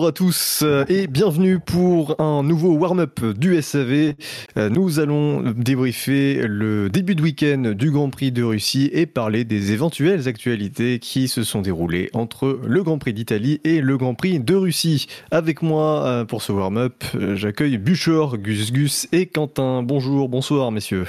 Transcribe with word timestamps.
Bonjour 0.00 0.08
à 0.08 0.12
tous 0.12 0.62
euh, 0.62 0.86
et 0.88 1.06
bienvenue 1.06 1.58
pour 1.58 2.18
un 2.22 2.42
nouveau 2.42 2.72
warm-up 2.72 3.22
du 3.22 3.60
SAV. 3.60 4.14
Euh, 4.56 4.70
Nous 4.70 4.98
allons 4.98 5.42
débriefer 5.52 6.40
le 6.48 6.88
début 6.88 7.14
de 7.14 7.20
week-end 7.20 7.74
du 7.76 7.90
Grand 7.90 8.08
Prix 8.08 8.32
de 8.32 8.42
Russie 8.42 8.88
et 8.94 9.04
parler 9.04 9.44
des 9.44 9.72
éventuelles 9.72 10.26
actualités 10.26 11.00
qui 11.00 11.28
se 11.28 11.42
sont 11.42 11.60
déroulées 11.60 12.08
entre 12.14 12.58
le 12.66 12.82
Grand 12.82 12.96
Prix 12.96 13.12
d'Italie 13.12 13.60
et 13.62 13.82
le 13.82 13.98
Grand 13.98 14.14
Prix 14.14 14.40
de 14.40 14.54
Russie. 14.54 15.06
Avec 15.30 15.60
moi 15.60 16.06
euh, 16.06 16.24
pour 16.24 16.40
ce 16.40 16.52
warm-up, 16.52 17.04
j'accueille 17.34 17.76
Buchor, 17.76 18.38
Gus 18.38 18.72
Gus 18.72 19.06
et 19.12 19.26
Quentin. 19.26 19.82
Bonjour, 19.82 20.30
bonsoir 20.30 20.72
messieurs. 20.72 21.04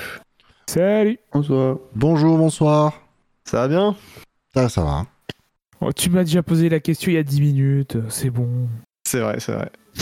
Salut 0.67 1.17
Bonsoir. 1.31 1.77
Bonjour, 1.95 2.37
bonsoir. 2.37 2.99
Ça 3.45 3.61
va 3.61 3.67
bien? 3.69 3.95
Ça, 4.53 4.67
ça 4.67 4.83
va. 4.83 5.05
Oh, 5.81 5.91
Tu 5.91 6.09
m'as 6.09 6.23
déjà 6.23 6.43
posé 6.43 6.69
la 6.69 6.79
question 6.79 7.11
il 7.11 7.15
y 7.15 7.17
a 7.17 7.23
10 7.23 7.41
minutes, 7.41 7.97
c'est 8.09 8.29
bon. 8.29 8.67
C'est 9.07 9.19
vrai, 9.19 9.39
c'est 9.39 9.53
vrai. 9.53 9.71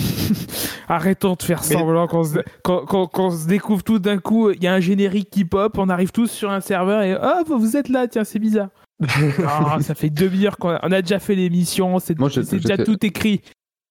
Arrêtons 0.87 1.35
de 1.35 1.41
faire 1.43 1.61
Mais- 1.69 1.75
semblant 1.75 2.07
qu'on 2.07 2.23
se, 2.23 2.37
qu'on 2.63 3.31
se 3.31 3.47
découvre 3.47 3.83
tout 3.83 3.99
d'un 3.99 4.17
coup, 4.19 4.51
il 4.51 4.61
y 4.63 4.67
a 4.67 4.73
un 4.73 4.79
générique 4.79 5.29
qui 5.29 5.45
pop, 5.45 5.77
on 5.77 5.89
arrive 5.89 6.11
tous 6.11 6.29
sur 6.29 6.51
un 6.51 6.61
serveur 6.61 7.01
et 7.03 7.15
hop, 7.15 7.47
vous 7.49 7.77
êtes 7.77 7.89
là, 7.89 8.07
tiens, 8.07 8.23
c'est 8.23 8.39
bizarre. 8.39 8.69
Ah, 9.47 9.77
ça 9.81 9.95
fait 9.95 10.09
demi-heure 10.09 10.57
qu'on 10.57 10.69
a, 10.71 10.79
on 10.83 10.91
a 10.91 11.01
déjà 11.01 11.19
fait 11.19 11.35
l'émission, 11.35 11.99
c'est 11.99 12.15
déjà 12.15 12.41
j'étais- 12.41 12.83
tout 12.83 13.05
écrit. 13.05 13.41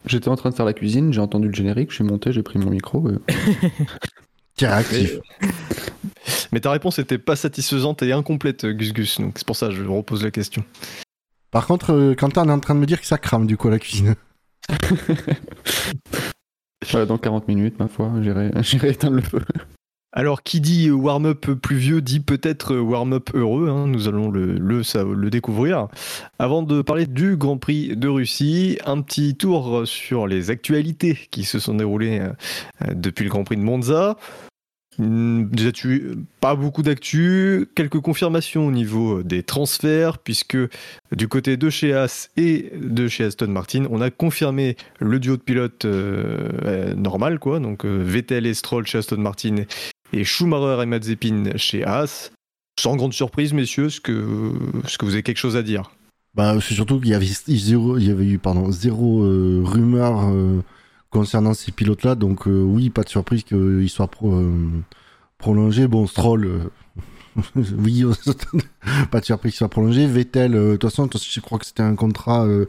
J'étais 0.07 0.29
en 0.29 0.37
train 0.37 0.51
de 0.51 0.55
faire 0.55 0.67
la 0.67 0.75
cuisine, 0.75 1.13
j'ai 1.13 1.21
entendu 1.21 1.49
le 1.49 1.55
générique, 1.55 1.91
je 1.91 1.97
suis 1.97 2.05
monté, 2.05 2.31
j'ai 2.31 2.43
pris 2.43 2.59
mon 2.59 2.71
micro. 2.71 3.09
et- 3.11 3.15
Tiens, 4.57 4.73
actif. 4.73 5.19
Mais 6.53 6.61
ta 6.61 6.71
réponse 6.71 6.99
était 6.99 7.19
pas 7.19 7.37
satisfaisante 7.37 8.03
et 8.03 8.13
incomplète, 8.13 8.67
Gus 8.67 8.93
Gus, 8.93 9.21
donc 9.21 9.35
c'est 9.39 9.47
pour 9.47 9.57
ça 9.57 9.69
que 9.69 9.75
je 9.75 9.83
repose 9.85 10.23
la 10.25 10.31
question. 10.31 10.63
Par 11.51 11.67
contre, 11.67 11.93
euh, 11.93 12.15
Quentin 12.15 12.49
est 12.49 12.53
en 12.53 12.61
train 12.61 12.75
de 12.75 12.81
me 12.81 12.87
dire 12.87 13.01
que 13.01 13.07
ça 13.07 13.19
crame 13.19 13.47
du 13.47 13.57
coup 13.57 13.69
à 13.69 13.71
la 13.73 13.79
cuisine. 13.79 14.15
Voilà, 16.91 17.07
dans 17.07 17.19
40 17.19 17.49
minutes, 17.49 17.79
ma 17.79 17.89
foi, 17.89 18.11
j'irai 18.23 18.91
éteindre 18.91 19.17
le 19.17 19.23
feu. 19.23 19.41
Alors, 20.13 20.43
qui 20.43 20.61
dit 20.61 20.91
warm-up 20.91 21.45
pluvieux 21.61 22.01
dit 22.01 22.21
peut-être 22.21 22.77
warm-up 22.77 23.31
heureux. 23.35 23.69
hein, 23.69 23.87
nous 23.89 24.09
allons 24.09 24.31
le, 24.31 24.55
le, 24.59 24.83
ça- 24.83 25.05
le 25.05 25.29
découvrir. 25.29 25.89
Avant 26.39 26.63
de 26.63 26.81
parler 26.81 27.07
du 27.07 27.37
Grand 27.37 27.59
Prix 27.59 27.95
de 27.97 28.09
Russie, 28.09 28.79
un 28.87 29.03
petit 29.03 29.35
tour 29.37 29.83
sur 29.87 30.27
les 30.27 30.51
actualités 30.51 31.19
qui 31.31 31.45
se 31.45 31.59
sont 31.59 31.75
déroulées 31.75 32.21
euh, 32.21 32.95
depuis 32.95 33.25
le 33.25 33.31
Grand 33.31 33.45
Prix 33.45 33.57
de 33.57 33.63
Monza. 33.63 34.17
Hum, 34.99 35.49
Des 35.51 35.67
actus, 35.69 36.03
pas 36.41 36.57
beaucoup 36.57 36.83
d'actu, 36.83 37.69
quelques 37.75 38.01
confirmations 38.01 38.67
au 38.67 38.73
niveau 38.73 39.23
des 39.23 39.45
transferts, 39.45 40.19
puisque 40.19 40.57
du 41.13 41.29
côté 41.29 41.57
de 41.57 41.71
chez 41.71 41.95
As 41.95 42.31
et 42.37 42.73
de 42.75 43.07
chez 43.07 43.25
Aston 43.25 43.49
Martin, 43.49 43.87
on 43.91 44.01
a 44.01 44.11
confirmé 44.11 44.77
le 44.99 45.21
duo 45.21 45.37
de 45.37 45.43
pilotes 45.43 45.85
euh, 45.85 46.49
euh, 46.65 46.95
normal, 46.95 47.39
quoi. 47.39 47.61
Donc 47.61 47.85
euh, 47.85 48.03
Vettel 48.03 48.47
et 48.47 48.55
Stroll 48.55 48.87
chez 48.87 48.99
Aston 48.99 49.19
Martin 49.19 49.65
et 50.13 50.25
Schumacher 50.25 50.83
et 50.83 50.87
Mazepin 50.87 51.57
chez 51.57 51.85
Haas. 51.85 52.33
Sans 52.81 52.97
grande 52.97 53.13
surprise, 53.13 53.53
messieurs, 53.53 53.87
est-ce 53.87 54.01
que, 54.01 54.53
est-ce 54.85 54.99
que 54.99 55.05
vous 55.05 55.13
avez 55.13 55.23
quelque 55.23 55.39
chose 55.39 55.57
à 55.57 55.63
dire? 55.63 55.91
Bah, 56.35 56.57
c'est 56.61 56.75
surtout 56.75 57.01
qu'il 57.01 57.11
y 57.11 57.15
avait 57.15 58.25
eu 58.25 58.39
pardon, 58.39 58.71
zéro 58.71 59.23
euh, 59.23 59.63
rumeur 59.65 60.29
euh, 60.29 60.63
concernant 61.11 61.55
ces 61.55 61.73
pilotes-là. 61.73 62.15
Donc, 62.15 62.47
euh, 62.47 62.61
oui, 62.63 62.91
pas 62.91 63.03
de 63.03 63.09
surprise 63.09 63.43
qu'ils 63.45 63.89
soient 63.91 64.09
pro, 64.09 64.35
euh, 64.35 64.69
prolongés. 65.39 65.87
Bon, 65.89 66.07
Stroll, 66.07 66.45
euh, 66.47 66.59
oui, 67.79 68.05
pas 69.11 69.21
de 69.21 69.25
surprise 69.25 69.53
qu'il 69.53 69.59
soit 69.59 69.69
prolongé. 69.69 70.07
Vettel, 70.07 70.55
euh, 70.55 70.73
de 70.73 70.77
toute 70.77 70.91
façon, 70.91 71.09
je 71.13 71.41
crois 71.41 71.59
que 71.59 71.67
c'était 71.67 71.83
un 71.83 71.95
contrat 71.95 72.45
euh, 72.47 72.67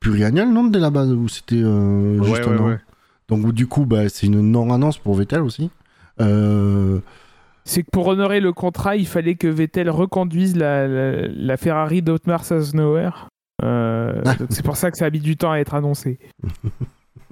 pluriannuel, 0.00 0.52
non, 0.52 0.64
dès 0.64 0.78
la 0.78 0.90
base, 0.90 1.12
ou 1.12 1.28
c'était 1.28 1.56
euh, 1.62 2.22
juste 2.22 2.46
un 2.48 2.58
an 2.58 2.76
Donc, 3.28 3.52
du 3.52 3.66
coup, 3.66 3.84
bah, 3.86 4.08
c'est 4.08 4.26
une 4.26 4.40
non-annonce 4.40 4.98
pour 4.98 5.14
Vettel 5.14 5.40
aussi. 5.42 5.70
Euh, 6.20 7.00
C'est 7.64 7.82
que 7.82 7.90
pour 7.92 8.06
honorer 8.08 8.40
le 8.40 8.52
contrat, 8.52 8.96
il 8.96 9.06
fallait 9.06 9.34
que 9.36 9.48
Vettel 9.48 9.88
reconduise 9.90 10.56
la, 10.56 10.86
la, 10.88 11.28
la 11.28 11.56
Ferrari 11.56 12.02
d'Otmar 12.02 12.44
Sasnauer. 12.44 13.10
Euh, 13.62 14.20
Ah. 14.26 14.34
c'est 14.50 14.64
pour 14.64 14.76
ça 14.76 14.90
que 14.90 14.98
ça 14.98 15.06
a 15.06 15.10
mis 15.10 15.20
du 15.20 15.36
temps 15.36 15.52
à 15.52 15.58
être 15.58 15.74
annoncé. 15.74 16.18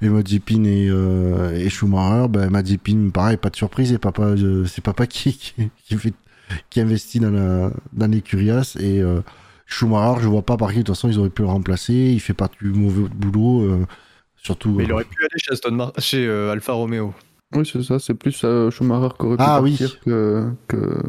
Et 0.00 0.08
Mazepin 0.08 0.64
et, 0.64 0.88
euh, 0.88 1.54
et 1.54 1.68
Schumacher, 1.68 2.28
ben 2.28 2.50
Mazepin, 2.50 3.10
pareil, 3.12 3.36
pas 3.36 3.50
de 3.50 3.56
surprise, 3.56 3.92
et 3.92 3.98
papa, 3.98 4.22
euh, 4.22 4.64
c'est 4.66 4.82
papa 4.82 5.06
qui, 5.06 5.32
qui, 5.36 5.70
qui 5.84 5.96
fait, 5.96 6.14
qui 6.70 6.80
investit 6.80 7.20
dans, 7.20 7.30
la, 7.30 7.70
dans 7.92 8.10
l'écurie 8.10 8.50
As, 8.50 8.76
et 8.76 9.00
euh, 9.00 9.20
Schumacher, 9.66 10.20
je 10.22 10.28
vois 10.28 10.42
pas 10.42 10.56
par 10.56 10.70
qui, 10.70 10.78
de 10.78 10.82
toute 10.82 10.94
façon, 10.94 11.08
ils 11.08 11.18
auraient 11.18 11.30
pu 11.30 11.42
le 11.42 11.48
remplacer, 11.48 11.92
il 11.94 12.20
fait 12.20 12.34
pas 12.34 12.48
du 12.60 12.68
mauvais 12.70 13.08
boulot, 13.14 13.62
euh, 13.62 13.86
surtout. 14.36 14.70
Mais 14.72 14.84
il 14.84 14.92
aurait 14.92 15.04
pu 15.04 15.18
aller 15.20 15.38
chez, 15.38 15.52
Aston 15.52 15.72
Mar- 15.72 15.92
chez 15.98 16.26
euh, 16.26 16.52
Alfa 16.52 16.72
Romeo. 16.72 17.14
Oui, 17.54 17.68
c'est 17.70 17.82
ça, 17.82 17.98
c'est 17.98 18.14
plus 18.14 18.40
euh, 18.44 18.70
Schumacher 18.70 19.14
qui 19.18 19.26
aurait 19.26 19.36
pu 19.36 19.42
Ah, 19.46 19.60
oui. 19.62 19.76
partir 19.78 20.00
que, 20.00 20.48
que, 20.68 21.02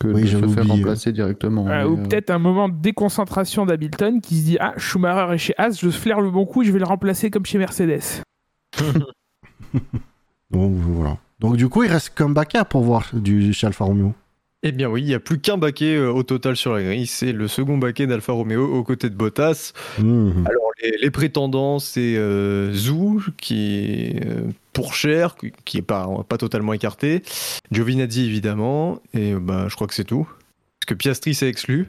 que 0.00 0.08
Oui, 0.08 0.22
de 0.22 0.26
j'avais 0.26 0.48
se 0.48 0.54
faire 0.54 0.66
remplacer 0.66 1.12
directement. 1.12 1.68
Euh, 1.68 1.68
Mais, 1.68 1.84
ou 1.84 1.98
euh, 1.98 2.02
peut-être 2.02 2.30
un 2.30 2.38
moment 2.38 2.68
de 2.68 2.74
déconcentration 2.74 3.66
d'Hamilton 3.66 4.20
qui 4.20 4.36
se 4.36 4.44
dit 4.44 4.56
Ah, 4.58 4.74
Schumacher 4.76 5.34
est 5.34 5.38
chez 5.38 5.54
As, 5.58 5.78
je 5.80 5.90
flaire 5.90 6.20
le 6.20 6.30
bon 6.30 6.46
coup, 6.46 6.64
je 6.64 6.72
vais 6.72 6.80
le 6.80 6.86
remplacer 6.86 7.30
comme 7.30 7.46
chez 7.46 7.58
Mercedes. 7.58 8.22
donc, 10.50 10.72
voilà. 10.74 11.18
Donc, 11.38 11.56
du 11.56 11.68
coup, 11.68 11.84
il 11.84 11.90
reste 11.90 12.14
qu'un 12.14 12.30
baquet 12.30 12.60
pour 12.68 12.82
voir 12.82 13.10
du, 13.12 13.52
chez 13.52 13.66
Alfa 13.66 13.84
Romeo. 13.84 14.14
Eh 14.62 14.72
bien 14.72 14.90
oui, 14.90 15.00
il 15.00 15.06
n'y 15.06 15.14
a 15.14 15.20
plus 15.20 15.40
qu'un 15.40 15.56
baquet 15.56 15.96
euh, 15.96 16.12
au 16.12 16.22
total 16.22 16.54
sur 16.54 16.74
la 16.74 16.82
grille, 16.82 17.06
c'est 17.06 17.32
le 17.32 17.48
second 17.48 17.78
baquet 17.78 18.06
d'Alfa 18.06 18.32
Romeo 18.32 18.62
aux 18.66 18.84
côtés 18.84 19.08
de 19.08 19.14
Bottas. 19.14 19.72
Mhm. 19.98 20.44
Alors 20.46 20.70
les, 20.82 20.98
les 20.98 21.10
prétendants, 21.10 21.78
c'est 21.78 22.16
euh, 22.16 22.70
Zhou, 22.74 23.22
qui 23.38 23.78
est 23.78 24.26
euh, 24.26 24.42
pour 24.72 24.94
cher, 24.94 25.36
qui- 25.64 25.78
est 25.78 25.82
pas, 25.82 26.08
pas 26.28 26.38
totalement 26.38 26.72
écarté, 26.72 27.22
Giovinazzi 27.72 28.24
évidemment, 28.26 29.00
et 29.14 29.32
euh, 29.34 29.40
bah, 29.40 29.66
je 29.68 29.74
crois 29.74 29.86
que 29.86 29.94
c'est 29.94 30.04
tout. 30.04 30.24
Parce 30.24 30.86
que 30.88 30.94
Piastri 30.94 31.34
s'est 31.34 31.48
exclu, 31.48 31.88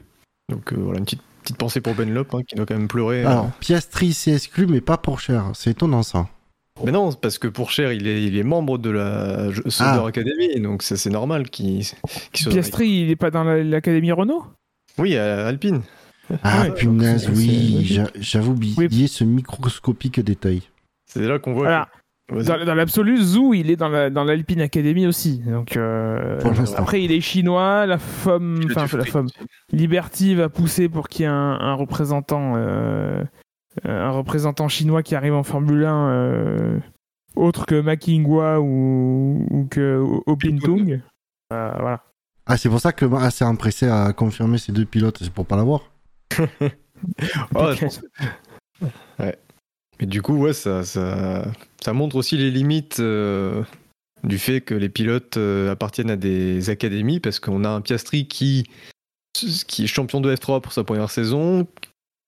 donc 0.50 0.72
euh, 0.72 0.76
voilà 0.78 0.98
une 0.98 1.04
petite, 1.04 1.22
petite 1.42 1.56
pensée 1.56 1.80
pour 1.80 1.94
Benlop, 1.94 2.34
hein, 2.34 2.42
qui 2.46 2.54
doit 2.56 2.66
quand 2.66 2.76
même 2.76 2.88
pleurer. 2.88 3.24
Alors, 3.24 3.50
Piastri 3.60 4.12
s'est 4.12 4.32
exclu, 4.34 4.66
mais 4.66 4.80
pas 4.80 4.96
pour 4.96 5.20
cher. 5.20 5.50
C'est 5.54 5.70
étonnant, 5.70 6.02
ça. 6.02 6.28
Mais 6.84 6.90
non, 6.92 7.12
parce 7.12 7.38
que 7.38 7.48
pour 7.48 7.70
cher, 7.70 7.92
il 7.92 8.06
est, 8.06 8.24
il 8.24 8.36
est 8.36 8.42
membre 8.42 8.78
de 8.78 8.90
la 8.90 9.48
Sauber 9.68 10.00
Ah. 10.02 10.06
Academy, 10.06 10.58
donc 10.60 10.82
ça, 10.82 10.96
c'est 10.96 11.10
normal 11.10 11.50
qu'il 11.50 11.84
qu'il 12.32 12.42
soit... 12.44 12.52
Piastri, 12.52 12.88
il 13.02 13.10
est 13.10 13.16
pas 13.16 13.30
dans 13.30 13.44
la- 13.44 13.62
l'Académie 13.62 14.10
Renault? 14.12 14.44
Oui, 14.98 15.16
à 15.16 15.46
Alpine. 15.46 15.82
Ah, 16.42 16.62
Ouais, 16.62 16.72
punaise, 16.74 17.28
oui, 17.34 17.84
c'est 17.86 17.94
j'a- 17.94 18.10
j'avais 18.18 18.48
oublié 18.48 19.06
ce 19.06 19.22
microscopique 19.24 20.18
détail. 20.20 20.62
C'est 21.06 21.26
là 21.26 21.38
qu'on 21.38 21.52
voit... 21.52 21.64
Voilà. 21.64 21.84
que- 21.86 21.90
Vas-y. 21.90 22.01
Dans, 22.42 22.64
dans 22.64 22.74
l'absolu, 22.74 23.22
Zhou, 23.22 23.54
il 23.54 23.70
est 23.70 23.76
dans 23.76 23.88
la- 23.88 24.10
dans 24.10 24.24
l'Alpine 24.24 24.60
Academy 24.60 25.06
aussi. 25.06 25.38
Donc, 25.40 25.76
euh, 25.76 26.38
après, 26.78 27.02
il 27.02 27.12
est 27.12 27.20
chinois. 27.20 27.86
La 27.86 27.98
femme, 27.98 28.60
enfin, 28.76 28.86
la 28.98 29.04
femme, 29.12 29.26
Liberty 29.72 30.34
va 30.34 30.48
pousser 30.48 30.88
pour 30.88 31.08
qu'il 31.08 31.22
y 31.22 31.26
ait 31.26 31.30
un, 31.30 31.58
un 31.60 31.74
représentant, 31.74 32.54
euh, 32.56 33.22
un 33.84 34.10
représentant 34.10 34.68
chinois 34.68 35.02
qui 35.02 35.14
arrive 35.14 35.34
en 35.34 35.42
Formule 35.42 35.84
1, 35.84 36.08
euh, 36.10 36.78
autre 37.36 37.66
que 37.66 37.80
Ma 37.80 37.96
Qinghua 37.96 38.60
ou, 38.60 39.46
ou 39.50 39.64
que 39.70 39.98
Ho 40.26 40.36
Pintung. 40.36 41.00
Euh, 41.52 41.72
voilà. 41.78 42.02
Ah, 42.46 42.56
c'est 42.56 42.68
pour 42.68 42.80
ça 42.80 42.92
que 42.92 43.04
Ma 43.04 43.30
s'est 43.30 43.44
empressé 43.44 43.86
à 43.88 44.12
confirmer 44.12 44.58
ces 44.58 44.72
deux 44.72 44.84
pilotes, 44.84 45.18
c'est 45.22 45.32
pour 45.32 45.46
pas 45.46 45.56
l'avoir. 45.56 45.82
Que- 47.74 47.86
Ouais. 49.18 49.36
Mais 50.02 50.06
du 50.06 50.20
coup, 50.20 50.36
ouais, 50.36 50.52
ça, 50.52 50.82
ça, 50.82 51.46
ça 51.80 51.92
montre 51.92 52.16
aussi 52.16 52.36
les 52.36 52.50
limites 52.50 52.98
euh, 52.98 53.62
du 54.24 54.36
fait 54.36 54.60
que 54.60 54.74
les 54.74 54.88
pilotes 54.88 55.36
euh, 55.36 55.70
appartiennent 55.70 56.10
à 56.10 56.16
des 56.16 56.70
académies, 56.70 57.20
parce 57.20 57.38
qu'on 57.38 57.62
a 57.62 57.68
un 57.68 57.80
Piastri 57.80 58.26
qui, 58.26 58.64
qui 59.32 59.84
est 59.84 59.86
champion 59.86 60.20
de 60.20 60.34
F3 60.34 60.60
pour 60.60 60.72
sa 60.72 60.82
première 60.82 61.08
saison, 61.08 61.68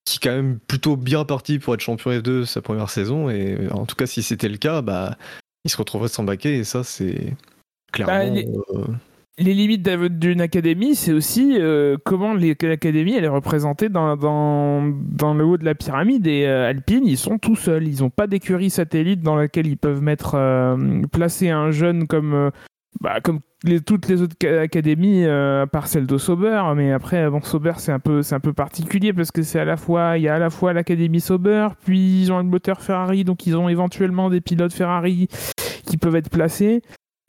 qui 0.04 0.18
est 0.18 0.22
quand 0.22 0.36
même 0.36 0.60
plutôt 0.60 0.96
bien 0.96 1.24
parti 1.24 1.58
pour 1.58 1.74
être 1.74 1.80
champion 1.80 2.12
F2 2.12 2.44
sa 2.44 2.62
première 2.62 2.90
saison, 2.90 3.28
et 3.28 3.54
euh, 3.54 3.70
en 3.72 3.86
tout 3.86 3.96
cas, 3.96 4.06
si 4.06 4.22
c'était 4.22 4.48
le 4.48 4.58
cas, 4.58 4.80
bah, 4.80 5.18
il 5.64 5.70
se 5.72 5.76
retrouverait 5.76 6.06
sans 6.08 6.22
baquet, 6.22 6.58
et 6.58 6.62
ça, 6.64 6.84
c'est 6.84 7.34
clairement... 7.92 8.12
Bah, 8.12 8.40
les- 8.40 8.46
euh, 8.46 8.84
Les 9.36 9.52
limites 9.52 9.82
d'une 9.88 10.40
académie, 10.40 10.94
c'est 10.94 11.12
aussi 11.12 11.56
euh, 11.58 11.96
comment 12.04 12.34
l'académie 12.34 13.14
elle 13.14 13.24
est 13.24 13.28
représentée 13.28 13.88
dans, 13.88 14.16
dans, 14.16 14.80
dans 14.84 15.34
le 15.34 15.44
haut 15.44 15.56
de 15.56 15.64
la 15.64 15.74
pyramide. 15.74 16.24
Et 16.28 16.46
euh, 16.46 16.68
Alpine, 16.68 17.04
ils 17.04 17.18
sont 17.18 17.38
tout 17.38 17.56
seuls. 17.56 17.88
Ils 17.88 18.02
n'ont 18.02 18.10
pas 18.10 18.28
d'écurie 18.28 18.70
satellite 18.70 19.22
dans 19.22 19.34
laquelle 19.34 19.66
ils 19.66 19.76
peuvent 19.76 20.02
mettre 20.02 20.36
euh, 20.36 21.02
placer 21.10 21.50
un 21.50 21.72
jeune 21.72 22.06
comme 22.06 22.32
euh, 22.32 22.50
bah, 23.00 23.20
comme 23.20 23.40
toutes 23.86 24.06
les 24.08 24.22
autres 24.22 24.36
ca- 24.40 24.60
académies, 24.60 25.24
euh, 25.24 25.62
à 25.62 25.66
part 25.66 25.88
celle 25.88 26.06
de 26.06 26.16
Sauber. 26.16 26.62
Mais 26.76 26.92
après, 26.92 27.28
bon, 27.28 27.42
Sauber 27.42 27.72
c'est 27.78 27.90
un 27.90 27.98
peu 27.98 28.22
c'est 28.22 28.36
un 28.36 28.40
peu 28.40 28.52
particulier 28.52 29.12
parce 29.12 29.32
que 29.32 29.42
c'est 29.42 29.58
à 29.58 29.64
la 29.64 29.76
fois 29.76 30.16
il 30.16 30.22
y 30.22 30.28
a 30.28 30.36
à 30.36 30.38
la 30.38 30.50
fois 30.50 30.72
l'académie 30.72 31.20
Sauber, 31.20 31.68
puis 31.84 32.22
ils 32.22 32.30
ont 32.30 32.38
un 32.38 32.44
moteur 32.44 32.80
Ferrari, 32.82 33.24
donc 33.24 33.48
ils 33.48 33.56
ont 33.56 33.68
éventuellement 33.68 34.30
des 34.30 34.40
pilotes 34.40 34.72
Ferrari 34.72 35.26
qui 35.86 35.96
peuvent 35.96 36.14
être 36.14 36.30
placés. 36.30 36.82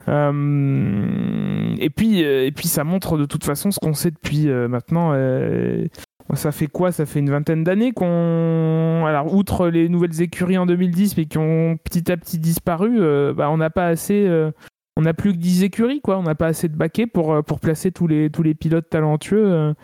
Euh, 0.08 1.74
et 1.78 1.90
puis, 1.90 2.24
euh, 2.24 2.46
et 2.46 2.52
puis 2.52 2.68
ça 2.68 2.84
montre 2.84 3.18
de 3.18 3.24
toute 3.24 3.44
façon 3.44 3.70
ce 3.70 3.78
qu'on 3.78 3.94
sait 3.94 4.10
depuis 4.10 4.48
euh, 4.48 4.68
maintenant. 4.68 5.12
ça 6.34 6.52
fait 6.52 6.66
quoi? 6.66 6.92
Ça 6.92 7.06
fait 7.06 7.20
une 7.20 7.30
vingtaine 7.30 7.64
d'années 7.64 7.92
qu'on. 7.92 9.04
Alors, 9.06 9.34
outre 9.34 9.68
les 9.68 9.88
nouvelles 9.88 10.22
écuries 10.22 10.58
en 10.58 10.66
2010, 10.66 11.16
mais 11.16 11.26
qui 11.26 11.38
ont 11.38 11.76
petit 11.82 12.10
à 12.10 12.16
petit 12.16 12.38
disparu, 12.38 13.00
bah, 13.34 13.50
on 13.50 13.56
n'a 13.56 13.70
pas 13.70 13.86
assez. 13.86 14.28
on 14.96 15.02
n'a 15.02 15.14
plus 15.14 15.32
que 15.32 15.38
10 15.38 15.64
écuries, 15.64 16.00
quoi. 16.00 16.18
On 16.18 16.22
n'a 16.22 16.34
pas 16.34 16.46
assez 16.46 16.68
de 16.68 16.76
baquets 16.76 17.06
pour, 17.06 17.42
pour 17.44 17.60
placer 17.60 17.92
tous 17.92 18.06
les, 18.06 18.30
tous 18.30 18.42
les 18.42 18.54
pilotes 18.54 18.88
talentueux 18.88 19.74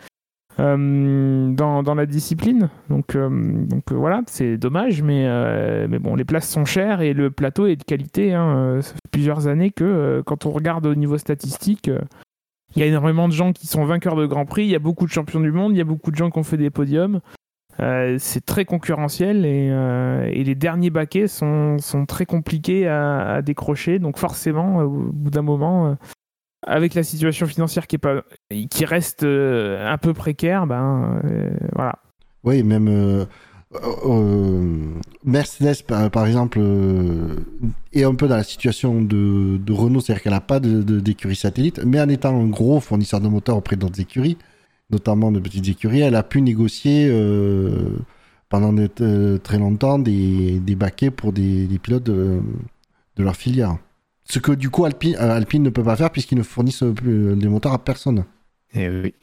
dans, 0.57 1.83
dans 1.83 1.95
la 1.95 2.05
discipline. 2.05 2.69
Donc, 2.89 3.15
euh, 3.15 3.29
donc 3.65 3.91
euh, 3.91 3.95
voilà, 3.95 4.21
c'est 4.27 4.57
dommage, 4.57 5.01
mais, 5.01 5.25
euh, 5.27 5.87
mais 5.89 5.99
bon, 5.99 6.15
les 6.15 6.25
places 6.25 6.49
sont 6.49 6.65
chères 6.65 7.01
et 7.01 7.13
le 7.13 7.31
plateau 7.31 7.65
est 7.65 7.75
de 7.75 7.83
qualité. 7.83 8.33
hein. 8.33 8.55
Euh, 8.57 8.81
Ça 8.81 8.93
fait 8.93 8.99
plusieurs 9.11 9.47
années 9.47 9.71
que 9.71 9.83
euh, 9.83 10.23
quand 10.23 10.45
on 10.45 10.51
regarde 10.51 10.85
au 10.85 10.95
niveau 10.95 11.17
statistique. 11.17 11.87
euh, 11.89 11.99
il 12.75 12.79
y 12.79 12.83
a 12.83 12.87
énormément 12.87 13.27
de 13.27 13.33
gens 13.33 13.53
qui 13.53 13.67
sont 13.67 13.85
vainqueurs 13.85 14.15
de 14.15 14.25
Grand 14.25 14.45
Prix, 14.45 14.63
il 14.63 14.69
y 14.69 14.75
a 14.75 14.79
beaucoup 14.79 15.05
de 15.05 15.11
champions 15.11 15.39
du 15.39 15.51
monde, 15.51 15.73
il 15.73 15.77
y 15.77 15.81
a 15.81 15.85
beaucoup 15.85 16.09
de 16.09 16.15
gens 16.15 16.31
qui 16.31 16.39
ont 16.39 16.43
fait 16.43 16.57
des 16.57 16.71
podiums. 16.71 17.19
Euh, 17.79 18.17
c'est 18.19 18.45
très 18.45 18.65
concurrentiel 18.65 19.45
et, 19.45 19.69
euh, 19.71 20.27
et 20.31 20.43
les 20.43 20.55
derniers 20.55 20.89
baquets 20.89 21.27
sont, 21.27 21.77
sont 21.79 22.05
très 22.05 22.25
compliqués 22.25 22.87
à, 22.87 23.41
décrocher. 23.43 23.99
Donc 23.99 24.17
forcément, 24.17 24.79
euh, 24.79 24.83
au 24.85 25.11
bout 25.11 25.29
d'un 25.29 25.41
moment, 25.43 25.87
euh, 25.87 25.93
avec 26.65 26.93
la 26.93 27.03
situation 27.03 27.45
financière 27.45 27.87
qui, 27.87 27.95
est 27.95 27.99
pas, 27.99 28.23
qui 28.69 28.85
reste 28.85 29.23
euh, 29.23 29.91
un 29.91 29.97
peu 29.97 30.13
précaire, 30.13 30.67
ben 30.67 31.21
euh, 31.25 31.49
voilà. 31.73 31.95
Oui, 32.43 32.63
même 32.63 32.87
euh, 32.89 33.25
Mercedes, 35.23 35.83
par, 35.83 36.27
exemple, 36.27 36.59
est 37.93 38.03
un 38.03 38.15
peu 38.15 38.27
dans 38.27 38.35
la 38.35 38.43
situation 38.43 39.01
de, 39.01 39.59
Renault, 39.71 40.01
c'est-à-dire 40.01 40.23
qu'elle 40.23 40.33
n'a 40.33 40.41
pas 40.41 40.59
d'écurie 40.59 41.35
satellite, 41.35 41.81
mais 41.85 42.01
en 42.01 42.09
étant 42.09 42.39
un 42.39 42.47
gros 42.47 42.79
fournisseur 42.79 43.21
de 43.21 43.27
moteurs 43.27 43.57
auprès 43.57 43.75
d'autres 43.75 44.01
écuries, 44.01 44.37
notamment 44.89 45.31
de 45.31 45.39
petites 45.39 45.67
écuries, 45.69 46.01
elle 46.01 46.15
a 46.15 46.23
pu 46.23 46.41
négocier 46.41 47.09
pendant 48.49 48.75
très 49.41 49.57
longtemps 49.57 49.99
des, 49.99 50.59
baquets 50.75 51.11
pour 51.11 51.31
des, 51.31 51.65
des 51.65 51.79
pilotes 51.79 52.03
de, 52.03 52.41
de 53.15 53.23
leur 53.23 53.35
filière. 53.35 53.77
Ce 54.25 54.39
que 54.39 54.51
du 54.51 54.69
coup 54.69 54.85
Alpine, 54.85 55.15
euh, 55.19 55.35
Alpine 55.35 55.63
ne 55.63 55.69
peut 55.69 55.83
pas 55.83 55.95
faire 55.95 56.09
puisqu'ils 56.11 56.37
ne 56.37 56.43
fournissent 56.43 56.83
plus 56.95 57.35
des 57.35 57.47
moteurs 57.47 57.73
à 57.73 57.79
personne. 57.83 58.25
Et 58.73 58.83
Eh 58.85 58.89
oui. 58.89 59.13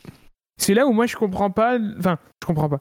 C'est 0.58 0.74
là 0.74 0.86
où 0.86 0.92
moi 0.92 1.06
je 1.06 1.16
comprends 1.16 1.50
pas. 1.50 1.78
Enfin, 1.98 2.18
je 2.42 2.46
comprends 2.46 2.68
pas. 2.68 2.80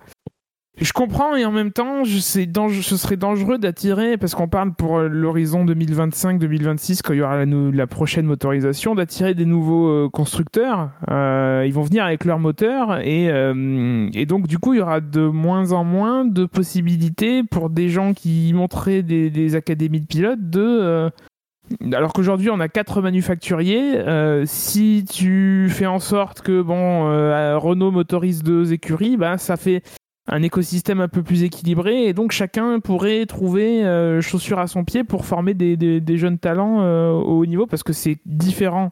Je 0.82 0.94
comprends 0.94 1.36
et 1.36 1.44
en 1.44 1.52
même 1.52 1.72
temps, 1.74 2.06
je, 2.06 2.20
c'est 2.20 2.46
dange- 2.46 2.80
ce 2.82 2.96
serait 2.96 3.18
dangereux 3.18 3.58
d'attirer, 3.58 4.18
parce 4.18 4.34
qu'on 4.34 4.48
parle 4.48 4.74
pour 4.74 4.98
euh, 5.00 5.08
l'horizon 5.10 5.66
2025-2026, 5.66 7.02
quand 7.04 7.14
il 7.14 7.18
y 7.18 7.22
aura 7.22 7.36
la, 7.38 7.46
nou- 7.46 7.72
la 7.72 7.86
prochaine 7.88 8.26
motorisation, 8.26 8.96
d'attirer 8.96 9.34
des 9.34 9.44
nouveaux 9.46 9.88
euh, 9.90 10.10
constructeurs. 10.10 10.92
Euh, 11.10 11.64
ils 11.66 11.74
vont 11.74 11.82
venir 11.82 12.06
avec 12.06 12.24
leur 12.24 12.40
moteur 12.40 13.00
et, 13.00 13.30
euh, 13.30 14.10
et 14.14 14.26
donc 14.26 14.48
du 14.48 14.58
coup, 14.58 14.74
il 14.74 14.78
y 14.78 14.82
aura 14.82 15.02
de 15.02 15.22
moins 15.28 15.74
en 15.74 15.84
moins 15.84 16.24
de 16.24 16.46
possibilités 16.46 17.44
pour 17.44 17.70
des 17.70 17.90
gens 17.90 18.14
qui 18.14 18.52
monteraient 18.54 19.04
des, 19.04 19.30
des 19.30 19.56
académies 19.56 20.02
de 20.02 20.08
pilotes 20.08 20.50
de. 20.50 20.62
euh, 20.62 21.10
alors 21.94 22.14
qu'aujourd'hui 22.14 22.50
on 22.50 22.60
a 22.60 22.68
quatre 22.68 23.02
manufacturiers, 23.02 23.98
euh, 23.98 24.44
si 24.46 25.06
tu 25.10 25.68
fais 25.70 25.86
en 25.86 26.00
sorte 26.00 26.42
que 26.42 26.62
bon 26.62 27.08
euh, 27.08 27.58
Renault 27.58 27.92
motorise 27.92 28.44
deux 28.44 28.74
écuries, 28.74 29.18
bah, 29.18 29.38
ça 29.38 29.58
fait 29.58 29.84
un 30.28 30.42
écosystème 30.44 31.02
un 31.02 31.08
peu 31.08 31.24
plus 31.24 31.44
équilibré 31.44 32.04
et 32.04 32.14
donc 32.14 32.32
chacun 32.32 32.80
pourrait 32.80 33.26
trouver 33.26 33.84
euh, 33.84 34.22
chaussure 34.22 34.60
à 34.60 34.68
son 34.68 34.84
pied 34.84 35.04
pour 35.04 35.26
former 35.26 35.54
des, 35.54 36.18
jeunes 36.18 36.38
talents 36.38 36.82
euh, 36.82 37.12
au 37.12 37.40
haut 37.40 37.46
niveau 37.46 37.66
parce 37.66 37.84
que 37.84 37.94
c'est 37.94 38.20
différent 38.26 38.92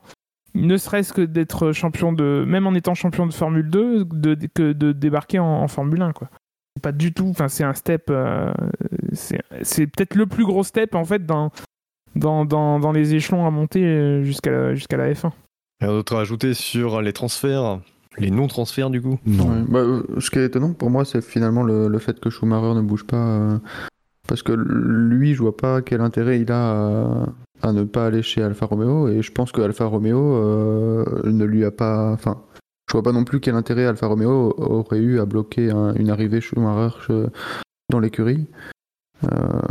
ne 0.56 0.76
serait-ce 0.78 1.14
que 1.14 1.22
d'être 1.22 1.72
champion 1.72 2.12
de 2.12 2.44
même 2.48 2.66
en 2.66 2.74
étant 2.74 2.96
champion 2.96 3.28
de 3.28 3.34
Formule 3.34 3.70
2 3.70 4.06
de, 4.06 4.48
que 4.54 4.74
de 4.74 4.92
débarquer 4.92 5.38
en, 5.38 5.68
Formule 5.68 6.02
1 6.02 6.14
quoi. 6.14 6.30
Pas 6.82 6.92
du 6.92 7.14
tout 7.14 7.34
c'est 7.48 7.64
un 7.64 7.74
step 7.74 8.12
c'est 9.14 9.88
peut-être 9.88 10.16
le 10.16 10.26
plus 10.26 10.46
gros 10.46 10.64
step 10.64 10.96
en 10.96 11.06
fait 11.06 11.26
dans 11.26 11.52
dans, 12.18 12.46
dans, 12.46 12.80
dans 12.80 12.92
les 12.92 13.16
échelons 13.16 13.46
à 13.46 13.52
monter 13.52 13.84
euh, 13.86 14.24
jusqu'à 14.24 14.52
la, 14.52 14.76
jusqu'à 14.76 14.98
la 14.98 15.12
F1. 15.14 15.32
Rien 15.82 15.92
d'autre 15.92 16.16
à 16.16 16.22
ajouter 16.22 16.54
sur 16.54 17.02
les 17.02 17.14
transferts, 17.14 17.80
les 18.18 18.32
non-transferts 18.32 18.90
du 18.90 19.02
coup? 19.02 19.20
Non. 19.26 19.50
Ouais, 19.50 19.64
bah, 19.70 19.80
euh, 19.80 20.04
ce 20.20 20.30
qui 20.32 20.40
est 20.40 20.46
étonnant 20.46 20.74
pour 20.74 20.90
moi, 20.90 21.06
c'est 21.06 21.22
finalement 21.22 21.64
le, 21.64 21.88
le 21.88 22.00
fait 22.00 22.20
que 22.20 22.30
Schumacher 22.30 22.74
ne 22.76 22.82
bouge 22.82 23.06
pas. 23.06 23.18
euh, 23.18 23.58
parce 24.28 24.44
que 24.44 24.52
lui, 24.54 25.36
je 25.36 25.42
vois 25.42 25.56
pas 25.56 25.82
quel 25.82 26.02
intérêt 26.02 26.42
il 26.42 26.52
a 26.52 26.72
à, 26.72 27.26
à 27.62 27.72
ne 27.74 27.84
pas 27.84 28.08
aller 28.08 28.22
chez 28.24 28.42
Alfa 28.44 28.66
Romeo. 28.66 29.08
Et 29.08 29.22
je 29.22 29.32
pense 29.32 29.52
que 29.54 29.62
Alfa 29.62 29.86
Romeo 29.86 30.36
euh, 30.36 31.06
ne 31.26 31.46
lui 31.46 31.64
a 31.64 31.72
pas. 31.72 32.12
Enfin, 32.12 32.42
je 32.90 32.94
vois 32.94 33.04
pas 33.04 33.12
non 33.14 33.24
plus 33.24 33.40
quel 33.40 33.56
intérêt 33.56 33.86
Alfa 33.86 34.08
Romeo 34.08 34.54
aurait 34.58 35.00
eu 35.00 35.20
à 35.20 35.26
bloquer 35.26 35.72
un- 35.72 35.94
une 35.96 36.10
arrivée 36.10 36.42
Schumacher 36.42 36.96
che- 37.08 37.30
dans 37.90 38.00
l'écurie. 38.00 38.48
Euh, 39.24 39.62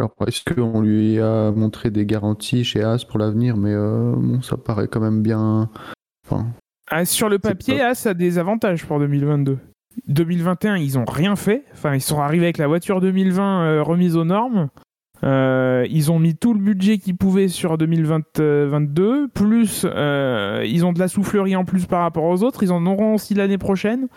alors, 0.00 0.14
est-ce 0.26 0.42
qu'on 0.44 0.80
lui 0.80 1.18
a 1.20 1.50
montré 1.52 1.90
des 1.90 2.06
garanties 2.06 2.64
chez 2.64 2.82
As 2.82 3.04
pour 3.04 3.18
l'avenir? 3.18 3.56
Mais 3.56 3.72
euh, 3.72 4.14
bon, 4.16 4.40
ça 4.42 4.56
paraît 4.56 4.88
quand 4.88 5.00
même 5.00 5.22
bien. 5.22 5.68
Enfin, 6.26 6.46
Ah, 6.90 7.04
sur 7.04 7.28
le 7.28 7.38
papier, 7.38 7.78
pas- 7.78 7.94
ça 7.94 8.10
a 8.10 8.14
des 8.14 8.38
avantages 8.38 8.84
pour 8.86 8.98
2022. 8.98 9.58
2021, 10.08 10.76
ils 10.76 10.98
ont 10.98 11.04
rien 11.04 11.36
fait. 11.36 11.64
Enfin, 11.72 11.94
ils 11.94 12.00
sont 12.00 12.20
arrivés 12.20 12.46
avec 12.46 12.58
la 12.58 12.66
voiture 12.66 13.00
2020 13.00 13.62
euh, 13.64 13.82
remise 13.82 14.16
aux 14.16 14.24
normes. 14.24 14.68
Euh, 15.22 15.86
ils 15.90 16.10
ont 16.10 16.18
mis 16.18 16.34
tout 16.34 16.54
le 16.54 16.60
budget 16.60 16.96
qu'ils 16.98 17.16
pouvaient 17.16 17.48
sur 17.48 17.76
2022, 17.76 19.28
plus 19.28 19.84
ils 19.84 20.84
ont 20.86 20.92
de 20.92 20.98
la 20.98 21.08
soufflerie 21.08 21.56
en 21.56 21.64
plus 21.64 21.84
par 21.86 22.02
rapport 22.02 22.24
aux 22.24 22.42
autres. 22.42 22.62
Ils 22.62 22.72
en 22.72 22.86
auront 22.86 23.14
aussi 23.14 23.34
l'année 23.34 23.58
prochaine. 23.58 24.08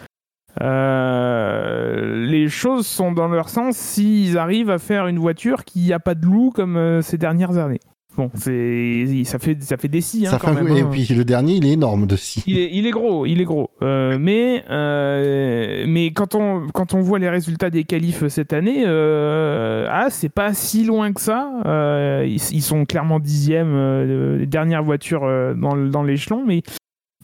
Euh, 0.62 2.26
les 2.26 2.48
choses 2.50 2.86
sont 2.88 3.12
dans 3.12 3.28
leur 3.28 3.50
sens 3.50 3.76
s'ils 3.78 4.38
arrivent 4.38 4.70
à 4.70 4.78
faire 4.80 5.08
une 5.08 5.20
voiture 5.20 5.64
qui 5.66 5.88
n'a 5.90 6.00
pas 6.00 6.16
de 6.16 6.26
loup 6.26 6.52
comme 6.54 6.78
euh, 6.78 7.02
ces 7.02 7.18
dernières 7.18 7.58
années. 7.58 7.80
Bon, 8.16 8.30
c'est 8.36 9.06
ça 9.24 9.40
fait 9.40 9.58
ça 9.64 9.76
fait 9.76 9.88
des 9.88 10.00
scies 10.02 10.28
hein, 10.28 10.30
Ça 10.30 10.38
quand 10.38 10.54
fait- 10.54 10.62
même. 10.62 10.78
Et 10.78 10.82
hein. 10.82 10.90
puis 10.92 11.08
le 11.16 11.26
dernier, 11.26 11.54
il 11.56 11.66
est 11.66 11.72
énorme 11.72 12.06
de 12.06 12.16
si. 12.16 12.44
Il 12.46 12.60
est, 12.60 12.70
il 12.72 12.86
est 12.86 12.92
gros, 12.92 13.26
il 13.26 13.42
est 13.42 13.44
gros. 13.44 13.72
Euh, 13.82 14.18
mais 14.22 14.64
euh, 14.70 15.86
mais 15.88 16.12
quand 16.12 16.36
on 16.36 16.68
quand 16.72 16.94
on 16.94 17.02
voit 17.02 17.18
les 17.18 17.30
résultats 17.30 17.72
des 17.72 17.86
qualifs 17.86 18.28
cette 18.28 18.54
année, 18.54 18.84
euh, 18.86 19.88
ah 19.90 20.12
c'est 20.12 20.30
pas 20.30 20.54
si 20.54 20.84
loin 20.86 21.12
que 21.12 21.22
ça. 21.22 21.50
Euh, 21.66 22.24
ils, 22.28 22.36
ils 22.52 22.62
sont 22.62 22.86
clairement 22.86 23.20
euh, 23.66 24.46
dernières 24.46 24.84
voitures 24.84 25.24
euh, 25.24 25.56
dans, 25.56 25.76
dans 25.76 26.04
l'échelon, 26.04 26.44
mais 26.46 26.62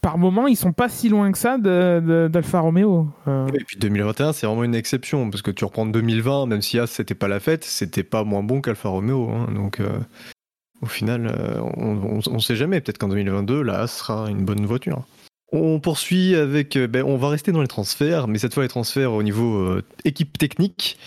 par 0.02 0.18
moment 0.18 0.48
ils 0.48 0.56
sont 0.56 0.74
pas 0.74 0.90
si 0.90 1.10
loin 1.10 1.32
que 1.32 1.38
ça 1.38 1.58
d'Alfa 1.58 2.60
Romeo. 2.60 3.08
Euh, 3.28 3.48
Et 3.54 3.64
puis 3.64 3.78
2021, 3.78 4.34
c'est 4.34 4.48
vraiment 4.48 4.64
une 4.64 4.76
exception 4.76 5.30
parce 5.30 5.42
que 5.42 5.52
tu 5.52 5.66
reprends 5.66 5.86
2020, 5.86 6.46
même 6.48 6.62
si 6.62 6.80
As 6.80 6.88
c'était 6.88 7.16
pas 7.16 7.28
la 7.28 7.40
fête, 7.40 7.64
c'était 7.64 8.04
pas 8.04 8.24
moins 8.24 8.44
bon 8.44 8.62
qu'Alfa 8.62 8.90
Romeo. 8.90 9.30
hein. 9.30 9.48
donc 9.54 9.80
euh, 9.80 10.00
au 10.82 10.86
final, 10.86 11.28
euh, 11.28 11.60
on, 11.78 12.20
on 12.26 12.40
sait 12.40 12.56
jamais. 12.56 12.80
Peut-être 12.82 12.98
qu'en 12.98 13.10
2022, 13.10 13.62
la 13.62 13.88
sera 13.88 14.30
une 14.30 14.46
bonne 14.46 14.66
voiture. 14.66 15.04
On 15.52 15.80
poursuit 15.80 16.36
avec. 16.36 16.78
ben, 16.78 17.04
on 17.04 17.18
va 17.18 17.30
rester 17.30 17.52
dans 17.52 17.62
les 17.62 17.68
transferts, 17.68 18.28
mais 18.28 18.38
cette 18.38 18.54
fois 18.54 18.64
les 18.64 18.70
transferts 18.70 19.12
au 19.12 19.24
niveau 19.24 19.78
équipe 20.06 20.38
technique. 20.38 20.98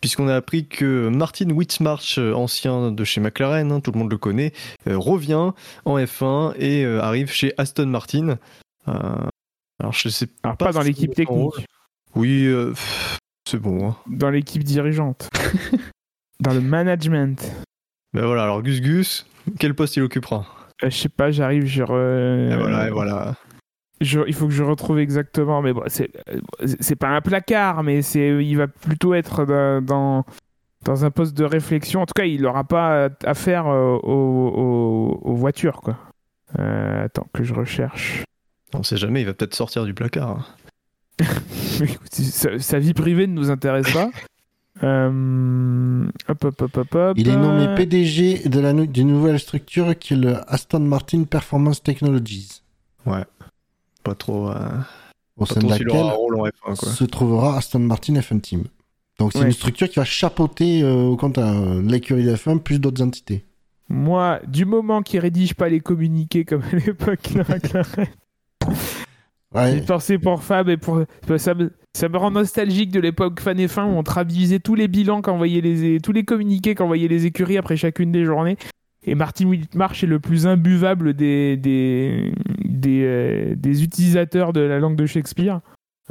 Puisqu'on 0.00 0.28
a 0.28 0.36
appris 0.36 0.66
que 0.68 1.08
Martin 1.08 1.50
Witzmarch, 1.50 2.18
euh, 2.18 2.32
ancien 2.32 2.92
de 2.92 3.04
chez 3.04 3.20
McLaren, 3.20 3.72
hein, 3.72 3.80
tout 3.80 3.90
le 3.90 3.98
monde 3.98 4.10
le 4.10 4.18
connaît, 4.18 4.52
euh, 4.86 4.96
revient 4.96 5.52
en 5.84 5.98
F1 5.98 6.54
et 6.56 6.84
euh, 6.84 7.00
arrive 7.02 7.30
chez 7.32 7.52
Aston 7.58 7.86
Martin. 7.86 8.38
Euh, 8.86 8.92
alors 9.80 9.92
je 9.92 10.08
sais 10.08 10.28
alors 10.44 10.56
pas 10.56 10.70
dans 10.72 10.82
l'équipe 10.82 11.14
technique, 11.14 11.66
Oui, 12.14 12.48
c'est 13.48 13.58
bon. 13.58 13.88
Hein. 13.90 13.96
dans 14.08 14.30
l'équipe 14.30 14.62
dirigeante, 14.64 15.28
dans 16.40 16.54
le 16.54 16.60
management. 16.60 17.50
Ben 18.14 18.24
voilà, 18.24 18.44
alors 18.44 18.62
Gus 18.62 18.80
Gus, 18.80 19.26
quel 19.58 19.74
poste 19.74 19.96
il 19.96 20.02
occupera? 20.02 20.46
Je 20.82 20.90
sais 20.90 21.08
pas, 21.08 21.30
j'arrive, 21.32 21.66
je 21.66 21.82
re- 21.82 22.52
Et 22.52 22.56
voilà, 22.56 22.86
et 22.86 22.90
voilà. 22.90 23.34
Je- 24.00 24.20
il 24.26 24.34
faut 24.34 24.46
que 24.46 24.52
je 24.52 24.62
retrouve 24.62 24.98
exactement, 24.98 25.60
mais 25.62 25.72
bon, 25.72 25.82
c'est 25.88 26.96
pas 26.96 27.08
un 27.08 27.20
placard, 27.20 27.82
mais 27.82 28.02
c'est 28.02 28.44
il 28.44 28.54
va 28.56 28.68
plutôt 28.68 29.14
être 29.14 29.44
dans, 29.44 29.82
dans 29.82 30.24
dans 30.84 31.04
un 31.04 31.10
poste 31.10 31.36
de 31.36 31.44
réflexion. 31.44 32.02
En 32.02 32.06
tout 32.06 32.12
cas, 32.14 32.24
il 32.24 32.42
n'aura 32.42 32.62
pas 32.64 33.08
affaire 33.24 33.66
euh, 33.66 33.96
aux, 34.02 34.48
aux- 35.20 35.20
aux 35.30 35.34
voitures, 35.34 35.80
quoi. 35.80 35.96
Euh, 36.58 37.04
attends 37.06 37.26
que 37.32 37.42
je 37.42 37.52
recherche. 37.52 38.22
On 38.74 38.82
sait 38.84 38.96
jamais, 38.96 39.22
il 39.22 39.24
va 39.26 39.34
peut-être 39.34 39.54
sortir 39.54 39.84
du 39.84 39.92
placard. 39.94 40.30
hein. 40.30 40.44
Écoute, 41.82 42.14
sa, 42.14 42.58
sa 42.60 42.78
vie 42.78 42.94
privée 42.94 43.26
ne 43.26 43.32
nous 43.34 43.50
intéresse 43.50 43.92
pas. 43.92 44.10
Euh, 44.84 46.06
hop, 46.28 46.44
hop, 46.44 46.62
hop, 46.62 46.76
hop, 46.76 46.94
hop. 46.94 47.14
Il 47.18 47.28
est 47.28 47.36
nommé 47.36 47.74
PDG 47.74 48.48
de 48.48 48.60
la 48.60 48.72
nou- 48.72 48.86
d'une 48.86 49.08
nouvelle 49.08 49.40
structure 49.40 49.98
qui 49.98 50.14
est 50.14 50.16
le 50.16 50.36
Aston 50.46 50.78
Martin 50.78 51.24
Performance 51.24 51.82
Technologies, 51.82 52.62
Pas 54.08 54.14
trop. 54.14 54.48
euh, 54.50 54.54
au 55.36 55.44
pas 55.46 55.54
sein 55.54 55.60
de 55.60 55.66
aura 55.66 55.74
un 55.74 55.78
laquelle 55.78 56.00
rôle 56.16 56.40
en 56.40 56.44
F1, 56.46 56.50
quoi. 56.76 56.88
se 56.88 57.04
trouvera 57.04 57.56
Aston 57.58 57.78
Martin 57.80 58.14
F1 58.14 58.40
Team. 58.40 58.64
Donc 59.18 59.32
c'est 59.32 59.40
Ouais. 59.40 59.46
une 59.46 59.52
structure 59.52 59.88
qui 59.88 59.98
va 59.98 60.04
chapeauter 60.04 60.82
euh, 60.82 60.94
au 61.04 61.16
compte 61.16 61.38
euh, 61.38 61.82
l'écurie 61.82 62.24
de 62.24 62.34
F1 62.34 62.60
plus 62.60 62.78
d'autres 62.78 63.02
entités. 63.02 63.44
Moi, 63.88 64.40
du 64.46 64.64
moment 64.64 65.02
qu'il 65.02 65.20
rédige 65.20 65.54
pas 65.54 65.68
les 65.68 65.80
communiqués 65.80 66.44
comme 66.44 66.62
à 66.62 66.76
l'époque 66.86 67.30
McLaren, 67.34 68.06
J'ai 69.54 69.58
Ouais, 69.58 69.80
pensé 69.80 70.18
pour 70.18 70.42
Fab 70.42 70.68
et 70.68 70.76
pour 70.76 71.02
ça 71.38 71.54
me, 71.54 71.72
ça 71.96 72.08
me 72.10 72.18
rend 72.18 72.30
nostalgique 72.30 72.90
de 72.90 73.00
l'époque 73.00 73.40
fan 73.40 73.58
et 73.58 73.66
fin 73.66 73.86
où 73.86 73.96
on 73.96 74.02
traduisait 74.02 74.58
tous 74.58 74.74
les 74.74 74.88
bilans 74.88 75.22
qu'envoyaient 75.22 75.62
les 75.62 76.00
tous 76.00 76.12
les 76.12 76.22
communiqués 76.24 76.74
qu'envoyaient 76.74 77.08
les 77.08 77.24
écuries 77.24 77.56
après 77.56 77.76
chacune 77.78 78.12
des 78.12 78.26
journées. 78.26 78.58
Et 79.08 79.14
Martin 79.14 79.46
Whitmarsh 79.46 80.04
est 80.04 80.06
le 80.06 80.20
plus 80.20 80.46
imbuvable 80.46 81.14
des 81.14 81.56
des 81.56 82.30
des, 82.62 83.02
euh, 83.02 83.54
utilisateurs 83.64 84.52
de 84.52 84.60
la 84.60 84.78
langue 84.78 84.96
de 84.96 85.06
Shakespeare. 85.06 85.60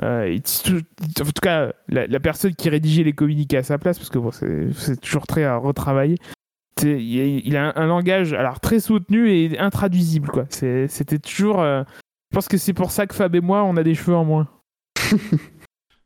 Euh, 0.02 0.36
en 0.36 1.26
tout 1.26 1.42
cas, 1.42 1.74
la, 1.90 2.20
personne 2.20 2.56
qui 2.56 2.70
rédigeait 2.70 3.04
les 3.04 3.14
communiqués 3.14 3.58
à 3.58 3.64
sa 3.64 3.78
place, 3.78 4.00
parce 4.00 4.10
que 4.10 4.72
c'est 4.74 5.00
toujours 5.00 5.28
très 5.28 5.44
à 5.44 5.58
retravailler. 5.58 6.18
Il 6.84 7.56
a, 7.56 7.74
un, 7.76 7.86
langage 7.88 8.34
alors 8.34 8.60
très 8.60 8.80
soutenu 8.80 9.32
et 9.32 9.58
intraduisible 9.60 10.30
quoi. 10.30 10.46
C'était 10.50 11.20
toujours. 11.20 11.62
euh, 11.62 11.84
je 12.32 12.36
pense 12.36 12.48
que 12.48 12.58
c'est 12.58 12.74
pour 12.74 12.92
ça 12.92 13.06
que 13.06 13.16
Fab 13.16 13.36
et 13.36 13.42
moi, 13.42 13.64
on 13.64 13.78
a 13.78 13.84
des 13.84 13.96
cheveux 13.96 14.16
en 14.16 14.26
moins. 14.26 14.48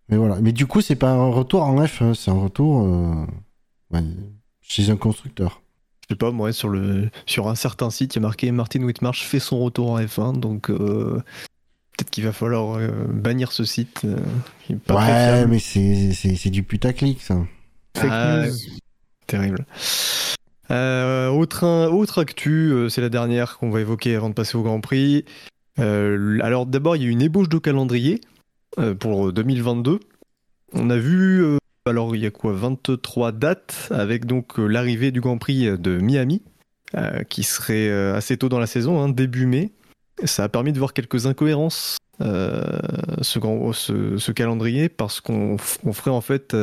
mais 0.10 0.18
voilà. 0.18 0.40
Mais 0.42 0.52
du 0.52 0.68
coup, 0.68 0.82
c'est 0.82 0.96
pas 0.96 1.12
un 1.12 1.30
retour 1.30 1.64
en 1.64 1.86
F, 1.86 2.02
hein, 2.02 2.14
c'est 2.14 2.32
un 2.32 2.40
retour 2.40 2.86
chez 4.62 4.90
un 4.90 4.98
constructeur. 4.98 5.62
Je 6.12 6.16
sais 6.16 6.18
pas, 6.18 6.32
moi, 6.32 6.52
sur, 6.52 6.68
le, 6.68 7.10
sur 7.26 7.48
un 7.48 7.56
certain 7.56 7.90
site, 7.90 8.16
il 8.16 8.18
y 8.18 8.20
a 8.20 8.22
marqué 8.24 8.52
Martin 8.52 8.84
Whitmarsh 8.84 9.24
fait 9.24 9.40
son 9.40 9.60
retour 9.60 9.92
en 9.92 10.00
F1, 10.02 10.38
donc 10.38 10.70
euh, 10.70 11.22
peut-être 11.96 12.10
qu'il 12.10 12.26
va 12.26 12.34
falloir 12.34 12.76
euh, 12.80 12.90
bannir 13.08 13.54
ce 13.54 13.64
site. 13.64 14.02
euh, 14.04 14.18
qui 14.68 14.74
est 14.74 14.76
pas 14.76 14.96
très 14.96 15.32
ouais, 15.32 15.48
mais 15.48 15.60
c'est 15.60 16.12
c'est- 16.12 16.36
c'est 16.36 16.50
du 16.50 16.64
putaclic, 16.64 17.22
ça. 17.22 17.38
Fake 17.96 18.10
Ah, 18.12 18.46
news. 18.46 18.54
Terrible. 19.26 19.66
Euh, 20.70 21.30
autre, 21.30 21.88
autre 21.88 22.20
actu, 22.20 22.74
euh, 22.74 22.90
c'est 22.90 23.00
la 23.00 23.08
dernière 23.08 23.58
qu'on 23.58 23.70
va 23.70 23.80
évoquer 23.80 24.14
avant 24.14 24.28
de 24.28 24.34
passer 24.34 24.58
au 24.58 24.64
Grand 24.64 24.82
Prix. 24.82 25.24
Euh, 25.80 26.40
alors 26.42 26.66
d'abord, 26.66 26.98
il 26.98 27.04
y 27.04 27.06
a 27.06 27.08
eu 27.08 27.12
une 27.12 27.22
ébauche 27.22 27.48
de 27.48 27.58
calendrier 27.58 28.20
euh, 28.80 28.96
pour 28.96 29.32
2022. 29.32 30.02
On 30.74 30.90
a 30.90 30.98
vu, 30.98 31.42
euh, 31.42 31.58
alors 31.86 32.16
il 32.16 32.22
y 32.22 32.28
a 32.28 32.32
quoi, 32.32 32.54
23 32.54 33.32
dates 33.32 33.88
avec 33.92 34.26
donc 34.26 34.60
euh, 34.60 34.68
l'arrivée 34.68 35.12
du 35.12 35.22
Grand 35.22 35.38
Prix 35.38 35.78
de 35.78 35.98
Miami, 35.98 36.42
euh, 36.96 37.24
qui 37.24 37.44
serait 37.44 37.90
euh, 37.90 38.16
assez 38.16 38.38
tôt 38.38 38.50
dans 38.50 38.60
la 38.60 38.68
saison, 38.68 39.02
hein, 39.02 39.10
début 39.10 39.48
mai. 39.48 39.72
Ça 40.24 40.44
a 40.44 40.50
permis 40.50 40.74
de 40.74 40.78
voir 40.78 40.94
quelques 40.94 41.26
incohérences. 41.26 41.98
ce, 42.20 44.32
calendrier 44.32 44.90
parce 44.90 45.22
qu'on 45.22 45.58
ferait 45.58 46.12
en 46.12 46.22
fait 46.22 46.56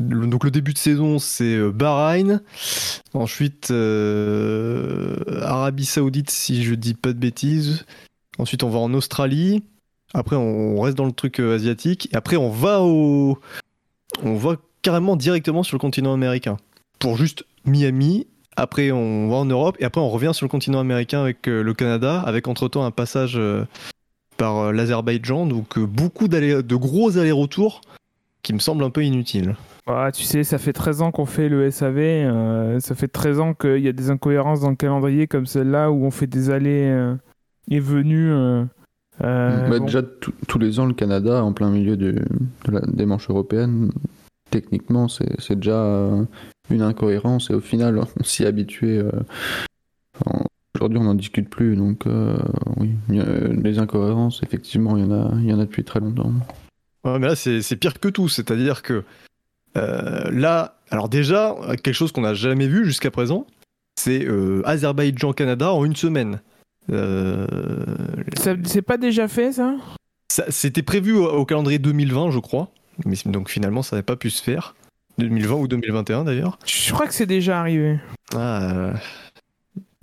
donc 0.00 0.44
le 0.44 0.50
début 0.50 0.72
de 0.72 0.78
saison 0.78 1.18
c'est 1.18 1.58
Bahreïn, 1.70 2.40
ensuite 3.12 3.70
Arabie 5.42 5.84
Saoudite 5.84 6.30
si 6.30 6.64
je 6.64 6.74
dis 6.74 6.94
pas 6.94 7.12
de 7.12 7.18
bêtises, 7.18 7.84
ensuite 8.38 8.62
on 8.62 8.70
va 8.70 8.78
en 8.78 8.94
Australie, 8.94 9.62
après 10.14 10.36
on 10.36 10.80
reste 10.80 10.96
dans 10.96 11.04
le 11.06 11.12
truc 11.12 11.40
euh, 11.40 11.54
asiatique, 11.54 12.08
et 12.12 12.16
après 12.16 12.36
on 12.36 12.50
va 12.50 12.82
au, 12.82 13.38
on 14.22 14.36
va 14.36 14.56
carrément 14.82 15.16
directement 15.16 15.62
sur 15.62 15.76
le 15.76 15.80
continent 15.80 16.12
américain 16.12 16.56
pour 16.98 17.16
juste 17.16 17.44
Miami. 17.64 18.26
Après, 18.54 18.90
on 18.90 19.28
va 19.28 19.36
en 19.36 19.46
Europe 19.46 19.76
et 19.80 19.84
après, 19.84 20.02
on 20.02 20.10
revient 20.10 20.32
sur 20.34 20.44
le 20.44 20.50
continent 20.50 20.78
américain 20.78 21.22
avec 21.22 21.48
euh, 21.48 21.62
le 21.62 21.72
Canada, 21.72 22.20
avec 22.20 22.48
entre-temps 22.48 22.84
un 22.84 22.90
passage 22.90 23.38
euh, 23.38 23.64
par 24.36 24.74
l'Azerbaïdjan. 24.74 25.46
Donc, 25.46 25.78
beaucoup 25.78 26.28
de 26.28 26.74
gros 26.74 27.16
allers-retours 27.16 27.80
qui 28.42 28.52
me 28.52 28.58
semblent 28.58 28.84
un 28.84 28.90
peu 28.90 29.04
inutiles. 29.04 29.56
Ah, 29.86 30.10
tu 30.12 30.24
sais, 30.24 30.44
ça 30.44 30.58
fait 30.58 30.74
13 30.74 31.00
ans 31.00 31.12
qu'on 31.12 31.24
fait 31.24 31.48
le 31.48 31.70
SAV. 31.70 32.80
ça 32.80 32.94
fait 32.94 33.08
13 33.08 33.40
ans 33.40 33.54
qu'il 33.54 33.78
y 33.78 33.88
a 33.88 33.92
des 33.92 34.10
incohérences 34.10 34.60
dans 34.60 34.70
le 34.70 34.76
calendrier 34.76 35.26
comme 35.26 35.46
celle-là 35.46 35.90
où 35.90 36.04
on 36.04 36.10
fait 36.10 36.26
des 36.26 36.50
allées 36.50 37.16
et 37.70 37.80
venues. 37.80 38.30
euh, 38.30 38.36
euh, 38.36 38.64
Bah, 39.22 39.78
bon. 39.78 39.84
Déjà, 39.86 40.02
tous 40.48 40.58
les 40.58 40.80
ans, 40.80 40.86
le 40.86 40.94
Canada, 40.94 41.42
en 41.44 41.52
plein 41.52 41.70
milieu 41.70 41.96
du- 41.96 42.12
de 42.12 42.70
la- 42.70 42.80
des 42.80 43.06
manches 43.06 43.30
européennes, 43.30 43.90
techniquement, 44.50 45.08
c'est 45.08 45.54
déjà 45.54 45.76
euh, 45.82 46.24
une 46.70 46.82
incohérence 46.82 47.50
et 47.50 47.54
au 47.54 47.60
final, 47.60 48.00
on 48.20 48.24
s'y 48.24 48.42
est 48.42 48.46
habitué. 48.46 48.98
euh, 48.98 49.10
Aujourd'hui, 50.74 50.98
on 50.98 51.04
n'en 51.04 51.14
discute 51.14 51.48
plus, 51.48 51.76
donc 51.76 52.06
euh, 52.06 52.36
oui, 52.78 52.90
les 53.08 53.78
incohérences, 53.78 54.42
effectivement, 54.42 54.96
il 54.96 55.04
y 55.04 55.06
en 55.06 55.12
a, 55.12 55.30
il 55.38 55.48
y 55.48 55.52
en 55.52 55.60
a 55.60 55.64
depuis 55.64 55.84
très 55.84 56.00
longtemps. 56.00 56.32
Ouais, 57.04 57.18
mais 57.18 57.26
là, 57.28 57.36
c'est 57.36 57.62
c'est 57.62 57.76
pire 57.76 58.00
que 58.00 58.08
tout. 58.08 58.28
C'est-à-dire 58.28 58.82
que 58.82 59.04
euh, 59.76 60.30
là, 60.32 60.78
alors 60.90 61.08
déjà, 61.08 61.54
quelque 61.82 61.92
chose 61.94 62.10
qu'on 62.10 62.22
n'a 62.22 62.34
jamais 62.34 62.66
vu 62.66 62.84
jusqu'à 62.84 63.10
présent, 63.10 63.46
c'est 63.96 64.24
euh, 64.26 64.62
Azerbaïdjan-Canada 64.64 65.72
en 65.72 65.84
une 65.84 65.94
semaine. 65.96 66.40
Euh, 66.90 67.46
C'est 68.66 68.82
pas 68.82 68.96
déjà 68.96 69.28
fait 69.28 69.52
ça? 69.52 69.74
Ça- 70.32 70.50
C'était 70.50 70.82
prévu 70.82 71.12
au, 71.12 71.28
au 71.30 71.44
calendrier 71.44 71.78
2020, 71.78 72.30
je 72.30 72.38
crois. 72.38 72.70
Mais 73.04 73.16
donc 73.26 73.48
finalement, 73.48 73.82
ça 73.82 73.96
n'avait 73.96 74.04
pas 74.04 74.16
pu 74.16 74.30
se 74.30 74.42
faire. 74.42 74.74
2020 75.18 75.54
ou 75.56 75.68
2021 75.68 76.24
d'ailleurs. 76.24 76.58
Je 76.66 76.92
crois 76.92 77.06
que 77.06 77.14
c'est 77.14 77.26
déjà 77.26 77.60
arrivé. 77.60 77.98
Ah, 78.34 78.62
euh, 78.72 78.92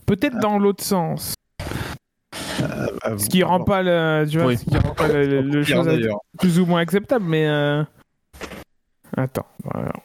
Peut-être 0.06 0.38
dans 0.40 0.58
l'autre 0.60 0.84
sens. 0.84 1.34
ah, 2.62 3.18
Ce 3.18 3.28
qui 3.30 3.44
rend 3.44 3.64
pas 3.64 3.82
le, 3.84 4.26
tu 4.30 4.38
vois, 4.38 4.48
Oui. 4.48 4.58
ce 4.58 4.66
qui 4.66 4.78
rend 4.78 4.94
pas 4.94 5.08
le, 5.08 5.64
chose 5.64 5.88
plus 6.40 6.60
ou 6.60 6.66
moins 6.66 6.82
acceptable, 6.82 7.26
mais. 7.28 7.48
euh, 7.48 7.84
Attends, 9.18 9.48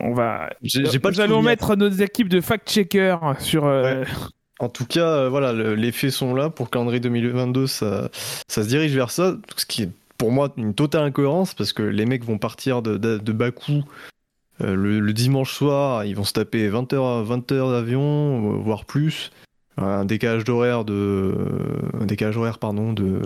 on 0.00 0.14
va. 0.14 0.50
J'ai 0.62 0.86
j'ai 0.86 0.98
pas 0.98 1.10
Nous 1.10 1.20
allons 1.20 1.34
souvenir. 1.36 1.50
mettre 1.50 1.76
nos 1.76 1.90
équipes 1.90 2.28
de 2.30 2.40
fact-checkers 2.40 3.36
sur. 3.40 3.66
euh, 3.66 4.04
En 4.60 4.68
tout 4.68 4.86
cas, 4.86 5.06
euh, 5.06 5.28
voilà, 5.28 5.52
le- 5.52 5.74
les 5.74 5.90
faits 5.92 6.10
sont 6.10 6.34
là. 6.34 6.48
Pour 6.50 6.66
le 6.66 6.70
calendrier 6.70 7.00
2022, 7.00 7.66
ça, 7.66 8.08
ça 8.48 8.62
se 8.62 8.68
dirige 8.68 8.94
vers 8.94 9.10
ça. 9.10 9.34
Ce 9.56 9.66
qui 9.66 9.82
est 9.84 9.90
pour 10.16 10.30
moi 10.30 10.52
une 10.56 10.74
totale 10.74 11.02
incohérence 11.04 11.54
parce 11.54 11.72
que 11.72 11.82
les 11.82 12.06
mecs 12.06 12.24
vont 12.24 12.38
partir 12.38 12.80
de, 12.82 12.96
de, 12.96 13.18
de 13.18 13.32
Bakou 13.32 13.82
euh, 14.60 14.74
le, 14.76 15.00
le 15.00 15.12
dimanche 15.12 15.52
soir. 15.52 16.04
Ils 16.04 16.14
vont 16.14 16.22
se 16.24 16.32
taper 16.32 16.68
20 16.68 16.92
heures, 16.92 17.24
20 17.24 17.50
heures 17.52 17.70
d'avion, 17.72 18.52
euh, 18.54 18.56
voire 18.58 18.84
plus. 18.84 19.32
Un 19.76 20.04
décalage 20.04 20.44
d'horaire 20.44 20.84
de. 20.84 21.34
Un 22.00 22.06
décalage 22.06 22.36
horaire, 22.36 22.58
pardon, 22.60 22.92
de. 22.92 23.20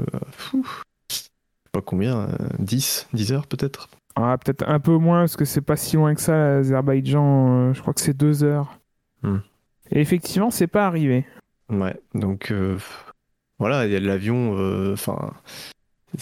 je 1.11 1.17
sais 1.17 1.25
pas 1.73 1.83
combien, 1.83 2.21
euh, 2.21 2.29
10, 2.59 3.07
10 3.13 3.33
heures 3.33 3.47
peut-être. 3.47 3.91
Ah, 4.17 4.37
peut-être 4.43 4.65
un 4.67 4.81
peu 4.81 4.97
moins, 4.97 5.21
parce 5.21 5.37
que 5.37 5.45
c'est 5.45 5.61
pas 5.61 5.77
si 5.77 5.97
loin 5.97 6.15
que 6.15 6.23
ça, 6.23 6.33
l'Azerbaïdjan. 6.33 7.69
euh, 7.69 7.75
je 7.75 7.83
crois 7.83 7.93
que 7.93 8.01
c'est 8.01 8.17
deux 8.17 8.43
heures. 8.45 8.79
Hmm. 9.23 9.41
Et 9.93 10.01
effectivement, 10.01 10.51
c'est 10.51 10.67
pas 10.67 10.87
arrivé. 10.87 11.25
Ouais, 11.71 11.97
donc 12.15 12.51
euh, 12.51 12.77
voilà, 13.59 13.87
il 13.87 13.93
y 13.93 13.97
a 13.97 14.01
l'avion. 14.01 14.57
euh, 14.59 14.93
Enfin, 14.93 15.33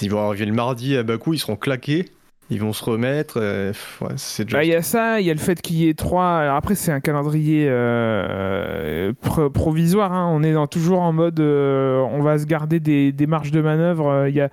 ils 0.02 0.10
vont 0.10 0.26
arriver 0.26 0.46
le 0.46 0.52
mardi 0.52 0.96
à 0.96 1.02
Bakou, 1.02 1.34
ils 1.34 1.38
seront 1.38 1.56
claqués, 1.56 2.06
ils 2.50 2.60
vont 2.60 2.72
se 2.72 2.84
remettre. 2.84 3.38
euh, 3.40 3.72
ouais, 4.00 4.14
c'est 4.16 4.44
déjà. 4.44 4.58
Bah, 4.58 4.64
Il 4.64 4.70
y 4.70 4.74
a 4.74 4.82
ça, 4.82 5.20
il 5.20 5.26
y 5.26 5.30
a 5.30 5.34
le 5.34 5.38
fait 5.40 5.60
qu'il 5.62 5.76
y 5.76 5.88
ait 5.88 5.94
trois. 5.94 6.38
Alors 6.38 6.56
après, 6.56 6.74
c'est 6.74 6.92
un 6.92 7.00
calendrier 7.00 7.66
euh, 7.68 9.12
pro- 9.20 9.50
provisoire. 9.50 10.12
hein. 10.12 10.28
On 10.32 10.42
est 10.42 10.52
dans- 10.52 10.66
toujours 10.66 11.00
en 11.00 11.12
mode. 11.12 11.40
euh, 11.40 12.00
on 12.10 12.22
va 12.22 12.38
se 12.38 12.46
garder 12.46 12.80
des, 12.80 13.12
des 13.12 13.26
marges 13.26 13.50
de 13.50 13.60
manœuvre. 13.60 14.26
Il 14.28 14.34
y 14.34 14.40
a, 14.40 14.50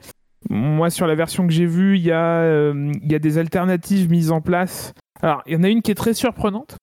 moi, 0.50 0.90
sur 0.90 1.08
la 1.08 1.16
version 1.16 1.48
que 1.48 1.54
j'ai 1.54 1.66
vue, 1.66 1.98
il 1.98 2.04
y, 2.04 2.12
a, 2.12 2.72
il 2.72 3.12
y 3.12 3.16
a 3.16 3.20
des 3.20 3.38
alternatives 3.38 4.10
mises 4.12 4.32
en 4.32 4.42
place. 4.42 4.94
Alors, 5.22 5.42
il 5.48 5.54
y 5.54 5.56
en 5.56 5.64
a 5.64 5.70
une 5.70 5.82
qui 5.82 5.92
est 5.92 5.96
très 5.96 6.14
surprenante. 6.14 6.76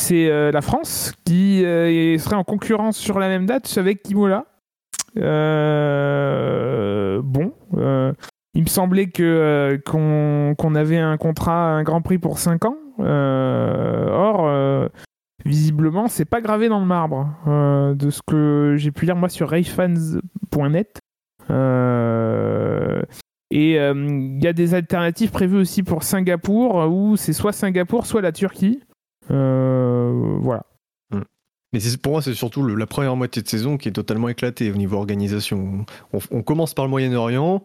C'est 0.00 0.30
euh, 0.30 0.50
la 0.50 0.62
France 0.62 1.12
qui 1.26 1.62
euh, 1.62 2.16
serait 2.16 2.34
en 2.34 2.42
concurrence 2.42 2.96
sur 2.96 3.18
la 3.18 3.28
même 3.28 3.44
date 3.44 3.76
avec 3.76 4.08
Imola. 4.08 4.46
Euh, 5.18 6.40
bon. 7.22 7.52
euh, 7.76 8.14
il 8.54 8.62
me 8.62 8.68
semblait 8.68 9.08
que 9.08 9.78
qu'on 9.84 10.54
qu'on 10.56 10.74
avait 10.74 10.96
un 10.96 11.18
contrat, 11.18 11.72
un 11.72 11.82
Grand 11.82 12.00
Prix 12.00 12.16
pour 12.16 12.38
5 12.38 12.64
ans. 12.64 12.76
Or, 12.98 14.88
visiblement, 15.44 16.08
c'est 16.08 16.24
pas 16.24 16.40
gravé 16.40 16.70
dans 16.70 16.80
le 16.80 16.86
marbre. 16.86 17.28
de 17.94 18.10
ce 18.10 18.22
que 18.26 18.76
j'ai 18.78 18.92
pu 18.92 19.04
lire 19.04 19.16
moi 19.16 19.28
sur 19.28 19.50
racefans.net. 19.50 20.98
Et 23.50 23.74
il 23.74 24.42
y 24.42 24.46
a 24.46 24.52
des 24.54 24.74
alternatives 24.74 25.30
prévues 25.30 25.58
aussi 25.58 25.82
pour 25.82 26.04
Singapour, 26.04 26.90
où 26.90 27.16
c'est 27.16 27.34
soit 27.34 27.52
Singapour, 27.52 28.06
soit 28.06 28.22
la 28.22 28.32
Turquie. 28.32 28.80
Euh, 29.30 30.38
voilà. 30.40 30.64
Mais 31.72 31.78
c'est- 31.78 32.00
pour 32.00 32.12
moi, 32.12 32.22
c'est 32.22 32.34
surtout 32.34 32.66
la 32.66 32.86
première 32.86 33.14
moitié 33.14 33.42
de 33.42 33.48
saison 33.48 33.76
qui 33.76 33.88
est 33.88 33.92
totalement 33.92 34.28
éclatée 34.28 34.72
au 34.72 34.76
niveau 34.76 34.96
organisation. 34.96 35.84
On, 36.12 36.42
commence 36.42 36.74
par 36.74 36.84
le 36.84 36.90
Moyen-Orient, 36.90 37.62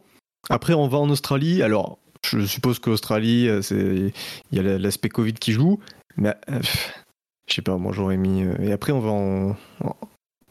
après 0.50 0.74
on 0.74 0.88
va 0.88 1.00
en 1.00 1.10
Australie. 1.10 1.64
Alors, 1.64 1.98
je 2.24 2.46
suppose 2.46 2.78
qu'Australie, 2.80 3.48
euh, 3.48 3.62
il 3.72 4.56
y 4.56 4.60
a 4.60 4.64
la- 4.64 4.78
l'aspect 4.78 5.10
Covid 5.10 5.34
qui 5.34 5.54
joue, 5.54 5.80
mais 6.18 6.36
euh, 6.50 6.60
je 7.48 7.56
sais 7.56 7.62
pas, 7.64 7.78
moi 7.78 7.94
j'aurais 7.94 8.18
mis. 8.18 8.44
euh, 8.44 8.56
et 8.60 8.72
après 8.72 8.92
on 8.92 9.00
va 9.00 9.10
en, 9.10 9.56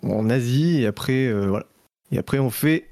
en, 0.02 0.30
Asie 0.30 0.82
et 0.82 0.87
après 0.87 1.32
voilà. 1.32 1.66
Et 2.11 2.18
après 2.18 2.40
on 2.40 2.50
fait 2.50 2.88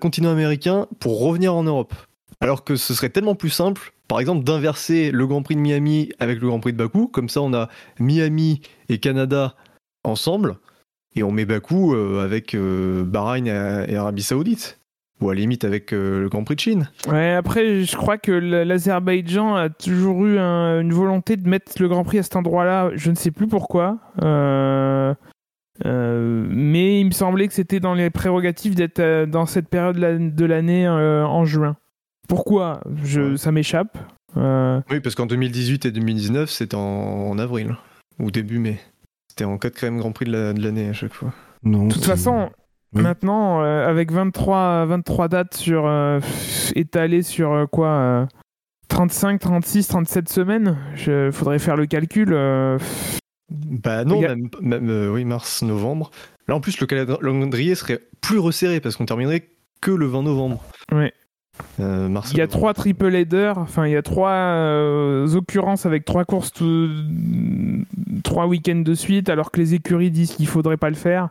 continent 0.00 0.30
américain 0.30 0.86
pour 1.00 1.20
revenir 1.20 1.54
en 1.54 1.62
Europe. 1.64 1.94
Alors 2.40 2.64
que 2.64 2.76
ce 2.76 2.94
serait 2.94 3.10
tellement 3.10 3.34
plus 3.34 3.50
simple, 3.50 3.92
par 4.08 4.18
exemple, 4.18 4.44
d'inverser 4.44 5.10
le 5.10 5.26
Grand 5.26 5.42
Prix 5.42 5.56
de 5.56 5.60
Miami 5.60 6.10
avec 6.20 6.40
le 6.40 6.46
Grand 6.48 6.58
Prix 6.60 6.72
de 6.72 6.78
Bakou. 6.78 7.06
Comme 7.06 7.28
ça, 7.28 7.42
on 7.42 7.52
a 7.52 7.68
Miami 7.98 8.62
et 8.88 8.98
Canada 8.98 9.54
ensemble. 10.04 10.56
et 11.14 11.22
on 11.22 11.30
met 11.32 11.44
Bakou 11.44 11.94
euh, 11.94 12.24
avec 12.24 12.54
euh, 12.54 13.04
Bahreïn 13.04 13.46
et, 13.46 13.94
Arabie 13.96 14.22
Saoudite. 14.22 14.78
Ou 15.20 15.28
à 15.28 15.34
la 15.34 15.40
limite 15.40 15.64
avec 15.64 15.92
euh, 15.92 16.22
le 16.22 16.30
Grand 16.30 16.44
Prix 16.44 16.54
de 16.54 16.60
Chine. 16.60 16.88
Ouais, 17.06 17.32
après, 17.34 17.84
je 17.84 17.94
crois 17.94 18.16
que 18.16 18.32
l'Azerbaïdjan 18.32 19.54
a 19.54 19.68
toujours 19.68 20.24
eu 20.24 20.38
un- 20.38 20.80
une 20.80 20.94
volonté 20.94 21.36
de 21.36 21.46
mettre 21.46 21.72
le 21.78 21.88
Grand 21.88 22.04
Prix 22.04 22.20
à 22.20 22.22
cet 22.22 22.36
endroit-là. 22.36 22.90
Je 22.94 23.10
ne 23.10 23.16
sais 23.16 23.30
plus 23.30 23.46
pourquoi. 23.48 23.98
Mais 25.84 27.00
il 27.00 27.04
me 27.04 27.10
semblait 27.10 27.48
que 27.48 27.54
c'était 27.54 27.80
dans 27.80 27.92
les 27.94 28.08
prérogatives 28.08 28.74
d'être 28.74 29.26
dans 29.26 29.44
cette 29.44 29.68
période 29.68 29.98
de 30.34 30.44
l'année 30.46 30.88
en 30.88 31.44
juin. 31.44 31.76
Pourquoi 32.30 32.80
je, 33.04 33.20
Ouais. 33.32 33.36
Ça 33.36 33.52
m'échappe. 33.52 33.98
Euh, 34.36 34.80
Oui, 34.90 35.00
parce 35.00 35.14
qu'en 35.14 35.26
2018 35.26 35.84
et 35.86 35.90
2019, 35.90 36.48
c'était 36.50 36.76
en, 36.76 36.80
en 36.80 37.38
avril. 37.38 37.76
Ou 38.18 38.30
début 38.30 38.58
mai. 38.58 38.80
C'était 39.28 39.44
en 39.44 39.58
quatrième 39.58 39.98
Grand 39.98 40.12
Prix 40.12 40.26
de 40.26 40.32
la- 40.32 40.52
de 40.52 40.62
l'année 40.62 40.88
à 40.88 40.92
chaque 40.92 41.12
fois. 41.12 41.32
Non. 41.62 41.86
de 41.88 41.92
toute 41.92 42.04
façon, 42.04 42.50
Oui. 42.94 43.02
maintenant, 43.02 43.62
euh, 43.62 43.86
avec 43.88 44.12
23, 44.12 44.86
23 44.86 45.28
dates 45.28 45.54
sur, 45.54 45.86
euh, 45.86 46.20
étalées 46.74 47.22
sur 47.22 47.52
euh, 47.52 47.66
quoi 47.66 47.88
euh, 47.88 48.26
35, 48.88 49.38
36, 49.40 49.88
37 49.88 50.28
semaines, 50.28 50.76
il 51.06 51.30
faudrait 51.32 51.58
faire 51.58 51.76
le 51.76 51.86
calcul. 51.86 52.30
euh, 52.32 52.78
Bah 53.50 54.04
non, 54.04 54.20
même, 54.20 54.48
même, 54.60 54.88
euh, 54.90 55.10
oui, 55.12 55.24
mars, 55.24 55.62
novembre. 55.62 56.10
Là, 56.48 56.54
en 56.56 56.60
plus, 56.60 56.80
le 56.80 56.86
calendrier 56.86 57.74
serait 57.74 58.00
plus 58.20 58.38
resserré 58.38 58.80
parce 58.80 58.96
qu'on 58.96 59.06
terminerait 59.06 59.48
que 59.80 59.90
le 59.90 60.06
20 60.06 60.22
novembre. 60.22 60.62
Ouais. 60.92 61.12
Euh, 61.80 62.08
Il 62.32 62.38
y 62.38 62.40
a 62.40 62.46
trois 62.46 62.74
triple 62.74 63.14
headers, 63.14 63.58
enfin 63.58 63.86
il 63.86 63.92
y 63.92 63.96
a 63.96 64.02
trois 64.02 64.30
euh, 64.30 65.34
occurrences 65.34 65.86
avec 65.86 66.04
trois 66.04 66.24
courses, 66.24 66.52
trois 68.24 68.46
week-ends 68.46 68.82
de 68.82 68.94
suite, 68.94 69.28
alors 69.28 69.50
que 69.50 69.60
les 69.60 69.74
écuries 69.74 70.10
disent 70.10 70.34
qu'il 70.34 70.46
faudrait 70.46 70.76
pas 70.76 70.90
le 70.90 70.96
faire. 70.96 71.28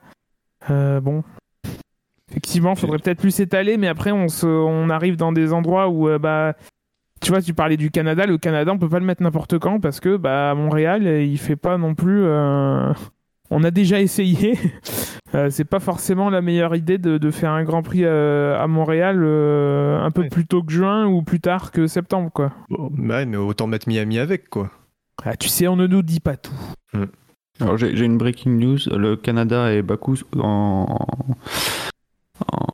Euh, 0.70 1.00
bon, 1.00 1.24
effectivement, 2.30 2.74
il 2.74 2.80
faudrait 2.80 3.00
peut-être 3.00 3.20
plus 3.20 3.32
s'étaler, 3.32 3.78
mais 3.78 3.88
après 3.88 4.12
on, 4.12 4.28
se, 4.28 4.46
on 4.46 4.90
arrive 4.90 5.16
dans 5.16 5.32
des 5.32 5.54
endroits 5.54 5.88
où, 5.90 6.10
euh, 6.10 6.20
bah, 6.20 6.54
tu 7.22 7.32
vois, 7.32 7.42
tu 7.42 7.54
parlais 7.54 7.78
du 7.78 7.92
Canada, 7.92 8.26
le 8.26 8.38
Canada 8.38 8.72
on 8.74 8.78
peut 8.78 8.90
pas 8.90 9.00
le 9.00 9.06
mettre 9.06 9.24
n'importe 9.24 9.60
quand 9.60 9.80
parce 9.80 10.00
que 10.00 10.18
bah 10.18 10.52
à 10.52 10.56
Montréal 10.56 11.06
il 11.06 11.38
fait 11.38 11.56
pas 11.56 11.78
non 11.78 11.96
plus. 11.96 12.24
On 13.50 13.64
a 13.64 13.72
déjà 13.72 14.00
essayé. 14.02 14.58
Euh, 15.36 15.52
c'est 15.52 15.64
pas 15.64 15.80
forcément 15.80 16.32
la 16.32 16.42
meilleure 16.42 16.76
idée 16.76 16.98
de, 16.98 17.20
de 17.20 17.30
faire 17.30 17.52
un 17.52 17.64
Grand 17.64 17.84
Prix 17.84 18.04
euh, 18.04 18.60
à 18.60 18.66
Montréal 18.66 19.22
euh, 19.24 20.02
un 20.04 20.10
peu 20.10 20.22
Ouais. 20.24 20.28
plus 20.30 20.48
tôt 20.48 20.64
que 20.64 20.72
juin 20.74 21.06
ou 21.06 21.22
plus 21.22 21.40
tard 21.40 21.70
que 21.72 21.86
septembre, 21.86 22.32
quoi. 22.34 22.52
Bon, 22.72 22.90
bah 22.92 23.18
ouais, 23.18 23.26
mais 23.28 23.38
autant 23.38 23.68
mettre 23.68 23.88
Miami 23.88 24.18
avec, 24.18 24.50
quoi. 24.50 24.72
Ah, 25.24 25.36
tu 25.38 25.48
sais, 25.48 25.68
on 25.68 25.76
ne 25.76 25.86
nous 25.86 26.02
dit 26.02 26.20
pas 26.20 26.36
tout. 26.36 26.56
Alors 27.62 27.78
j'ai 27.78 28.04
une 28.04 28.18
breaking 28.18 28.58
news. 28.58 28.80
Le 28.92 29.18
Canada 29.18 29.72
et 29.72 29.84
Bakou 29.84 30.16
en, 30.40 30.98
en 32.52 32.66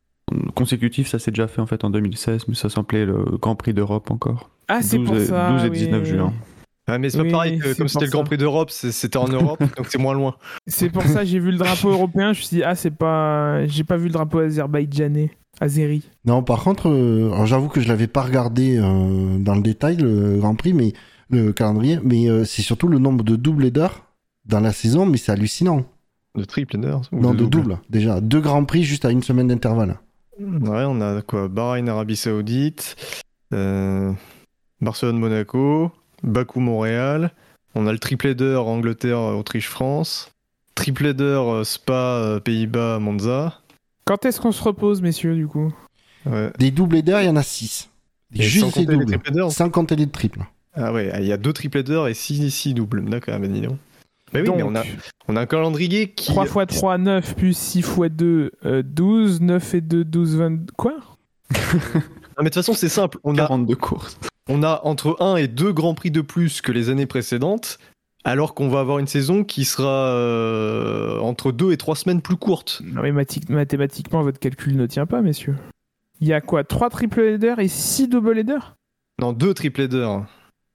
consécutif, 0.56 1.10
ça 1.10 1.20
s'est 1.20 1.32
déjà 1.32 1.48
fait 1.48 1.60
en 1.62 1.66
fait 1.66 1.84
en 1.84 1.90
2016, 1.90 2.48
mais 2.48 2.56
ça 2.56 2.70
s'appelait 2.70 3.06
le 3.06 3.16
Grand 3.42 3.56
Prix 3.56 3.74
d'Europe 3.74 4.10
encore. 4.12 4.50
Ah, 4.70 4.82
c'est 4.82 4.98
12 4.98 5.08
pour 5.08 5.18
et- 5.18 5.26
ça. 5.26 5.50
12 5.52 5.66
et 5.66 5.70
oui. 5.70 5.78
19 5.78 6.06
juin. 6.06 6.34
Ah, 6.88 6.98
mais 7.00 7.10
c'est 7.10 7.18
pas 7.18 7.24
Oui, 7.24 7.32
pareil 7.32 7.60
que 7.60 7.68
comme 7.70 7.76
pour 7.78 7.90
c'était 7.90 8.06
le 8.06 8.12
Grand 8.12 8.22
ça. 8.22 8.26
Prix 8.26 8.38
d'Europe, 8.38 8.70
c'était 8.70 9.18
en 9.18 9.28
Europe, 9.28 9.60
donc 9.78 9.88
c'est 9.90 9.98
moins 9.98 10.14
loin. 10.14 10.36
C'est 10.68 10.90
pour 10.90 11.04
ça 11.04 11.26
j'ai 11.26 11.40
vu 11.40 11.52
le 11.52 11.58
drapeau 11.58 11.90
européen. 11.92 12.34
Je 12.34 12.40
me 12.40 12.44
suis 12.44 12.58
dit, 12.58 12.64
ah, 12.64 12.76
c'est 12.76 12.92
pas. 12.92 13.66
J'ai 13.68 13.84
pas 13.84 13.98
vu 13.98 14.06
le 14.06 14.12
drapeau 14.14 14.40
azerbaïdjanais. 14.40 15.32
Azeri. 15.62 16.04
Non, 16.26 16.44
par 16.44 16.64
contre, 16.64 16.90
euh, 16.90 17.46
j'avoue 17.46 17.70
que 17.70 17.80
je 17.80 17.88
l'avais 17.88 18.08
pas 18.08 18.22
regardé 18.24 18.78
euh, 18.78 19.38
dans 19.40 19.56
le 19.56 19.62
détail 19.62 19.96
le 19.96 20.38
Grand 20.40 20.54
Prix, 20.56 20.74
mais 20.74 20.92
le 21.30 21.54
calendrier, 21.54 21.98
mais 22.04 22.30
euh, 22.30 22.44
c'est 22.44 22.62
surtout 22.62 22.90
le 22.90 23.00
nombre 23.00 23.24
de 23.24 23.38
doubles 23.38 23.66
headers 23.66 24.04
dans 24.46 24.60
la 24.60 24.74
saison, 24.74 25.06
mais 25.06 25.16
c'est 25.18 25.32
hallucinant. 25.32 25.86
De 26.36 26.44
triple 26.44 26.76
ou 26.76 27.20
non, 27.22 27.34
de 27.34 27.46
double. 27.46 27.78
déjà. 27.90 28.20
Deux 28.20 28.42
Grands 28.42 28.66
Prix 28.66 28.84
juste 28.84 29.06
à 29.06 29.12
une 29.12 29.24
semaine 29.24 29.48
d'intervalle. 29.48 29.98
Ouais, 30.38 30.84
on 30.86 31.00
a 31.00 31.22
quoi? 31.22 31.48
Bahreïn, 31.48 31.88
Arabie 31.88 32.18
Saoudite, 32.18 32.98
euh, 33.54 34.12
Barcelone, 34.82 35.18
Monaco, 35.18 35.90
Bakou, 36.26 36.60
Montréal. 36.60 37.32
On 37.76 37.88
a 37.88 37.92
le 37.92 38.00
triple 38.00 38.28
header 38.28 38.62
Angleterre, 38.66 39.20
Autriche, 39.20 39.70
France. 39.70 40.32
Triple 40.76 41.08
header 41.08 41.24
euh, 41.24 41.64
Spa, 41.64 41.94
euh, 41.94 42.40
Pays-Bas, 42.40 43.00
Monza. 43.00 43.62
Quand 44.06 44.26
est-ce 44.26 44.42
qu'on 44.42 44.52
se 44.52 44.62
repose, 44.62 45.02
messieurs, 45.02 45.36
du 45.36 45.48
coup 45.48 45.74
Ouais. 46.26 46.52
Des 46.58 46.72
doubles 46.72 46.98
headers, 46.98 47.22
il 47.22 47.26
y 47.26 47.30
en 47.30 47.36
a 47.36 47.44
six. 47.44 47.90
Et 48.34 48.38
sans 48.38 48.44
Juste 48.44 48.66
des 48.80 48.86
compter 48.86 48.98
les 48.98 49.18
doubles. 49.18 49.52
Sans 49.52 49.70
compter 49.70 49.96
les 49.96 50.08
triples. 50.08 50.42
Ah 50.74 50.92
ouais, 50.92 51.12
il 51.20 51.26
y 51.26 51.32
a 51.32 51.38
deux 51.38 51.54
triple 51.54 51.78
headers 51.78 52.08
et 52.08 52.14
six, 52.14 52.52
six 52.52 52.74
doubles. 52.74 53.06
D'accord, 53.06 53.40
ben 53.40 53.52
dis 53.52 53.62
donc. 53.62 53.78
Bah 54.34 54.40
oui, 54.42 54.48
Donc, 54.48 54.58
mais 54.58 54.64
on 54.64 54.76
a, 54.76 54.84
on 55.28 55.36
a 55.38 55.42
un 55.42 55.46
calendrier 55.46 56.12
qui. 56.12 56.28
3 56.28 56.64
x 56.64 56.76
3, 56.78 56.98
9, 56.98 57.36
plus 57.36 57.56
6 57.56 57.80
x 57.80 58.00
2, 58.12 58.52
euh, 58.66 58.84
12, 58.84 59.42
9 59.42 59.74
et 59.76 59.82
2, 59.82 60.04
12, 60.04 60.36
20. 60.38 60.72
Quoi 60.76 60.94
Non, 61.54 61.60
mais 62.40 62.46
de 62.46 62.50
toute 62.50 62.56
façon, 62.56 62.74
c'est 62.74 62.90
simple. 62.90 63.20
On 63.24 63.36
a, 63.36 63.48
42 63.48 63.76
courses. 63.76 64.18
On 64.50 64.64
a 64.64 64.82
entre 64.84 65.18
1 65.20 65.38
et 65.38 65.48
2 65.48 65.72
grands 65.74 65.94
prix 65.94 66.12
de 66.12 66.22
plus 66.22 66.62
que 66.62 66.72
les 66.72 66.90
années 66.90 67.06
précédentes, 67.06 67.80
alors 68.24 68.54
qu'on 68.56 68.70
va 68.70 68.80
avoir 68.80 69.00
une 69.00 69.08
saison 69.08 69.44
qui 69.44 69.66
sera 69.66 70.10
euh, 70.10 71.20
entre 71.20 71.52
2 71.52 71.72
et 71.72 71.78
3 71.78 71.96
semaines 71.96 72.22
plus 72.22 72.36
courte. 72.38 72.82
Non, 72.84 73.02
mais 73.02 73.12
mathi- 73.12 73.52
mathématiquement, 73.52 74.22
votre 74.24 74.40
calcul 74.40 74.76
ne 74.76 74.86
tient 74.86 75.06
pas, 75.06 75.22
messieurs. 75.22 75.56
Il 76.22 76.28
y 76.28 76.34
a 76.34 76.42
quoi 76.42 76.64
3 76.64 76.90
triple 76.90 77.22
headers 77.22 77.60
et 77.60 77.68
6 77.68 78.08
double 78.08 78.38
headers? 78.40 78.76
Non, 79.22 79.32
2 79.34 79.54
triple 79.54 79.82
headers 79.82 80.26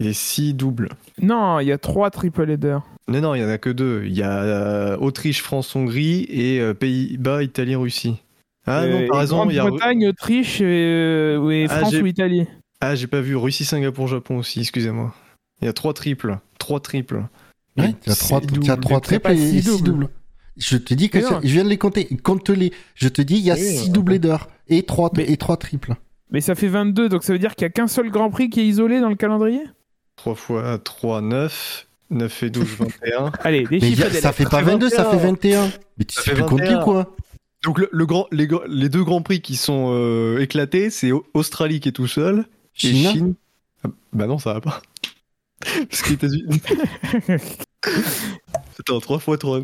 et 0.00 0.12
6 0.12 0.54
doubles. 0.54 0.90
Non, 1.20 1.60
il 1.60 1.66
y 1.66 1.72
a 1.72 1.78
3 1.78 2.10
triple 2.10 2.50
headers. 2.50 2.82
Non, 3.08 3.20
non, 3.20 3.34
il 3.34 3.40
y 3.40 3.44
en 3.44 3.48
a 3.48 3.58
que 3.58 3.70
deux. 3.70 4.04
Il 4.06 4.12
y 4.16 4.22
a 4.22 4.42
euh, 4.42 4.96
Autriche, 4.98 5.42
France, 5.42 5.74
Hongrie 5.74 6.26
et 6.28 6.60
euh, 6.60 6.74
Pays-Bas, 6.74 7.42
Italie, 7.42 7.74
Russie. 7.74 8.16
Ah 8.66 8.86
non, 8.86 9.08
par 9.08 9.18
raison, 9.18 9.48
il 9.50 9.56
y 9.56 9.58
a. 9.58 9.62
Grande-Bretagne, 9.62 10.06
Autriche 10.08 10.60
et, 10.60 11.32
et 11.34 11.66
Ah, 11.68 11.78
France 11.80 11.94
ou 11.94 12.06
Italie. 12.06 12.46
Ah, 12.80 12.94
j'ai 12.94 13.06
pas 13.06 13.20
vu. 13.20 13.36
Russie, 13.36 13.64
Singapour, 13.64 14.08
Japon 14.08 14.38
aussi, 14.38 14.60
excusez-moi. 14.60 15.14
Il 15.60 15.66
y 15.66 15.68
a 15.68 15.72
3 15.72 15.92
triples. 15.94 16.38
3 16.58 16.80
triples. 16.80 17.24
Ouais, 17.76 17.94
tu 18.02 18.10
as 18.10 18.14
C'est 18.14 18.24
trois, 18.26 18.40
trois 18.76 19.00
triples 19.00 19.30
et, 19.30 19.36
six 19.62 19.64
doubles. 19.66 19.84
doubles. 19.84 20.08
Je 20.56 20.76
te 20.76 20.92
dis 20.92 21.08
que 21.08 21.20
ça- 21.20 21.40
je 21.42 21.48
viens 21.48 21.64
de 21.64 21.68
les 21.68 21.78
compter. 21.78 22.04
Compte-les. 22.22 22.72
Je 22.94 23.08
te 23.08 23.22
dis, 23.22 23.36
il 23.36 23.44
y 23.44 23.50
a 23.50 23.54
Oui, 23.54 23.60
six 23.60 23.84
ouais. 23.84 23.88
doubles 23.90 24.14
headers 24.14 24.48
et 24.68 24.82
trois, 24.82 25.10
Mais- 25.16 25.30
et 25.30 25.36
trois 25.36 25.56
triples. 25.56 25.94
Mais 26.30 26.40
ça 26.40 26.54
fait 26.54 26.66
22, 26.68 27.08
donc 27.08 27.22
ça 27.22 27.32
veut 27.32 27.38
dire 27.38 27.54
qu'il 27.54 27.64
n'y 27.64 27.70
a 27.70 27.72
qu'un 27.72 27.86
seul 27.86 28.10
Grand 28.10 28.30
Prix 28.30 28.50
qui 28.50 28.60
est 28.60 28.66
isolé 28.66 29.00
dans 29.00 29.08
le 29.08 29.14
calendrier? 29.14 29.62
3 30.16 30.34
fois 30.34 30.78
3, 30.78 31.20
9. 31.22 31.86
9 32.10 32.42
et 32.42 32.50
12, 32.50 32.66
21. 32.76 33.30
Allez, 33.44 33.64
des 33.66 33.80
chiffres 33.80 34.12
y 34.12 34.16
a- 34.16 34.20
ça 34.20 34.32
fait 34.32 34.44
pas 34.44 34.58
fait 34.58 34.64
22, 34.64 34.88
ça 34.90 35.04
21. 35.04 35.18
fait 35.18 35.26
21. 35.26 35.70
Mais 35.96 36.04
tu 36.04 36.16
Ça 36.16 36.22
sais 36.22 36.30
fait 36.30 36.36
plus 36.36 36.44
compter 36.44 36.64
21. 36.64 36.82
quoi 36.82 37.14
Donc 37.62 37.78
le, 37.78 37.88
le 37.92 38.06
grand, 38.06 38.26
les, 38.32 38.48
les 38.68 38.88
deux 38.88 39.04
grands 39.04 39.22
prix 39.22 39.40
qui 39.40 39.54
sont 39.54 39.90
euh, 39.94 40.38
éclatés, 40.40 40.90
c'est 40.90 41.12
Au- 41.12 41.24
Australie 41.34 41.78
qui 41.78 41.88
est 41.90 41.92
tout 41.92 42.08
seul 42.08 42.46
et 42.84 42.92
Chine 42.92 43.10
Chine. 43.12 43.34
Ah, 43.84 43.88
bah 44.12 44.26
non, 44.26 44.38
ça 44.38 44.54
va 44.54 44.60
pas. 44.60 44.82
Parce 45.90 46.02
que 46.02 46.12
États-Unis. 46.14 46.60
Attends, 48.78 49.00
3 49.00 49.18
fois 49.18 49.38
3. 49.38 49.60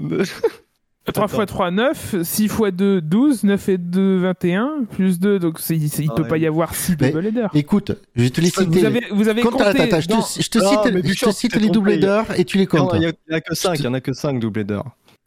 3 1.12 1.26
x 1.26 1.46
3, 1.46 1.70
9, 1.70 2.22
6 2.24 2.44
x 2.46 2.56
2, 2.72 3.00
12, 3.00 3.44
9 3.44 3.68
et 3.68 3.78
2, 3.78 4.18
21, 4.18 4.84
plus 4.90 5.20
2, 5.20 5.38
donc 5.38 5.60
il 5.70 5.88
Ah 6.10 6.14
peut 6.14 6.22
ouais. 6.22 6.28
pas 6.28 6.38
y 6.38 6.46
avoir 6.46 6.74
6 6.74 6.96
Mais- 7.00 7.10
double 7.12 7.26
headers. 7.26 7.50
Écoute, 7.54 7.92
je 8.16 8.22
vais 8.24 8.30
te 8.30 8.40
les 8.40 8.48
Vous 8.50 8.62
citer. 8.64 8.86
avez, 8.86 9.02
vous 9.12 9.28
avez 9.28 9.40
Compte- 9.42 9.52
compté 9.52 9.64
attends, 9.66 9.82
attends, 9.84 10.00
je 10.00 10.06
te, 10.08 10.12
dans- 10.12 10.20
je 10.20 10.48
te 10.48 10.58
Non, 10.58 10.68
cite, 10.68 10.80
je 10.84 10.90
te 11.00 11.06
Bouchard, 11.06 11.32
cite 11.32 11.56
les 11.56 11.70
trompé. 11.70 11.92
headers 11.94 12.38
et 12.38 12.44
tu 12.44 12.58
les 12.58 12.66
comptes. 12.66 12.90
Il 12.94 13.00
n'y 13.00 13.06
en 13.06 13.36
a 13.36 13.40
que 13.40 13.54
5, 13.54 13.78
il 13.78 13.84
y 13.84 13.88
en 13.88 13.94
a 13.94 14.00
que 14.00 14.12
5 14.12 14.40
double 14.40 14.60
headers. 14.60 14.84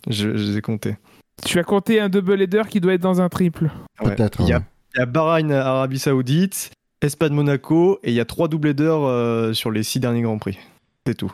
Je, 0.10 0.36
je 0.36 0.52
les 0.52 0.58
ai 0.58 0.62
comptés. 0.62 0.98
Tu 1.46 1.58
as 1.60 1.64
compté 1.64 2.02
un 2.02 2.10
double 2.10 2.42
header 2.42 2.64
qui 2.70 2.82
doit 2.82 2.94
être 2.94 3.02
dans 3.02 3.22
un 3.22 3.30
triple. 3.30 3.70
Ouais. 4.04 4.14
Peut-être. 4.16 4.42
Il 4.42 4.48
y 4.50 4.54
a, 4.54 4.58
ouais. 4.58 4.64
y 4.98 5.00
a 5.00 5.06
Bahreïn, 5.06 5.52
Arabie 5.52 6.00
Saoudite, 6.00 6.72
Espagne, 7.02 7.34
Monaco, 7.34 8.00
et 8.04 8.10
il 8.12 8.16
y 8.16 8.20
a 8.20 8.26
3 8.26 8.48
double 8.50 8.70
headers 8.70 9.04
euh, 9.04 9.54
sur 9.54 9.72
les 9.72 9.84
6 9.84 10.00
derniers 10.00 10.22
grands 10.22 10.38
prix. 10.38 10.58
C'est 11.08 11.16
tout. 11.16 11.32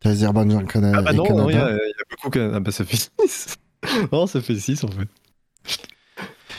T'as 0.00 0.10
Azerbaïdjan 0.10 0.64
Cana- 0.66 0.92
Ah 0.94 1.02
bah 1.02 1.12
non, 1.12 1.24
non, 1.36 1.48
il 1.48 1.52
y, 1.54 1.58
Canada. 1.58 1.66
a 1.66 1.70
il 1.72 1.88
y 1.88 1.90
a 1.92 2.04
beaucoup. 2.10 2.30
Canada. 2.30 2.54
Ah 2.56 2.60
bah 2.60 2.70
ça 2.70 2.84
fait 2.84 2.96
6. 2.96 3.56
non, 4.12 4.26
ça 4.26 4.40
fait 4.40 4.54
6 4.56 4.84
en 4.84 4.88
fait. 4.88 5.08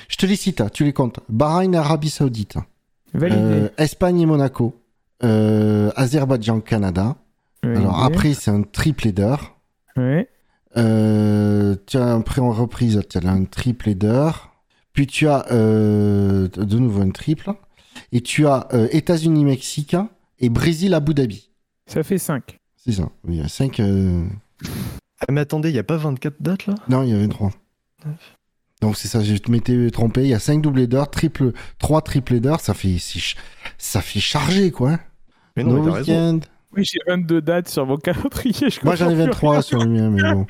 Je 0.08 0.16
te 0.18 0.26
les 0.26 0.36
cite, 0.36 0.62
hein, 0.62 0.70
tu 0.72 0.84
les 0.84 0.94
comptes. 0.94 1.20
Bahreïn, 1.30 1.74
Arabie 1.76 2.10
Saoudite. 2.10 2.58
Validé. 3.14 3.40
Euh, 3.42 3.70
Espagne 3.78 4.20
et 4.22 4.26
Monaco. 4.26 4.80
Euh, 5.24 5.92
Azerbaïdjan, 5.96 6.60
Canada. 6.62 7.16
Validé. 7.64 7.82
Alors 7.82 8.04
après, 8.04 8.34
c'est 8.34 8.52
un 8.52 8.64
triple 8.64 9.08
header. 9.08 9.36
Ouais. 9.98 10.28
Euh, 10.78 11.76
tu 11.86 11.98
as 11.98 12.06
un 12.06 12.22
prêt 12.22 12.42
en 12.42 12.52
reprise, 12.52 13.02
tu 13.10 13.18
as 13.18 13.30
un 13.30 13.44
triple 13.46 13.90
header. 13.90 14.32
Puis 14.94 15.08
tu 15.08 15.28
as 15.28 15.46
euh, 15.52 16.48
de 16.50 16.78
nouveau 16.78 17.02
un 17.02 17.12
triple. 17.12 17.52
Et 18.12 18.22
tu 18.22 18.46
as 18.48 18.68
euh, 18.74 18.88
États-Unis, 18.92 19.46
Mexique 19.46 19.96
et 20.40 20.50
Brésil, 20.50 20.94
Abu 20.94 21.14
Dhabi. 21.14 21.50
Ça 21.88 22.04
fait 22.04 22.18
5. 22.18 22.58
C'est 22.76 22.94
ça. 22.94 23.10
Il 23.28 23.36
y 23.36 23.42
a 23.42 23.48
5. 23.48 23.80
euh, 23.80 24.26
Ah, 25.20 25.32
mais 25.32 25.42
attendez, 25.42 25.70
il 25.70 25.74
n'y 25.74 25.80
a 25.80 25.84
pas 25.84 25.98
24 25.98 26.36
dates 26.42 26.66
là? 26.68 26.76
Non, 26.90 27.04
il 27.04 27.10
y 27.10 27.14
avait 27.14 27.28
3. 27.28 27.52
Donc 28.82 28.98
c'est 28.98 29.08
ça, 29.08 29.24
je 29.24 29.36
m'étais 29.50 29.92
trompé. 29.92 30.24
Il 30.24 30.28
y 30.30 30.34
a 30.34 30.40
5 30.40 30.62
double 30.62 30.80
headers, 30.82 31.10
triple, 31.12 31.52
3 31.78 32.02
triple 32.02 32.34
headers. 32.36 32.60
Ça 32.60 32.74
fait, 32.74 32.98
ça 33.78 34.02
fait 34.02 34.20
charger 34.20 34.72
quoi. 34.72 34.92
hein. 34.94 35.00
Mais 35.56 35.64
non, 35.64 35.74
no 35.84 35.84
mais 35.94 36.00
weekend. 36.00 36.46
Oui, 36.76 36.84
j'ai 36.86 37.00
22 37.08 37.42
dates 37.42 37.68
sur 37.68 37.86
mon 37.86 37.98
calendrier. 37.98 38.70
je 38.70 38.80
Moi 38.84 38.96
j'en 38.96 39.10
ai 39.10 39.16
comprends 39.16 39.24
plus 39.26 39.32
23 39.58 39.62
sur 39.62 39.80
le 39.80 39.90
mien, 39.90 40.10
mais 40.10 40.22
bon. 40.34 40.46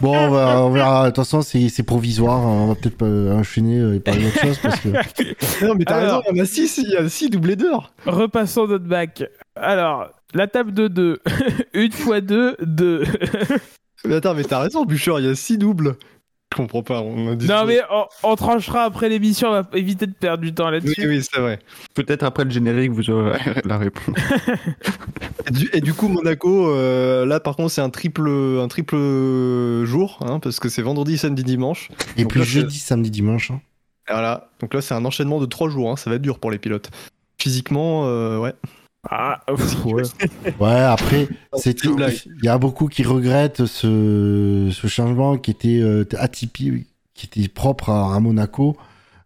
Bon, 0.00 0.16
on, 0.16 0.30
va- 0.30 0.62
on 0.62 0.70
verra. 0.70 1.04
De 1.04 1.08
toute 1.10 1.16
façon, 1.24 1.42
c'est 1.42 1.82
provisoire. 1.82 2.40
On 2.42 2.66
va 2.68 2.74
peut-être 2.76 2.96
pas 2.96 3.06
enchaîner 3.06 3.96
et 3.96 4.00
parler 4.00 4.24
d'autre 4.24 4.40
chose 4.40 4.58
parce 4.62 4.80
que. 4.80 4.88
Non, 5.66 5.74
mais 5.74 5.84
t'as 5.84 5.96
raison, 6.00 6.22
il 6.30 6.36
y 6.36 6.40
en 6.40 6.44
a 6.44 6.46
6, 6.46 6.78
il 6.84 6.90
y 6.92 6.96
a 6.96 7.08
6 7.08 7.30
doublés 7.30 7.56
d'heures. 7.56 7.92
Repassons 8.06 8.66
notre 8.66 8.84
bac. 8.86 9.24
Alors, 9.56 10.10
la 10.32 10.46
table 10.46 10.72
de 10.72 10.88
2. 10.88 11.18
Une 11.74 11.92
fois 11.92 12.20
2, 12.20 12.56
2. 12.62 13.04
Mais 14.06 14.16
attends, 14.16 14.34
mais 14.34 14.44
t'as 14.44 14.60
raison, 14.60 14.84
Bûcher, 14.84 15.14
il 15.18 15.24
y 15.24 15.28
a 15.28 15.34
6 15.34 15.58
doubles. 15.58 15.96
Je 16.54 16.62
comprends 16.62 16.82
pas. 16.84 17.00
On 17.00 17.32
a 17.32 17.34
dit 17.34 17.48
non, 17.48 17.64
mais 17.66 17.80
on, 17.90 18.04
on 18.22 18.36
tranchera 18.36 18.84
après 18.84 19.08
l'émission. 19.08 19.48
On 19.48 19.52
va 19.52 19.66
éviter 19.74 20.06
de 20.06 20.12
perdre 20.12 20.44
du 20.44 20.54
temps 20.54 20.66
Oui, 20.66 20.72
là-dessus. 20.72 21.08
oui, 21.08 21.20
c'est 21.22 21.40
vrai. 21.40 21.58
Peut-être 21.94 22.22
après 22.22 22.44
le 22.44 22.50
générique, 22.50 22.92
vous 22.92 23.10
aurez 23.10 23.38
la 23.64 23.78
réponse. 23.78 24.14
Et 25.48 25.50
du, 25.50 25.70
et 25.72 25.80
du 25.80 25.92
coup, 25.94 26.08
Monaco, 26.08 26.68
euh, 26.70 27.26
là 27.26 27.40
par 27.40 27.56
contre, 27.56 27.70
c'est 27.72 27.80
un 27.80 27.90
triple, 27.90 28.28
un 28.28 28.68
triple 28.68 28.94
jour, 29.84 30.18
hein, 30.22 30.38
parce 30.38 30.60
que 30.60 30.68
c'est 30.68 30.82
vendredi, 30.82 31.18
samedi, 31.18 31.42
dimanche. 31.42 31.88
Et 32.16 32.22
Donc 32.22 32.30
puis 32.32 32.40
là, 32.40 32.46
jeudi, 32.46 32.78
samedi, 32.78 33.10
dimanche. 33.10 33.50
hein. 33.50 33.60
Voilà. 34.08 34.50
Donc 34.60 34.74
là, 34.74 34.80
c'est 34.80 34.94
un 34.94 35.04
enchaînement 35.04 35.40
de 35.40 35.46
3 35.46 35.68
jours. 35.70 35.90
hein, 35.90 35.96
Ça 35.96 36.08
va 36.10 36.16
être 36.16 36.22
dur 36.22 36.38
pour 36.38 36.50
les 36.50 36.58
pilotes. 36.58 36.90
Physiquement, 37.40 38.06
euh, 38.06 38.38
ouais. 38.38 38.52
Ah, 39.10 39.44
ouais. 39.84 40.02
Ouais, 40.60 40.80
après, 40.80 41.28
c'est 41.56 41.76
il 41.84 42.44
y 42.44 42.48
a 42.48 42.58
beaucoup 42.58 42.88
qui 42.88 43.02
regrettent 43.02 43.66
ce, 43.66 44.70
ce 44.72 44.86
changement 44.86 45.36
qui 45.36 45.50
était 45.50 45.80
euh, 45.80 46.04
atypique, 46.18 46.86
qui 47.14 47.26
était 47.26 47.48
propre 47.48 47.90
à, 47.90 48.14
à 48.14 48.20
Monaco 48.20 48.76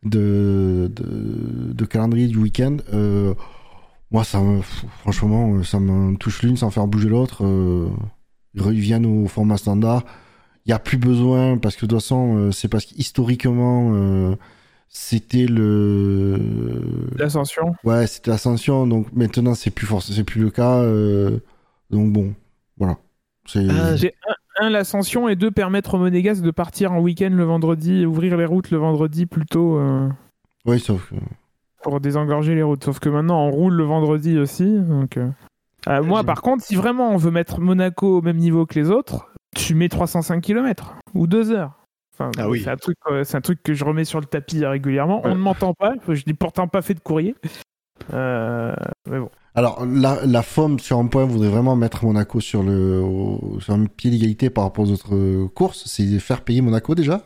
de, 0.05 0.91
de, 0.95 1.73
de 1.73 1.85
calendrier 1.85 2.27
du 2.29 2.39
week-end. 2.39 2.79
Euh, 2.93 3.35
moi, 4.11 4.25
ça 4.25 4.41
me, 4.41 4.61
franchement, 5.01 5.63
ça 5.63 5.79
me 5.81 6.17
touche 6.17 6.43
l'une 6.43 6.57
sans 6.57 6.71
faire 6.71 6.87
bouger 6.87 7.09
l'autre. 7.09 7.45
Euh, 7.45 7.89
ils 8.55 8.63
reviennent 8.63 9.07
au 9.07 9.27
format 9.29 9.59
standard. 9.59 10.03
Il 10.65 10.71
n'y 10.71 10.75
a 10.75 10.79
plus 10.79 10.99
besoin 10.99 11.59
parce 11.59 11.77
que 11.77 11.87
de 11.87 11.91
toute 11.91 12.01
façon, 12.01 12.37
euh, 12.37 12.53
c'est 12.53 12.69
parce 12.69 12.85
qu'historiquement, 12.85 13.93
euh, 13.95 14.37
c'était 14.89 15.47
le 15.47 16.39
L'ascension. 17.17 17.75
Ouais, 17.85 18.07
c'était 18.07 18.31
l'ascension, 18.31 18.87
donc 18.87 19.13
maintenant 19.13 19.55
c'est 19.55 19.71
plus 19.71 19.87
force, 19.87 20.13
c'est 20.13 20.25
plus 20.25 20.41
le 20.41 20.51
cas. 20.51 20.79
euh, 20.79 21.39
donc 21.91 22.13
bon, 22.13 22.35
voilà. 22.79 22.97
C'est 23.47 23.67
Ah, 23.71 23.97
J'ai 23.97 24.15
un, 24.61 24.67
un, 24.67 24.71
l'ascension 24.71 25.29
et 25.29 25.37
deux, 25.37 25.51
permettre 25.51 25.95
aux 25.95 25.99
Monégasques 25.99 26.43
de 26.43 26.51
partir 26.51 26.93
en 26.93 27.01
week-end 27.01 27.31
le 27.33 27.45
vendredi, 27.45 28.05
ouvrir 28.07 28.37
les 28.37 28.45
routes 28.45 28.71
le 28.71 28.79
vendredi 28.79 29.27
plutôt 29.27 29.79
euh, 29.79 30.09
oui, 30.67 30.81
sauf 30.81 31.09
que 31.11 31.15
pour 31.83 32.01
désengorger 32.01 32.55
les 32.57 32.63
routes. 32.65 32.85
Sauf 32.85 32.99
que 32.99 33.09
maintenant, 33.09 33.47
on 33.47 33.51
roule 33.53 33.73
le 33.75 33.85
vendredi 33.85 34.37
aussi. 34.37 34.81
Donc, 34.81 35.17
euh. 35.17 35.29
Euh, 35.89 36.03
moi, 36.03 36.21
j'ai- 36.21 36.27
par 36.27 36.43
contre, 36.43 36.65
si 36.65 36.75
vraiment 36.75 37.13
on 37.13 37.17
veut 37.17 37.31
mettre 37.31 37.61
Monaco 37.61 38.19
au 38.19 38.21
même 38.21 38.37
niveau 38.37 38.67
que 38.67 38.75
les 38.79 38.91
autres, 38.91 39.31
tu 39.55 39.75
mets 39.77 39.89
305 39.89 40.41
km 40.43 40.97
ou 41.15 41.29
2 41.29 41.53
heures. 41.53 41.78
Enfin, 42.19 42.31
Ah 42.39 42.49
oui. 42.49 42.61
C'est 42.65 42.71
un, 42.71 42.77
truc, 42.77 42.97
euh, 43.11 43.23
c'est 43.25 43.37
un 43.37 43.41
truc 43.41 43.63
que 43.63 43.75
je 43.75 43.85
remets 43.85 44.05
sur 44.05 44.19
le 44.21 44.27
tapis 44.27 44.65
régulièrement. 44.65 45.21
On 45.25 45.31
ne 45.31 45.41
m'entend 45.41 45.73
pas. 45.75 45.95
Je 46.09 46.23
n'ai 46.27 46.35
pourtant 46.35 46.67
pas 46.67 46.83
fait 46.83 46.95
de 46.95 47.01
courrier. 47.01 47.35
Euh, 48.13 48.75
mais 49.09 49.19
bon. 49.19 49.31
Alors 49.55 49.85
la, 49.85 50.25
la 50.25 50.43
FOM 50.43 50.79
sur 50.79 50.99
un 50.99 51.07
point 51.07 51.25
voudrait 51.25 51.49
vraiment 51.49 51.75
mettre 51.75 52.05
Monaco 52.05 52.41
sur 52.41 52.63
le 52.63 53.01
au- 53.01 53.59
sur 53.61 53.75
un 53.75 53.87
pied 53.87 54.11
d'égalité 54.11 54.51
par 54.51 54.65
rapport 54.65 54.85
aux 54.85 54.93
autres 54.93 55.15
euh, 55.17 55.49
courses, 55.49 55.85
c'est 55.87 56.19
faire 56.21 56.43
payer 56.43 56.61
Monaco 56.61 56.95
déjà. 56.95 57.23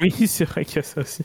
Oui, 0.00 0.10
c'est 0.26 0.44
vrai 0.44 0.64
qu'il 0.64 0.76
y 0.76 0.78
a 0.80 0.82
ça 0.82 1.00
aussi. 1.00 1.22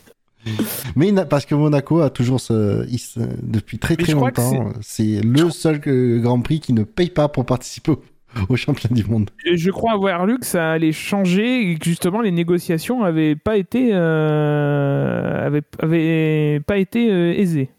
Mais 0.96 1.12
parce 1.26 1.46
que 1.46 1.56
Monaco 1.56 2.02
a 2.02 2.10
toujours 2.10 2.40
ce, 2.40 2.86
il 2.88 3.00
depuis 3.42 3.80
très 3.80 3.96
très 3.96 4.14
longtemps, 4.14 4.72
c'est 4.82 5.22
le 5.22 5.50
seul 5.50 5.80
Grand 6.22 6.40
Prix 6.40 6.60
qui 6.60 6.72
ne 6.74 6.84
paye 6.84 7.10
pas 7.10 7.28
pour 7.28 7.46
participer 7.46 7.92
au, 7.92 8.02
au 8.50 8.56
championnat 8.56 8.96
du 8.96 9.06
monde. 9.06 9.30
Je 9.52 9.72
crois 9.72 9.94
avoir 9.94 10.26
lu 10.26 10.38
que 10.40 10.46
ça 10.46 10.72
allait 10.72 10.92
changer 10.92 11.72
et 11.72 11.78
que 11.78 11.86
justement 11.86 12.22
les 12.22 12.32
négociations 12.32 13.04
avaient 13.04 13.36
pas 13.36 13.58
été 13.58 13.90
euh, 13.94 15.46
avaient, 15.46 15.62
avaient 15.80 16.60
pas 16.66 16.78
été 16.78 17.12
euh, 17.12 17.34
aisées. 17.34 17.70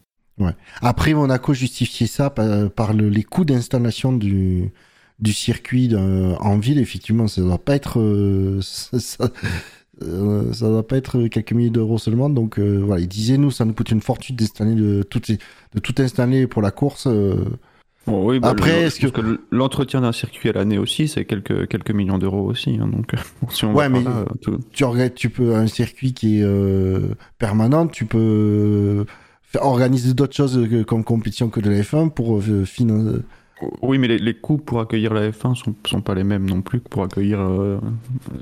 Après, 0.81 1.13
Monaco 1.15 1.53
justifiait 1.53 2.05
ça 2.07 2.29
par, 2.29 2.69
par 2.71 2.93
le- 2.93 3.09
les 3.09 3.23
coûts 3.23 3.43
d'installation 3.43 4.13
du, 4.13 4.71
du 5.19 5.33
circuit 5.33 5.89
euh, 5.93 6.35
en 6.39 6.59
ville. 6.59 6.77
Effectivement, 6.79 7.27
ça 7.27 7.41
doit 7.41 7.57
pas 7.57 7.75
être, 7.75 7.99
euh, 7.99 8.59
ça, 8.61 8.99
ça, 8.99 9.29
euh, 10.03 10.53
ça 10.53 10.67
doit 10.67 10.87
pas 10.87 10.97
être 10.97 11.27
quelques 11.27 11.53
milliers 11.53 11.71
d'euros 11.71 11.97
seulement. 11.97 12.29
Donc 12.29 12.59
voilà, 12.59 13.01
il 13.01 13.07
disait 13.07 13.37
nous, 13.37 13.49
ça 13.49 13.65
nous 13.65 13.73
coûte 13.73 13.89
une 13.89 14.01
fortune 14.01 14.35
d'installer 14.35 14.75
de 14.75 15.01
tout, 15.01 15.21
de 15.21 15.79
tout 15.79 15.95
installer 15.97 16.45
pour 16.45 16.61
la 16.61 16.69
course. 16.69 17.07
Euh. 18.07 18.11
Bon, 18.11 18.27
oui, 18.29 18.39
bah, 18.39 18.49
Après, 18.49 18.81
le- 18.81 18.87
est-ce 18.87 18.99
que 19.07 19.39
l'entretien 19.51 20.01
d'un 20.01 20.11
circuit 20.11 20.49
à 20.49 20.53
l'année 20.53 20.77
aussi, 20.77 21.07
c'est 21.07 21.25
quelques, 21.25 21.67
quelques 21.67 21.91
millions 21.91 22.17
d'euros 22.17 22.41
aussi. 22.43 22.77
hein, 22.81 22.87
donc, 22.87 23.11
si 23.49 23.65
on 23.65 23.73
Ouais, 23.73 23.89
mais- 23.89 24.03
là, 24.03 24.11
euh, 24.11 24.25
tout- 24.41 24.59
tu 24.71 24.83
regrettes, 24.83 25.15
tu 25.15 25.29
peux 25.29 25.55
un 25.55 25.67
circuit 25.67 26.13
qui 26.13 26.39
est 26.39 26.43
euh, 26.43 27.09
permanent, 27.37 27.87
tu 27.87 28.05
peux 28.05 29.05
faire, 29.43 29.63
organiser 29.65 30.13
d'autres 30.13 30.35
choses 30.35 30.67
que- 30.69 30.83
comme 30.83 31.03
compétition 31.03 31.49
que 31.49 31.59
de 31.59 31.69
la 31.69 31.81
F1 31.81 32.09
pour 32.09 32.39
euh, 32.39 32.65
financer. 32.65 33.19
Oui, 33.81 33.97
mais 33.97 34.07
les, 34.07 34.19
les 34.19 34.35
coûts 34.35 34.59
pour 34.59 34.79
accueillir 34.79 35.15
la 35.15 35.31
F1 35.31 35.55
sont, 35.55 35.73
sont 35.87 36.01
pas 36.01 36.13
les 36.13 36.23
mêmes 36.23 36.47
non 36.47 36.61
plus 36.61 36.79
que 36.79 36.87
pour 36.89 37.01
accueillir 37.01 37.39
euh, 37.41 37.79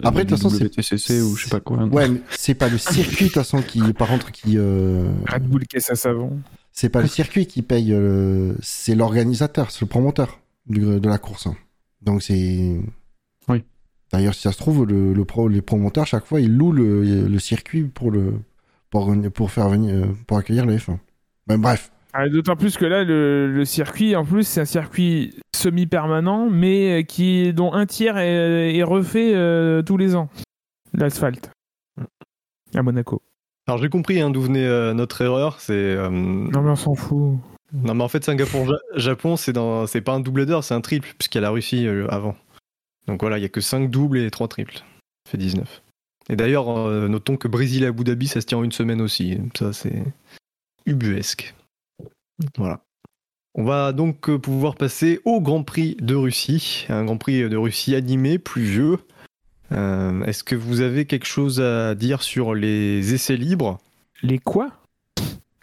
Après, 0.04 0.26
la 0.26 0.26
de 0.26 0.30
toute 0.32 0.38
façon, 0.38 0.50
c'est- 0.50 0.66
WTCC 0.66 1.22
ou 1.22 1.38
je 1.38 1.46
sais 1.46 1.50
pas 1.50 1.62
quoi. 1.62 1.78
hein. 1.80 1.90
Ouais, 1.90 2.10
mais 2.10 2.20
c'est 2.32 2.54
pas 2.54 2.68
le 2.68 2.78
circuit 2.78 3.28
de 3.28 3.30
toute 3.30 3.36
façon 3.36 3.62
qui, 3.62 3.80
par 3.94 4.10
contre, 4.10 4.30
qui 4.34 4.58
euh, 4.58 5.08
Red 5.32 5.44
Bull 5.48 5.66
caisse 5.68 5.90
à 5.90 5.96
savon. 5.96 6.38
C'est 6.76 6.90
pas 6.90 7.02
le 7.02 7.08
circuit 7.08 7.48
qui 7.48 7.62
paye, 7.62 7.94
euh, 7.94 8.54
c'est 8.62 8.94
l'organisateur, 8.96 9.72
c'est 9.72 9.82
le 9.82 9.88
promoteur 9.88 10.40
du- 10.68 11.00
de 11.00 11.10
la 11.10 11.18
course. 11.18 11.48
hein. 11.48 11.56
Donc 12.02 12.22
c'est. 12.22 12.78
Oui. 13.48 13.64
D'ailleurs, 14.14 14.36
si 14.36 14.42
ça 14.42 14.52
se 14.52 14.58
trouve, 14.58 14.86
le, 14.86 15.14
le 15.14 15.26
pro- 15.26 15.48
les 15.48 15.62
promoteurs 15.62 16.06
chaque 16.06 16.26
fois 16.26 16.40
ils 16.42 16.56
louent 16.56 16.72
le, 16.74 17.28
le 17.28 17.40
circuit 17.40 17.84
pour 17.86 18.12
le 18.12 18.34
pour, 18.92 19.14
pour 19.34 19.52
faire 19.52 19.70
venir 19.70 19.94
euh, 19.96 20.08
pour 20.28 20.38
accueillir 20.38 20.66
le 20.66 20.76
F1. 20.78 20.98
Ben, 21.48 21.58
bref. 21.58 21.92
Ah, 22.18 22.30
D'autant 22.30 22.56
plus 22.56 22.78
que 22.78 22.86
là, 22.86 23.04
le, 23.04 23.52
le 23.52 23.66
circuit, 23.66 24.16
en 24.16 24.24
plus, 24.24 24.44
c'est 24.48 24.62
un 24.62 24.66
circuit 24.66 25.34
semi-permanent, 25.54 26.50
mais 26.50 27.02
euh, 27.02 27.04
qui 27.04 27.52
dont 27.52 27.74
un 27.74 27.86
tiers 27.86 28.18
est, 28.18 28.74
est 28.78 28.84
refait 28.84 29.34
euh, 29.36 29.82
tous 29.82 29.98
les 29.98 30.16
ans. 30.16 30.30
L'asphalte. 30.94 31.50
À 32.74 32.82
Monaco. 32.84 33.22
Alors 33.68 33.82
j'ai 33.82 33.90
compris 33.90 34.20
hein, 34.22 34.30
d'où 34.30 34.42
venait 34.42 34.66
euh, 34.66 34.94
notre 34.94 35.22
erreur. 35.22 35.60
C'est 35.60 35.74
euh, 35.74 36.10
Non, 36.10 36.62
mais 36.62 36.70
on 36.72 36.76
s'en 36.76 36.96
fout. 36.96 37.38
non 37.74 37.94
mais 37.96 38.04
en 38.04 38.08
fait 38.08 38.24
Singapour 38.24 38.66
Ja- 38.68 38.78
Japon 38.96 39.36
c'est 39.38 39.54
dans 39.54 39.88
c'est 39.88 40.02
pas 40.02 40.14
un 40.14 40.20
double 40.20 40.46
d'heure, 40.46 40.64
c'est 40.64 40.74
un 40.76 40.82
triple 40.82 41.14
puisqu'il 41.18 41.38
y 41.38 41.40
a 41.40 41.42
la 41.42 41.50
Russie 41.50 41.88
euh, 41.88 42.08
avant. 42.10 42.36
Donc 43.08 43.22
voilà, 43.22 43.38
il 43.38 43.42
y 43.42 43.46
a 43.46 43.50
que 43.50 43.62
5 43.62 43.90
doubles 43.90 44.18
et 44.20 44.32
3 44.32 44.48
triples. 44.48 44.78
Ça 44.78 45.32
fait 45.32 45.38
19. 45.38 45.82
Et 46.30 46.36
d'ailleurs, 46.36 46.66
notons 47.08 47.38
que 47.38 47.48
Brésil 47.48 47.84
et 47.84 47.88
Abu 47.88 48.04
Dhabi 48.04 48.28
ça 48.28 48.42
se 48.42 48.48
tient 48.48 48.58
en 48.58 48.64
une 48.64 48.72
semaine 48.72 49.00
aussi. 49.02 49.38
Ça 49.56 49.74
c'est 49.74 50.04
ubuesque. 50.88 51.54
Voilà. 52.58 52.82
On 53.54 53.64
va 53.64 53.94
donc 53.94 54.36
pouvoir 54.38 54.76
passer 54.76 55.22
au 55.24 55.40
Grand 55.40 55.64
Prix 55.64 55.96
de 56.02 56.16
Russie, 56.16 56.86
un 56.90 57.06
Grand 57.06 57.18
Prix 57.18 57.48
de 57.48 57.56
Russie 57.58 57.96
animé, 57.96 58.38
pluvieux. 58.40 58.98
Euh, 59.72 60.24
Est-ce 60.26 60.44
que 60.44 60.56
vous 60.56 60.82
avez 60.82 61.06
quelque 61.06 61.26
chose 61.26 61.60
à 61.62 61.96
dire 61.96 62.22
sur 62.22 62.54
les 62.54 63.14
essais 63.14 63.36
libres? 63.38 63.80
Les 64.22 64.40
quoi? 64.40 64.70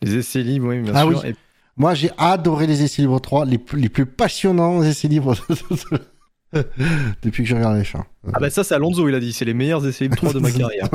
Les 0.02 0.16
essais 0.16 0.42
libres, 0.42 0.68
oui, 0.68 0.80
bien 0.80 0.92
Ah 0.94 1.00
sûr. 1.02 1.20
oui. 1.24 1.30
Et- 1.30 1.36
Moi, 1.76 1.94
j'ai 1.94 2.10
adoré 2.18 2.66
les 2.66 2.82
essais 2.82 3.02
libres 3.02 3.20
3, 3.20 3.44
les, 3.44 3.58
plus- 3.58 3.80
les 3.80 3.88
plus 3.88 4.04
passionnants 4.06 4.82
essais 4.82 5.08
libres 5.08 5.34
depuis 7.22 7.42
que 7.44 7.48
je 7.48 7.54
regarde 7.54 7.76
les 7.78 7.84
fins. 7.84 8.04
Ah 8.32 8.38
bah 8.40 8.50
ça 8.50 8.62
c'est 8.62 8.74
Alonso, 8.74 9.08
il 9.08 9.14
a 9.14 9.20
dit, 9.20 9.32
c'est 9.32 9.44
les 9.46 9.54
meilleurs 9.54 9.86
essais 9.86 10.04
libres 10.04 10.16
3 10.16 10.32
de 10.34 10.38
ma 10.40 10.50
carrière. 10.52 10.88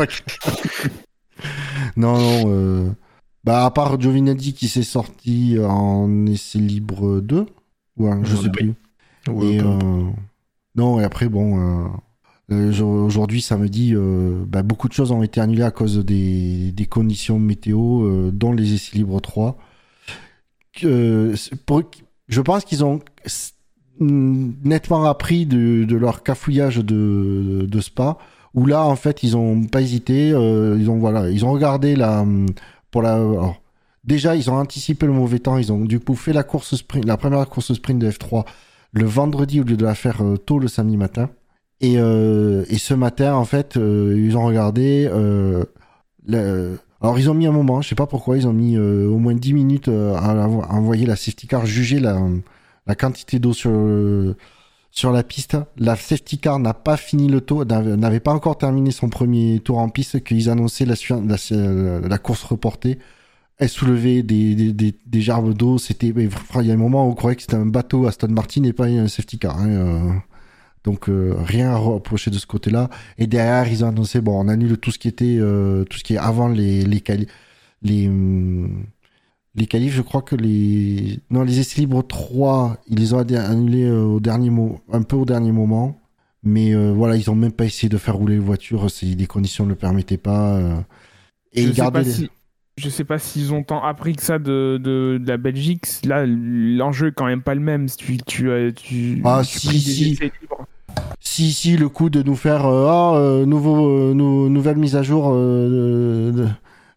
non, 1.95 2.17
non. 2.17 2.43
euh, 2.47 2.89
Bah, 3.43 3.65
à 3.65 3.71
part 3.71 3.99
Giovinazzi 3.99 4.53
qui 4.53 4.67
s'est 4.67 4.83
sorti 4.83 5.57
en 5.63 6.25
essai 6.27 6.59
libre 6.59 7.21
2, 7.21 7.45
ouais, 7.97 8.11
je 8.23 8.35
Ouais, 8.35 8.43
sais 8.43 8.49
plus. 8.49 8.73
Ouais, 9.29 9.45
Et, 9.53 9.61
euh, 9.61 10.03
Non, 10.75 10.99
et 10.99 11.03
après, 11.03 11.27
bon, 11.27 11.89
aujourd'hui, 12.49 13.41
samedi, 13.41 13.93
euh, 13.93 14.43
bah, 14.47 14.63
beaucoup 14.63 14.87
de 14.87 14.93
choses 14.93 15.11
ont 15.11 15.23
été 15.23 15.41
annulées 15.41 15.63
à 15.63 15.71
cause 15.71 16.03
des, 16.05 16.73
conditions 16.89 17.39
météo, 17.39 18.03
euh, 18.05 18.31
dont 18.31 18.51
les 18.53 18.73
essais 18.73 18.97
libres 18.97 19.19
3. 19.19 19.57
Euh, 20.83 21.35
c'est 21.35 21.55
pour- 21.65 21.81
je 22.27 22.41
pense 22.41 22.63
qu'ils 22.65 22.83
ont 22.85 22.99
nettement 23.99 25.05
appris 25.05 25.45
de, 25.45 25.95
leur 25.95 26.23
cafouillage 26.23 26.77
de, 26.77 27.79
Spa, 27.81 28.17
où 28.53 28.65
là, 28.65 28.83
en 28.83 28.95
fait, 28.95 29.23
ils 29.23 29.35
ont 29.37 29.63
pas 29.65 29.81
hésité. 29.81 30.31
euh, 30.33 30.77
ils 30.79 30.89
ont 30.89 30.97
voilà, 30.97 31.29
ils 31.29 31.45
ont 31.45 31.51
regardé 31.51 31.95
la 31.95 32.25
pour 32.91 33.01
la. 33.01 33.19
déjà, 34.03 34.35
ils 34.35 34.49
ont 34.49 34.55
anticipé 34.55 35.05
le 35.05 35.11
mauvais 35.13 35.39
temps. 35.39 35.57
Ils 35.57 35.71
ont 35.71 35.85
du 35.85 35.99
coup 35.99 36.15
la 36.27 36.43
course 36.43 36.75
sprint, 36.75 37.05
la 37.05 37.17
première 37.17 37.47
course 37.49 37.73
sprint 37.73 37.99
de 37.99 38.09
F3 38.09 38.45
le 38.93 39.05
vendredi 39.05 39.61
au 39.61 39.63
lieu 39.63 39.77
de 39.77 39.85
la 39.85 39.95
faire 39.95 40.21
euh, 40.23 40.37
tôt 40.37 40.59
le 40.59 40.67
samedi 40.67 40.97
matin. 40.97 41.29
Et, 41.81 41.95
euh, 41.99 42.65
et 42.69 42.77
ce 42.77 42.93
matin, 42.93 43.35
en 43.35 43.45
fait, 43.45 43.77
euh, 43.77 44.15
ils 44.17 44.35
ont 44.37 44.45
regardé. 44.45 45.07
euh, 45.11 45.63
le- 46.27 46.79
Alors, 47.01 47.19
ils 47.19 47.29
ont 47.29 47.33
mis 47.35 47.45
un 47.47 47.51
moment, 47.51 47.81
je 47.81 47.89
sais 47.89 47.95
pas 47.95 48.07
pourquoi, 48.07 48.37
ils 48.37 48.47
ont 48.47 48.53
mis 48.53 48.75
euh, 48.75 49.07
au 49.07 49.17
moins 49.19 49.35
10 49.35 49.53
minutes 49.53 49.87
euh, 49.87 50.15
à, 50.15 50.31
à 50.31 50.47
envoyer 50.73 51.05
la 51.05 51.15
safety 51.15 51.45
car, 51.47 51.65
juger 51.67 51.99
la, 51.99 52.19
la 52.87 52.95
quantité 52.95 53.39
d'eau 53.39 53.53
sur 53.53 53.71
sur 54.91 55.11
la 55.11 55.23
piste. 55.23 55.57
La 55.77 55.95
safety 55.95 56.39
car 56.39 56.59
n'a 56.59 56.73
pas 56.73 56.97
fini 56.97 57.27
le 57.27 57.41
tour, 57.41 57.65
n'avait 57.65 58.19
pas 58.19 58.33
encore 58.33 58.57
terminé 58.57 58.91
son 58.91 59.09
premier 59.09 59.59
tour 59.59 59.77
en 59.77 59.89
piste 59.89 60.23
qu'ils 60.23 60.49
annonçaient 60.49 60.85
la, 60.85 60.95
la, 61.27 61.99
la, 62.07 62.17
course 62.17 62.43
reportée. 62.43 62.97
Elle 63.57 63.69
soulevait 63.69 64.23
des, 64.23 64.55
des, 64.55 64.73
des, 64.73 64.95
des 65.05 65.21
gerbes 65.21 65.53
d'eau. 65.53 65.77
C'était, 65.77 66.07
il 66.09 66.65
y 66.65 66.71
a 66.71 66.73
un 66.73 66.77
moment 66.77 67.07
où 67.07 67.11
on 67.11 67.15
croyait 67.15 67.35
que 67.35 67.41
c'était 67.43 67.55
un 67.57 67.65
bateau 67.67 68.07
Aston 68.07 68.29
Martin 68.29 68.63
et 68.63 68.73
pas 68.73 68.85
un 68.87 69.07
safety 69.07 69.39
car. 69.39 69.57
Hein, 69.59 69.69
euh. 69.69 70.11
Donc 70.83 71.09
euh, 71.09 71.35
rien 71.37 71.71
à 71.71 71.77
reprocher 71.77 72.31
de 72.31 72.37
ce 72.37 72.45
côté-là. 72.45 72.89
Et 73.17 73.27
derrière, 73.27 73.71
ils 73.71 73.83
ont 73.83 73.89
annoncé 73.89 74.21
bon, 74.21 74.39
on 74.39 74.47
annule 74.47 74.77
tout 74.77 74.91
ce 74.91 74.99
qui 74.99 75.07
était, 75.07 75.37
euh, 75.39 75.83
tout 75.85 75.97
ce 75.97 76.03
qui 76.03 76.15
est 76.15 76.17
avant 76.17 76.47
les 76.47 76.83
les 76.83 77.03
les, 77.83 78.07
hum, 78.07 78.85
les 79.55 79.67
qualifs. 79.67 79.93
Je 79.93 80.01
crois 80.01 80.21
que 80.21 80.35
les 80.35 81.19
non 81.29 81.43
les 81.43 81.59
essais 81.59 81.81
libres 81.81 82.03
3, 82.05 82.77
ils 82.87 82.99
les 82.99 83.13
ont 83.13 83.19
annulés 83.19 83.85
euh, 83.85 84.03
au 84.03 84.19
dernier 84.19 84.49
mot, 84.49 84.79
un 84.91 85.01
peu 85.01 85.15
au 85.15 85.25
dernier 85.25 85.51
moment. 85.51 85.99
Mais 86.43 86.73
voilà, 86.93 87.17
ils 87.17 87.29
ont 87.29 87.35
même 87.35 87.51
pas 87.51 87.65
essayé 87.65 87.89
de 87.89 87.97
faire 87.97 88.15
rouler 88.15 88.35
les 88.35 88.39
voitures 88.39 88.89
si 88.89 89.15
les 89.15 89.25
conditions 89.25 89.65
ne 89.65 89.69
le 89.71 89.75
permettaient 89.75 90.17
pas. 90.17 90.61
et 91.51 91.63
ils 91.63 91.73
gardaient. 91.73 92.03
Les... 92.03 92.29
Je 92.77 92.89
sais 92.89 93.03
pas 93.03 93.17
s'ils 93.17 93.53
ont 93.53 93.63
tant 93.63 93.83
appris 93.83 94.15
que 94.15 94.21
ça 94.21 94.37
de, 94.37 94.77
de, 94.77 95.19
la 95.25 95.37
Belgique. 95.37 95.87
Là, 96.05 96.25
l'enjeu 96.27 97.07
est 97.07 97.11
quand 97.11 97.25
même 97.25 97.41
pas 97.41 97.55
le 97.55 97.61
même. 97.61 97.87
Si 97.87 97.97
tu, 97.97 98.17
tu, 98.17 98.73
tu, 98.75 99.21
ah, 99.25 99.43
si, 99.43 99.79
si. 99.79 100.19
Si, 101.19 101.51
si, 101.51 101.77
le 101.77 101.89
coup 101.89 102.09
de 102.09 102.21
nous 102.21 102.35
faire 102.35 102.65
euh, 102.65 102.87
ah, 102.89 103.15
euh, 103.15 103.45
nouveau, 103.45 103.87
euh, 103.87 104.13
nouvelle 104.13 104.77
mise 104.77 104.95
à 104.95 105.03
jour 105.03 105.31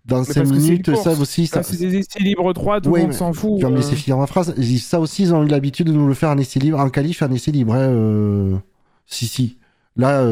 dans 0.04 0.24
5 0.24 0.44
minutes, 0.48 0.94
ça 0.96 1.12
aussi. 1.12 1.46
Ça... 1.46 1.62
C'est 1.62 1.78
des 1.78 1.96
essais 1.96 2.18
libres 2.20 2.52
3, 2.52 2.82
tout 2.82 2.94
le 2.94 3.02
monde 3.02 3.12
s'en 3.12 3.32
fout. 3.32 3.60
Je 3.60 3.66
vais 3.66 3.72
me 3.72 3.76
laisser 3.76 3.96
finir 3.96 4.18
ma 4.18 4.26
phrase. 4.26 4.54
Ça 4.78 5.00
aussi, 5.00 5.22
ils 5.22 5.34
ont 5.34 5.42
eu 5.44 5.48
l'habitude 5.48 5.86
de 5.86 5.92
nous 5.92 6.06
le 6.06 6.14
faire 6.14 6.28
en 6.28 6.38
essai 6.38 6.60
libre, 6.60 6.78
en 6.78 6.90
qualif, 6.90 7.22
en 7.22 7.30
essai 7.30 7.52
libre. 7.52 7.74
Hein, 7.74 8.60
si, 9.06 9.26
si. 9.26 9.56
Là, 9.96 10.24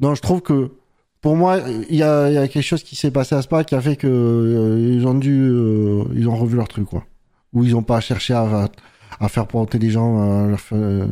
non, 0.00 0.14
je 0.14 0.20
trouve 0.20 0.42
que 0.42 0.72
pour 1.20 1.36
moi, 1.36 1.58
il 1.88 1.96
y, 1.96 2.02
a, 2.02 2.48
quelque 2.48 2.62
chose 2.62 2.82
qui 2.82 2.96
s'est 2.96 3.10
passé 3.10 3.34
à 3.34 3.42
Spa 3.42 3.64
qui 3.64 3.74
a 3.74 3.80
fait 3.80 3.96
que 3.96 4.06
euh, 4.06 4.94
ils 4.94 5.06
ont 5.06 5.14
dû, 5.14 5.32
euh, 5.32 6.04
ils 6.14 6.28
ont 6.28 6.36
revu 6.36 6.56
leur 6.56 6.68
truc. 6.68 6.88
Ou 7.52 7.64
ils 7.64 7.72
n'ont 7.72 7.82
pas 7.82 8.00
cherché 8.00 8.34
à, 8.34 8.68
faire 9.28 9.46
porter 9.46 9.78
les 9.78 9.90
gens 9.90 10.50
euh, 10.72 11.06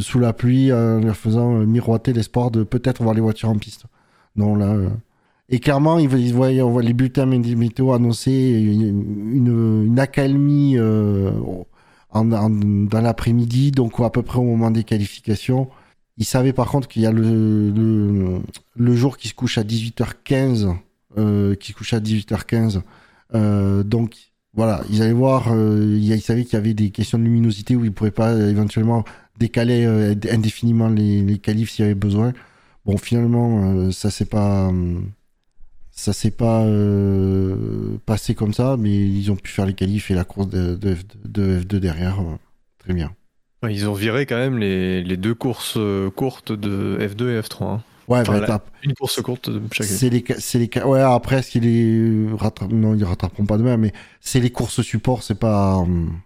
sous 0.00 0.18
la 0.18 0.32
pluie, 0.32 0.72
en 0.72 1.00
leur 1.00 1.16
faisant 1.16 1.50
miroiter 1.66 2.12
l'espoir 2.12 2.50
de 2.50 2.62
peut-être 2.62 3.02
voir 3.02 3.14
les 3.14 3.20
voitures 3.20 3.50
en 3.50 3.56
piste. 3.56 3.84
Non, 4.36 4.56
là. 4.56 4.74
Et 5.48 5.58
clairement, 5.58 5.98
ils, 5.98 6.32
voyaient, 6.32 6.62
on 6.62 6.70
voit 6.70 6.82
les 6.82 6.92
bulletins 6.92 7.26
météo 7.26 7.92
annoncer 7.92 8.32
une, 8.32 9.98
accalmie 9.98 10.76
dans 10.76 11.66
l'après-midi, 13.02 13.72
donc 13.72 14.00
à 14.00 14.10
peu 14.10 14.22
près 14.22 14.38
au 14.38 14.44
moment 14.44 14.70
des 14.70 14.84
qualifications. 14.84 15.68
Il 16.20 16.26
savait 16.26 16.52
par 16.52 16.68
contre 16.68 16.86
qu'il 16.86 17.00
y 17.00 17.06
a 17.06 17.12
le, 17.12 18.42
le, 18.76 18.94
jour 18.94 19.16
qui 19.16 19.28
se 19.28 19.34
couche 19.34 19.56
à 19.56 19.64
18h15, 19.64 20.76
euh, 21.16 21.54
qui 21.54 21.72
se 21.72 21.76
couche 21.76 21.94
à 21.94 21.98
18h15. 21.98 22.82
Euh, 23.34 23.82
donc 23.82 24.16
voilà, 24.52 24.82
ils 24.90 25.00
allaient 25.00 25.14
voir, 25.14 25.50
euh, 25.50 25.96
ils 25.98 26.20
savaient 26.20 26.44
qu'il 26.44 26.52
y 26.52 26.56
avait 26.56 26.74
des 26.74 26.90
questions 26.90 27.18
de 27.18 27.24
luminosité 27.24 27.74
où 27.74 27.84
ils 27.84 27.88
ne 27.88 27.94
pourraient 27.94 28.10
pas 28.10 28.34
éventuellement 28.34 29.02
décaler 29.38 29.86
indéfiniment 30.30 30.90
les, 30.90 31.22
les 31.22 31.38
qualifs 31.38 31.70
s'il 31.70 31.84
y 31.84 31.86
avait 31.86 31.94
besoin. 31.94 32.34
Bon, 32.84 32.98
finalement, 32.98 33.90
ça 33.90 34.10
s'est 34.10 34.26
pas, 34.26 34.70
ça 35.90 36.12
s'est 36.12 36.32
pas 36.32 36.66
passé 38.04 38.34
comme 38.34 38.52
ça, 38.52 38.76
mais 38.78 38.90
ils 38.90 39.32
ont 39.32 39.36
pu 39.36 39.50
faire 39.50 39.64
les 39.64 39.74
qualifs 39.74 40.10
et 40.10 40.14
la 40.14 40.24
course 40.24 40.50
de, 40.50 40.74
de, 40.76 40.98
de 41.24 41.60
F2 41.60 41.76
derrière. 41.76 42.22
très 42.78 42.92
bien. 42.92 43.10
Ils 43.68 43.88
ont 43.88 43.92
viré 43.92 44.24
quand 44.24 44.36
même 44.36 44.58
les, 44.58 45.02
les 45.02 45.16
deux 45.16 45.34
courses 45.34 45.74
euh, 45.76 46.10
courtes 46.10 46.52
de 46.52 46.98
F2 47.00 47.28
et 47.28 47.40
F3. 47.40 47.64
Hein. 47.64 47.82
Ouais, 48.08 48.24
bah, 48.24 48.64
une 48.82 48.94
course 48.94 49.20
courte 49.20 49.50
de 49.50 49.62
chaque. 49.70 49.86
C'est 49.86 50.10
les, 50.10 50.24
c'est 50.38 50.58
les, 50.58 50.82
ouais, 50.82 51.00
après, 51.00 51.42
ce 51.42 51.50
qu'il 51.52 51.66
est 51.66 52.34
rattrape, 52.34 52.72
non, 52.72 52.94
ils 52.96 53.04
rattraperont 53.04 53.46
pas 53.46 53.56
demain, 53.56 53.76
mais 53.76 53.92
c'est 54.20 54.40
les 54.40 54.50
courses 54.50 54.82
support, 54.82 55.22
c'est 55.22 55.38
pas. 55.38 55.76
Hum. 55.76 56.18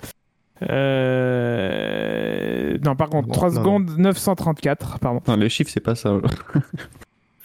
Euh... 0.70 2.76
Non, 2.84 2.96
par 2.96 3.08
contre, 3.10 3.28
3 3.28 3.52
secondes 3.52 3.90
934, 3.96 4.98
pardon. 4.98 5.20
Non, 5.26 5.36
les 5.36 5.48
chiffres, 5.48 5.70
c'est 5.72 5.80
pas 5.80 5.94
ça. 5.94 6.20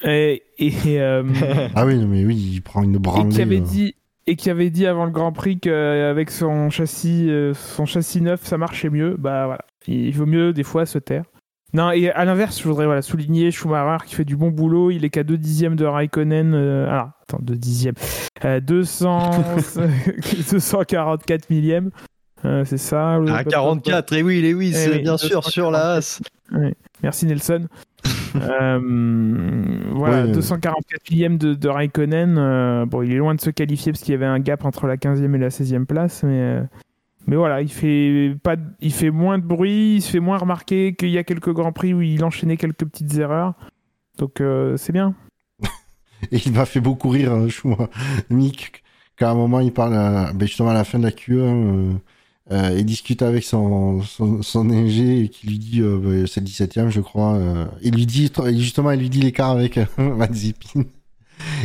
et, 0.03 0.43
et 0.59 0.99
euh... 0.99 1.23
ah 1.75 1.85
oui, 1.85 2.03
mais 2.05 2.25
oui, 2.25 2.35
il 2.35 2.61
prend 2.61 2.83
une 2.83 2.97
branlée. 2.97 3.29
Et 3.29 3.31
qui 3.35 3.41
avait 3.41 3.57
euh. 3.57 3.61
dit, 3.61 3.95
et 4.27 4.35
qui 4.35 4.49
avait 4.49 4.69
dit 4.69 4.85
avant 4.85 5.05
le 5.05 5.11
Grand 5.11 5.31
Prix 5.31 5.59
qu'avec 5.59 6.31
son 6.31 6.69
châssis, 6.69 7.29
euh, 7.29 7.53
son 7.53 7.85
châssis 7.85 8.21
neuf, 8.21 8.43
ça 8.43 8.57
marchait 8.57 8.89
mieux. 8.89 9.15
Bah 9.17 9.45
voilà, 9.45 9.65
il 9.87 10.13
vaut 10.15 10.25
mieux 10.25 10.53
des 10.53 10.63
fois 10.63 10.85
se 10.85 10.97
taire. 10.97 11.25
Non, 11.73 11.89
et 11.89 12.11
à 12.11 12.23
l'inverse, 12.23 12.59
je 12.61 12.67
voudrais 12.67 12.85
voilà, 12.85 13.01
souligner 13.01 13.49
Schumacher 13.49 14.05
qui 14.05 14.13
fait 14.13 14.25
du 14.25 14.37
bon 14.37 14.51
boulot. 14.51 14.91
Il 14.91 15.05
est 15.05 15.09
qu'à 15.09 15.23
2 15.23 15.37
dixièmes 15.37 15.75
de 15.75 15.85
Raikkonen. 15.85 16.53
Euh, 16.53 16.87
alors, 16.87 17.09
attends, 17.23 17.39
2 17.41 17.55
dixièmes. 17.55 17.95
Euh, 18.45 18.59
200, 18.59 19.31
244 20.51 21.49
millièmes. 21.49 21.89
Euh, 22.45 22.63
c'est 22.63 22.77
ça. 22.77 23.19
Ah, 23.27 23.43
44, 23.43 24.13
et 24.13 24.21
oui, 24.21 24.45
et 24.45 24.53
oui, 24.53 24.71
c'est 24.71 24.99
bien 24.99 25.17
sûr 25.17 25.43
sur 25.45 25.71
la 25.71 25.93
As. 25.93 26.21
Merci 27.01 27.25
Nelson. 27.25 27.67
Euh, 28.35 28.79
voilà, 29.91 30.27
244 30.27 31.11
millième 31.11 31.37
de, 31.37 31.53
de 31.53 31.69
Raikkonen. 31.69 32.37
Euh, 32.37 32.85
bon, 32.85 33.01
il 33.01 33.11
est 33.11 33.17
loin 33.17 33.35
de 33.35 33.41
se 33.41 33.49
qualifier 33.49 33.91
parce 33.91 34.03
qu'il 34.03 34.13
y 34.13 34.15
avait 34.15 34.25
un 34.25 34.39
gap 34.39 34.65
entre 34.65 34.87
la 34.87 34.97
15e 34.97 35.33
et 35.35 35.37
la 35.37 35.49
16e 35.49 35.85
place, 35.85 36.23
mais, 36.23 36.39
euh, 36.39 36.63
mais 37.27 37.35
voilà, 37.35 37.61
il 37.61 37.71
fait, 37.71 38.35
pas, 38.43 38.55
il 38.79 38.93
fait 38.93 39.11
moins 39.11 39.37
de 39.37 39.43
bruit, 39.43 39.95
il 39.95 40.01
se 40.01 40.11
fait 40.11 40.19
moins 40.19 40.37
remarquer 40.37 40.95
qu'il 40.95 41.09
y 41.09 41.17
a 41.17 41.23
quelques 41.23 41.51
grands 41.51 41.71
prix 41.71 41.93
où 41.93 42.01
il 42.01 42.23
enchaînait 42.23 42.57
quelques 42.57 42.85
petites 42.85 43.15
erreurs. 43.17 43.53
Donc 44.17 44.41
c'est 44.77 44.93
bien. 44.93 45.15
et 46.31 46.37
il 46.45 46.53
m'a 46.53 46.65
fait 46.65 46.81
beaucoup 46.81 47.09
rire, 47.09 47.33
hein, 47.33 47.47
je 47.47 47.61
vois, 47.61 47.89
Mick, 48.29 48.83
qu'à 49.17 49.31
un 49.31 49.35
moment 49.35 49.59
il 49.59 49.73
parle 49.73 49.93
ben, 50.35 50.45
justement 50.45 50.69
à 50.69 50.73
la 50.73 50.83
fin 50.83 50.99
de 50.99 51.03
la 51.03 51.11
Q1 51.11 51.97
euh, 52.51 52.75
il 52.77 52.85
discute 52.85 53.21
avec 53.21 53.43
son, 53.43 54.01
son, 54.01 54.41
son 54.41 54.67
qui 54.67 55.47
lui 55.47 55.59
dit, 55.59 55.81
euh, 55.81 55.97
bah, 55.97 56.27
c'est 56.27 56.41
le 56.41 56.47
17ème, 56.47 56.89
je 56.89 56.99
crois. 56.99 57.35
Euh, 57.35 57.65
il 57.81 57.95
lui 57.95 58.05
dit, 58.05 58.31
justement, 58.57 58.91
il 58.91 58.99
lui 58.99 59.09
dit 59.09 59.21
l'écart 59.21 59.51
avec 59.51 59.77
euh, 59.77 59.85
Mazepin. 59.97 60.83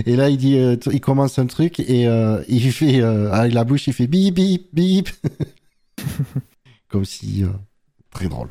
Et 0.07 0.15
là, 0.17 0.29
il 0.31 0.37
dit, 0.37 0.57
il 0.93 1.01
commence 1.01 1.39
un 1.39 1.47
truc 1.47 1.79
et 1.79 2.07
il 2.49 2.73
fait, 2.73 3.01
avec 3.03 3.53
la 3.53 3.65
bouche, 3.65 3.87
il 3.87 3.93
fait 3.93 4.07
bip, 4.07 4.35
bip, 4.35 4.69
bip. 4.73 5.09
Comme 6.89 7.05
si, 7.05 7.45
très 8.11 8.29
drôle. 8.29 8.49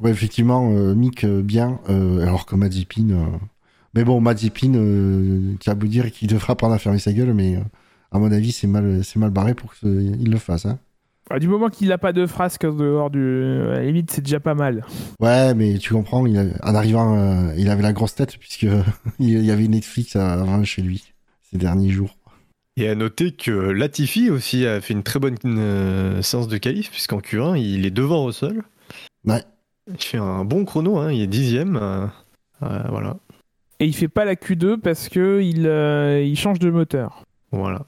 Ouais, 0.00 0.10
effectivement, 0.10 0.68
Mick, 0.94 1.24
bien, 1.24 1.80
alors 1.88 2.46
que 2.46 2.54
Mazepin, 2.54 3.40
Mais 3.94 4.04
bon, 4.04 4.20
Mazepin, 4.20 4.74
euh, 4.74 5.54
tu 5.58 5.70
as 5.70 5.74
beau 5.74 5.86
dire 5.86 6.12
qu'il 6.12 6.28
devra 6.28 6.54
prendre 6.54 6.74
à 6.74 6.78
fermer 6.78 6.98
sa 6.98 7.12
gueule, 7.12 7.34
mais 7.34 7.58
à 8.12 8.18
mon 8.18 8.30
avis, 8.30 8.52
c'est 8.52 8.68
mal, 8.68 9.02
mal 9.16 9.30
barré 9.30 9.54
pour 9.54 9.74
qu'il 9.74 10.30
le 10.30 10.38
fasse. 10.38 10.66
Hein. 10.66 10.78
Du 11.40 11.48
moment 11.48 11.70
qu'il 11.70 11.88
n'a 11.88 11.96
pas 11.98 12.12
de 12.12 12.26
frasque 12.26 12.64
dehors 12.66 13.08
du. 13.10 13.62
À 13.70 13.76
la 13.76 13.82
limite, 13.84 14.10
c'est 14.10 14.20
déjà 14.20 14.38
pas 14.40 14.54
mal. 14.54 14.84
Ouais, 15.18 15.54
mais 15.54 15.78
tu 15.78 15.94
comprends, 15.94 16.26
il 16.26 16.36
a- 16.36 16.44
en 16.62 16.74
arrivant, 16.74 17.16
euh, 17.16 17.54
il 17.56 17.70
avait 17.70 17.82
la 17.82 17.92
grosse 17.94 18.14
tête, 18.14 18.36
puisque 18.38 18.66
il 19.18 19.42
y 19.44 19.50
avait 19.50 19.66
Netflix 19.68 20.14
avant 20.16 20.62
chez 20.64 20.82
lui 20.82 21.04
ces 21.50 21.56
derniers 21.58 21.88
jours. 21.90 22.16
Et 22.76 22.88
à 22.88 22.94
noter 22.94 23.32
que 23.32 23.50
Latifi 23.50 24.30
aussi 24.30 24.66
a 24.66 24.80
fait 24.80 24.92
une 24.94 25.02
très 25.02 25.20
bonne 25.20 25.36
euh, 25.46 26.20
séance 26.22 26.48
de 26.48 26.56
qualif, 26.58 26.90
puisqu'en 26.90 27.18
Q1, 27.20 27.58
il 27.58 27.86
est 27.86 27.90
devant 27.90 28.24
Russell. 28.24 28.62
Ouais. 29.26 29.42
Il 29.88 30.02
fait 30.02 30.18
un 30.18 30.44
bon 30.44 30.64
chrono, 30.64 30.98
hein, 30.98 31.12
il 31.12 31.22
est 31.22 31.26
dixième. 31.26 31.76
euh, 31.80 32.06
euh, 32.62 32.82
voilà. 32.90 33.16
Et 33.80 33.86
il 33.86 33.94
fait 33.94 34.08
pas 34.08 34.24
la 34.24 34.34
Q2 34.36 34.76
parce 34.78 35.08
que 35.08 35.40
il, 35.42 35.66
euh, 35.66 36.22
il 36.22 36.36
change 36.36 36.58
de 36.58 36.70
moteur. 36.70 37.22
Voilà. 37.52 37.86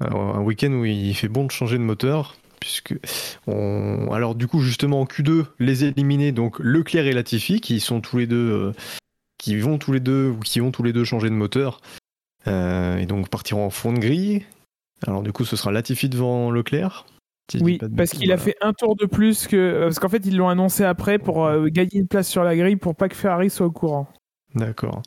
Alors, 0.00 0.36
un 0.36 0.40
week-end 0.42 0.72
où 0.72 0.84
il 0.84 1.14
fait 1.14 1.28
bon 1.28 1.44
de 1.44 1.50
changer 1.50 1.78
de 1.78 1.82
moteur. 1.82 2.36
Puisque 2.60 2.94
on... 3.46 4.12
Alors 4.12 4.34
du 4.34 4.46
coup 4.46 4.60
justement 4.60 5.00
en 5.00 5.04
Q2 5.04 5.46
les 5.58 5.84
éliminés 5.84 6.30
donc 6.30 6.58
Leclerc 6.58 7.06
et 7.06 7.12
Latifi 7.12 7.60
qui 7.60 7.80
sont 7.80 8.00
tous 8.00 8.18
les 8.18 8.26
deux 8.26 8.36
euh, 8.36 8.72
qui 9.38 9.56
vont 9.56 9.78
tous 9.78 9.92
les 9.92 10.00
deux 10.00 10.28
ou 10.28 10.40
qui 10.40 10.60
ont 10.60 10.70
tous 10.70 10.82
les 10.82 10.92
deux 10.92 11.04
changé 11.04 11.30
de 11.30 11.34
moteur 11.34 11.80
euh, 12.46 12.98
et 12.98 13.06
donc 13.06 13.30
partiront 13.30 13.64
en 13.64 13.70
fond 13.70 13.92
de 13.92 13.98
grille. 13.98 14.44
Alors 15.06 15.22
du 15.22 15.32
coup 15.32 15.44
ce 15.44 15.56
sera 15.56 15.72
Latifi 15.72 16.08
devant 16.08 16.50
Leclerc. 16.50 17.06
Oui, 17.60 17.78
de 17.78 17.88
parce 17.88 18.10
qu'il 18.10 18.30
a 18.32 18.36
fait 18.36 18.56
un 18.60 18.72
tour 18.72 18.96
de 18.96 19.06
plus 19.06 19.46
que. 19.46 19.84
Parce 19.84 19.98
qu'en 19.98 20.08
fait, 20.08 20.24
ils 20.24 20.36
l'ont 20.36 20.48
annoncé 20.48 20.84
après 20.84 21.18
pour 21.18 21.46
euh, 21.46 21.66
gagner 21.66 21.96
une 21.96 22.06
place 22.06 22.28
sur 22.28 22.44
la 22.44 22.56
grille 22.56 22.76
pour 22.76 22.94
pas 22.94 23.08
que 23.08 23.16
Ferrari 23.16 23.50
soit 23.50 23.66
au 23.66 23.72
courant. 23.72 24.08
D'accord. 24.54 25.02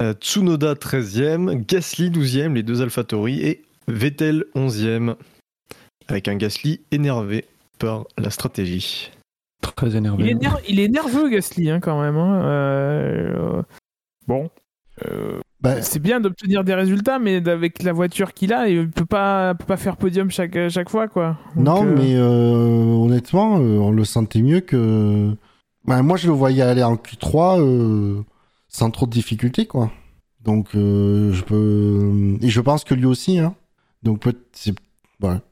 Euh, 0.00 0.14
Tsunoda 0.14 0.74
13e, 0.74 1.64
Gasly 1.64 2.10
12e, 2.10 2.54
les 2.54 2.62
deux 2.62 2.82
AlphaTauri 2.82 3.40
et 3.42 3.62
Vettel 3.88 4.44
11e 4.54 5.16
avec 6.08 6.28
un 6.28 6.36
Gasly 6.36 6.80
énervé 6.90 7.44
par 7.78 8.04
la 8.18 8.30
stratégie. 8.30 9.10
Très 9.76 9.96
énervé. 9.96 10.24
Il 10.24 10.30
est, 10.30 10.34
ner- 10.34 10.62
il 10.68 10.80
est 10.80 10.88
nerveux, 10.88 11.28
Gasly, 11.30 11.70
hein, 11.70 11.80
quand 11.80 12.00
même. 12.00 12.16
hein. 12.16 12.42
Euh, 12.44 13.62
Bon. 14.26 14.50
Euh, 15.06 15.40
Bah, 15.60 15.80
C'est 15.82 16.00
bien 16.00 16.20
d'obtenir 16.20 16.64
des 16.64 16.74
résultats, 16.74 17.18
mais 17.18 17.46
avec 17.48 17.82
la 17.82 17.92
voiture 17.92 18.34
qu'il 18.34 18.52
a, 18.52 18.68
il 18.68 18.90
peut 18.90 19.04
pas, 19.06 19.54
peut 19.54 19.64
pas 19.64 19.76
faire 19.76 19.96
podium 19.96 20.30
chaque, 20.30 20.68
chaque 20.68 20.88
fois, 20.90 21.06
quoi. 21.08 21.38
Donc, 21.56 21.64
non, 21.64 21.86
euh, 21.86 21.94
mais 21.96 22.14
euh, 22.16 23.04
honnêtement, 23.04 23.58
euh, 23.58 23.78
on 23.78 23.90
le 23.92 24.04
sentait 24.04 24.42
mieux 24.42 24.60
que. 24.60 25.34
Bah, 25.84 26.02
moi, 26.02 26.16
je 26.16 26.26
le 26.28 26.32
voyais 26.34 26.62
aller 26.62 26.82
en 26.82 26.96
Q3 26.96 27.60
euh, 27.60 28.22
sans 28.68 28.90
trop 28.90 29.06
de 29.06 29.10
difficultés, 29.12 29.66
quoi. 29.66 29.90
Donc, 30.44 30.74
euh, 30.74 31.32
je 31.32 31.42
peux. 31.44 32.36
Et 32.44 32.48
je 32.48 32.60
pense 32.60 32.82
que 32.84 32.94
lui 32.94 33.06
aussi, 33.06 33.38
hein. 33.38 33.54
Donc, 34.02 34.20
peut 34.20 34.34
c'est- 34.52 34.74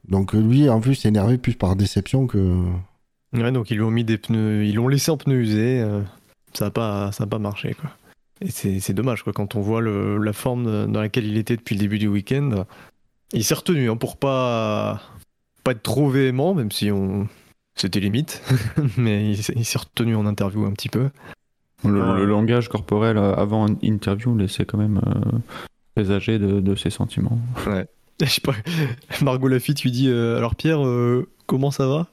Donc, 0.07 0.33
lui, 0.33 0.69
en 0.69 0.79
plus, 0.81 1.05
est 1.05 1.09
énervé 1.09 1.37
plus 1.37 1.53
par 1.55 1.75
déception 1.75 2.27
que. 2.27 2.63
Ouais, 3.33 3.51
donc 3.51 3.71
ils 3.71 3.75
lui 3.77 3.83
ont 3.83 3.91
mis 3.91 4.03
des 4.03 4.17
pneus, 4.17 4.65
ils 4.65 4.75
l'ont 4.75 4.89
laissé 4.89 5.09
en 5.09 5.15
pneus 5.17 5.39
usés, 5.39 5.79
euh, 5.81 6.01
ça 6.53 6.65
n'a 6.65 6.71
pas, 6.71 7.11
ça 7.13 7.23
a 7.23 7.27
pas 7.27 7.39
marché 7.39 7.73
quoi. 7.79 7.89
Et 8.41 8.51
c'est 8.51 8.81
c'est 8.81 8.93
dommage 8.93 9.23
quoi, 9.23 9.31
quand 9.31 9.55
on 9.55 9.61
voit 9.61 9.79
le- 9.79 10.17
la 10.17 10.33
forme 10.33 10.91
dans 10.91 10.99
laquelle 10.99 11.25
il 11.25 11.37
était 11.37 11.55
depuis 11.55 11.75
le 11.75 11.79
début 11.79 11.97
du 11.97 12.07
week-end. 12.09 12.65
Il 13.31 13.45
s'est 13.45 13.53
retenu 13.53 13.89
hein, 13.89 13.95
pour 13.95 14.17
pas, 14.17 15.01
pas 15.63 15.71
être 15.71 15.81
trop 15.83 16.09
véhément, 16.09 16.53
même 16.53 16.71
si 16.71 16.91
on, 16.91 17.29
c'était 17.75 18.01
limite, 18.01 18.41
mais 18.97 19.31
il, 19.31 19.41
s'est- 19.41 19.53
il 19.55 19.63
s'est 19.63 19.79
retenu 19.79 20.13
en 20.17 20.25
interview 20.25 20.65
un 20.65 20.71
petit 20.73 20.89
peu. 20.89 21.09
Le, 21.85 22.01
Ouais. 22.01 22.17
le 22.17 22.25
langage 22.25 22.67
corporel 22.67 23.17
euh, 23.17 23.33
avant 23.35 23.65
une 23.67 23.77
interview 23.81 24.35
laissait 24.37 24.65
quand 24.65 24.77
même 24.77 24.99
euh, 25.07 25.37
présager 25.95 26.37
de, 26.37 26.59
de 26.59 26.75
ses 26.75 26.89
sentiments. 26.89 27.39
Je 28.19 28.25
sais 28.25 28.41
pas, 28.41 28.53
Margot 29.21 29.47
Lafitte 29.47 29.81
lui 29.83 29.91
dit 29.91 30.09
euh, 30.09 30.37
alors 30.37 30.55
Pierre, 30.55 30.85
euh, 30.85 31.27
comment 31.47 31.71
ça 31.71 31.87
va? 31.87 32.07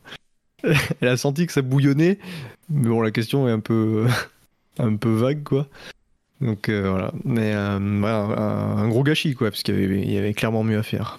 Elle 1.00 1.08
a 1.08 1.16
senti 1.16 1.46
que 1.46 1.52
ça 1.52 1.62
bouillonnait, 1.62 2.18
mais 2.70 2.88
bon 2.88 3.00
la 3.00 3.10
question 3.10 3.48
est 3.48 3.52
un 3.52 3.60
peu, 3.60 4.06
un 4.78 4.96
peu 4.96 5.10
vague 5.10 5.42
quoi. 5.42 5.66
Donc 6.40 6.68
euh, 6.68 6.90
voilà, 6.90 7.12
mais 7.24 7.52
ouais, 7.52 7.58
un, 7.58 8.88
gros 8.88 9.02
gâchis 9.02 9.34
quoi, 9.34 9.50
parce 9.50 9.62
qu'il 9.62 10.10
y 10.10 10.16
avait, 10.16 10.34
clairement 10.34 10.64
mieux 10.64 10.78
à 10.78 10.82
faire. 10.82 11.18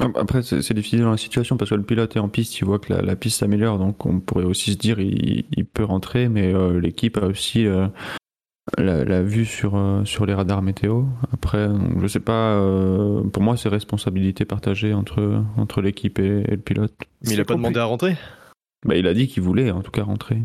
Après, 0.00 0.42
c'est 0.42 0.74
difficile 0.74 1.02
dans 1.02 1.12
la 1.12 1.16
situation 1.16 1.56
parce 1.56 1.70
que 1.70 1.76
le 1.76 1.84
pilote 1.84 2.16
est 2.16 2.18
en 2.20 2.28
piste, 2.28 2.58
il 2.58 2.64
voit 2.64 2.80
que 2.80 2.92
la, 2.92 3.16
piste 3.16 3.38
s'améliore, 3.38 3.78
donc 3.78 4.04
on 4.06 4.18
pourrait 4.18 4.44
aussi 4.44 4.72
se 4.72 4.76
dire 4.76 4.98
il, 4.98 5.66
peut 5.72 5.84
rentrer, 5.84 6.28
mais 6.28 6.52
l'équipe 6.80 7.16
a 7.16 7.26
aussi 7.26 7.68
la, 8.78 9.04
la 9.04 9.22
vue 9.22 9.44
sur, 9.44 9.76
euh, 9.76 10.04
sur 10.04 10.26
les 10.26 10.34
radars 10.34 10.62
météo. 10.62 11.04
Après, 11.32 11.68
donc, 11.68 12.00
je 12.00 12.06
sais 12.06 12.20
pas, 12.20 12.54
euh, 12.54 13.22
pour 13.24 13.42
moi, 13.42 13.56
c'est 13.56 13.68
responsabilité 13.68 14.44
partagée 14.44 14.94
entre, 14.94 15.42
entre 15.56 15.80
l'équipe 15.80 16.18
et, 16.18 16.44
et 16.48 16.50
le 16.52 16.62
pilote. 16.62 16.94
Mais 17.22 17.34
il 17.34 17.40
a 17.40 17.44
pas 17.44 17.54
demandé 17.54 17.78
à 17.78 17.84
rentrer? 17.84 18.16
Bah, 18.86 18.96
il 18.96 19.06
a 19.06 19.14
dit 19.14 19.28
qu'il 19.28 19.42
voulait 19.42 19.70
en 19.70 19.82
tout 19.82 19.90
cas 19.90 20.02
rentrer. 20.02 20.42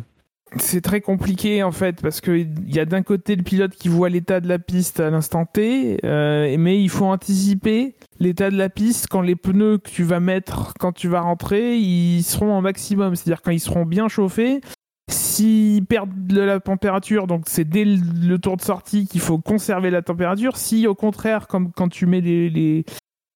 C'est 0.56 0.82
très 0.82 1.00
compliqué 1.00 1.62
en 1.62 1.72
fait 1.72 2.02
parce 2.02 2.22
qu'il 2.22 2.50
y 2.66 2.80
a 2.80 2.86
d'un 2.86 3.04
côté 3.04 3.36
le 3.36 3.44
pilote 3.44 3.74
qui 3.76 3.88
voit 3.88 4.10
l'état 4.10 4.40
de 4.40 4.48
la 4.48 4.58
piste 4.58 5.00
à 5.00 5.12
l'instant 5.12 5.46
T, 5.46 6.00
euh, 6.04 6.56
mais 6.58 6.82
il 6.82 6.90
faut 6.90 7.06
anticiper 7.06 7.96
l'état 8.20 8.50
de 8.50 8.58
la 8.58 8.68
piste 8.68 9.06
quand 9.12 9.22
les 9.22 9.36
pneus 9.36 9.78
que 9.78 9.92
tu 9.92 10.02
vas 10.02 10.20
mettre 10.20 10.74
quand 10.80 10.92
tu 10.92 11.08
vas 11.08 11.22
rentrer, 11.22 11.78
ils 11.78 12.24
seront 12.24 12.58
au 12.58 12.62
maximum, 12.62 13.16
c'est-à-dire 13.16 13.44
quand 13.44 13.52
ils 13.52 13.60
seront 13.60 13.86
bien 13.86 14.08
chauffés. 14.08 14.62
S'ils 15.10 15.86
perdent 15.86 16.28
de 16.28 16.42
la 16.42 16.60
température, 16.60 17.28
donc 17.28 17.44
c'est 17.48 17.68
dès 17.68 17.84
le 17.86 18.38
tour 18.38 18.58
de 18.58 18.62
sortie 18.62 19.08
qu'il 19.08 19.22
faut 19.22 19.40
conserver 19.40 19.90
la 19.90 20.02
température. 20.02 20.58
Si 20.58 20.88
au 20.88 20.96
contraire, 20.96 21.48
comme 21.48 21.72
quand 21.72 21.90
tu 21.90 22.06
mets 22.06 22.22
les, 22.22 22.50
les, 22.50 22.86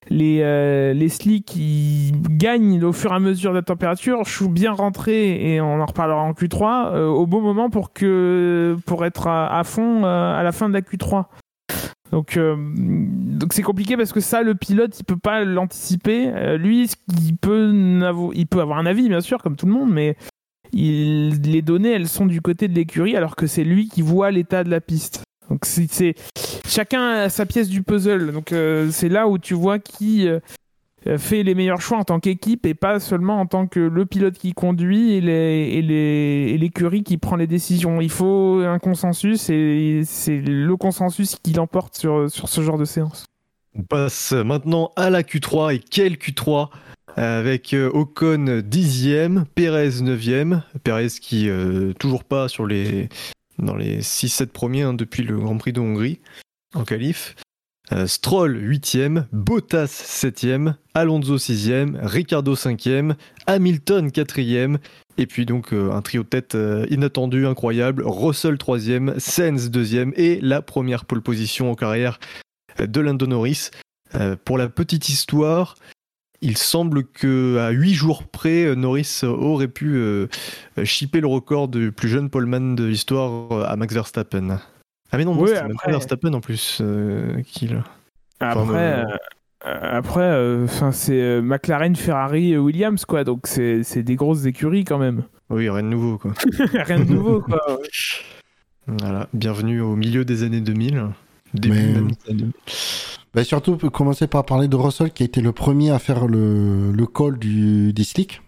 les, 0.10 0.40
euh, 0.42 0.94
les 0.94 1.10
slicks 1.10 1.56
ils 1.56 2.12
gagnent 2.38 2.84
au 2.84 2.94
fur 2.94 3.12
et 3.12 3.16
à 3.16 3.20
mesure 3.20 3.52
de 3.52 3.58
la 3.58 3.64
température. 3.64 4.24
Je 4.24 4.36
suis 4.36 4.48
bien 4.48 4.72
rentré 4.72 5.54
et 5.54 5.62
on 5.62 5.82
en 5.82 5.86
reparlera 5.86 6.22
en 6.22 6.34
Q3 6.34 6.94
euh, 6.94 7.08
au 7.08 7.26
bon 7.26 7.42
moment 7.42 7.70
pour 7.70 7.94
que 7.94 8.78
pour 8.86 9.06
être 9.06 9.28
à, 9.28 9.58
à 9.58 9.64
fond 9.64 10.04
euh, 10.04 10.40
à 10.40 10.44
la 10.44 10.52
fin 10.52 10.70
de 10.70 10.74
la 10.74 10.82
Q3. 10.82 11.26
Donc 12.12 12.38
euh, 12.38 12.56
donc 12.78 13.54
c'est 13.54 13.64
compliqué 13.64 13.98
parce 13.98 14.14
que 14.14 14.20
ça 14.20 14.44
le 14.44 14.54
pilote 14.54 15.00
il 15.00 15.04
peut 15.04 15.18
pas 15.18 15.44
l'anticiper. 15.44 16.28
Euh, 16.28 16.58
lui 16.58 16.88
qu'il 17.10 17.36
peut 17.38 17.72
il 18.36 18.46
peut 18.46 18.62
avoir 18.62 18.78
un 18.78 18.86
avis 18.86 19.10
bien 19.10 19.22
sûr 19.22 19.42
comme 19.42 19.56
tout 19.56 19.66
le 19.66 19.72
monde 19.72 19.90
mais 19.92 20.16
il, 20.74 21.42
les 21.42 21.62
données 21.62 21.92
elles 21.92 22.08
sont 22.08 22.26
du 22.26 22.42
côté 22.42 22.68
de 22.68 22.74
l'écurie 22.74 23.16
alors 23.16 23.36
que 23.36 23.48
c'est 23.48 23.64
lui 23.64 23.88
qui 23.88 24.02
voit 24.02 24.32
l'état 24.32 24.64
de 24.64 24.70
la 24.70 24.82
piste. 24.82 25.24
Donc 25.50 25.66
c'est 25.66 26.16
chacun 26.68 27.10
a 27.10 27.30
sa 27.30 27.46
pièce 27.46 27.70
du 27.70 27.84
puzzle. 27.84 28.32
Donc 28.32 28.52
euh, 28.52 28.90
c'est 28.92 29.10
là 29.10 29.28
où 29.28 29.38
tu 29.38 29.54
vois 29.54 29.80
qui 29.80 30.28
euh, 30.28 30.40
fait 31.18 31.44
les 31.44 31.54
meilleurs 31.54 31.82
choix 31.82 31.98
en 31.98 32.04
tant 32.04 32.20
qu'équipe 32.20 32.66
et 32.66 32.74
pas 32.74 33.00
seulement 33.00 33.40
en 33.40 33.46
tant 33.46 33.68
que 33.68 33.80
le 33.80 34.06
pilote 34.06 34.38
qui 34.38 34.54
conduit 34.54 35.14
et 35.14 35.22
l'écurie 36.58 37.04
qui 37.04 37.18
prend 37.18 37.36
les 37.36 37.48
décisions. 37.48 38.02
Il 38.02 38.10
faut 38.10 38.62
un 38.66 38.80
consensus 38.80 39.50
et 39.50 40.02
c'est 40.06 40.38
le 40.38 40.76
consensus 40.78 41.36
qui 41.42 41.54
l'emporte 41.54 41.96
sur 41.96 42.32
sur 42.32 42.50
ce 42.50 42.62
genre 42.62 42.78
de 42.78 42.86
séance. 42.86 43.26
On 43.76 43.84
passe 43.84 44.34
maintenant 44.34 44.92
à 44.96 45.10
la 45.10 45.24
Q3 45.24 45.76
et 45.76 45.80
quelle 45.80 46.14
Q3 46.14 46.70
avec 47.16 47.74
euh, 47.74 47.90
Ocon 47.94 48.62
10e, 48.62 49.46
Perez 49.56 49.90
9e, 49.90 50.62
Perez 50.84 51.08
qui 51.22 51.50
euh, 51.50 51.94
toujours 51.94 52.24
pas 52.24 52.48
sur 52.48 52.66
les 52.66 53.10
dans 53.60 53.76
les 53.76 54.02
6-7 54.02 54.48
premiers 54.48 54.82
hein, 54.82 54.94
depuis 54.94 55.24
le 55.24 55.38
Grand 55.38 55.58
Prix 55.58 55.74
de 55.74 55.80
Hongrie 55.80 56.20
en 56.74 56.84
qualif. 56.84 57.36
Euh, 57.92 58.08
Stroll 58.08 58.58
8e, 58.58 59.26
Bottas 59.34 59.88
7e, 59.88 60.76
Alonso 60.94 61.36
6e, 61.36 61.98
Ricardo 62.02 62.56
5e, 62.56 63.16
Hamilton 63.46 64.08
4e, 64.08 64.78
et 65.18 65.28
puis 65.28 65.46
donc 65.46 65.74
euh, 65.74 65.92
un 65.92 66.02
trio 66.02 66.24
de 66.24 66.30
tête 66.30 66.56
euh, 66.56 66.86
inattendu, 66.90 67.46
incroyable, 67.46 68.04
Russell 68.06 68.56
3e, 68.56 69.20
Sainz 69.20 69.70
2e 69.70 70.14
et 70.16 70.40
la 70.42 70.62
première 70.62 71.06
pole 71.06 71.22
position 71.22 71.70
en 71.70 71.76
carrière 71.76 72.20
de 72.80 73.02
Lando 73.02 73.28
Norris. 73.28 73.70
Euh, 74.16 74.36
pour 74.44 74.58
la 74.58 74.70
petite 74.70 75.10
histoire, 75.10 75.76
il 76.44 76.58
semble 76.58 77.06
que 77.06 77.58
à 77.58 77.72
8 77.72 77.94
jours 77.94 78.24
près, 78.26 78.76
Norris 78.76 79.22
aurait 79.24 79.68
pu 79.68 79.96
euh, 79.96 80.28
chipper 80.84 81.22
le 81.22 81.28
record 81.28 81.68
du 81.70 81.92
plus 81.92 82.10
jeune 82.10 82.30
poleman 82.30 82.76
de 82.76 82.84
l'histoire 82.84 83.52
euh, 83.52 83.64
à 83.66 83.76
Max 83.76 83.94
Verstappen. 83.94 84.60
Ah 85.12 85.18
mais 85.18 85.26
non, 85.26 85.34
même 85.36 85.72
après- 85.76 85.92
Verstappen 85.92 86.34
en 86.34 86.42
plus 86.42 86.80
euh, 86.82 87.42
qu'il... 87.48 87.82
Après, 88.40 88.60
Enfin, 88.62 88.74
euh, 88.76 89.04
après, 89.66 90.22
euh, 90.22 90.68
'fin, 90.68 90.92
c'est 90.92 91.42
McLaren, 91.42 91.96
Ferrari, 91.96 92.58
Williams 92.58 93.06
quoi. 93.06 93.24
Donc 93.24 93.48
c'est 93.48 93.84
c'est 93.84 94.04
des 94.04 94.16
grosses 94.16 94.46
écuries 94.46 94.84
quand 94.84 94.98
même. 94.98 95.24
Oui, 95.50 95.70
rien 95.70 95.84
de 95.84 95.88
nouveau 95.88 96.18
quoi. 96.18 96.34
Rien 96.74 97.00
de 97.00 97.06
nouveau 97.14 97.40
quoi. 97.42 97.60
Voilà, 98.88 99.30
bienvenue 99.34 99.80
au 99.80 99.96
milieu 99.96 100.26
des 100.26 100.44
années 100.44 100.60
2000. 100.60 101.06
Début 101.54 101.76
Mais- 101.76 101.94
même 101.94 102.12
des 102.12 102.32
années 102.32 102.40
2000. 102.40 102.52
Bah, 103.34 103.44
surtout, 103.44 103.72
on 103.72 103.78
peut 103.78 103.90
commencer 103.90 104.28
par 104.28 104.46
parler 104.46 104.68
de 104.68 104.76
Russell 104.76 105.12
qui 105.12 105.24
a 105.24 105.26
été 105.26 105.42
le 105.42 105.52
premier 105.52 105.90
à 105.90 105.98
faire 106.00 106.28
le, 106.28 106.92
le 106.92 107.06
call 107.08 107.40
du, 107.40 107.92
des 107.92 108.04
slicks. 108.04 108.42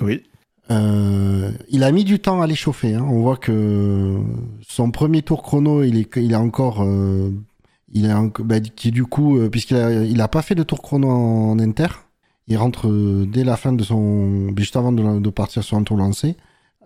Oui. 0.00 0.22
Euh, 0.70 1.50
il 1.68 1.84
a 1.84 1.92
mis 1.92 2.04
du 2.04 2.18
temps 2.18 2.40
à 2.40 2.46
l'échauffer. 2.46 2.94
Hein. 2.94 3.04
On 3.08 3.20
voit 3.20 3.36
que 3.36 4.18
son 4.66 4.90
premier 4.90 5.22
tour 5.22 5.42
chrono, 5.42 5.82
il 5.82 5.96
est, 5.98 6.16
il 6.16 6.32
est 6.32 6.36
encore, 6.36 6.82
euh, 6.82 7.30
il 7.92 8.08
bah, 8.40 8.60
qui 8.60 8.90
du 8.90 9.04
coup, 9.04 9.38
euh, 9.38 9.48
puisqu'il 9.48 9.76
a, 9.76 10.04
il 10.04 10.20
a 10.20 10.28
pas 10.28 10.42
fait 10.42 10.54
de 10.54 10.62
tour 10.62 10.82
chrono 10.82 11.08
en, 11.08 11.58
inter, 11.58 11.88
il 12.48 12.56
rentre 12.56 12.88
dès 13.26 13.44
la 13.44 13.56
fin 13.56 13.72
de 13.72 13.84
son, 13.84 14.54
juste 14.56 14.76
avant 14.76 14.92
de, 14.92 15.20
de 15.20 15.30
partir 15.30 15.62
sur 15.62 15.76
un 15.76 15.84
tour 15.84 15.96
lancé. 15.96 16.36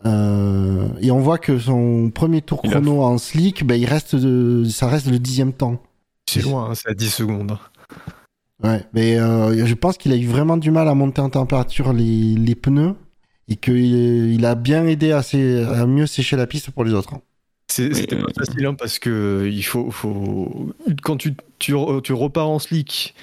Euh, 0.05 0.89
et 1.01 1.11
on 1.11 1.21
voit 1.21 1.39
que 1.39 1.59
son 1.59 2.11
premier 2.11 2.43
tour 2.43 2.61
Il 2.65 2.69
a- 2.69 2.73
chrono 2.81 3.03
en 3.03 3.19
slick, 3.19 3.65
ben 3.67 3.75
il 3.81 3.87
reste, 3.87 4.15
de- 4.15 4.65
ça 4.65 4.87
reste 4.89 5.07
le 5.11 5.19
dixième 5.19 5.53
temps. 5.53 5.81
C'est 6.29 6.43
loin, 6.43 6.71
hein, 6.71 6.75
c'est 6.75 6.89
à 6.91 6.95
10 6.95 7.11
secondes. 7.11 7.57
Ouais, 8.63 8.83
mais 8.93 9.19
euh, 9.19 9.67
je 9.67 9.75
pense 9.75 9.97
qu'il 9.99 10.13
a 10.13 10.17
eu 10.17 10.27
vraiment 10.27 10.57
du 10.57 10.71
mal 10.71 10.89
à 10.89 10.95
monter 10.95 11.21
en 11.21 11.29
température 11.31 11.93
les, 11.93 12.35
les 12.35 12.55
pneus 12.55 12.95
et 13.49 13.57
qu'il 13.57 14.33
il 14.33 14.45
a 14.47 14.55
bien 14.55 14.87
aidé 14.87 15.13
à, 15.13 15.23
sé- 15.23 15.63
à 15.65 15.87
mieux 15.87 16.07
sécher 16.07 16.37
la 16.37 16.47
piste 16.47 16.71
pour 16.71 16.85
les 16.85 16.93
autres. 16.95 17.15
hein. 17.15 17.21
C'était 17.69 18.17
pas 18.17 18.33
facile 18.33 18.65
hein, 18.67 18.75
parce 18.75 18.99
que 18.99 19.49
il 19.53 19.63
faut, 19.63 19.91
faut... 19.91 20.73
quand 21.03 21.17
tu, 21.17 21.35
tu, 21.59 21.75
tu 22.03 22.13
repars 22.13 22.49
en 22.49 22.59
slick, 22.59 23.15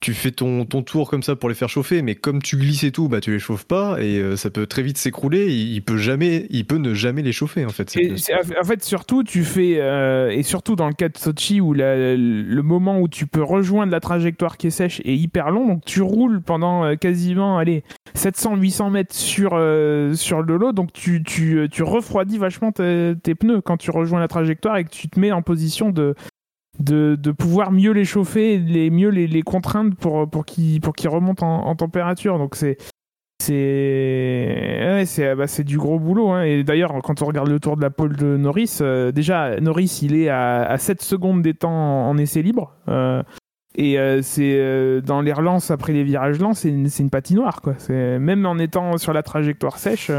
tu 0.00 0.14
fais 0.14 0.30
ton, 0.30 0.64
ton 0.64 0.82
tour 0.82 1.10
comme 1.10 1.24
ça 1.24 1.34
pour 1.34 1.48
les 1.48 1.56
faire 1.56 1.68
chauffer, 1.68 2.02
mais 2.02 2.14
comme 2.14 2.40
tu 2.40 2.56
glisses 2.56 2.84
et 2.84 2.92
tout, 2.92 3.08
bah 3.08 3.20
tu 3.20 3.32
les 3.32 3.40
chauffes 3.40 3.64
pas 3.66 3.96
et 4.00 4.18
euh, 4.20 4.36
ça 4.36 4.48
peut 4.48 4.66
très 4.66 4.82
vite 4.82 4.96
s'écrouler. 4.96 5.46
Il, 5.52 5.72
il 5.74 5.82
peut 5.82 5.96
jamais, 5.96 6.46
il 6.50 6.64
peut 6.66 6.76
ne 6.78 6.94
jamais 6.94 7.22
les 7.22 7.32
chauffer 7.32 7.64
en 7.64 7.70
fait. 7.70 7.96
Et 7.96 8.12
en 8.60 8.64
fait, 8.64 8.84
surtout, 8.84 9.24
tu 9.24 9.42
fais, 9.42 9.80
euh, 9.80 10.30
et 10.30 10.44
surtout 10.44 10.76
dans 10.76 10.86
le 10.86 10.94
cas 10.94 11.08
de 11.08 11.18
Sochi, 11.18 11.60
où 11.60 11.72
la- 11.74 12.14
le 12.16 12.62
moment 12.62 13.00
où 13.00 13.08
tu 13.08 13.26
peux 13.26 13.42
rejoindre 13.42 13.90
la 13.90 13.98
trajectoire 14.00 14.56
qui 14.56 14.68
est 14.68 14.70
sèche 14.70 15.00
est 15.04 15.16
hyper 15.16 15.50
long, 15.50 15.66
donc 15.66 15.84
tu 15.84 16.00
roules 16.00 16.42
pendant 16.42 16.84
euh, 16.84 16.94
quasiment, 16.94 17.58
allez, 17.58 17.82
700-800 18.16 18.90
mètres 18.90 19.14
sur, 19.14 19.50
euh, 19.54 20.14
sur 20.14 20.42
le 20.42 20.56
lot, 20.56 20.72
donc 20.72 20.92
tu, 20.92 21.22
tu, 21.24 21.66
tu 21.72 21.82
refroidis 21.82 22.38
vachement 22.38 22.70
tes, 22.72 23.14
tes 23.22 23.34
pneus 23.34 23.60
quand 23.62 23.76
tu 23.76 23.90
rejoins 23.90 24.20
la 24.20 24.28
trajectoire 24.28 24.76
et 24.76 24.84
que 24.84 24.90
tu 24.90 25.08
te 25.08 25.18
mets 25.18 25.32
en 25.32 25.42
position 25.42 25.90
de, 25.90 26.14
de, 26.78 27.16
de 27.16 27.30
pouvoir 27.32 27.72
mieux 27.72 27.92
les 27.92 28.04
chauffer, 28.04 28.58
les, 28.58 28.90
mieux 28.90 29.08
les, 29.10 29.26
les 29.26 29.42
contraindre 29.42 29.94
pour, 29.96 30.28
pour 30.28 30.44
qu'ils 30.44 30.80
pour 30.80 30.94
qu'ils 30.94 31.08
remontent 31.10 31.46
en, 31.46 31.66
en 31.66 31.74
température. 31.76 32.38
Donc 32.38 32.54
c'est 32.54 32.76
c'est 33.40 33.54
ouais, 33.54 35.04
c'est 35.06 35.34
bah, 35.34 35.46
du 35.64 35.78
gros 35.78 35.98
boulot. 35.98 36.30
hein. 36.30 36.42
Et 36.42 36.64
d'ailleurs, 36.64 36.92
quand 37.02 37.22
on 37.22 37.26
regarde 37.26 37.48
le 37.48 37.60
tour 37.60 37.76
de 37.76 37.82
la 37.82 37.90
pole 37.90 38.16
de 38.16 38.36
Norris, 38.36 38.78
euh, 38.80 39.12
déjà, 39.12 39.60
Norris, 39.60 40.00
il 40.02 40.16
est 40.16 40.28
à, 40.28 40.62
à 40.62 40.76
7 40.78 41.02
secondes 41.02 41.42
des 41.42 41.54
temps 41.54 42.08
en, 42.08 42.18
essai 42.18 42.42
libre. 42.42 42.74
Euh, 42.88 43.22
et 43.76 43.98
euh, 43.98 44.22
c'est 44.22 44.56
euh, 44.58 45.00
dans 45.00 45.20
les 45.20 45.32
relances 45.32 45.70
après 45.70 45.92
les 45.92 46.02
virages 46.02 46.40
lents, 46.40 46.54
c'est 46.54 46.68
une, 46.70 46.88
une 46.98 47.10
patinoire. 47.10 47.62
Quoi. 47.62 47.74
Même 47.88 48.44
en 48.44 48.58
étant 48.58 48.98
sur 48.98 49.12
la 49.12 49.22
trajectoire 49.22 49.78
sèche, 49.78 50.10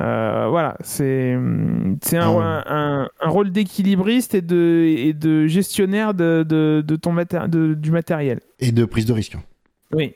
euh, 0.00 0.46
voilà, 0.48 0.76
c'est 0.80 1.36
c'est 2.02 2.16
un, 2.16 2.30
Ah. 2.40 2.64
un, 2.66 3.08
un 3.20 3.28
rôle 3.28 3.50
d'équilibriste 3.50 4.34
et 4.34 4.40
de, 4.42 4.84
et 4.96 5.12
de 5.12 5.46
gestionnaire 5.46 6.14
de, 6.14 6.44
de, 6.48 6.82
de 6.86 6.96
ton 6.96 7.12
maté- 7.12 7.48
de- 7.48 7.74
du 7.74 7.90
matériel. 7.90 8.40
Et 8.58 8.72
de 8.72 8.84
prise 8.84 9.06
de 9.06 9.12
risque. 9.12 9.36
Oui. 9.92 10.14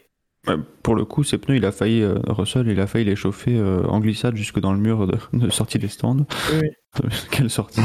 Ouais, 0.48 0.54
pour 0.82 0.94
le 0.94 1.04
coup, 1.04 1.24
ces 1.24 1.38
pneus, 1.38 1.56
il 1.56 1.64
a 1.64 1.72
failli, 1.72 2.02
euh, 2.02 2.14
Russell, 2.28 2.68
il 2.68 2.78
a 2.80 2.86
failli 2.86 3.04
les 3.04 3.16
chauffer 3.16 3.56
euh, 3.58 3.82
en 3.88 3.98
glissade 4.00 4.36
jusque 4.36 4.60
dans 4.60 4.72
le 4.72 4.78
mur 4.78 5.06
de, 5.06 5.18
de 5.32 5.50
sortie 5.50 5.78
des 5.78 5.88
stands. 5.88 6.24
Oui. 6.54 6.68
Quelle 7.32 7.50
sortie 7.50 7.80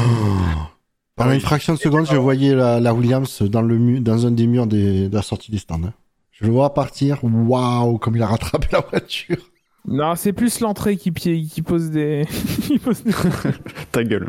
Pendant 1.16 1.30
Oui. 1.30 1.34
une 1.36 1.40
fraction 1.42 1.74
de 1.74 1.78
seconde, 1.78 2.06
je 2.10 2.16
voyais 2.16 2.54
la, 2.54 2.80
la 2.80 2.94
Williams 2.94 3.42
dans, 3.42 3.62
le 3.62 3.76
mu- 3.78 4.00
dans 4.00 4.26
un 4.26 4.30
des 4.30 4.46
murs 4.46 4.66
des- 4.66 5.08
de 5.08 5.14
la 5.14 5.22
sortie 5.22 5.50
des 5.50 5.58
stands. 5.58 5.82
hein. 5.84 5.92
Je 6.30 6.46
le 6.46 6.52
vois 6.52 6.72
partir. 6.72 7.18
Waouh, 7.22 7.98
comme 7.98 8.16
il 8.16 8.22
a 8.22 8.26
rattrapé 8.28 8.68
la 8.72 8.80
voiture. 8.80 9.36
Non, 9.84 10.14
c'est 10.14 10.32
plus 10.32 10.60
l'entrée 10.60 10.96
qui, 10.96 11.10
pose 11.10 11.90
des. 11.90 12.24
qui 12.62 12.78
pose 12.78 13.02
des... 13.02 13.12
Ta 13.92 14.04
gueule. 14.04 14.28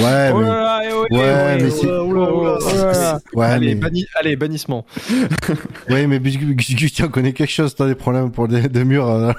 Ouais, 0.00 0.30
Oh 0.34 0.38
mais, 0.40 0.42
là 0.48 0.60
là, 0.60 0.80
eh, 0.84 0.88
eh, 0.88 1.14
Ouais, 1.16 1.62
mais 1.62 1.70
c'est- 1.70 1.86
oh, 1.86 2.12
oh, 2.16 2.58
oh, 2.60 3.18
oh 3.34 3.40
allez, 3.40 3.74
mais, 3.76 3.80
banni- 3.80 4.06
allez, 4.18 4.34
bannissement. 4.34 4.84
ouais, 5.88 6.06
mais 6.08 6.18
Gus- 6.18 6.36
Gus- 6.38 6.74
Gus, 6.74 6.92
tu 6.92 7.04
en 7.04 7.08
connais 7.08 7.32
quelque 7.32 7.50
chose, 7.52 7.76
t'as 7.76 7.86
des 7.86 7.94
problèmes 7.94 8.32
pour 8.32 8.48
des, 8.48 8.68
des 8.68 8.84
murs. 8.84 9.08
euh, 9.08 9.32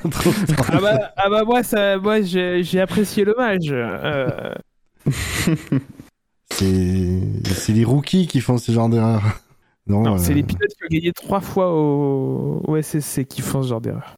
Ah 0.70 0.80
bah, 0.82 1.12
ah 1.18 1.30
bah 1.30 1.44
moi, 1.44 1.62
ça, 1.64 1.98
moi 1.98 2.22
j'ai 2.22 2.64
j'ai 2.64 2.80
apprécié 2.80 3.26
l'hommage. 3.26 3.68
Euh, 3.70 4.54
c'est, 6.52 7.20
c'est 7.46 7.74
les 7.74 7.84
rookies 7.84 8.28
qui 8.28 8.40
font 8.42 8.58
ce 8.58 8.72
genre 8.72 8.90
d'erreur. 8.90 9.22
Non, 9.88 10.04
non, 10.04 10.16
euh, 10.16 10.18
c'est 10.20 10.34
les 10.34 10.44
pilotes 10.44 10.70
qui 10.78 10.84
ont 10.86 10.88
gagné 10.90 11.12
trois 11.14 11.42
fois 11.42 11.74
au, 11.74 12.62
au 12.68 12.82
SSC 12.82 13.26
qui 13.26 13.42
font 13.42 13.62
ce 13.64 13.68
genre 13.70 13.82
d'erreur. 13.82 14.16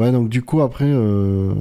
Ouais, 0.00 0.10
donc 0.12 0.28
du 0.28 0.42
coup, 0.42 0.62
après. 0.62 0.86
euh, 0.88 1.54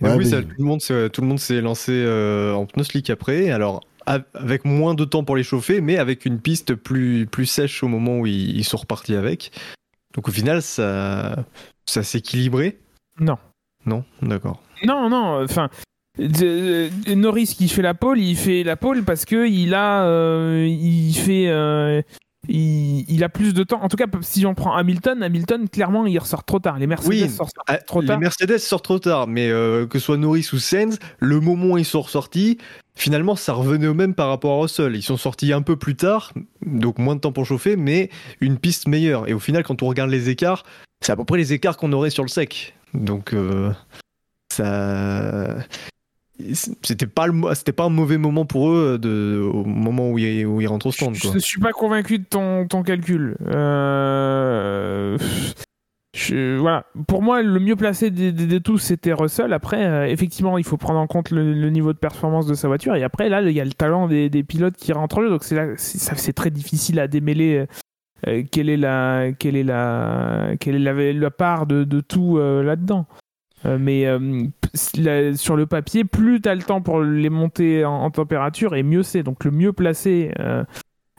Ouais, 0.00 0.10
oui, 0.10 0.18
mais- 0.18 0.24
ça, 0.24 0.42
tout 0.42 0.48
le 0.58 0.64
monde 0.64 0.80
s'est- 0.80 1.10
tout 1.10 1.20
le 1.20 1.26
monde 1.26 1.38
s'est 1.38 1.60
lancé 1.60 1.92
euh, 1.92 2.52
en 2.52 2.66
pneus 2.66 2.84
slick 2.84 3.10
après. 3.10 3.50
Alors 3.50 3.80
avec 4.06 4.66
moins 4.66 4.94
de 4.94 5.04
temps 5.06 5.24
pour 5.24 5.34
les 5.36 5.42
chauffer, 5.42 5.80
mais 5.80 5.96
avec 5.96 6.26
une 6.26 6.38
piste 6.38 6.74
plus 6.74 7.26
plus 7.26 7.46
sèche 7.46 7.82
au 7.82 7.88
moment 7.88 8.18
où 8.18 8.26
ils, 8.26 8.54
ils 8.56 8.64
sont 8.64 8.76
repartis 8.76 9.14
avec. 9.14 9.50
Donc 10.14 10.28
au 10.28 10.30
final, 10.32 10.60
ça 10.62 11.36
ça 11.86 12.02
s'est 12.02 12.18
équilibré? 12.18 12.78
Non. 13.18 13.38
Non, 13.86 14.04
d'accord. 14.22 14.62
Non, 14.84 15.08
non, 15.08 15.42
enfin. 15.42 15.68
de- 16.18 16.90
de- 17.06 17.14
Norris 17.14 17.54
qui 17.56 17.68
fait 17.68 17.82
la 17.82 17.94
pole, 17.94 18.18
il 18.20 18.36
fait 18.36 18.62
la 18.62 18.76
pole 18.76 19.02
parce 19.04 19.24
que 19.24 19.48
il 19.48 19.74
a, 19.74 20.04
euh, 20.04 20.64
il 20.68 21.12
fait, 21.14 21.48
euh, 21.48 22.02
il, 22.48 23.04
il 23.08 23.24
a 23.24 23.28
plus 23.28 23.54
de 23.54 23.62
temps. 23.62 23.82
En 23.82 23.88
tout 23.88 23.96
cas, 23.96 24.06
si 24.22 24.44
on 24.46 24.54
prend 24.54 24.74
Hamilton, 24.74 25.22
Hamilton 25.22 25.68
clairement 25.68 26.06
il 26.06 26.18
ressort 26.18 26.44
trop 26.44 26.58
tard. 26.58 26.78
Les 26.78 26.86
Mercedes 26.86 27.08
Oui. 27.10 27.28
sortent 27.28 27.54
Ah, 27.66 27.78
trop 27.78 28.00
les 28.00 28.06
tard. 28.08 28.18
Mercedes 28.20 28.58
sortent 28.58 28.84
trop 28.84 28.98
tard, 28.98 29.26
mais 29.26 29.48
euh, 29.50 29.86
que 29.86 29.98
ce 29.98 30.04
soit 30.06 30.16
Norris 30.16 30.48
ou 30.52 30.58
Sainz, 30.58 30.98
le 31.18 31.40
moment 31.40 31.74
où 31.74 31.78
ils 31.78 31.84
sont 31.84 32.02
ressortis, 32.02 32.58
finalement, 32.94 33.36
ça 33.36 33.52
revenait 33.52 33.86
au 33.86 33.94
même 33.94 34.14
par 34.14 34.28
rapport 34.28 34.58
à 34.58 34.62
Russell. 34.62 34.94
Ils 34.96 35.02
sont 35.02 35.16
sortis 35.16 35.52
un 35.52 35.62
peu 35.62 35.76
plus 35.76 35.96
tard, 35.96 36.32
donc 36.64 36.98
moins 36.98 37.14
de 37.16 37.20
temps 37.20 37.32
pour 37.32 37.46
chauffer, 37.46 37.76
mais 37.76 38.10
une 38.40 38.58
piste 38.58 38.88
meilleure. 38.88 39.28
Et 39.28 39.32
au 39.34 39.38
final, 39.40 39.62
quand 39.64 39.82
on 39.82 39.86
regarde 39.86 40.10
les 40.10 40.28
écarts, 40.30 40.64
c'est 41.00 41.12
à 41.12 41.16
peu 41.16 41.24
près 41.24 41.38
les 41.38 41.52
écarts 41.52 41.76
qu'on 41.76 41.92
aurait 41.92 42.10
sur 42.10 42.22
le 42.22 42.28
sec. 42.28 42.74
Donc, 42.94 43.32
euh, 43.34 43.72
ça. 44.52 45.56
C'était 46.82 47.06
pas, 47.06 47.28
le 47.28 47.54
c'était 47.54 47.72
pas 47.72 47.84
un 47.84 47.90
mauvais 47.90 48.18
moment 48.18 48.44
pour 48.44 48.68
eux 48.70 48.98
de, 49.00 49.40
au 49.40 49.64
moment 49.64 50.10
où 50.10 50.18
ils, 50.18 50.44
où 50.44 50.60
ils 50.60 50.66
rentrent 50.66 50.86
au 50.86 50.92
stand. 50.92 51.14
Je 51.14 51.28
ne 51.28 51.38
suis 51.38 51.60
pas 51.60 51.70
convaincu 51.72 52.18
de 52.18 52.24
ton, 52.24 52.66
ton 52.66 52.82
calcul. 52.82 53.36
Euh, 53.54 55.16
je- 56.16 56.56
voilà. 56.58 56.86
Pour 57.08 57.22
moi, 57.22 57.42
le 57.42 57.58
mieux 57.60 57.76
placé 57.76 58.10
de, 58.10 58.30
de- 58.30 58.46
de 58.46 58.58
tous, 58.58 58.78
c'était 58.78 59.12
Russell. 59.12 59.52
Après, 59.52 59.84
euh, 59.84 60.06
effectivement, 60.06 60.58
il 60.58 60.64
faut 60.64 60.76
prendre 60.76 60.98
en 60.98 61.06
compte 61.06 61.30
le, 61.30 61.52
le 61.54 61.70
niveau 61.70 61.92
de 61.92 61.98
performance 61.98 62.46
de 62.46 62.54
sa 62.54 62.68
voiture. 62.68 62.94
Et 62.96 63.04
après, 63.04 63.28
là, 63.28 63.40
il 63.42 63.50
y 63.52 63.60
a 63.60 63.64
le 63.64 63.72
talent 63.72 64.08
des, 64.08 64.28
des 64.28 64.42
pilotes 64.42 64.76
qui 64.76 64.92
rentrent 64.92 65.18
en 65.18 65.22
jeu. 65.22 65.30
Donc, 65.30 65.44
c'est 65.44 66.32
très 66.32 66.50
difficile 66.50 66.98
à 67.00 67.06
démêler. 67.08 67.66
euh, 68.26 68.42
quelle 68.50 68.68
est 68.70 68.76
la, 68.76 69.32
quelle 69.38 69.54
est 69.56 69.64
la, 69.64 70.52
quelle 70.58 70.76
est 70.76 70.78
la, 70.78 71.12
la 71.12 71.30
part 71.30 71.66
de, 71.66 71.84
de 71.84 72.00
tout 72.00 72.38
euh, 72.38 72.62
là-dedans. 72.62 73.06
Euh, 73.66 73.78
mais 73.80 74.06
euh, 74.06 74.44
la- 74.98 75.34
sur 75.34 75.56
le 75.56 75.66
papier, 75.66 76.04
plus 76.04 76.40
tu 76.40 76.48
as 76.48 76.54
le 76.54 76.62
temps 76.62 76.82
pour 76.82 77.00
les 77.00 77.30
monter 77.30 77.84
en, 77.84 77.94
en 77.94 78.10
température, 78.10 78.74
et 78.74 78.82
mieux 78.82 79.02
c'est. 79.02 79.22
Donc 79.22 79.44
le 79.44 79.50
mieux 79.50 79.72
placé, 79.72 80.32
euh, 80.38 80.64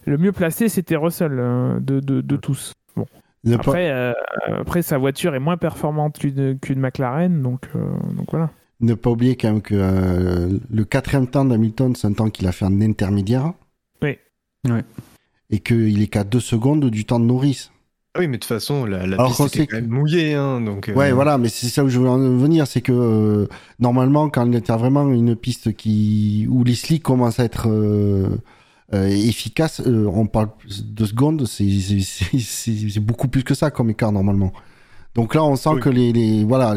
le 0.06 0.18
mieux 0.18 0.32
placé, 0.32 0.70
c'était 0.70 0.96
Russell 0.96 1.32
euh, 1.40 1.80
de, 1.80 2.00
de, 2.00 2.22
de 2.22 2.36
tous. 2.36 2.74
Bon. 2.96 3.06
Après, 3.54 3.90
euh, 3.92 4.14
après, 4.60 4.82
sa 4.82 4.98
voiture 4.98 5.34
est 5.36 5.40
moins 5.40 5.58
performante 5.58 6.20
qu'une 6.20 6.80
McLaren, 6.80 7.42
donc, 7.42 7.62
euh, 7.76 7.80
donc 8.16 8.30
voilà. 8.32 8.50
ne 8.80 8.94
pas 8.94 9.10
oublier 9.10 9.36
quand 9.36 9.52
même 9.52 9.62
que 9.62 9.76
euh, 9.76 10.60
le 10.70 10.84
quatrième 10.84 11.28
temps 11.28 11.46
d'Hamilton, 11.46 11.96
c'est 11.96 12.08
un 12.08 12.14
temps 12.14 12.30
qu'il 12.30 12.48
a 12.48 12.52
fait 12.52 12.66
en 12.66 12.82
intermédiaire. 12.82 13.54
Oui. 14.02 14.18
Ouais. 14.68 14.84
Et 15.52 15.60
qu'il 15.60 16.02
est 16.02 16.08
qu'à 16.08 16.24
deux 16.24 16.40
secondes 16.40 16.90
du 16.90 17.06
temps 17.06 17.20
de 17.20 17.26
Norris. 17.26 17.70
Ah 18.16 18.20
Oui, 18.20 18.28
mais 18.28 18.38
de 18.38 18.42
toute 18.42 18.46
façon, 18.48 18.86
la, 18.86 19.06
la 19.06 19.18
Alors 19.18 19.36
piste 19.36 19.56
était 19.58 19.68
quand 19.68 19.76
même 19.76 19.90
mouillée. 19.90 20.34
Hein, 20.36 20.62
donc, 20.62 20.88
euh, 20.88 20.94
Ouais, 20.94 21.12
voilà, 21.12 21.38
mais 21.38 21.50
c'est 21.50 21.68
ça 21.68 21.84
où 21.84 21.90
je 21.90 22.00
veux 22.00 22.08
en 22.08 22.18
venir, 22.38 22.66
c'est 22.66 22.80
que 22.82 22.94
euh, 22.94 23.48
normalement, 23.80 24.30
quand 24.30 24.46
il 24.46 24.54
y 24.54 24.72
a 24.72 24.78
vraiment 24.78 25.12
une 25.12 25.36
piste 25.36 25.74
qui 25.76 26.48
où 26.50 26.64
les 26.64 26.76
slicks 26.76 27.04
commencent 27.04 27.40
à 27.42 27.44
être 27.44 27.68
euh, 27.70 28.30
euh, 28.94 29.08
efficaces, 29.08 29.82
euh, 29.86 30.08
on 30.14 30.28
parle 30.28 30.50
de 30.86 31.06
secondes, 31.06 31.46
c'est 31.46 31.70
c'est- 31.80 32.00
c'est- 32.02 32.40
c'est- 32.40 32.90
c'est 32.90 33.00
beaucoup 33.02 33.28
plus 33.28 33.44
que 33.44 33.54
ça 33.54 33.70
comme 33.70 33.90
écart 33.90 34.14
normalement. 34.14 34.54
Donc 35.16 35.36
là, 35.36 35.44
on 35.44 35.56
sent 35.58 35.70
Oui. 35.76 35.82
que 35.82 35.90
les, 35.90 36.14
les 36.14 36.44
voilà, 36.46 36.74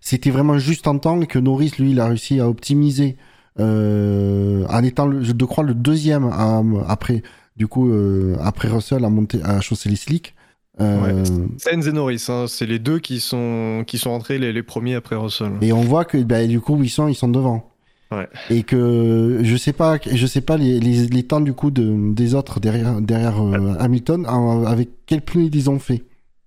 c'était 0.00 0.30
vraiment 0.30 0.58
juste 0.58 0.86
en 0.86 0.98
temps 0.98 1.20
et 1.20 1.26
que 1.26 1.38
Norris, 1.38 1.72
lui, 1.78 1.90
il 1.92 2.00
a 2.00 2.06
réussi 2.06 2.40
à 2.40 2.48
optimiser 2.48 3.16
euh, 3.58 4.64
en 4.68 4.82
étant, 4.84 5.06
le, 5.06 5.22
je 5.22 5.32
crois, 5.32 5.64
le 5.64 5.74
deuxième 5.74 6.24
à- 6.24 6.62
après, 6.88 7.22
du 7.56 7.66
coup, 7.66 7.90
euh, 7.90 8.36
après 8.40 8.68
Russell 8.68 9.04
à 9.04 9.10
monter, 9.10 9.40
à 9.42 9.60
chausser 9.60 9.88
les 9.90 9.96
slicks. 9.96 10.34
Euh, 10.80 11.24
Sainz 11.58 11.86
et 11.88 11.92
Norris, 11.92 12.24
hein, 12.28 12.46
c'est 12.48 12.66
les 12.66 12.78
deux 12.78 12.98
qui 12.98 13.20
sont, 13.20 13.84
qui 13.86 13.98
sont 13.98 14.10
entrés 14.10 14.38
les, 14.38 14.52
les 14.52 14.62
premiers 14.62 14.94
après 14.94 15.16
Russell. 15.16 15.52
Et 15.60 15.72
on 15.72 15.80
voit 15.82 16.04
que 16.04 16.18
ben, 16.18 16.48
du 16.48 16.60
coup 16.60 16.82
ils 16.82 16.88
sont 16.90 17.08
ils 17.08 17.14
sont 17.14 17.28
devant. 17.28 17.66
Ouais. 18.12 18.28
Et 18.48 18.62
que 18.64 19.38
je 19.42 19.56
sais 19.56 19.72
pas 19.72 19.98
je 20.04 20.26
sais 20.26 20.40
pas 20.40 20.56
les, 20.56 20.80
les, 20.80 21.06
les 21.06 21.22
temps 21.22 21.40
du 21.40 21.52
coup 21.52 21.70
de, 21.70 22.12
des 22.12 22.34
autres 22.34 22.58
derrière 22.58 23.00
derrière 23.00 23.40
euh, 23.40 23.74
Hamilton 23.78 24.26
en- 24.26 24.64
avec 24.64 24.88
quel 25.06 25.20
pneu 25.22 25.48
ils 25.52 25.70
ont 25.70 25.78
fait? 25.78 26.02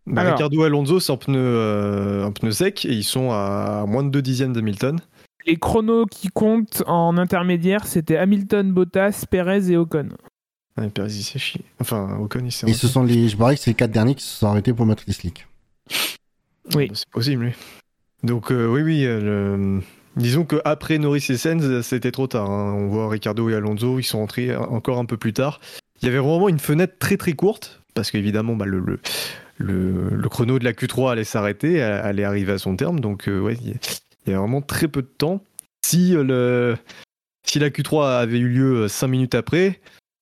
Bah, 0.05 0.21
Alors. 0.21 0.33
Ricardo 0.33 0.63
et 0.63 0.65
Alonso, 0.65 0.99
c'est 0.99 1.13
en 1.13 1.17
pneu, 1.17 1.39
euh, 1.39 2.25
en 2.25 2.31
pneu 2.33 2.51
sec 2.51 2.83
et 2.85 2.91
ils 2.91 3.05
sont 3.05 3.31
à 3.31 3.85
moins 3.87 4.03
de 4.03 4.09
2 4.09 4.21
dixièmes 4.21 4.51
d'Hamilton. 4.51 4.99
Les 5.45 5.55
chronos 5.57 6.05
qui 6.05 6.27
comptent 6.27 6.83
en 6.87 7.17
intermédiaire, 7.17 7.85
c'était 7.85 8.17
Hamilton, 8.17 8.71
Bottas, 8.73 9.23
Perez 9.29 9.71
et 9.71 9.77
Ocon. 9.77 10.09
Ouais, 10.77 10.89
Perez, 10.89 11.09
il 11.13 11.23
s'est 11.23 11.39
chié. 11.39 11.61
Enfin, 11.79 12.17
Ocon, 12.19 12.41
il 12.45 12.51
s'est 12.51 12.69
Et 12.69 12.73
ce 12.73 12.87
sont 12.87 13.03
les, 13.03 13.29
je 13.29 13.37
parie 13.37 13.55
que 13.55 13.61
c'est 13.61 13.71
les 13.71 13.75
quatre 13.75 13.91
derniers 13.91 14.15
qui 14.15 14.23
se 14.23 14.39
sont 14.39 14.47
arrêtés 14.47 14.73
pour 14.73 14.85
mettre 14.85 15.03
les 15.07 15.13
slicks. 15.13 15.45
Oui. 16.75 16.89
C'est 16.93 17.09
possible, 17.09 17.45
oui. 17.45 17.51
Donc, 18.23 18.51
euh, 18.51 18.67
oui, 18.67 18.81
oui. 18.81 19.05
euh, 19.05 19.19
le- 19.77 19.81
Disons 20.15 20.45
qu'après 20.45 20.99
Norris 20.99 21.25
et 21.29 21.37
Sainz, 21.37 21.81
c'était 21.81 22.11
trop 22.11 22.27
tard. 22.27 22.49
hein. 22.49 22.73
On 22.73 22.87
voit 22.87 23.09
Ricardo 23.09 23.49
et 23.49 23.55
Alonso, 23.55 23.97
ils 23.99 24.03
sont 24.03 24.19
rentrés 24.19 24.55
encore 24.55 24.99
un 24.99 25.05
peu 25.05 25.17
plus 25.17 25.33
tard. 25.33 25.59
Il 26.01 26.05
y 26.05 26.09
avait 26.09 26.19
vraiment 26.19 26.49
une 26.49 26.59
fenêtre 26.59 26.93
très 26.99 27.17
très 27.17 27.33
courte, 27.33 27.81
parce 27.95 28.11
qu'évidemment, 28.11 28.55
bah, 28.55 28.65
le, 28.65 28.79
le, 28.79 28.99
le, 29.57 30.09
le 30.09 30.29
chrono 30.29 30.59
de 30.59 30.63
la 30.65 30.73
Q3 30.73 31.11
allait 31.13 31.23
s'arrêter, 31.23 31.81
allait 31.81 32.23
arriver 32.25 32.51
à 32.53 32.57
son 32.59 32.75
terme. 32.75 32.99
Donc, 32.99 33.27
euh, 33.27 33.39
ouais, 33.39 33.57
il 33.61 33.69
y, 34.27 34.31
y 34.31 34.33
a 34.35 34.39
vraiment 34.39 34.61
très 34.61 34.87
peu 34.87 35.01
de 35.01 35.07
temps. 35.07 35.43
Si, 35.83 36.15
euh, 36.15 36.23
le, 36.23 36.77
si 37.47 37.57
la 37.57 37.71
Q3 37.71 38.19
avait 38.19 38.37
eu 38.39 38.49
lieu 38.49 38.87
5 38.87 39.07
minutes 39.07 39.33
après, 39.35 39.79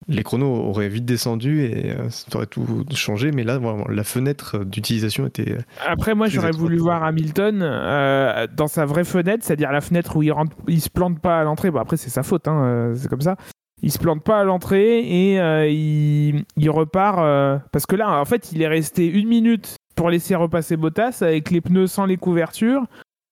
les 0.08 0.24
chronos 0.24 0.54
auraient 0.54 0.90
vite 0.90 1.06
descendu 1.06 1.64
et 1.64 1.92
euh, 1.92 2.10
ça 2.10 2.26
aurait 2.36 2.46
tout 2.48 2.84
changé. 2.96 3.32
Mais 3.32 3.44
là, 3.44 3.58
vraiment, 3.60 3.86
la 3.88 4.04
fenêtre 4.04 4.64
d'utilisation 4.66 5.28
était. 5.28 5.58
Après, 5.86 6.16
moi, 6.16 6.28
j'aurais 6.28 6.52
voulu 6.52 6.78
voir 6.78 7.04
Hamilton 7.04 7.60
euh, 7.62 8.48
dans 8.56 8.68
sa 8.68 8.86
vraie 8.86 9.04
fenêtre, 9.04 9.44
c'est-à-dire 9.46 9.72
la 9.72 9.82
fenêtre 9.82 10.16
où 10.18 10.24
il, 10.24 10.32
rentre, 10.32 10.56
il 10.68 10.82
se 10.82 10.90
plante 10.90 11.20
pas 11.20 11.40
à 11.40 11.44
l'entrée. 11.44 11.72
Bon, 11.72 11.80
après, 11.80 11.98
c'est 11.98 12.10
sa 12.10 12.24
faute, 12.24 12.48
hein, 12.48 12.64
euh, 12.64 12.96
c'est 12.96 13.08
comme 13.10 13.22
ça. 13.22 13.36
Il 13.84 13.92
se 13.92 13.98
plante 13.98 14.24
pas 14.24 14.40
à 14.40 14.44
l'entrée 14.44 15.00
et 15.32 15.40
euh, 15.40 15.68
il, 15.68 16.44
il 16.56 16.70
repart. 16.70 17.18
euh, 17.20 17.58
parce 17.72 17.86
que 17.88 17.96
là, 17.96 18.20
en 18.20 18.26
fait, 18.26 18.52
il 18.52 18.62
est 18.62 18.68
resté 18.68 19.08
une 19.08 19.28
minute 19.28 19.76
pour 19.96 20.10
laisser 20.10 20.36
repasser 20.36 20.78
Bottas 20.78 21.20
avec 21.22 21.50
les 21.52 21.62
pneus 21.62 21.88
sans 21.88 22.06
les 22.06 22.18
couvertures. 22.18 22.84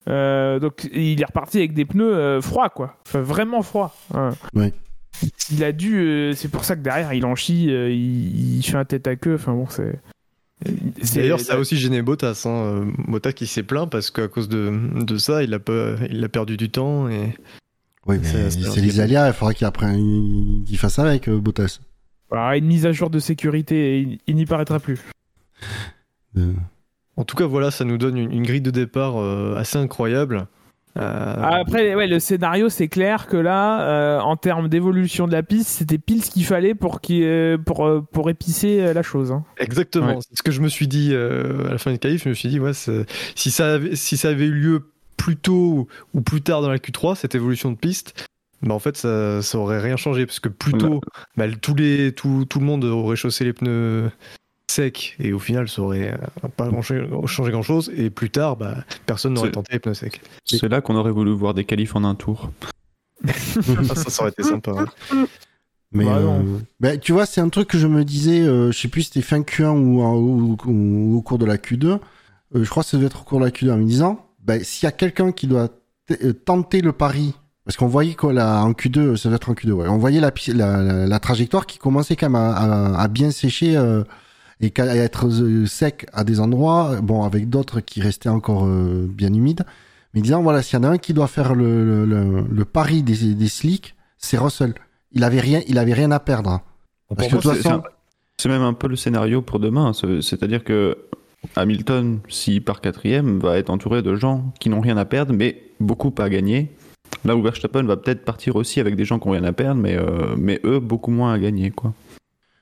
Euh, 0.09 0.57
donc, 0.59 0.89
il 0.91 1.21
est 1.21 1.25
reparti 1.25 1.59
avec 1.59 1.73
des 1.73 1.85
pneus 1.85 2.15
euh, 2.15 2.41
froids, 2.41 2.69
quoi. 2.69 2.95
Enfin, 3.07 3.21
vraiment 3.21 3.61
froids. 3.61 3.93
hein. 4.15 4.31
Ouais. 4.55 4.73
Il 5.51 5.63
a 5.63 5.71
dû. 5.71 5.97
euh, 5.97 6.33
c'est 6.33 6.47
pour 6.49 6.63
ça 6.63 6.75
que 6.75 6.81
derrière, 6.81 7.13
il 7.13 7.25
en 7.25 7.35
chie, 7.35 7.69
euh, 7.69 7.89
il, 7.91 8.57
il 8.57 8.63
fait 8.63 8.77
un 8.77 8.85
tête 8.85 9.07
à 9.07 9.15
queue. 9.15 9.35
Enfin, 9.35 9.53
bon, 9.53 9.67
c'est. 9.69 9.99
D'ailleurs, 11.15 11.39
ça 11.39 11.53
a 11.53 11.57
aussi 11.57 11.77
gêné 11.77 12.01
Bottas. 12.01 12.43
Hein. 12.45 12.49
Euh, 12.49 12.91
Bottas 13.07 13.31
qui 13.31 13.47
s'est 13.47 13.63
plaint 13.63 13.89
parce 13.89 14.11
qu'à 14.11 14.27
cause 14.27 14.49
de, 14.49 14.71
de 15.03 15.17
ça, 15.17 15.41
il 15.43 15.53
a, 15.53 15.59
pas, 15.59 15.95
il 16.09 16.23
a 16.23 16.29
perdu 16.29 16.57
du 16.57 16.69
temps. 16.69 17.07
Et... 17.07 17.33
Oui, 18.05 18.17
mais 18.21 18.27
C'est- 18.49 18.81
les 18.81 18.99
il 18.99 19.33
faudra 19.33 19.53
qu'il 19.53 19.65
apprenne, 19.67 20.63
qu'il 20.65 20.77
fasse 20.77 20.99
avec 20.99 21.27
euh, 21.29 21.39
Bottas. 21.39 21.79
Alors, 22.31 22.51
une 22.51 22.65
mise 22.65 22.85
à 22.85 22.91
jour 22.91 23.09
de 23.09 23.19
sécurité, 23.19 24.01
il, 24.01 24.19
il 24.27 24.35
n'y 24.35 24.45
paraîtra 24.45 24.79
plus. 24.79 24.99
Euh, 26.37 26.53
En 27.15 27.23
tout 27.23 27.35
cas, 27.35 27.45
voilà, 27.45 27.71
ça 27.71 27.85
nous 27.85 27.97
donne 27.97 28.17
une, 28.17 28.31
une 28.31 28.43
grille 28.43 28.61
de 28.61 28.71
départ 28.71 29.17
euh, 29.17 29.55
assez 29.55 29.77
incroyable. 29.77 30.47
Euh, 30.97 31.35
Après, 31.41 31.95
ouais, 31.95 32.07
le 32.07 32.19
scénario, 32.19 32.67
c'est 32.69 32.87
clair 32.87 33.27
que 33.27 33.37
là, 33.37 33.81
euh, 33.81 34.19
en 34.19 34.35
termes 34.35 34.67
d'évolution 34.69 35.27
de 35.27 35.31
la 35.31 35.43
piste, 35.43 35.69
c'était 35.69 35.97
pile 35.99 36.23
ce 36.23 36.31
qu'il 36.31 36.45
fallait 36.45 36.73
pour, 36.75 36.99
qu'il- 36.99 37.23
euh, 37.23 37.57
pour, 37.57 37.87
pour 38.11 38.29
épicer 38.29 38.93
la 38.93 39.03
chose. 39.03 39.31
hein. 39.31 39.43
Exactement, 39.59 40.07
Ouais. 40.15 40.17
c'est 40.19 40.37
ce 40.37 40.43
que 40.43 40.51
je 40.51 40.61
me 40.61 40.67
suis 40.67 40.87
dit 40.87 41.09
euh, 41.13 41.67
à 41.67 41.71
la 41.71 41.77
fin 41.77 41.91
du 41.91 41.99
qualif. 41.99 42.23
Je 42.23 42.29
me 42.29 42.33
suis 42.33 42.49
dit, 42.49 42.59
ouais, 42.59 42.71
si 42.73 43.51
ça, 43.51 43.75
avait, 43.75 43.95
si 43.95 44.17
ça 44.17 44.29
avait 44.29 44.45
eu 44.47 44.51
lieu 44.53 44.91
plus 45.15 45.35
tôt 45.37 45.87
ou 46.13 46.21
plus 46.21 46.41
tard 46.41 46.61
dans 46.61 46.69
la 46.69 46.77
Q3, 46.77 47.15
cette 47.15 47.35
évolution 47.35 47.71
de 47.71 47.77
piste, 47.77 48.25
bah 48.61 48.73
en 48.73 48.79
fait, 48.79 48.97
ça, 48.97 49.41
ça 49.41 49.57
aurait 49.57 49.79
rien 49.79 49.95
changé 49.95 50.25
parce 50.25 50.39
que 50.39 50.49
plus 50.49 50.73
tôt, 50.73 50.99
bah, 51.37 51.45
tous 51.61 51.75
les, 51.75 52.11
tout, 52.13 52.45
tout 52.49 52.59
le 52.59 52.65
monde 52.65 52.83
aurait 52.83 53.15
chaussé 53.15 53.45
les 53.45 53.53
pneus 53.53 54.09
secs 54.69 55.15
et 55.19 55.33
au 55.33 55.39
final, 55.39 55.67
ça 55.69 55.81
aurait 55.81 56.13
euh, 56.13 56.47
pas 56.55 56.67
grand 56.67 56.81
changé 56.81 57.51
grand 57.51 57.61
chose. 57.63 57.91
Et 57.95 58.09
plus 58.09 58.29
tard, 58.29 58.55
bah, 58.57 58.75
personne 59.05 59.33
n'aurait 59.33 59.51
tenté 59.51 59.73
les 59.73 59.79
pneus 59.79 59.93
secs. 59.93 60.21
C'est 60.45 60.67
là 60.69 60.81
qu'on 60.81 60.95
aurait 60.95 61.11
voulu 61.11 61.31
voir 61.31 61.53
des 61.53 61.65
qualifs 61.65 61.95
en 61.95 62.03
un 62.03 62.15
tour. 62.15 62.51
Ah, 63.25 63.95
ça, 63.95 64.09
ça 64.09 64.21
aurait 64.23 64.31
été 64.31 64.43
sympa. 64.43 64.71
hein. 65.11 65.25
Mais 65.91 66.05
Bah, 66.05 66.17
euh, 66.17 66.23
non. 66.43 66.61
bah, 66.79 66.97
tu 66.97 67.11
vois, 67.13 67.25
c'est 67.25 67.41
un 67.41 67.49
truc 67.49 67.67
que 67.67 67.77
je 67.77 67.87
me 67.87 68.05
disais, 68.05 68.41
euh, 68.41 68.71
je 68.71 68.77
sais 68.79 68.87
plus 68.87 69.01
si 69.03 69.07
c'était 69.09 69.21
fin 69.25 69.41
Q1 69.41 69.71
ou, 69.77 70.01
en- 70.01 70.15
ou- 70.15 70.57
ou 70.65 71.17
au 71.17 71.21
cours 71.21 71.37
de 71.39 71.45
la 71.45 71.57
Q2. 71.57 71.87
Euh, 72.55 72.63
je 72.63 72.69
crois 72.69 72.83
que 72.83 72.89
ça 72.89 72.97
devait 72.97 73.07
être 73.07 73.21
au 73.21 73.23
cours 73.23 73.39
de 73.39 73.45
la 73.45 73.51
Q2 73.51 73.71
en 73.71 73.77
me 73.77 73.85
disant, 73.85 74.25
bah, 74.43 74.63
s'il 74.63 74.85
y 74.85 74.87
a 74.87 74.91
quelqu'un 74.91 75.31
qui 75.31 75.47
doit 75.47 75.69
tenter 76.45 76.81
le 76.81 76.91
pari, 76.91 77.33
parce 77.65 77.75
qu'on 77.77 77.87
voyait 77.87 78.13
quoi 78.15 78.33
là 78.33 78.61
en 78.63 78.71
Q2, 78.73 79.15
ça 79.15 79.29
devait 79.29 79.35
être 79.37 79.49
en 79.49 79.53
Q2, 79.53 79.71
ouais, 79.71 79.87
on 79.87 79.97
voyait 79.97 80.19
la, 80.21 80.31
la, 80.53 80.81
la, 80.83 81.05
la 81.07 81.19
trajectoire 81.19 81.65
qui 81.67 81.77
commençait 81.79 82.15
quand 82.15 82.29
même 82.29 82.35
à, 82.41 82.51
à- 82.53 83.01
à 83.01 83.07
bien 83.07 83.29
sécher 83.31 83.75
euh, 83.77 84.03
et 84.61 84.71
qu'à- 84.71 84.95
être 84.95 85.27
euh, 85.27 85.65
sec 85.65 86.05
à 86.13 86.23
des 86.23 86.39
endroits, 86.39 86.99
bon, 87.01 87.23
avec 87.23 87.49
d'autres 87.49 87.79
qui 87.79 88.01
restaient 88.01 88.29
encore 88.29 88.65
euh, 88.65 89.07
bien 89.09 89.33
humides. 89.33 89.65
Mais 90.13 90.21
disant, 90.21 90.41
voilà, 90.41 90.61
s'il 90.63 90.77
y 90.77 90.81
en 90.81 90.83
a 90.85 90.89
un 90.89 90.97
qui 90.97 91.13
doit 91.13 91.27
faire 91.27 91.53
le, 91.55 92.05
le, 92.05 92.65
pari 92.65 93.03
des, 93.03 93.35
des 93.35 93.47
slicks, 93.47 93.95
c'est 94.17 94.37
Russell. 94.37 94.73
Il 95.11 95.23
avait 95.23 95.39
rien, 95.39 95.61
il 95.67 95.77
avait 95.77 95.93
rien 95.93 96.11
à 96.11 96.19
perdre. 96.19 96.61
Parce 97.15 97.27
que 97.27 97.35
de 97.35 97.35
moi, 97.35 97.41
toute 97.41 97.53
c'est- 97.61 97.69
façon, 97.69 97.83
C'est 98.37 98.49
même 98.49 98.61
un 98.63 98.73
peu 98.73 98.87
le 98.87 98.95
scénario 98.95 99.41
pour 99.41 99.59
demain. 99.59 99.93
c'est- 99.93 100.21
C'est-à-dire 100.21 100.63
que 100.63 100.97
Hamilton, 101.55 102.19
s'il 102.27 102.63
part 102.63 102.81
quatrième, 102.81 103.39
va 103.39 103.57
être 103.57 103.69
entouré 103.69 104.01
de 104.01 104.15
gens 104.15 104.51
qui 104.59 104.69
n'ont 104.69 104.81
rien 104.81 104.97
à 104.97 105.05
perdre, 105.05 105.33
mais 105.33 105.61
beaucoup 105.79 106.13
à 106.17 106.29
gagner. 106.29 106.71
Là 107.25 107.35
où 107.35 107.41
Verstappen 107.41 107.83
va 107.83 107.97
peut-être 107.97 108.23
partir 108.25 108.55
aussi 108.55 108.79
avec 108.79 108.95
des 108.95 109.05
gens 109.05 109.19
qui 109.19 109.27
n'ont 109.27 109.33
rien 109.33 109.43
à 109.43 109.51
perdre, 109.53 109.81
mais, 109.81 109.95
euh, 109.95 110.35
mais 110.37 110.59
eux, 110.63 110.79
beaucoup 110.79 111.11
moins 111.11 111.33
à 111.33 111.39
gagner. 111.39 111.71
Quoi. 111.71 111.93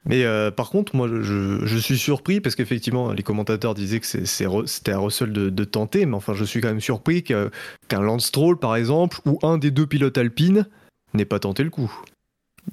Mais 0.10 0.24
euh, 0.24 0.52
par 0.52 0.70
contre, 0.70 0.96
moi, 0.96 1.08
je- 1.08 1.78
suis 1.78 1.98
surpris 1.98 2.40
parce 2.42 2.56
qu'effectivement, 2.56 3.12
les 3.12 3.24
commentateurs 3.24 3.74
disaient 3.74 4.00
que 4.00 4.06
c'était 4.06 4.92
à 4.94 4.98
Russell 5.00 5.32
de, 5.34 5.50
de 5.50 5.64
tenter, 5.64 6.06
mais 6.06 6.16
enfin, 6.16 6.34
je 6.34 6.44
suis 6.46 6.62
quand 6.62 6.70
même 6.70 6.80
surpris 6.82 7.24
que- 7.24 7.50
qu'un 7.88 8.02
Lance 8.02 8.26
Stroll, 8.28 8.58
par 8.58 8.76
exemple, 8.76 9.20
ou 9.26 9.38
un 9.44 9.58
des 9.58 9.72
deux 9.72 9.86
pilotes 9.86 10.18
alpines 10.18 10.66
n'ait 11.14 11.26
pas 11.26 11.40
tenté 11.40 11.64
le 11.64 11.70
coup. 11.70 11.92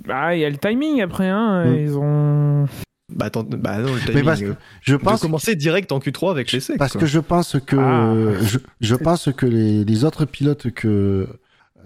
Bah, 0.07 0.35
il 0.35 0.41
y 0.41 0.45
a 0.45 0.51
le 0.51 0.57
timing 0.59 1.03
après, 1.03 1.29
hein. 1.29 1.65
Mm. 1.65 1.75
Ils 1.77 1.97
ont. 1.99 2.67
Bah, 3.15 3.31
bah 3.35 3.79
non, 3.79 3.93
le 3.95 4.01
mais 4.01 4.07
timing. 4.07 4.25
parce 4.25 4.41
que 4.41 4.47
euh, 4.47 4.55
je 4.81 4.93
de 4.95 5.01
pense, 5.01 5.21
commencer 5.21 5.55
direct 5.57 5.93
en 5.93 5.99
Q3 5.99 6.31
avec 6.31 6.51
les 6.53 6.61
secs. 6.61 6.79
parce 6.79 6.93
quoi. 6.93 7.03
que 7.03 7.07
je 7.07 7.21
pense 7.21 7.57
que, 7.65 7.77
Ah. 7.77 8.43
je, 8.43 8.59
je 8.81 8.95
pense 8.95 9.29
que 9.37 9.47
les, 9.47 9.85
les 9.85 10.05
autres 10.05 10.25
pilotes 10.25 10.71
que 10.71 11.29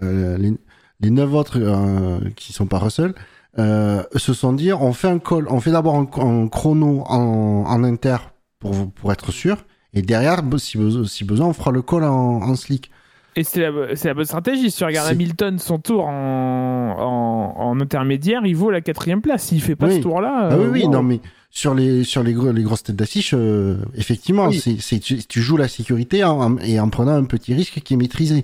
euh, 0.01 0.37
les, 0.37 0.53
les 1.01 1.09
neuf 1.09 1.31
autres 1.33 1.59
euh, 1.59 2.19
qui 2.35 2.53
sont 2.53 2.67
pas 2.67 2.79
Russell 2.79 3.13
euh, 3.59 4.03
se 4.15 4.33
sont 4.33 4.53
dit, 4.53 4.71
on 4.73 4.93
fait 4.93 5.07
un 5.09 5.19
call, 5.19 5.45
on 5.49 5.59
fait 5.59 5.71
d'abord 5.71 5.95
un, 5.95 6.07
un 6.25 6.47
chrono 6.47 7.03
en, 7.07 7.65
en 7.67 7.83
inter 7.83 8.17
pour 8.59 8.91
pour 8.91 9.11
être 9.11 9.31
sûr, 9.31 9.57
et 9.93 10.01
derrière, 10.01 10.41
si, 10.57 10.77
beso- 10.77 11.05
si 11.05 11.23
besoin, 11.25 11.47
on 11.47 11.53
fera 11.53 11.71
le 11.71 11.81
call 11.81 12.03
en, 12.03 12.41
en 12.41 12.55
slick. 12.55 12.89
Et 13.35 13.43
c'est 13.43 13.61
la, 13.61 13.71
bonne 14.13 14.25
stratégie. 14.25 14.69
Si 14.71 14.77
tu 14.79 14.83
regardes 14.83 15.09
Hamilton, 15.11 15.59
son 15.59 15.77
tour 15.79 16.05
en, 16.07 16.95
en, 16.97 17.61
en 17.61 17.79
intermédiaire, 17.79 18.41
il 18.45 18.55
vaut 18.55 18.71
la 18.71 18.81
quatrième 18.81 19.21
place. 19.21 19.43
S'il 19.43 19.61
fait 19.61 19.75
pas 19.75 19.87
Oui. 19.87 19.97
ce 19.97 20.01
tour-là. 20.01 20.49
Ah 20.51 20.57
oui, 20.57 20.63
euh, 20.65 20.69
oui, 20.71 20.83
wow. 20.83 20.91
non, 20.91 21.03
mais 21.03 21.21
sur 21.51 21.73
les, 21.73 22.03
sur 22.03 22.21
les, 22.23 22.33
gros- 22.33 22.51
les 22.51 22.63
grosses 22.63 22.83
têtes 22.83 22.95
d'affiche, 22.97 23.33
euh, 23.37 23.77
effectivement, 23.95 24.47
Oui. 24.47 24.61
c'est, 24.81 24.99
tu, 24.99 25.23
tu 25.23 25.41
joues 25.41 25.57
la 25.57 25.67
sécurité 25.67 26.23
en- 26.23 26.41
en- 26.41 26.57
et 26.57 26.79
en 26.79 26.89
prenant 26.89 27.13
un 27.13 27.23
petit 27.23 27.53
risque 27.53 27.79
qui 27.81 27.93
est 27.93 27.97
maîtrisé. 27.97 28.43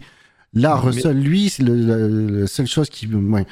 Là, 0.54 0.76
Mais- 0.82 0.90
Russell, 0.92 1.20
lui, 1.20 1.50
c'est 1.50 1.64
le, 1.64 1.76
la, 1.76 2.42
la 2.42 2.48
seule 2.48 2.68
chose 2.68 2.90
qui, 2.90 3.08
ouais, 3.08 3.46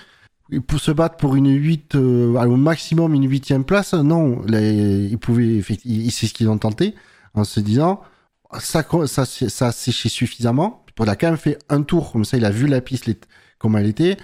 pour 0.67 0.79
se 0.79 0.91
battre 0.91 1.17
pour 1.17 1.35
une 1.35 1.49
8, 1.49 1.95
euh, 1.95 2.33
au 2.45 2.55
maximum 2.57 3.13
une 3.13 3.29
huitième 3.29 3.63
place, 3.63 3.93
non, 3.93 4.41
les, 4.45 5.05
il 5.09 5.17
pouvait, 5.17 5.55
effectivement, 5.55 6.09
c'est 6.11 6.27
ce 6.27 6.33
qu'ils 6.33 6.49
ont 6.49 6.57
tenté, 6.57 6.95
en 7.33 7.43
se 7.43 7.59
disant, 7.59 8.01
ça, 8.59 8.85
ça, 9.07 9.25
ça, 9.25 9.67
a 9.67 9.71
séché 9.71 10.09
suffisamment, 10.09 10.85
il 10.99 11.09
a 11.09 11.15
quand 11.15 11.27
même 11.27 11.37
fait 11.37 11.57
un 11.69 11.81
tour, 11.81 12.11
comme 12.11 12.25
ça, 12.25 12.37
il 12.37 12.45
a 12.45 12.51
vu 12.51 12.67
la 12.67 12.81
piste 12.81 13.05
les- 13.07 13.17
comme 13.57 13.75
elle 13.77 13.87
était, 13.87 14.17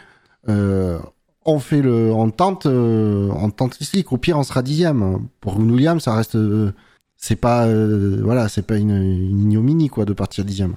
euh, 0.50 1.00
on 1.46 1.60
fait 1.60 1.82
le, 1.82 2.12
on 2.14 2.30
tente, 2.32 2.66
euh, 2.66 3.30
on 3.36 3.50
tente 3.50 3.76
slicks. 3.76 4.12
Au 4.12 4.18
pire, 4.18 4.38
on 4.38 4.44
sera 4.44 4.62
dixième. 4.62 5.28
Pour 5.42 5.60
une 5.60 5.72
Williams, 5.72 6.04
ça 6.04 6.14
reste, 6.14 6.36
euh, 6.36 6.74
c'est 7.16 7.36
pas, 7.38 7.66
euh, 7.66 8.22
voilà, 8.24 8.50
c'est 8.50 8.62
pas 8.62 8.78
une, 8.78 8.92
une 8.92 9.40
ignominie 9.40 9.90
quoi 9.90 10.06
de 10.06 10.14
partir 10.14 10.46
dixième. 10.46 10.76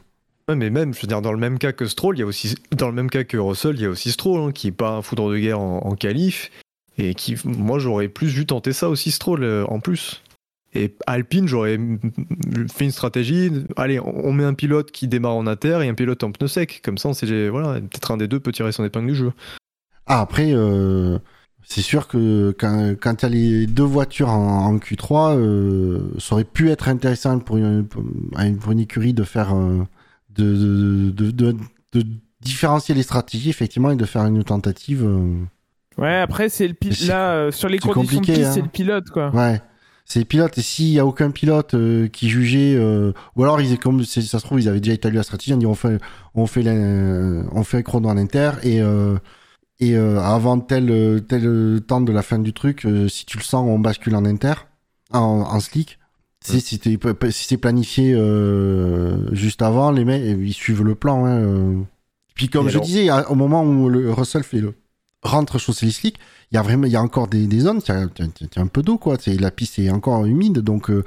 Ouais, 0.48 0.56
mais 0.56 0.70
même, 0.70 0.92
je 0.92 1.00
veux 1.00 1.06
dire, 1.08 1.22
dans 1.22 1.32
le 1.32 1.38
même 1.38 1.58
cas 1.58 1.72
que 1.72 1.86
Stroll, 1.86 2.16
il 2.16 2.20
y 2.20 2.22
a 2.22 2.26
aussi, 2.26 2.56
dans 2.76 2.88
le 2.88 2.94
même 2.94 3.10
cas 3.10 3.24
que 3.24 3.36
Russell, 3.36 3.76
il 3.76 3.82
y 3.82 3.86
a 3.86 3.90
aussi 3.90 4.10
Stroll, 4.10 4.40
hein, 4.40 4.52
qui 4.52 4.68
est 4.68 4.72
pas 4.72 4.90
un 4.90 5.02
foudre 5.02 5.30
de 5.30 5.38
guerre 5.38 5.60
en, 5.60 5.78
en 5.78 5.94
qualif, 5.94 6.50
et 6.98 7.14
qui, 7.14 7.36
moi, 7.44 7.78
j'aurais 7.78 8.08
plus 8.08 8.28
vu 8.28 8.44
tenter 8.44 8.72
ça 8.72 8.88
aussi, 8.88 9.12
Stroll, 9.12 9.44
euh, 9.44 9.64
en 9.66 9.80
plus. 9.80 10.22
Et 10.74 10.94
Alpine, 11.06 11.46
j'aurais 11.46 11.78
fait 12.72 12.84
une 12.84 12.92
stratégie, 12.92 13.52
allez, 13.76 14.00
on 14.00 14.32
met 14.32 14.44
un 14.44 14.54
pilote 14.54 14.90
qui 14.90 15.06
démarre 15.06 15.34
en 15.34 15.46
inter 15.46 15.80
et 15.82 15.88
un 15.88 15.94
pilote 15.94 16.24
en 16.24 16.32
pneu 16.32 16.48
sec, 16.48 16.80
comme 16.82 16.96
ça, 16.96 17.10
on 17.10 17.12
sait, 17.12 17.48
voilà, 17.50 17.78
peut-être 17.80 18.10
un 18.10 18.16
des 18.16 18.26
deux 18.26 18.40
peut 18.40 18.52
tirer 18.52 18.72
son 18.72 18.84
épingle 18.84 19.08
du 19.08 19.14
jeu. 19.14 19.32
Ah, 20.06 20.20
après, 20.20 20.52
euh, 20.54 21.18
c'est 21.62 21.82
sûr 21.82 22.08
que 22.08 22.54
quand, 22.58 22.94
quand 23.00 23.16
tu 23.16 23.26
as 23.26 23.28
les 23.28 23.66
deux 23.66 23.84
voitures 23.84 24.30
en, 24.30 24.66
en 24.66 24.76
Q3, 24.78 25.36
euh, 25.36 26.00
ça 26.18 26.34
aurait 26.34 26.44
pu 26.44 26.70
être 26.70 26.88
intéressant 26.88 27.38
pour 27.38 27.58
une, 27.58 27.86
pour 27.86 28.02
une, 28.38 28.58
pour 28.58 28.72
une 28.72 28.80
écurie 28.80 29.12
de 29.12 29.24
faire, 29.24 29.54
euh, 29.54 29.82
de, 30.36 31.10
de, 31.10 31.30
de, 31.30 31.56
différencier 32.40 32.94
les 32.94 33.02
stratégies, 33.04 33.50
effectivement, 33.50 33.90
et 33.92 33.96
de 33.96 34.04
faire 34.04 34.24
une 34.26 34.42
tentative. 34.42 35.04
euh, 35.04 35.44
Ouais, 35.98 36.16
après, 36.16 36.48
c'est 36.48 36.66
le 36.66 36.74
pi- 36.74 36.94
C'est- 36.94 37.06
là, 37.06 37.34
euh, 37.34 37.50
sur 37.52 37.68
les 37.68 37.78
conditions 37.78 38.20
de 38.20 38.26
piste, 38.26 38.40
hein. 38.40 38.50
c'est 38.52 38.62
le 38.62 38.68
pilote, 38.68 39.10
quoi. 39.10 39.30
Ouais. 39.34 39.60
c'est 40.04 40.18
les 40.18 40.24
pilotes. 40.24 40.58
Et 40.58 40.62
s'il 40.62 40.88
y 40.88 40.98
a 40.98 41.06
aucun 41.06 41.30
pilote 41.30 41.74
euh, 41.74 42.08
qui 42.08 42.28
jugeait, 42.28 42.74
euh, 42.76 43.12
ou 43.36 43.44
alors 43.44 43.60
ils, 43.60 43.78
comme 43.78 44.02
ça 44.04 44.20
se 44.20 44.36
trouve, 44.38 44.60
ils 44.60 44.68
avaient 44.68 44.80
déjà 44.80 44.94
établi 44.94 45.16
la 45.18 45.22
stratégie, 45.22 45.54
on 45.54 45.58
dit 45.58 45.66
on 45.66 45.74
fait, 45.76 45.98
on 46.34 46.46
fait, 46.46 46.62
la- 46.62 46.72
on 47.52 47.62
fait 47.62 47.78
un 47.78 47.82
chrono 47.82 48.08
en 48.08 48.16
inter 48.16 48.50
et 48.64 48.80
et 49.80 49.96
avant 49.96 50.58
tel 50.60 51.22
tel 51.28 51.80
temps 51.86 52.00
de 52.00 52.12
la 52.12 52.22
fin 52.22 52.38
du 52.38 52.52
truc, 52.52 52.86
si 53.08 53.24
tu 53.26 53.38
le 53.38 53.42
sens, 53.42 53.64
on 53.68 53.78
bascule 53.78 54.14
en 54.16 54.24
inter, 54.24 54.54
en, 55.12 55.18
en 55.18 55.60
slick. 55.60 55.98
Si 56.44 56.60
si 56.60 56.80
c'est 57.46 57.56
planifié 57.56 58.14
euh, 58.14 59.32
juste 59.34 59.62
avant, 59.62 59.90
les 59.90 60.04
mecs 60.04 60.22
ils 60.22 60.52
suivent 60.52 60.82
le 60.84 60.94
plan. 60.94 61.24
Hein, 61.24 61.38
euh. 61.40 61.74
Puis 62.34 62.48
comme 62.48 62.66
Et 62.66 62.70
je 62.70 62.76
alors 62.78 62.86
disais, 62.86 63.08
au 63.28 63.34
moment 63.34 63.62
où 63.64 63.88
le 63.88 64.10
Russell 64.12 64.42
fait 64.42 64.60
le 64.60 64.74
rentre 65.22 65.58
les 65.82 65.90
slicks, 65.90 66.18
il 66.50 66.56
y 66.56 66.58
a 66.58 66.62
vraiment 66.62 66.86
il 66.86 66.92
y 66.92 66.96
a 66.96 67.02
encore 67.02 67.28
des, 67.28 67.46
des 67.46 67.60
zones, 67.60 67.80
il 67.86 67.88
y 67.88 67.96
a, 67.96 68.06
il 68.18 68.48
y 68.56 68.60
un 68.60 68.66
peu 68.66 68.82
d'eau 68.82 68.98
quoi, 68.98 69.16
c'est 69.20 69.38
la 69.38 69.50
piste 69.52 69.78
est 69.78 69.90
encore 69.90 70.26
humide 70.26 70.58
donc 70.60 70.90
euh, 70.90 71.04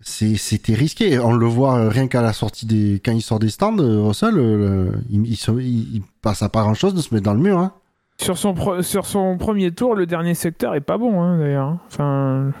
c'est 0.00 0.36
c'était 0.36 0.74
risqué. 0.74 1.18
On 1.18 1.32
le 1.32 1.46
voit 1.46 1.76
euh, 1.78 1.88
rien 1.88 2.06
qu'à 2.06 2.22
la 2.22 2.32
sortie 2.32 2.66
des 2.66 3.00
quand 3.04 3.10
il 3.12 3.20
sort 3.22 3.40
des 3.40 3.48
stands, 3.50 3.76
Russell, 3.78 4.34
euh, 4.38 4.92
il, 5.10 5.26
il, 5.26 5.36
se- 5.36 5.50
il- 5.60 5.96
il 5.96 6.02
passe 6.22 6.42
à 6.42 6.48
pas 6.48 6.60
grand 6.62 6.74
chose 6.74 6.94
de 6.94 7.00
se 7.00 7.12
mettre 7.12 7.24
dans 7.24 7.34
le 7.34 7.40
mur. 7.40 7.58
Hein. 7.58 7.72
Sur 8.20 8.36
son, 8.38 8.52
pro- 8.54 8.82
sur 8.82 9.06
son 9.06 9.38
premier 9.38 9.70
tour, 9.72 9.94
le 9.94 10.04
dernier 10.06 10.34
secteur 10.34 10.74
est 10.74 10.80
pas 10.80 10.98
bon, 10.98 11.20
hein, 11.22 11.38
d'ailleurs. 11.38 11.78
Enfin, 11.88 12.52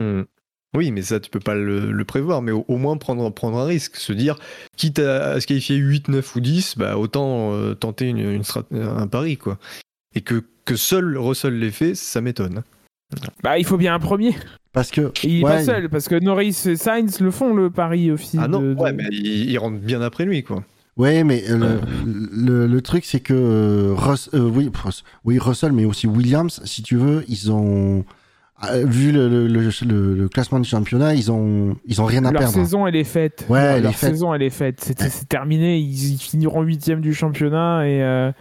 Hmm. 0.00 0.22
Oui, 0.76 0.90
mais 0.90 1.02
ça, 1.02 1.20
tu 1.20 1.30
peux 1.30 1.40
pas 1.40 1.54
le, 1.54 1.92
le 1.92 2.04
prévoir, 2.04 2.42
mais 2.42 2.50
au, 2.52 2.64
au 2.68 2.76
moins 2.78 2.96
prendre, 2.96 3.30
prendre 3.32 3.58
un 3.58 3.64
risque. 3.66 3.96
Se 3.96 4.12
dire, 4.12 4.36
quitte 4.76 4.98
à, 4.98 5.32
à 5.32 5.40
se 5.40 5.46
qualifier 5.46 5.76
8, 5.76 6.08
9 6.08 6.36
ou 6.36 6.40
10, 6.40 6.78
bah, 6.78 6.98
autant 6.98 7.52
euh, 7.52 7.74
tenter 7.74 8.08
une, 8.08 8.18
une 8.18 8.42
strat- 8.42 8.64
un 8.72 9.06
pari, 9.06 9.36
quoi. 9.36 9.58
Et 10.16 10.20
que, 10.20 10.42
que 10.64 10.76
seul 10.76 11.16
Russell 11.18 11.58
l'ait 11.58 11.70
fait, 11.70 11.94
ça 11.94 12.20
m'étonne. 12.20 12.62
bah, 13.42 13.58
il 13.58 13.64
faut 13.64 13.76
bien 13.76 13.94
un 13.94 13.98
premier. 14.00 14.34
Parce 14.72 14.90
que 14.90 15.12
Et 15.22 15.28
il 15.28 15.40
est 15.40 15.44
Ouais. 15.44 15.50
pas 15.52 15.64
seul, 15.64 15.88
parce 15.88 16.08
que 16.08 16.16
Norris 16.18 16.56
et 16.66 16.74
Sainz 16.76 17.20
le 17.20 17.30
font, 17.30 17.54
le 17.54 17.70
pari 17.70 18.10
aussi. 18.10 18.36
Ah 18.40 18.48
non, 18.48 18.60
de- 18.60 18.74
de- 18.74 18.80
ouais, 18.80 18.92
mais 18.92 19.04
il, 19.12 19.50
il 19.50 19.58
rentre 19.58 19.78
bien 19.78 20.02
après 20.02 20.24
lui, 20.24 20.42
quoi. 20.42 20.64
ouais, 20.96 21.22
mais 21.22 21.44
euh, 21.48 21.78
le, 22.04 22.28
le, 22.32 22.66
le 22.66 22.82
truc 22.82 23.04
c'est 23.04 23.20
que 23.20 23.34
euh, 23.34 23.94
Russ- 23.94 24.30
euh, 24.34 24.40
oui, 24.40 24.68
Russ- 24.74 25.04
oui 25.24 25.38
Russell, 25.38 25.70
mais 25.72 25.84
aussi 25.84 26.08
Williams, 26.08 26.60
si 26.64 26.82
tu 26.82 26.96
veux, 26.96 27.24
ils 27.28 27.52
ont 27.52 28.04
vu 28.84 29.12
le, 29.12 29.28
le, 29.28 29.46
le, 29.48 29.70
le- 29.86 30.14
le 30.14 30.28
classement 30.28 30.60
du 30.60 30.68
championnat, 30.68 31.14
ils 31.14 31.30
ont 31.30 31.76
ils 31.86 32.00
ont 32.00 32.04
rien 32.04 32.24
à 32.24 32.30
Leur 32.32 32.40
perdre. 32.40 32.54
saison, 32.54 32.86
elle 32.86 32.96
est 32.96 33.04
faite. 33.04 33.46
Ouais, 33.48 33.60
leur 33.60 33.70
elle 33.72 33.78
est 33.78 33.82
leur 33.82 33.94
faite. 33.94 34.10
saison, 34.10 34.32
elle 34.34 34.42
est 34.42 34.50
faite. 34.50 34.80
C'est 34.80 35.28
terminé. 35.28 35.78
Ils, 35.78 36.12
ils 36.14 36.18
finiront 36.18 36.62
huitième 36.62 37.00
du 37.00 37.12
championnat 37.14 37.86
et, 37.86 38.02
euh, 38.02 38.32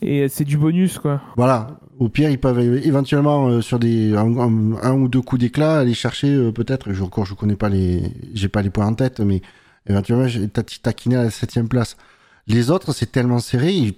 et 0.00 0.28
c'est 0.28 0.44
du 0.44 0.58
bonus, 0.58 0.98
quoi. 0.98 1.20
Voilà. 1.36 1.78
Au 1.98 2.08
pire, 2.08 2.28
ils 2.30 2.38
peuvent 2.40 2.58
éventuellement 2.58 3.46
euh, 3.48 3.60
sur 3.60 3.78
des 3.78 4.14
un, 4.16 4.36
un- 4.38 4.76
un 4.82 4.92
ou 4.94 5.08
deux 5.08 5.20
coups 5.22 5.40
d'éclat 5.40 5.78
aller 5.80 5.94
chercher 5.94 6.34
euh, 6.34 6.50
peut-être. 6.50 6.92
Je 6.92 7.02
encore, 7.02 7.24
je 7.24 7.34
connais 7.34 7.54
pas 7.56 7.68
les, 7.68 8.02
j'ai 8.34 8.48
pas 8.48 8.62
les 8.62 8.70
points 8.70 8.86
en 8.86 8.94
tête, 8.94 9.20
mais 9.20 9.40
éventuellement, 9.88 10.26
taquiner 10.82 11.16
à 11.16 11.22
la 11.24 11.30
septième 11.30 11.68
place. 11.68 11.96
Les 12.48 12.70
autres, 12.70 12.92
c'est 12.92 13.12
tellement 13.12 13.38
serré, 13.38 13.94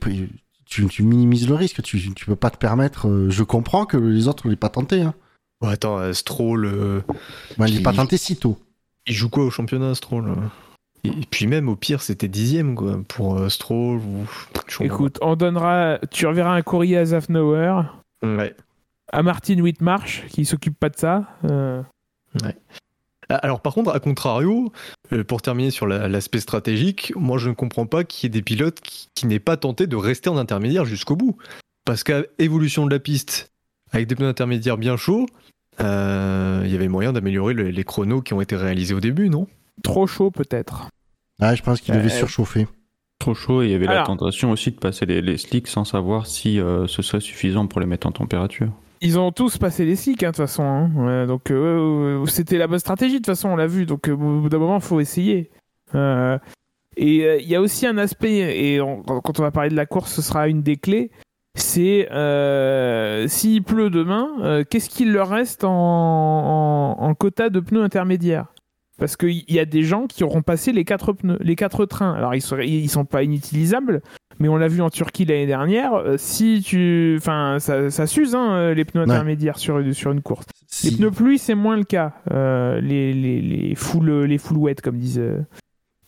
tu, 0.66 0.86
tu 0.86 1.02
minimises 1.02 1.48
le 1.48 1.54
risque. 1.54 1.82
Tu, 1.82 2.12
tu 2.14 2.26
peux 2.26 2.36
pas 2.36 2.50
te 2.50 2.58
permettre. 2.58 3.08
je 3.30 3.42
comprends 3.42 3.86
que 3.86 3.96
les 3.96 4.28
autres 4.28 4.48
l'aient 4.48 4.56
pas 4.56 4.68
tenté. 4.68 5.00
Hein. 5.02 5.14
Bon, 5.64 5.70
attends, 5.70 6.12
Stroll, 6.12 6.66
euh, 6.66 7.00
Moi, 7.56 7.68
il 7.68 7.76
Puis- 7.76 7.82
pas 7.82 7.94
tenté 7.94 8.18
si 8.18 8.36
tôt. 8.36 8.58
il 9.06 9.14
joue 9.14 9.30
quoi 9.30 9.44
au 9.44 9.50
championnat, 9.50 9.94
Stroll? 9.94 10.34
Et, 11.04 11.08
et 11.08 11.26
puis 11.30 11.46
même, 11.46 11.70
au 11.70 11.74
pire, 11.76 12.02
c'était 12.02 12.28
dixième, 12.28 12.74
quoi, 12.74 13.00
pour 13.08 13.38
euh, 13.38 13.48
Stroll. 13.48 13.96
Ou... 13.98 14.26
Écoute, 14.80 15.18
on 15.22 15.36
donnera. 15.36 15.98
Tu 16.10 16.26
reverras 16.26 16.54
un 16.54 16.60
courrier 16.60 16.98
à 16.98 17.04
Zafnauer. 17.06 17.80
Ouais. 18.22 18.54
à 19.10 19.22
Martin 19.22 19.58
Whitmarsh, 19.58 20.24
qui 20.28 20.44
s'occupe 20.44 20.78
pas 20.78 20.90
de 20.90 20.96
ça. 20.96 21.24
euh, 21.46 21.82
Ah, 23.30 23.36
Alors 23.36 23.60
par 23.62 23.72
contre, 23.72 23.90
à 23.94 24.00
contrario, 24.00 24.70
pour 25.28 25.40
terminer 25.40 25.70
sur 25.70 25.86
la- 25.86 26.08
l'aspect 26.08 26.40
stratégique, 26.40 27.10
moi 27.16 27.38
je 27.38 27.48
ne 27.48 27.54
comprends 27.54 27.86
pas 27.86 28.04
qu'il 28.04 28.26
y 28.26 28.26
ait 28.26 28.30
des 28.30 28.42
pilotes 28.42 28.80
qui, 28.80 29.08
qui 29.14 29.26
n'aient 29.26 29.38
pas 29.40 29.56
tenté 29.56 29.86
de 29.86 29.96
rester 29.96 30.28
en 30.28 30.36
intermédiaire 30.36 30.84
jusqu'au 30.84 31.16
bout. 31.16 31.36
Parce 31.86 32.02
qu'à 32.04 32.22
évolution 32.38 32.84
de 32.86 32.90
la 32.90 32.98
piste, 32.98 33.50
avec 33.92 34.08
des 34.08 34.14
pneus 34.14 34.28
intermédiaires 34.28 34.76
bien 34.78 34.96
chauds, 34.96 35.26
il 35.80 36.70
y 36.70 36.74
avait 36.74 36.88
moyen 36.88 37.12
d'améliorer 37.12 37.54
le- 37.54 37.70
les 37.70 37.84
chronos 37.84 38.22
qui 38.22 38.34
ont 38.34 38.40
été 38.40 38.56
réalisés 38.56 38.94
au 38.94 39.00
début, 39.00 39.28
non? 39.28 39.46
Trop 39.82 40.06
chaud, 40.06 40.30
peut-être. 40.30 40.88
Ah, 41.40 41.54
je 41.54 41.62
pense 41.62 41.80
qu'il 41.80 41.94
Euh, 41.94 41.98
devait 41.98 42.12
euh, 42.12 42.16
surchauffer. 42.18 42.66
Trop 43.18 43.34
chaud 43.34 43.62
et 43.62 43.66
il 43.66 43.70
y 43.72 43.74
avait 43.74 43.86
la 43.86 44.02
tentation 44.02 44.50
aussi 44.50 44.70
de 44.70 44.76
passer 44.76 45.06
les, 45.06 45.20
les 45.22 45.36
slicks 45.38 45.68
sans 45.68 45.84
savoir 45.84 46.26
si 46.26 46.60
euh, 46.60 46.86
ce 46.86 47.00
serait 47.02 47.20
suffisant 47.20 47.66
pour 47.66 47.80
les 47.80 47.86
mettre 47.86 48.06
en 48.06 48.12
température. 48.12 48.68
Ils 49.00 49.18
ont 49.18 49.32
tous 49.32 49.58
passé 49.58 49.84
les 49.84 49.96
cycles, 49.96 50.24
hein, 50.24 50.30
de 50.30 50.36
toute 50.36 50.46
façon. 50.46 50.62
hein. 50.62 50.90
Ouais, 50.96 51.26
donc, 51.26 51.50
euh, 51.50 52.24
c'était 52.26 52.58
la 52.58 52.66
bonne 52.66 52.78
stratégie, 52.78 53.14
de 53.14 53.18
toute 53.18 53.26
façon, 53.26 53.50
on 53.50 53.56
l'a 53.56 53.66
vu. 53.66 53.84
Donc, 53.86 54.08
euh, 54.08 54.12
au 54.12 54.40
bout 54.40 54.48
d'un 54.48 54.58
moment, 54.58 54.76
il 54.76 54.82
faut 54.82 55.00
essayer. 55.00 55.50
Euh, 55.94 56.38
et 56.96 57.24
euh, 57.24 57.36
il 57.40 57.48
y 57.48 57.54
a 57.54 57.60
aussi 57.60 57.86
un 57.86 57.98
aspect, 57.98 58.58
et 58.64 58.80
on- 58.80 59.02
quand 59.02 59.38
on 59.40 59.42
va 59.42 59.50
parler 59.50 59.70
de 59.70 59.76
la 59.76 59.86
course, 59.86 60.12
ce 60.12 60.22
sera 60.22 60.48
une 60.48 60.62
des 60.62 60.76
clés. 60.76 61.10
C'est 61.56 62.08
euh, 62.10 63.28
s'il 63.28 63.62
pleut 63.62 63.90
demain, 63.90 64.28
euh, 64.40 64.64
qu'est-ce 64.68 64.90
qu'il 64.90 65.12
leur 65.12 65.28
reste 65.28 65.62
en, 65.64 65.70
en- 65.70 66.96
en 67.00 67.14
quota 67.14 67.48
de 67.48 67.60
pneus 67.60 67.82
intermédiaires? 67.82 68.46
Parce 68.98 69.16
qu'il 69.16 69.42
y 69.48 69.58
a 69.58 69.64
des 69.64 69.82
gens 69.82 70.06
qui 70.06 70.22
auront 70.24 70.42
passé 70.42 70.72
les 70.72 70.84
quatre 70.84 71.12
pneus, 71.12 71.38
les 71.40 71.56
quatre 71.56 71.84
trains. 71.86 72.12
Alors 72.14 72.34
ils 72.34 72.40
sont, 72.42 72.58
ils 72.58 72.88
sont 72.88 73.04
pas 73.04 73.22
inutilisables, 73.24 74.02
mais 74.38 74.48
on 74.48 74.56
l'a 74.56 74.68
vu 74.68 74.80
en 74.82 74.90
Turquie 74.90 75.24
l'année 75.24 75.46
dernière. 75.46 75.94
euh, 75.94 76.16
Si 76.16 76.60
tu, 76.64 77.16
enfin, 77.18 77.58
ça, 77.60 77.90
ça 77.90 78.06
s'use 78.06 78.34
hein, 78.34 78.72
les 78.74 78.84
pneus 78.84 79.04
Ouais. 79.04 79.10
intermédiaires 79.10 79.58
sur 79.58 79.78
une 79.78 79.92
sur 79.94 80.10
une 80.12 80.22
course. 80.22 80.46
Si- 80.66 80.90
Les 80.90 80.96
pneus 80.96 81.10
pluie, 81.12 81.38
c'est 81.38 81.54
moins 81.56 81.76
le 81.76 81.84
cas. 81.84 82.14
Euh, 82.32 82.80
les 82.80 83.12
les 83.12 83.40
les 83.40 83.74
full 83.76 84.10
les 84.24 84.38
full 84.38 84.56
wet 84.58 84.76
comme 84.76 84.98
disent 84.98 85.22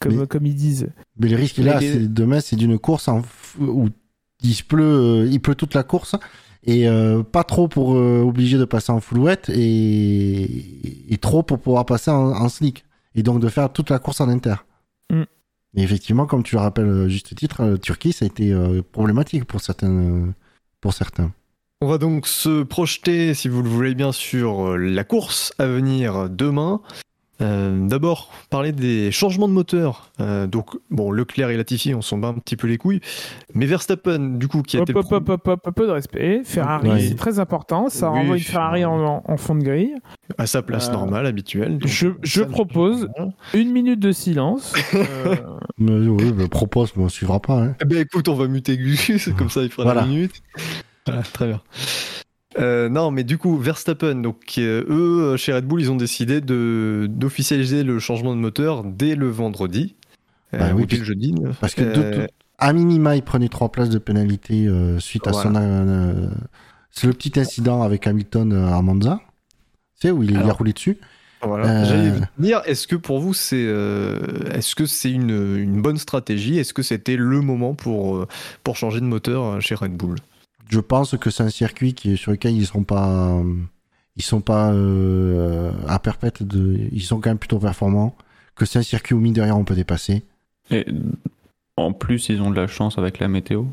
comme 0.00 0.16
Mais- 0.20 0.26
comme 0.26 0.46
ils 0.46 0.54
disent. 0.54 0.88
Mais 1.18 1.28
le 1.28 1.36
risque 1.36 1.58
là, 1.58 1.78
Les- 1.80 1.92
c'est 1.92 2.12
demain, 2.12 2.40
c'est 2.40 2.56
d'une 2.56 2.78
course 2.78 3.08
en 3.08 3.20
f- 3.20 3.58
où 3.60 3.88
il 4.46 4.54
se 4.54 4.62
pleut, 4.62 5.24
euh, 5.24 5.28
il 5.30 5.40
pleut 5.40 5.54
toute 5.54 5.74
la 5.74 5.82
course 5.82 6.16
et 6.64 6.88
euh, 6.88 7.22
pas 7.22 7.44
trop 7.44 7.68
pour 7.68 7.94
euh, 7.94 8.22
obliger 8.22 8.58
de 8.58 8.64
passer 8.64 8.92
en 8.92 9.00
full 9.00 9.18
wet 9.18 9.42
et, 9.48 11.12
et 11.12 11.18
trop 11.18 11.42
pour 11.42 11.58
pouvoir 11.58 11.86
passer 11.86 12.10
en, 12.10 12.32
en 12.32 12.48
slick 12.48 12.84
et 13.14 13.22
donc 13.22 13.40
de 13.40 13.48
faire 13.48 13.72
toute 13.72 13.90
la 13.90 13.98
course 13.98 14.20
en 14.20 14.28
inter. 14.28 14.56
Mm. 15.10 15.22
Et 15.76 15.82
effectivement, 15.82 16.26
comme 16.26 16.42
tu 16.42 16.54
le 16.54 16.60
rappelles 16.60 17.08
juste 17.08 17.34
titre, 17.34 17.62
euh, 17.62 17.76
Turquie, 17.76 18.12
ça 18.12 18.24
a 18.24 18.28
été 18.28 18.52
euh, 18.52 18.82
problématique 18.92 19.44
pour 19.44 19.60
certains. 19.60 20.32
pour 20.80 20.92
certains. 20.92 21.32
On 21.82 21.88
va 21.88 21.98
donc 21.98 22.26
se 22.26 22.62
projeter, 22.62 23.34
si 23.34 23.48
vous 23.48 23.62
le 23.62 23.68
voulez 23.68 23.94
bien, 23.94 24.10
sur 24.10 24.78
la 24.78 25.04
course 25.04 25.52
à 25.58 25.66
venir 25.66 26.30
demain. 26.30 26.80
Euh, 27.42 27.86
D'abord, 27.86 28.30
parler 28.50 28.72
des 28.72 29.10
changements 29.12 29.48
de 29.48 29.52
moteur. 29.52 30.10
Euh, 30.20 30.46
donc, 30.46 30.70
bon, 30.90 31.10
Leclerc 31.10 31.50
et 31.50 31.56
Latifi, 31.56 31.94
on 31.94 32.00
s'en 32.00 32.16
bat 32.18 32.28
un 32.28 32.34
petit 32.34 32.56
peu 32.56 32.66
les 32.66 32.78
couilles. 32.78 33.00
Mais 33.54 33.66
Verstappen, 33.66 34.18
du 34.38 34.48
coup, 34.48 34.62
qui 34.62 34.78
a 34.78 34.80
Hop, 34.80 34.88
été 34.90 34.98
hop, 34.98 35.06
hop, 35.12 35.28
hop, 35.28 35.48
hop, 35.48 35.60
un 35.66 35.72
peu 35.72 35.86
de 35.86 35.92
respect. 35.92 36.40
Ferrari, 36.44 36.88
Ouais. 36.88 37.00
c'est 37.00 37.14
très 37.14 37.38
important. 37.38 37.88
Ça 37.90 38.10
Oui, 38.10 38.18
renvoie 38.20 38.36
une 38.36 38.42
Ferrari 38.42 38.84
en, 38.84 39.22
en 39.26 39.36
fond 39.36 39.54
de 39.54 39.62
grille. 39.62 39.94
à 40.38 40.46
sa 40.46 40.62
place 40.62 40.88
Euh, 40.88 40.92
normale, 40.92 41.26
habituelle. 41.26 41.78
Donc, 41.78 41.88
je- 42.22 42.42
propose- 42.42 43.08
Une 43.54 43.70
minute 43.72 44.00
de 44.00 44.12
silence. 44.12 44.72
Euh, 44.94 45.34
Mais 45.78 45.92
oui, 46.08 46.32
je 46.38 46.46
propose, 46.46 46.92
mais 46.96 47.04
on 47.04 47.08
suivra 47.08 47.38
pas. 47.40 47.60
Hein. 47.62 47.74
Eh 47.82 47.84
ben 47.84 47.98
écoute, 47.98 48.28
on 48.28 48.34
va 48.34 48.46
muter 48.48 48.76
Gus, 48.78 49.28
comme 49.36 49.50
ça 49.50 49.62
il 49.62 49.68
fera 49.68 49.84
Voilà. 49.84 50.00
la 50.02 50.06
minute. 50.06 50.42
Voilà, 51.06 51.22
très 51.22 51.46
bien. 51.48 51.60
Euh, 52.58 52.88
non, 52.88 53.10
mais 53.10 53.24
du 53.24 53.38
coup, 53.38 53.58
Verstappen, 53.58 54.14
donc 54.16 54.54
euh, 54.58 54.84
eux, 54.88 55.36
chez 55.36 55.52
Red 55.52 55.66
Bull, 55.66 55.80
ils 55.80 55.90
ont 55.90 55.96
décidé 55.96 56.40
de 56.40 57.06
d'officialiser 57.10 57.82
le 57.82 57.98
changement 57.98 58.34
de 58.34 58.40
moteur 58.40 58.82
dès 58.84 59.14
le 59.14 59.28
vendredi. 59.28 59.94
euh, 60.54 60.58
Bah 60.58 60.66
oui, 60.74 60.82
ou 60.82 60.86
dès 60.86 60.96
le 60.98 61.04
jeudi. 61.04 61.34
Parce 61.60 61.74
que 61.74 61.82
de 61.82 61.86
Euh, 62.22 62.26
à 62.58 62.72
minima, 62.72 63.16
il 63.16 63.22
prenait 63.22 63.48
trois 63.48 63.70
places 63.70 63.90
de 63.90 63.98
pénalité 63.98 64.66
euh, 64.66 64.98
suite 64.98 65.26
à 65.26 65.32
son. 65.32 65.54
euh, 65.54 66.28
c'est 66.90 67.06
le 67.06 67.12
petit 67.12 67.38
incident 67.38 67.82
avec 67.82 68.06
Hamilton 68.06 68.52
euh, 68.52 68.72
à 68.72 68.80
Monza. 68.80 69.20
Tu 70.00 70.08
sais, 70.08 70.10
où 70.10 70.22
il, 70.22 70.30
il 70.30 70.36
a 70.36 70.52
roulé 70.52 70.72
dessus. 70.72 70.96
Voilà. 71.42 71.68
Euh, 71.68 71.84
J'allais 71.84 72.10
vous 72.10 72.24
dire, 72.38 72.62
est-ce 72.64 72.86
que 72.86 72.96
pour 72.96 73.20
vous 73.20 73.34
c'est, 73.34 73.62
euh, 73.66 74.18
est-ce 74.52 74.74
que 74.74 74.86
c'est 74.86 75.10
une, 75.12 75.56
une 75.58 75.82
bonne 75.82 75.98
stratégie? 75.98 76.58
Est-ce 76.58 76.72
que 76.72 76.82
c'était 76.82 77.16
le 77.16 77.40
moment 77.42 77.74
pour 77.74 78.16
euh, 78.16 78.26
pour 78.64 78.76
changer 78.76 79.00
de 79.00 79.04
moteur 79.04 79.44
euh, 79.44 79.60
chez 79.60 79.74
Red 79.74 79.92
Bull? 79.92 80.16
Je 80.68 80.80
pense 80.80 81.16
que 81.16 81.30
c'est 81.30 81.42
un 81.42 81.50
circuit 81.50 81.94
sur 82.16 82.32
lequel 82.32 82.54
ils 82.54 82.66
sont 82.66 82.82
pas, 82.82 83.40
sont 84.18 84.40
pas 84.40 84.72
euh, 84.72 85.72
à 85.86 85.98
perpète 85.98 86.42
ils 86.92 87.02
sont 87.02 87.20
quand 87.20 87.30
même 87.30 87.38
plutôt 87.38 87.58
performants. 87.58 88.16
Que 88.56 88.64
c'est 88.64 88.78
un 88.78 88.82
circuit 88.82 89.14
où 89.14 89.20
mine 89.20 89.34
de 89.34 89.42
rien 89.42 89.54
on 89.54 89.64
peut 89.64 89.74
dépasser. 89.74 90.24
Et 90.70 90.86
en 91.76 91.92
plus, 91.92 92.30
ils 92.30 92.40
ont 92.40 92.50
de 92.50 92.56
la 92.56 92.66
chance 92.66 92.98
avec 92.98 93.18
la 93.18 93.28
météo, 93.28 93.64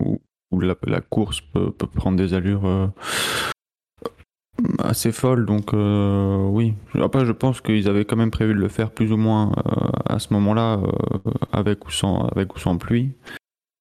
où, 0.00 0.20
la, 0.60 1.00
course 1.00 1.42
peut, 1.42 1.70
prendre 1.72 2.16
des 2.16 2.34
allures 2.34 2.66
euh, 2.66 2.86
assez 4.78 5.12
folles. 5.12 5.44
Donc 5.44 5.74
euh, 5.74 6.46
oui, 6.48 6.74
après 6.94 7.24
je 7.24 7.32
pense 7.32 7.60
qu'ils 7.60 7.88
avaient 7.88 8.04
quand 8.04 8.16
même 8.16 8.32
prévu 8.32 8.54
de 8.54 8.58
le 8.58 8.68
faire 8.68 8.90
plus 8.90 9.12
ou 9.12 9.16
moins 9.16 9.52
à 10.08 10.18
ce 10.18 10.32
moment-là, 10.32 10.80
avec 11.52 11.80
avec 12.32 12.56
ou 12.56 12.58
sans 12.58 12.78
pluie. 12.78 13.12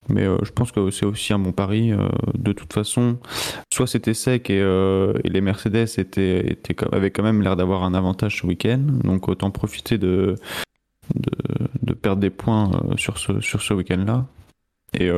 Mais 0.10 0.26
euh, 0.26 0.38
je 0.44 0.52
pense 0.52 0.72
que 0.72 0.90
c'est 0.92 1.06
aussi 1.06 1.34
un 1.34 1.40
bon 1.40 1.52
pari. 1.52 1.92
euh, 1.92 2.10
de 2.38 2.52
toute 2.52 2.74
façon, 2.74 3.18
soit 3.72 3.88
c'était 3.88 4.14
sec 4.14 4.50
et, 4.50 4.60
euh, 4.60 5.14
et 5.24 5.30
les 5.30 5.42
Mercedes 5.42 5.88
étaient, 5.98 6.52
étaient, 6.52 6.74
quand- 6.74 6.92
avaient 6.92 7.12
quand 7.12 7.24
même 7.24 7.42
l'air 7.42 7.56
d'avoir 7.56 7.84
un 7.84 7.94
avantage 7.94 8.40
ce 8.42 8.48
week-end. 8.48 8.82
Donc 9.04 9.30
autant 9.30 9.52
profiter 9.52 9.98
de, 9.98 10.36
de, 11.16 11.32
de 11.84 11.94
perdre 11.94 12.22
des 12.22 12.30
points 12.32 12.72
sur 12.98 13.18
ce, 13.18 13.40
sur 13.40 13.62
ce 13.62 13.74
week-end-là. 13.74 14.26
Et, 15.00 15.12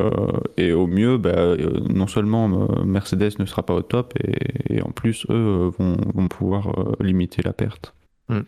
et 0.57 0.73
au 0.73 0.85
mieux, 0.85 1.17
bah, 1.17 1.55
non 1.89 2.05
seulement 2.05 2.49
Mercedes 2.83 3.39
ne 3.39 3.45
sera 3.45 3.63
pas 3.63 3.73
au 3.73 3.81
top, 3.81 4.13
et, 4.21 4.75
et 4.75 4.81
en 4.81 4.91
plus, 4.91 5.25
eux 5.29 5.71
vont, 5.79 5.95
vont 6.13 6.27
pouvoir 6.27 6.73
limiter 6.99 7.41
la 7.41 7.53
perte. 7.53 7.93
Mm. 8.27 8.39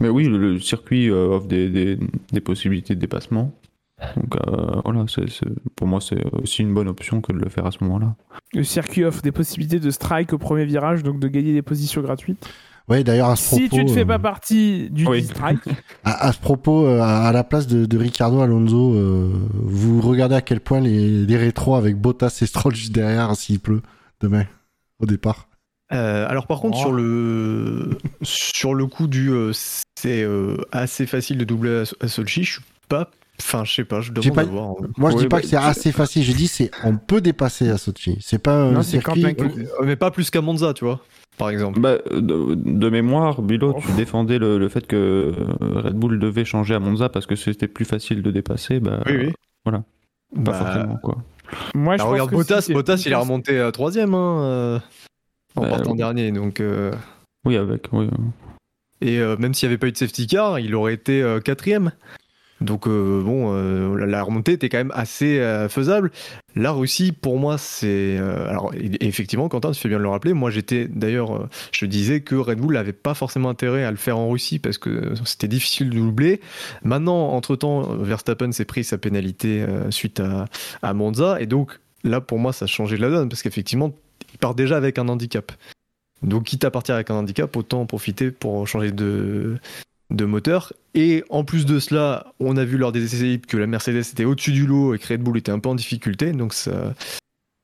Mais 0.00 0.08
oui, 0.08 0.24
le, 0.24 0.38
le 0.38 0.58
circuit 0.58 1.10
offre 1.10 1.46
des, 1.46 1.68
des, 1.68 1.98
des 2.32 2.40
possibilités 2.40 2.94
de 2.94 3.00
dépassement. 3.00 3.54
Donc 4.16 4.36
euh, 4.36 4.80
voilà, 4.84 5.04
pour 5.76 5.86
moi, 5.86 6.00
c'est 6.00 6.22
aussi 6.32 6.62
une 6.62 6.72
bonne 6.74 6.88
option 6.88 7.20
que 7.20 7.32
de 7.32 7.38
le 7.38 7.48
faire 7.48 7.66
à 7.66 7.70
ce 7.70 7.78
moment-là. 7.84 8.14
Le 8.54 8.64
circuit 8.64 9.04
offre 9.04 9.22
des 9.22 9.32
possibilités 9.32 9.78
de 9.80 9.90
strike 9.90 10.32
au 10.32 10.38
premier 10.38 10.64
virage, 10.64 11.02
donc 11.02 11.20
de 11.20 11.28
gagner 11.28 11.52
des 11.52 11.62
positions 11.62 12.00
gratuites. 12.00 12.48
Ouais, 12.88 13.04
d'ailleurs, 13.04 13.28
à 13.28 13.36
ce 13.36 13.54
Si 13.54 13.68
propos, 13.68 13.76
tu 13.76 13.84
ne 13.84 13.94
fais 13.94 14.00
euh, 14.00 14.06
pas 14.06 14.18
partie 14.18 14.88
du 14.90 15.06
Oui. 15.06 15.22
strike, 15.22 15.60
à, 16.04 16.26
à 16.28 16.32
ce 16.32 16.40
propos, 16.40 16.86
euh, 16.86 17.00
à, 17.00 17.28
à 17.28 17.32
la 17.32 17.44
place 17.44 17.66
de, 17.68 17.86
de 17.86 17.98
Ricardo 17.98 18.40
Alonso, 18.40 18.94
euh, 18.94 19.30
vous 19.52 20.00
regardez 20.00 20.34
à 20.34 20.40
quel 20.40 20.60
point 20.60 20.80
les, 20.80 21.24
les 21.24 21.36
rétros 21.36 21.76
avec 21.76 21.96
Bottas 21.96 22.38
et 22.42 22.46
Stroll 22.46 22.74
juste 22.74 22.92
derrière 22.94 23.36
s'il 23.36 23.60
pleut 23.60 23.82
demain 24.20 24.44
au 24.98 25.06
départ. 25.06 25.46
Euh, 25.92 26.26
alors 26.28 26.46
par 26.46 26.60
contre 26.60 26.78
Oh. 26.78 26.82
sur 26.82 26.92
le 26.92 27.98
sur 28.22 28.74
le 28.74 28.86
coup 28.86 29.08
du 29.08 29.30
euh, 29.32 29.50
c'est 29.52 30.22
euh, 30.22 30.56
assez 30.70 31.04
facile 31.04 31.36
de 31.38 31.44
doubler 31.44 31.82
à, 32.00 32.04
à 32.04 32.08
Sochi, 32.08 32.44
je 32.44 32.52
suis 32.52 32.62
pas 32.88 33.10
enfin 33.42 33.64
je 33.64 33.74
sais 33.74 33.84
pas, 33.84 34.00
je 34.00 34.12
demande 34.12 34.34
pas- 34.34 34.40
à 34.42 34.44
voir. 34.44 34.74
Moi, 34.96 35.10
je 35.10 35.16
Ouais, 35.16 35.22
dis 35.22 35.28
pas 35.28 35.36
bah, 35.36 35.42
que 35.42 35.48
c'est 35.48 35.56
assez 35.56 35.92
facile. 35.92 36.22
Je 36.22 36.32
dis 36.32 36.46
c'est 36.48 36.70
on 36.84 36.96
peut 36.96 37.20
dépasser 37.20 37.68
à 37.68 37.78
Sochi. 37.78 38.18
C'est 38.20 38.38
pas 38.42 38.54
un 38.54 38.72
Non, 38.72 38.82
c'est 38.82 39.00
circuit. 39.00 39.24
Euh, 39.24 39.84
Mais 39.84 39.96
pas 39.96 40.10
plus 40.10 40.30
qu'à 40.30 40.40
Monza, 40.40 40.72
tu 40.74 40.84
vois, 40.84 41.00
par 41.38 41.50
exemple. 41.50 41.80
Bah, 41.80 41.98
de, 42.10 42.54
de 42.54 42.90
mémoire, 42.90 43.42
Bilo, 43.42 43.74
Oh. 43.76 43.80
tu 43.84 43.92
défendais 43.92 44.38
le, 44.38 44.58
le 44.58 44.68
fait 44.68 44.86
que 44.86 44.96
euh, 44.96 45.80
Red 45.80 45.94
Bull 45.94 46.18
devait 46.18 46.44
changer 46.44 46.74
à 46.74 46.78
Monza 46.80 47.08
parce 47.08 47.26
que 47.26 47.36
c'était 47.36 47.68
plus 47.68 47.84
facile 47.84 48.22
de 48.22 48.30
dépasser. 48.30 48.80
Bah, 48.80 49.00
Oui, 49.06 49.16
oui. 49.16 49.32
voilà. 49.64 49.82
Pas 50.34 50.40
Bah, 50.40 50.52
forcément, 50.54 50.96
quoi. 51.02 51.16
moi 51.74 51.94
je 51.94 51.98
bah, 51.98 52.04
pense 52.04 52.12
regarde 52.12 52.30
que 52.30 52.34
Bottas, 52.36 52.60
si 52.62 52.72
Bottas 52.72 53.02
il 53.04 53.12
est 53.12 53.16
remonté 53.16 53.58
à 53.58 53.72
troisième 53.72 54.14
hein, 54.14 54.42
euh, 54.44 54.78
en 55.56 55.62
Bah, 55.62 55.68
partant 55.70 55.90
oui. 55.92 55.96
dernier, 55.98 56.30
donc 56.30 56.60
euh, 56.60 56.92
Oui, 57.44 57.56
avec. 57.56 57.88
Oui, 57.92 58.06
euh. 58.06 58.16
et 59.06 59.18
euh, 59.18 59.36
même 59.38 59.54
s'il 59.54 59.68
n'y 59.68 59.72
avait 59.72 59.78
pas 59.78 59.88
eu 59.88 59.92
de 59.92 59.96
safety 59.96 60.28
car, 60.28 60.60
il 60.60 60.74
aurait 60.76 60.94
été 60.94 61.20
euh, 61.22 61.40
quatrième. 61.40 61.90
Donc 62.60 62.86
euh, 62.86 63.22
bon, 63.22 63.54
euh, 63.54 64.06
la, 64.06 64.22
remontée 64.22 64.52
était 64.52 64.68
quand 64.68 64.78
même 64.78 64.92
assez 64.94 65.40
euh, 65.40 65.68
faisable. 65.68 66.10
La 66.54 66.72
Russie, 66.72 67.12
pour 67.12 67.38
moi, 67.38 67.56
c'est 67.58 68.18
alors 68.18 68.72
effectivement, 69.00 69.48
Quentin, 69.48 69.70
tu 69.70 69.80
fais 69.80 69.88
bien 69.88 69.98
de 69.98 70.02
le 70.02 70.08
rappeler. 70.08 70.34
Moi, 70.34 70.50
j'étais 70.50 70.86
d'ailleurs, 70.88 71.48
je 71.72 71.86
disais 71.86 72.20
que 72.20 72.34
Red 72.34 72.58
Bull 72.58 72.74
n'avait 72.74 72.92
pas 72.92 73.14
forcément 73.14 73.48
intérêt 73.48 73.84
à 73.84 73.90
le 73.90 73.96
faire 73.96 74.18
en 74.18 74.28
Russie 74.28 74.58
parce 74.58 74.76
que 74.76 75.14
c'était 75.24 75.48
difficile 75.48 75.90
de 75.90 75.96
doubler. 75.96 76.40
Maintenant, 76.82 77.28
entre 77.28 77.56
temps, 77.56 77.82
Verstappen 77.96 78.52
s'est 78.52 78.64
pris 78.64 78.84
sa 78.84 78.98
pénalité 78.98 79.64
suite 79.90 80.20
à, 80.20 80.46
à 80.82 80.92
Monza 80.92 81.40
et 81.40 81.46
donc 81.46 81.78
là, 82.04 82.20
pour 82.20 82.38
moi, 82.38 82.52
ça 82.52 82.64
a 82.64 82.68
changé 82.68 82.96
la 82.96 83.10
donne 83.10 83.28
parce 83.28 83.42
qu'effectivement, 83.42 83.92
il 84.32 84.38
part 84.38 84.54
déjà 84.54 84.76
avec 84.76 84.98
un 84.98 85.08
handicap. 85.08 85.52
Donc, 86.22 86.44
quitte 86.44 86.64
à 86.64 86.70
partir 86.70 86.96
avec 86.96 87.10
un 87.10 87.14
handicap, 87.14 87.56
autant 87.56 87.80
en 87.80 87.86
profiter 87.86 88.30
pour 88.30 88.66
changer 88.68 88.92
de, 88.92 89.58
de 90.10 90.24
moteur. 90.24 90.72
Et 90.94 91.24
en 91.30 91.44
plus 91.44 91.66
de 91.66 91.78
cela, 91.78 92.32
on 92.40 92.56
a 92.56 92.64
vu 92.64 92.76
lors 92.76 92.92
des 92.92 93.04
essais 93.04 93.40
que 93.46 93.56
la 93.56 93.66
Mercedes 93.66 93.98
était 93.98 94.24
au-dessus 94.24 94.52
du 94.52 94.66
lot 94.66 94.94
et 94.94 94.98
que 94.98 95.06
Red 95.06 95.22
Bull 95.22 95.38
était 95.38 95.52
un 95.52 95.58
peu 95.58 95.68
en 95.68 95.74
difficulté. 95.74 96.32
Donc, 96.32 96.52
ça, 96.52 96.94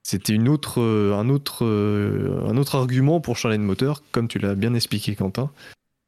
c'était 0.03 0.35
une 0.35 0.49
autre, 0.49 0.81
euh, 0.81 1.15
un, 1.15 1.29
autre, 1.29 1.65
euh, 1.65 2.47
un 2.49 2.57
autre 2.57 2.77
argument 2.77 3.21
pour 3.21 3.37
changer 3.37 3.59
de 3.59 3.63
moteur, 3.63 4.03
comme 4.13 4.29
tu 4.29 4.39
l'as 4.39 4.55
bien 4.55 4.75
expliqué, 4.75 5.15
Quentin. 5.17 5.51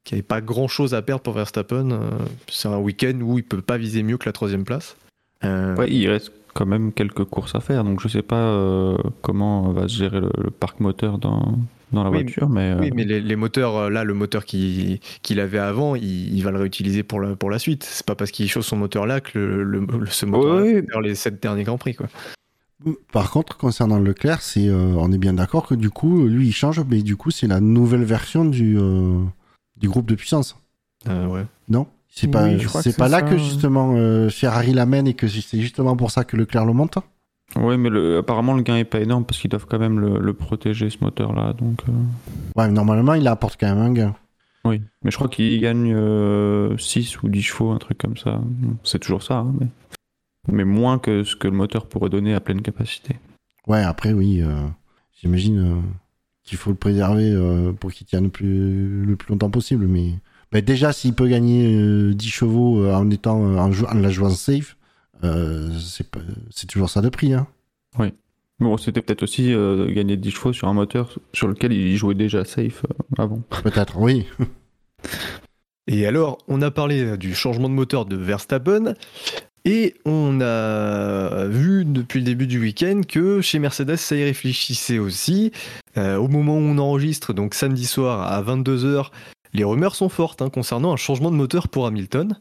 Qu'il 0.05 0.15
n'y 0.15 0.19
avait 0.19 0.27
pas 0.27 0.41
grand-chose 0.41 0.93
à 0.93 1.01
perdre 1.01 1.21
pour 1.21 1.33
Verstappen. 1.33 1.91
Euh, 1.91 2.09
C'est 2.47 2.69
un 2.69 2.77
week-end 2.77 3.19
où 3.21 3.37
il 3.37 3.43
peut 3.43 3.61
pas 3.61 3.77
viser 3.77 4.01
mieux 4.03 4.17
que 4.17 4.25
la 4.25 4.31
troisième 4.31 4.63
place. 4.63 4.95
Il 5.43 6.09
reste 6.09 6.31
quand 6.53 6.65
même 6.65 6.91
quelques 6.91 7.23
courses 7.25 7.55
à 7.55 7.59
faire, 7.59 7.83
donc 7.83 8.01
je 8.01 8.07
sais 8.09 8.21
pas 8.21 8.97
comment 9.21 9.71
va 9.71 9.87
se 9.87 9.95
gérer 9.95 10.19
le, 10.19 10.29
le 10.37 10.49
parc 10.49 10.81
moteur 10.81 11.17
dans, 11.17 11.57
dans 11.91 12.03
la 12.03 12.09
Oui, 12.09 12.23
voiture, 12.23 12.49
mais, 12.49 12.73
Oui, 12.79 12.87
euh, 12.87 12.91
mais 12.95 13.03
les, 13.03 13.21
les 13.21 13.35
moteurs, 13.35 13.75
euh, 13.75 13.89
là, 13.89 14.03
le 14.03 14.13
moteur 14.13 14.45
qui- 14.45 14.99
qu'il 15.21 15.39
avait 15.39 15.57
avant, 15.59 15.95
il, 15.95 16.35
il 16.35 16.43
va 16.43 16.51
le 16.51 16.59
réutiliser 16.59 17.03
pour 17.03 17.19
la, 17.19 17.35
pour 17.35 17.49
la 17.49 17.59
suite. 17.59 17.83
C'est 17.83 18.05
pas 18.05 18.15
parce 18.15 18.31
qu'il 18.31 18.49
chose 18.49 18.65
son 18.65 18.77
moteur 18.77 19.05
là 19.05 19.21
que 19.21 19.37
le, 19.39 19.63
le- 19.63 19.79
le- 19.99 20.05
ce 20.07 20.25
moteur 20.25 20.57
va 20.57 20.63
faire 20.65 21.01
les 21.01 21.15
7 21.15 21.41
derniers 21.41 21.63
Grands 21.63 21.77
Prix. 21.77 21.95
Quoi. 21.95 22.07
Par 23.11 23.29
contre, 23.31 23.57
concernant 23.57 23.99
Leclerc, 23.99 24.41
c'est 24.41 24.67
euh, 24.69 24.93
on 24.97 25.11
est 25.11 25.17
bien 25.17 25.33
d'accord 25.33 25.67
que 25.67 25.75
du 25.75 25.89
coup, 25.89 26.25
lui, 26.27 26.47
il 26.47 26.53
change, 26.53 26.81
mais 26.89 27.01
du 27.01 27.17
coup, 27.17 27.29
c'est 27.31 27.47
la 27.47 27.59
nouvelle 27.59 28.03
version 28.05 28.45
du 28.45 28.77
euh, 28.79 29.19
du 29.77 29.89
groupe 29.89 30.07
de 30.07 30.15
puissance. 30.15 30.55
Euh, 31.09 31.27
ouais. 31.27 31.45
Non? 31.67 31.87
C'est 32.07 32.27
pas 32.27 32.45
Oui, 32.47 32.57
c'est 32.81 32.97
là 32.99 33.21
que 33.21 33.37
justement 33.37 33.93
euh, 33.95 34.29
Ferrari 34.29 34.73
l'amène 34.73 35.07
et 35.07 35.13
que 35.13 35.27
c'est 35.27 35.59
justement 35.59 35.95
pour 35.95 36.11
ça 36.11 36.23
que 36.23 36.35
Leclerc 36.37 36.65
le 36.65 36.73
monte? 36.73 36.97
Ouais, 37.55 37.77
mais 37.77 37.89
le- 37.89 38.17
apparemment 38.17 38.53
le 38.53 38.61
gain 38.63 38.77
est 38.77 38.83
pas 38.85 38.99
énorme 38.99 39.25
parce 39.25 39.39
qu'ils 39.39 39.49
doivent 39.49 39.65
quand 39.67 39.79
même 39.79 39.99
le, 39.99 40.19
le 40.19 40.33
protéger 40.33 40.89
ce 40.89 40.97
moteur-là, 41.01 41.53
donc. 41.53 41.81
euh, 41.89 41.91
Ouais, 42.55 42.67
mais 42.67 42.73
normalement, 42.73 43.13
il 43.13 43.27
apporte 43.27 43.59
quand 43.59 43.67
même 43.67 43.77
un 43.83 43.93
gain. 43.93 44.15
Oui, 44.65 44.81
mais 45.03 45.11
je 45.11 45.15
crois 45.15 45.29
qu'il 45.29 45.59
gagne 45.61 45.95
6 46.77 47.21
ou 47.23 47.29
10 47.29 47.41
chevaux, 47.41 47.71
un 47.71 47.77
truc 47.77 47.97
comme 47.97 48.17
ça. 48.17 48.41
C'est 48.83 48.99
toujours 48.99 49.23
ça, 49.23 49.37
hein, 49.39 49.53
mais... 49.59 49.67
mais 50.51 50.65
moins 50.65 50.99
que 50.99 51.23
ce 51.23 51.35
que 51.35 51.47
le 51.47 51.53
moteur 51.55 51.85
pourrait 51.87 52.09
donner 52.09 52.33
à 52.33 52.39
pleine 52.41 52.61
capacité. 52.61 53.15
Ouais, 53.67 53.81
après, 53.83 54.11
oui, 54.13 54.41
euh, 54.41 54.65
j'imagine 55.21 55.59
euh, 55.59 55.81
qu'il 56.43 56.57
faut 56.57 56.71
le 56.71 56.75
préserver 56.75 57.31
euh, 57.31 57.71
pour 57.71 57.91
qu'il 57.93 58.05
tienne 58.05 58.25
le 58.25 58.29
plus, 58.29 59.05
le 59.05 59.15
plus 59.15 59.31
longtemps 59.31 59.49
possible. 59.49 59.87
Mais 59.87 60.13
bah, 60.51 60.59
déjà, 60.61 60.91
s'il 60.91 61.13
peut 61.13 61.27
gagner 61.27 61.75
euh, 61.75 62.13
10 62.13 62.29
chevaux 62.29 62.83
euh, 62.83 62.93
en 62.93 63.09
étant 63.11 63.41
euh, 63.43 63.57
en, 63.57 63.71
en 63.71 63.93
la 63.99 64.09
jouant 64.09 64.29
safe, 64.29 64.75
euh, 64.75 64.78
c'est 65.21 66.09
pas- 66.09 66.19
c'est 66.51 66.67
toujours 66.67 66.89
ça 66.89 67.01
de 67.01 67.09
prix. 67.09 67.33
Hein. 67.33 67.47
Bon, 68.59 68.75
c'était 68.75 69.01
peut-être 69.01 69.23
aussi 69.23 69.53
euh, 69.53 69.89
gagner 69.93 70.17
10 70.17 70.31
chevaux 70.31 70.51
sur 70.51 70.67
un 70.67 70.73
moteur 70.73 71.17
sur 71.31 71.47
lequel 71.47 71.71
il 71.71 71.95
jouait 71.95 72.13
déjà 72.13 72.43
safe 72.43 72.83
euh, 72.83 73.23
avant. 73.23 73.41
Peut-être, 73.63 73.97
oui. 73.97 74.25
Et 75.87 76.05
alors, 76.05 76.37
on 76.49 76.61
a 76.61 76.69
parlé 76.69 77.01
euh, 77.03 77.17
du 77.17 77.33
changement 77.33 77.69
de 77.69 77.73
moteur 77.73 78.05
de 78.05 78.17
Verstappen. 78.17 78.95
Et 79.65 79.95
on 80.05 80.39
a 80.41 81.45
vu 81.45 81.85
depuis 81.85 82.19
le 82.19 82.25
début 82.25 82.47
du 82.47 82.59
week-end 82.59 83.01
que 83.07 83.39
chez 83.41 83.59
Mercedes, 83.59 83.95
ça 83.97 84.15
y 84.15 84.23
réfléchissait 84.23 84.99
aussi. 84.99 85.51
Euh, 85.97 86.17
au 86.17 86.27
moment 86.27 86.55
où 86.55 86.61
on 86.61 86.77
enregistre, 86.77 87.33
donc 87.33 87.53
samedi 87.53 87.85
soir 87.85 88.21
à 88.31 88.41
22h, 88.41 89.09
les 89.53 89.63
rumeurs 89.63 89.95
sont 89.95 90.09
fortes 90.09 90.41
hein, 90.41 90.49
concernant 90.49 90.93
un 90.93 90.97
changement 90.97 91.31
de 91.31 91.35
moteur 91.35 91.67
pour 91.67 91.87
Hamilton. 91.87 92.37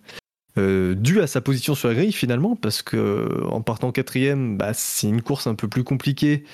Euh, 0.59 0.94
dû 0.94 1.20
à 1.20 1.26
sa 1.26 1.40
position 1.40 1.74
sur 1.74 1.88
la 1.88 1.94
grille 1.94 2.12
finalement, 2.12 2.56
parce 2.56 2.82
que 2.82 3.44
en 3.48 3.61
partant 3.62 3.92
quatrième, 3.92 4.56
bah, 4.59 4.74
c'est 4.74 5.09
une 5.09 5.22
course 5.22 5.46
un 5.46 5.54
peu 5.54 5.68
plus 5.68 5.84
compliquée. 5.84 6.44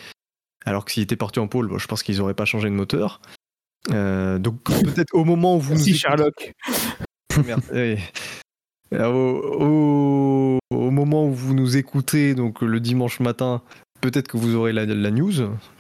Alors 0.67 0.85
que 0.85 0.93
s'il 0.93 1.03
était 1.03 1.17
parti 1.17 1.41
en 1.41 1.49
pôle, 1.49 1.69
bon, 1.69 1.79
je 1.79 1.87
pense 1.87 2.03
qu'ils 2.03 2.19
n'auraient 2.19 2.35
pas 2.35 2.45
changé 2.45 2.69
de 2.69 2.75
moteur. 2.75 3.21
Euh, 3.91 4.39
donc 4.39 4.63
peut-être 4.65 5.15
au 5.15 5.25
moment 5.25 5.57
où 5.57 5.61
vous 5.61 5.75
nous 5.75 5.79
Merci 5.85 5.91
écoutez- 5.91 6.01
Sherlock. 6.01 6.53
Merde, 7.45 7.63
oui. 7.73 7.97
Alors, 8.93 9.15
Au, 9.15 10.59
au- 10.71 10.77
au 10.77 10.91
moment 10.91 11.27
où 11.27 11.33
vous 11.33 11.55
nous 11.55 11.77
écoutez, 11.77 12.35
donc 12.35 12.61
le 12.63 12.79
dimanche 12.81 13.21
matin, 13.21 13.63
peut-être 14.01 14.29
que 14.29 14.37
vous 14.37 14.55
aurez 14.55 14.73
la, 14.73 14.85
la 14.87 15.11
news 15.11 15.33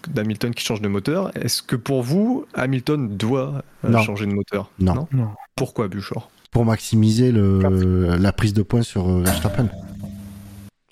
d'Hamilton 0.08 0.52
qui 0.54 0.64
change 0.64 0.80
de 0.80 0.88
moteur. 0.88 1.30
Est-ce 1.36 1.62
que 1.62 1.76
pour 1.76 2.02
vous, 2.02 2.46
Hamilton 2.54 3.16
doit 3.16 3.62
euh, 3.84 3.88
Non. 3.88 4.02
changer 4.02 4.26
de 4.26 4.32
moteur? 4.32 4.70
Non. 4.78 5.06
Non? 5.12 5.28
Pourquoi, 5.56 5.88
Buchor 5.88 6.30
Pour 6.55 6.64
maximiser 6.64 7.32
le, 7.32 8.16
la 8.16 8.32
prise 8.32 8.55
de 8.55 8.62
points 8.62 8.82
sur 8.82 9.09
euh, 9.09 9.22
Verstappen. 9.22 9.68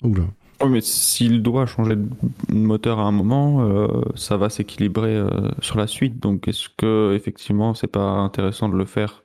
Oula. 0.03 0.23
Oui, 0.61 0.69
mais 0.69 0.81
s'il 0.81 1.41
doit 1.41 1.65
changer 1.65 1.95
de 1.95 2.53
moteur 2.53 2.99
à 2.99 3.03
un 3.03 3.11
moment, 3.11 3.61
euh, 3.63 3.87
ça 4.15 4.37
va 4.37 4.49
s'équilibrer 4.49 5.15
euh, 5.15 5.29
sur 5.61 5.77
la 5.77 5.87
suite. 5.87 6.19
Donc, 6.19 6.47
est-ce 6.47 6.67
que 6.77 7.13
effectivement, 7.15 7.73
c'est 7.73 7.87
pas 7.87 8.09
intéressant 8.09 8.69
de 8.69 8.75
le 8.75 8.85
faire 8.85 9.23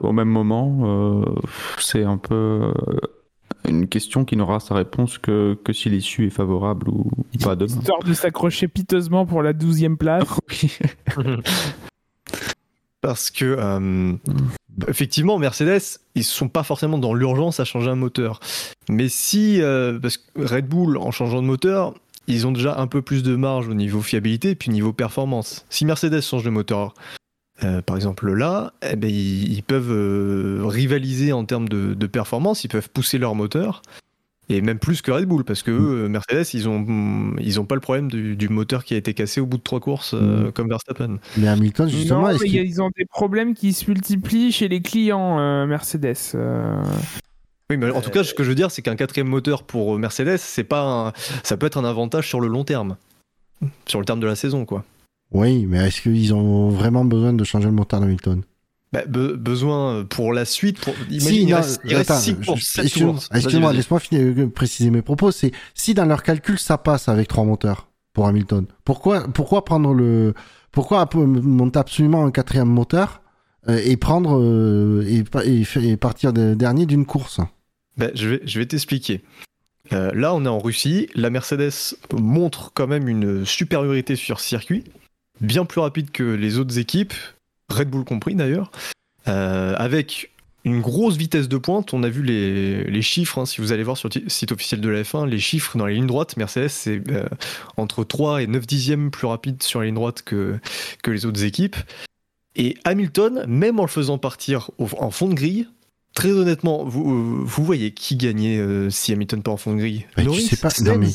au 0.00 0.12
même 0.12 0.28
moment 0.28 0.78
Euh, 0.84 1.24
C'est 1.78 2.04
un 2.04 2.16
peu 2.16 2.72
une 3.68 3.86
question 3.88 4.24
qui 4.24 4.36
n'aura 4.36 4.60
sa 4.60 4.74
réponse 4.74 5.18
que, 5.18 5.58
que 5.62 5.74
si 5.74 5.90
l'issue 5.90 6.26
est 6.26 6.30
favorable 6.30 6.88
ou 6.88 7.10
pas 7.42 7.54
demain. 7.56 7.74
Histoire 7.78 8.02
de 8.02 8.14
s'accrocher 8.14 8.68
piteusement 8.68 9.26
pour 9.26 9.42
la 9.42 9.52
12 9.52 9.86
place. 9.98 10.24
Parce 13.06 13.30
que, 13.30 13.44
euh, 13.44 14.14
effectivement, 14.88 15.38
Mercedes, 15.38 16.00
ils 16.16 16.24
sont 16.24 16.48
pas 16.48 16.64
forcément 16.64 16.98
dans 16.98 17.14
l'urgence 17.14 17.60
à 17.60 17.64
changer 17.64 17.88
un 17.88 17.94
moteur. 17.94 18.40
Mais 18.88 19.08
si, 19.08 19.62
euh, 19.62 19.96
parce 20.00 20.16
que 20.16 20.24
Red 20.42 20.66
Bull, 20.66 20.96
en 20.96 21.12
changeant 21.12 21.40
de 21.40 21.46
moteur, 21.46 21.94
ils 22.26 22.48
ont 22.48 22.50
déjà 22.50 22.80
un 22.80 22.88
peu 22.88 23.02
plus 23.02 23.22
de 23.22 23.36
marge 23.36 23.68
au 23.68 23.74
niveau 23.74 24.02
fiabilité 24.02 24.50
et 24.50 24.54
puis 24.56 24.70
niveau 24.70 24.92
performance. 24.92 25.64
Si 25.70 25.84
Mercedes 25.84 26.20
change 26.20 26.42
de 26.42 26.50
moteur, 26.50 26.94
euh, 27.62 27.80
par 27.80 27.94
exemple 27.94 28.28
là, 28.32 28.72
eh 28.82 28.96
ben, 28.96 29.08
ils, 29.08 29.52
ils 29.52 29.62
peuvent 29.62 30.66
rivaliser 30.66 31.32
en 31.32 31.44
termes 31.44 31.68
de, 31.68 31.94
de 31.94 32.06
performance, 32.08 32.64
ils 32.64 32.68
peuvent 32.68 32.90
pousser 32.90 33.18
leur 33.18 33.36
moteur. 33.36 33.82
Et 34.48 34.60
même 34.60 34.78
plus 34.78 35.02
que 35.02 35.10
Red 35.10 35.26
Bull, 35.26 35.42
parce 35.42 35.62
que 35.64 35.72
eux, 35.72 36.08
Mercedes, 36.08 36.46
ils 36.54 36.68
ont, 36.68 37.34
ils 37.40 37.58
ont 37.58 37.64
pas 37.64 37.74
le 37.74 37.80
problème 37.80 38.08
du, 38.08 38.36
du 38.36 38.48
moteur 38.48 38.84
qui 38.84 38.94
a 38.94 38.96
été 38.96 39.12
cassé 39.12 39.40
au 39.40 39.46
bout 39.46 39.56
de 39.58 39.62
trois 39.62 39.80
courses, 39.80 40.14
euh, 40.14 40.48
Mm. 40.48 40.52
comme 40.52 40.68
Verstappen. 40.68 41.18
Mais 41.36 41.48
Hamilton, 41.48 41.88
justement, 41.88 42.28
non, 42.30 42.38
mais 42.40 42.48
ils 42.48 42.80
ont 42.80 42.90
des 42.96 43.06
problèmes 43.06 43.54
qui 43.54 43.72
se 43.72 43.90
multiplient 43.90 44.52
chez 44.52 44.68
les 44.68 44.80
clients 44.82 45.40
euh, 45.40 45.66
Mercedes. 45.66 46.14
euh. 46.36 46.80
Oui, 47.70 47.76
mais 47.76 47.90
en 47.90 48.00
tout 48.00 48.10
cas, 48.10 48.22
ce 48.22 48.32
que 48.34 48.44
je 48.44 48.48
veux 48.50 48.54
dire, 48.54 48.70
c'est 48.70 48.82
qu'un 48.82 48.94
quatrième 48.94 49.26
moteur 49.26 49.64
pour 49.64 49.98
Mercedes, 49.98 50.36
c'est 50.38 50.62
pas 50.62 51.08
un- 51.08 51.12
ça 51.42 51.56
peut 51.56 51.66
être 51.66 51.78
un 51.78 51.84
avantage 51.84 52.28
sur 52.28 52.40
le 52.40 52.46
long 52.46 52.62
terme. 52.62 52.96
Sur 53.86 53.98
le 53.98 54.04
terme 54.04 54.20
de 54.20 54.26
la 54.28 54.36
saison, 54.36 54.64
quoi. 54.64 54.84
Oui, 55.32 55.66
mais 55.66 55.78
est-ce 55.88 56.02
qu'ils 56.02 56.32
ont 56.34 56.68
vraiment 56.68 57.04
besoin 57.04 57.32
de 57.32 57.42
changer 57.42 57.66
le 57.66 57.72
moteur 57.72 57.98
d'Hamilton? 58.00 58.42
Bah, 58.92 59.04
be- 59.04 59.34
besoin 59.34 60.04
pour 60.04 60.32
la 60.32 60.44
suite. 60.44 60.80
Pour... 60.80 60.94
Si, 61.10 61.42
il, 61.42 61.48
non, 61.48 61.56
reste, 61.56 61.80
il 61.84 61.96
reste 61.96 62.10
excuse-moi, 62.10 63.72
laisse-moi 63.72 64.00
finir, 64.00 64.22
euh, 64.22 64.46
préciser 64.48 64.90
mes 64.90 65.02
propos. 65.02 65.32
C'est 65.32 65.50
si 65.74 65.92
dans 65.92 66.04
leur 66.04 66.22
calcul 66.22 66.58
ça 66.58 66.78
passe 66.78 67.08
avec 67.08 67.28
trois 67.28 67.44
moteurs 67.44 67.88
pour 68.12 68.28
Hamilton, 68.28 68.66
pourquoi, 68.84 69.26
pourquoi 69.28 69.64
prendre 69.64 69.92
le, 69.92 70.34
pourquoi 70.70 71.08
monter 71.14 71.78
absolument 71.78 72.24
un 72.24 72.30
quatrième 72.30 72.68
moteur 72.68 73.22
euh, 73.68 73.80
et 73.84 73.96
prendre 73.96 74.38
euh, 74.40 75.04
et, 75.44 75.96
partir 75.96 76.32
de- 76.32 76.54
dernier 76.54 76.86
d'une 76.86 77.06
course? 77.06 77.40
Ben, 77.96 78.12
je 78.14 78.28
vais, 78.28 78.40
je 78.44 78.58
vais 78.58 78.66
t'expliquer. 78.66 79.22
Euh, 79.92 80.12
là, 80.14 80.34
on 80.34 80.44
est 80.44 80.48
en 80.48 80.58
Russie. 80.58 81.08
La 81.14 81.30
Mercedes 81.30 81.96
montre 82.12 82.72
quand 82.74 82.86
même 82.86 83.08
une 83.08 83.44
supériorité 83.44 84.16
sur 84.16 84.40
circuit, 84.40 84.84
bien 85.40 85.64
plus 85.64 85.80
rapide 85.80 86.10
que 86.10 86.22
les 86.22 86.58
autres 86.58 86.78
équipes, 86.78 87.14
Red 87.70 87.88
Bull 87.90 88.04
compris 88.04 88.34
d'ailleurs, 88.34 88.70
euh, 89.28 89.74
avec 89.76 90.30
une 90.64 90.80
grosse 90.80 91.16
vitesse 91.16 91.48
de 91.48 91.58
pointe. 91.58 91.94
On 91.94 92.02
a 92.02 92.08
vu 92.08 92.22
les, 92.22 92.84
les 92.84 93.02
chiffres, 93.02 93.38
hein, 93.38 93.46
si 93.46 93.60
vous 93.60 93.72
allez 93.72 93.82
voir 93.84 93.96
sur 93.96 94.08
le 94.12 94.28
site 94.28 94.50
officiel 94.52 94.80
de 94.80 94.88
la 94.88 95.02
F1, 95.02 95.26
les 95.28 95.38
chiffres 95.38 95.76
dans 95.78 95.86
les 95.86 95.94
lignes 95.94 96.06
droites. 96.06 96.36
Mercedes, 96.36 96.68
c'est 96.68 97.00
euh, 97.10 97.24
entre 97.76 98.02
3 98.04 98.42
et 98.42 98.46
9 98.46 98.66
dixièmes 98.66 99.10
plus 99.10 99.26
rapide 99.26 99.62
sur 99.62 99.80
les 99.80 99.86
lignes 99.86 99.94
droites 99.96 100.22
que, 100.22 100.58
que 101.02 101.10
les 101.10 101.24
autres 101.26 101.44
équipes. 101.44 101.76
Et 102.56 102.76
Hamilton, 102.84 103.44
même 103.46 103.78
en 103.78 103.82
le 103.82 103.88
faisant 103.88 104.18
partir 104.18 104.70
au- 104.78 104.88
en 104.98 105.10
fond 105.10 105.28
de 105.28 105.34
grille, 105.34 105.68
Très 106.14 106.30
honnêtement, 106.30 106.82
vous, 106.82 107.44
vous 107.44 107.62
voyez 107.64 107.90
qui 107.90 108.16
gagnait 108.16 108.56
euh, 108.56 108.88
si 108.88 109.12
Hamilton 109.12 109.42
part 109.42 109.52
en 109.52 109.56
fond 109.58 109.74
de 109.74 109.78
grille? 109.80 110.06
Mais 110.16 110.22
tu 110.22 110.28
Norris, 110.30 110.46
sais 110.46 110.56
pas- 110.56 110.70
non, 110.80 110.96
mais 110.96 111.08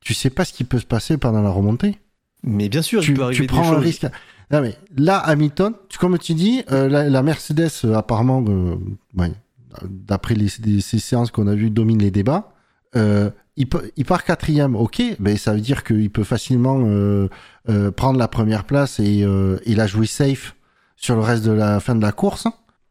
Tu 0.00 0.12
sais 0.12 0.28
pas 0.28 0.44
ce 0.44 0.52
qui 0.52 0.64
peut 0.64 0.80
se 0.80 0.86
passer 0.86 1.16
pendant 1.18 1.40
la 1.40 1.50
remontée 1.50 1.98
Mais 2.42 2.68
bien 2.68 2.82
sûr, 2.82 3.00
tu, 3.00 3.12
il 3.12 3.16
peut 3.16 3.22
arriver 3.22 3.36
tu 3.36 3.42
des 3.42 3.46
prends 3.46 3.70
un 3.70 3.74
choses. 3.76 3.84
risque. 3.84 4.06
Non, 4.50 4.60
mais 4.60 4.76
là, 4.96 5.18
Hamilton, 5.18 5.74
tu, 5.88 5.98
comme 5.98 6.18
tu 6.18 6.34
dis, 6.34 6.64
euh, 6.72 6.88
la, 6.88 7.22
Mercedes, 7.22 7.70
euh, 7.84 7.94
apparemment, 7.94 8.44
euh, 8.48 8.76
d'après 9.84 10.34
les, 10.34 10.48
ces 10.48 10.98
séances 10.98 11.30
qu'on 11.30 11.46
a 11.46 11.54
vues, 11.54 11.70
domine 11.70 12.00
les 12.00 12.10
débats. 12.10 12.52
Euh, 12.96 13.30
il, 13.56 13.68
il 13.96 14.04
part 14.04 14.24
quatrième, 14.24 14.74
ok, 14.74 15.02
mais 15.20 15.36
ça 15.36 15.54
veut 15.54 15.60
dire 15.60 15.84
qu'il 15.84 16.10
peut 16.10 16.24
facilement 16.24 16.78
prendre 17.96 18.18
la 18.18 18.28
première 18.28 18.64
place 18.64 18.98
et, 18.98 19.20
et 19.20 19.74
la 19.74 19.86
jouer 19.86 20.06
safe 20.06 20.56
sur 20.96 21.14
le 21.14 21.20
reste 21.20 21.44
de 21.44 21.52
la 21.52 21.78
fin 21.78 21.94
de 21.94 22.02
la 22.02 22.12
course 22.12 22.48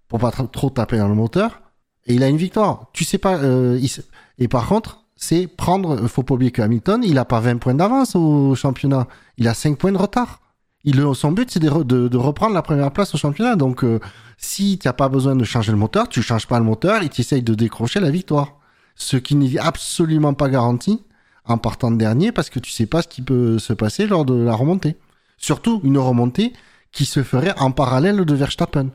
pour 0.07 0.19
pas 0.19 0.31
trop, 0.31 0.69
taper 0.69 0.97
dans 0.97 1.07
le 1.07 1.15
moteur. 1.15 1.61
Et 2.05 2.13
il 2.13 2.23
a 2.23 2.27
une 2.27 2.37
victoire. 2.37 2.87
Tu 2.93 3.03
sais 3.03 3.17
pas. 3.17 3.39
il 3.41 3.89
Et 4.37 4.47
par 4.47 4.67
contre, 4.67 5.05
c'est 5.15 5.47
prendre. 5.47 6.07
Faut 6.07 6.23
pas 6.23 6.35
oublier 6.35 6.51
que 6.51 6.61
Hamilton, 6.61 7.03
il 7.03 7.17
a 7.17 7.25
pas 7.25 7.39
20 7.39 7.57
points 7.57 7.73
d'avance 7.73 8.15
au 8.15 8.53
championnat. 8.53 9.07
Il 9.37 9.47
a 9.47 9.55
5 9.55 9.75
points 9.75 9.91
de 9.91 9.97
retard. 9.97 10.39
Il, 10.85 11.03
son 11.13 11.31
but, 11.31 11.51
c'est 11.51 11.59
de, 11.59 11.69
re- 11.69 11.83
de- 11.85 12.07
de 12.07 12.17
reprendre 12.17 12.53
la 12.53 12.61
première 12.61 12.91
place 12.91 13.13
au 13.13 13.17
championnat. 13.17 13.55
Donc, 13.55 13.83
euh, 13.83 13.99
si 14.37 14.77
tu 14.79 14.87
n'as 14.87 14.93
pas 14.93 15.09
besoin 15.09 15.35
de 15.35 15.43
changer 15.43 15.71
le 15.71 15.77
moteur, 15.77 16.07
tu 16.07 16.21
changes 16.21 16.47
pas 16.47 16.57
le 16.59 16.65
moteur 16.65 17.03
et 17.03 17.09
tu 17.09 17.21
essayes 17.21 17.41
de 17.43 17.53
décrocher 17.53 17.99
la 17.99 18.09
victoire. 18.11 18.55
Ce 18.95 19.17
qui 19.17 19.35
n'est 19.35 19.57
absolument 19.57 20.33
pas 20.33 20.49
garanti 20.49 21.03
en 21.45 21.57
partant 21.57 21.91
de 21.91 21.97
dernier 21.97 22.31
parce 22.31 22.49
que 22.49 22.59
tu 22.59 22.71
sais 22.71 22.85
pas 22.85 23.01
ce 23.01 23.07
qui 23.07 23.21
peut 23.21 23.59
se 23.59 23.73
passer 23.73 24.07
lors 24.07 24.23
de 24.23 24.33
la 24.35 24.55
remontée. 24.55 24.95
Surtout 25.37 25.81
une 25.83 25.97
remontée 25.97 26.53
qui 26.91 27.05
se 27.05 27.23
ferait 27.23 27.53
en 27.59 27.71
parallèle 27.71 28.23
de 28.25 28.33
Verstappen. 28.33 28.89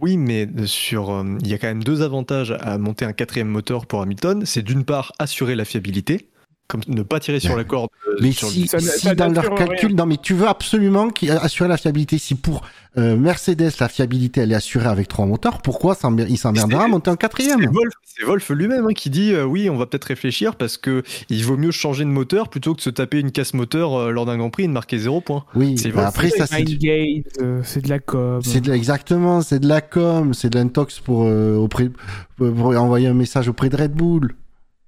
Oui, 0.00 0.16
mais 0.16 0.48
sur, 0.66 1.10
euh, 1.10 1.24
il 1.40 1.48
y 1.48 1.54
a 1.54 1.58
quand 1.58 1.68
même 1.68 1.84
deux 1.84 2.02
avantages 2.02 2.52
à 2.60 2.78
monter 2.78 3.04
un 3.04 3.12
quatrième 3.12 3.48
moteur 3.48 3.86
pour 3.86 4.02
Hamilton. 4.02 4.42
C'est 4.44 4.62
d'une 4.62 4.84
part 4.84 5.12
assurer 5.20 5.54
la 5.54 5.64
fiabilité, 5.64 6.28
comme 6.66 6.80
ne 6.88 7.02
pas 7.02 7.20
tirer 7.20 7.40
sur 7.40 7.50
Ouais. 7.52 7.58
la 7.58 7.64
corde. 7.64 7.90
euh, 8.08 8.16
Mais 8.22 8.32
sur 8.32 8.46
le- 8.48 8.52
si, 8.54 8.66
Ça 8.68 8.78
ne- 8.78 8.82
si 8.82 9.00
ça 9.00 9.14
dans 9.14 9.28
leur 9.28 9.54
calcul, 9.54 9.88
rien. 9.88 9.96
non, 9.96 10.06
mais 10.06 10.16
tu 10.16 10.32
veux 10.34 10.46
absolument 10.48 11.10
qu'il- 11.10 11.30
assurer 11.30 11.68
la 11.68 11.76
fiabilité. 11.76 12.16
Si 12.18 12.34
pour 12.34 12.62
euh, 12.96 13.16
Mercedes 13.16 13.72
la 13.80 13.88
fiabilité 13.88 14.40
elle 14.42 14.52
est 14.52 14.54
assurée 14.54 14.86
avec 14.86 15.08
trois 15.08 15.26
moteurs, 15.26 15.60
pourquoi 15.62 15.96
il 16.28 16.38
s'emmerdera 16.38 16.84
à 16.84 16.88
monter 16.88 17.10
un 17.10 17.14
C'est 17.14 17.18
quatrième 17.18 17.68
c'est 18.04 18.24
Wolf 18.24 18.48
lui-même 18.50 18.86
hein, 18.86 18.92
qui 18.94 19.10
dit 19.10 19.32
euh, 19.32 19.44
oui, 19.44 19.68
on 19.68 19.76
va 19.76 19.86
peut-être 19.86 20.04
réfléchir 20.04 20.54
parce 20.54 20.76
que 20.78 21.02
il 21.28 21.44
vaut 21.44 21.56
mieux 21.56 21.72
changer 21.72 22.04
de 22.04 22.08
moteur 22.10 22.48
plutôt 22.48 22.72
que 22.72 22.76
de 22.78 22.82
se 22.82 22.90
taper 22.90 23.18
une 23.18 23.32
casse 23.32 23.52
moteur 23.52 23.94
euh, 23.94 24.10
lors 24.12 24.24
d'un 24.26 24.36
Grand 24.38 24.50
Prix 24.50 24.64
et 24.64 24.68
de 24.68 24.72
marquer 24.72 24.96
zéro 24.98 25.20
point. 25.20 25.44
Oui, 25.56 25.76
C'est 25.76 25.90
bah 25.90 26.06
après 26.06 26.30
ça 26.30 26.46
c'est 26.46 26.62
de 26.62 27.88
la 27.88 27.98
com. 27.98 28.40
c'est 28.42 28.60
de- 28.60 28.72
exactement, 28.72 29.42
c'est 29.42 29.58
de 29.58 29.66
la 29.68 29.80
com, 29.80 30.32
c'est 30.32 30.50
de 30.50 30.56
l'intox 30.58 31.00
pour 31.00 31.24
euh, 31.24 31.56
auprès 31.56 31.90
pour 32.36 32.52
pour 32.54 32.66
envoyer 32.76 33.08
un 33.08 33.14
message 33.14 33.48
auprès 33.48 33.68
de 33.68 33.76
Red 33.76 33.92
Bull. 33.92 34.34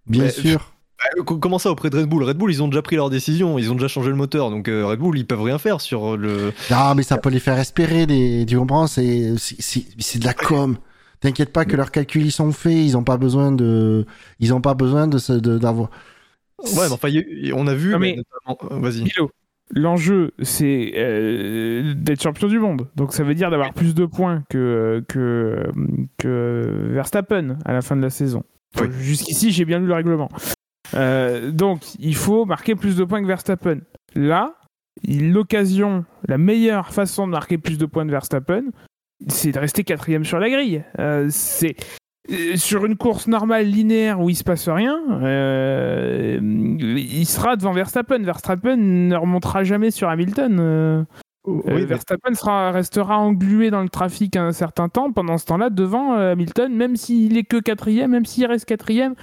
Bien 0.06 0.28
sûr. 0.30 0.72
Co- 1.24 1.38
Comment 1.38 1.58
ça 1.58 1.70
auprès 1.70 1.90
de 1.90 1.96
Red 1.98 2.06
Bull? 2.08 2.22
Red 2.24 2.36
Bull, 2.38 2.50
ils 2.50 2.62
ont 2.62 2.68
déjà 2.68 2.82
pris 2.82 2.96
leur 2.96 3.10
décision, 3.10 3.58
ils 3.58 3.70
ont 3.70 3.74
déjà 3.74 3.88
changé 3.88 4.08
le 4.10 4.16
moteur, 4.16 4.50
donc 4.50 4.68
euh, 4.68 4.86
Red 4.86 4.98
Bull, 4.98 5.18
ils 5.18 5.26
peuvent 5.26 5.42
rien 5.42 5.58
faire 5.58 5.80
sur 5.80 6.16
le. 6.16 6.52
Non, 6.70 6.94
mais 6.96 7.02
ça 7.02 7.18
peut 7.18 7.28
les 7.30 7.38
faire 7.40 7.58
espérer, 7.58 8.06
des, 8.06 8.44
tu 8.48 8.56
comprends 8.58 8.86
C'est 8.86 9.34
c'est- 9.38 10.18
de 10.18 10.24
la 10.24 10.34
com. 10.34 10.76
T'inquiète 11.20 11.52
pas 11.52 11.64
que 11.64 11.76
leurs 11.76 11.90
calculs 11.90 12.24
ils 12.24 12.30
sont 12.32 12.52
faits, 12.52 12.72
ils 12.74 12.96
ont 12.96 13.02
pas 13.04 13.16
besoin 13.16 13.52
de, 13.52 14.04
ils 14.40 14.52
ont 14.54 14.60
pas 14.60 14.74
besoin 14.74 15.06
de 15.08 15.18
d'avoir. 15.58 15.90
Ouais, 16.62 16.86
mais 16.88 16.92
enfin, 16.92 17.08
on 17.54 17.66
a 17.66 17.74
vu. 17.74 17.90
Non, 17.92 17.98
bah, 17.98 18.06
mais- 18.06 18.16
euh, 18.48 18.78
Vas-y. 18.80 19.04
L'enjeu, 19.74 20.30
c'est 20.42 20.92
euh, 20.96 21.92
d'être 21.96 22.22
champion 22.22 22.46
du 22.46 22.58
monde. 22.60 22.88
Donc 22.94 23.12
ça 23.12 23.24
veut 23.24 23.34
dire 23.34 23.50
d'avoir 23.50 23.72
plus 23.74 23.94
de 23.94 24.04
points 24.06 24.44
que, 24.48 25.02
que, 25.08 25.64
que 26.18 26.88
Verstappen 26.92 27.58
à 27.64 27.72
la 27.72 27.82
fin 27.82 27.96
de 27.96 28.02
la 28.02 28.10
saison. 28.10 28.44
Oui. 28.80 28.86
Jusqu'ici, 29.00 29.50
j'ai 29.50 29.64
bien 29.64 29.80
lu 29.80 29.86
le 29.86 29.94
règlement. 29.94 30.28
Euh, 30.94 31.50
donc, 31.50 31.94
il 31.98 32.14
faut 32.14 32.44
marquer 32.44 32.74
plus 32.74 32.96
de 32.96 33.04
points 33.04 33.22
que 33.22 33.26
Verstappen. 33.26 33.78
Là, 34.14 34.54
l'occasion, 35.06 36.04
la 36.26 36.38
meilleure 36.38 36.92
façon 36.92 37.26
de 37.26 37.32
marquer 37.32 37.58
plus 37.58 37.78
de 37.78 37.86
points 37.86 38.06
de 38.06 38.10
Verstappen, 38.10 38.64
c'est 39.28 39.52
de 39.52 39.58
rester 39.58 39.84
quatrième 39.84 40.24
sur 40.24 40.38
la 40.38 40.50
grille. 40.50 40.84
Euh, 40.98 41.26
c'est 41.30 41.76
euh, 42.30 42.56
sur 42.56 42.84
une 42.84 42.96
course 42.96 43.28
normale 43.28 43.66
linéaire 43.66 44.20
où 44.20 44.30
il 44.30 44.36
se 44.36 44.44
passe 44.44 44.68
rien, 44.68 44.98
euh, 45.22 46.38
il 46.42 47.26
sera 47.26 47.56
devant 47.56 47.72
Verstappen. 47.72 48.18
Verstappen 48.22 48.76
ne 48.76 49.16
remontera 49.16 49.64
jamais 49.64 49.90
sur 49.90 50.08
Hamilton. 50.08 51.06
Oui, 51.46 51.62
Euh, 51.68 51.86
Verstappen 51.86 52.34
sera, 52.34 52.72
restera 52.72 53.18
englué 53.18 53.70
dans 53.70 53.82
le 53.82 53.88
trafic 53.88 54.36
un 54.36 54.52
certain 54.52 54.88
temps. 54.88 55.12
Pendant 55.12 55.38
ce 55.38 55.46
temps-là, 55.46 55.70
devant 55.70 56.14
euh, 56.14 56.32
Hamilton, 56.32 56.74
même 56.74 56.96
s'il 56.96 57.36
est 57.36 57.44
que 57.44 57.58
quatrième, 57.58 58.10
même 58.10 58.24
s'il 58.24 58.46
reste 58.46 58.64
quatrième, 58.64 59.14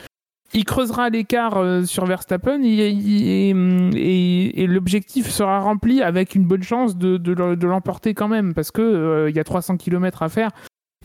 il 0.53 0.65
creusera 0.65 1.09
l'écart 1.09 1.57
euh, 1.57 1.83
sur 1.83 2.05
Verstappen 2.05 2.61
et, 2.63 3.49
et- 3.95 4.67
l'objectif 4.67 5.29
sera 5.29 5.59
rempli 5.59 6.01
avec 6.01 6.35
une 6.35 6.45
bonne 6.45 6.63
chance 6.63 6.97
de, 6.97 7.17
de 7.17 7.33
le- 7.33 7.55
de 7.55 7.67
l'emporter 7.67 8.13
quand 8.13 8.27
même 8.27 8.53
parce 8.53 8.71
que 8.71 8.81
euh, 8.81 9.29
y 9.31 9.39
a 9.39 9.43
300 9.43 9.77
km 9.77 10.23
à 10.23 10.29
faire. 10.29 10.49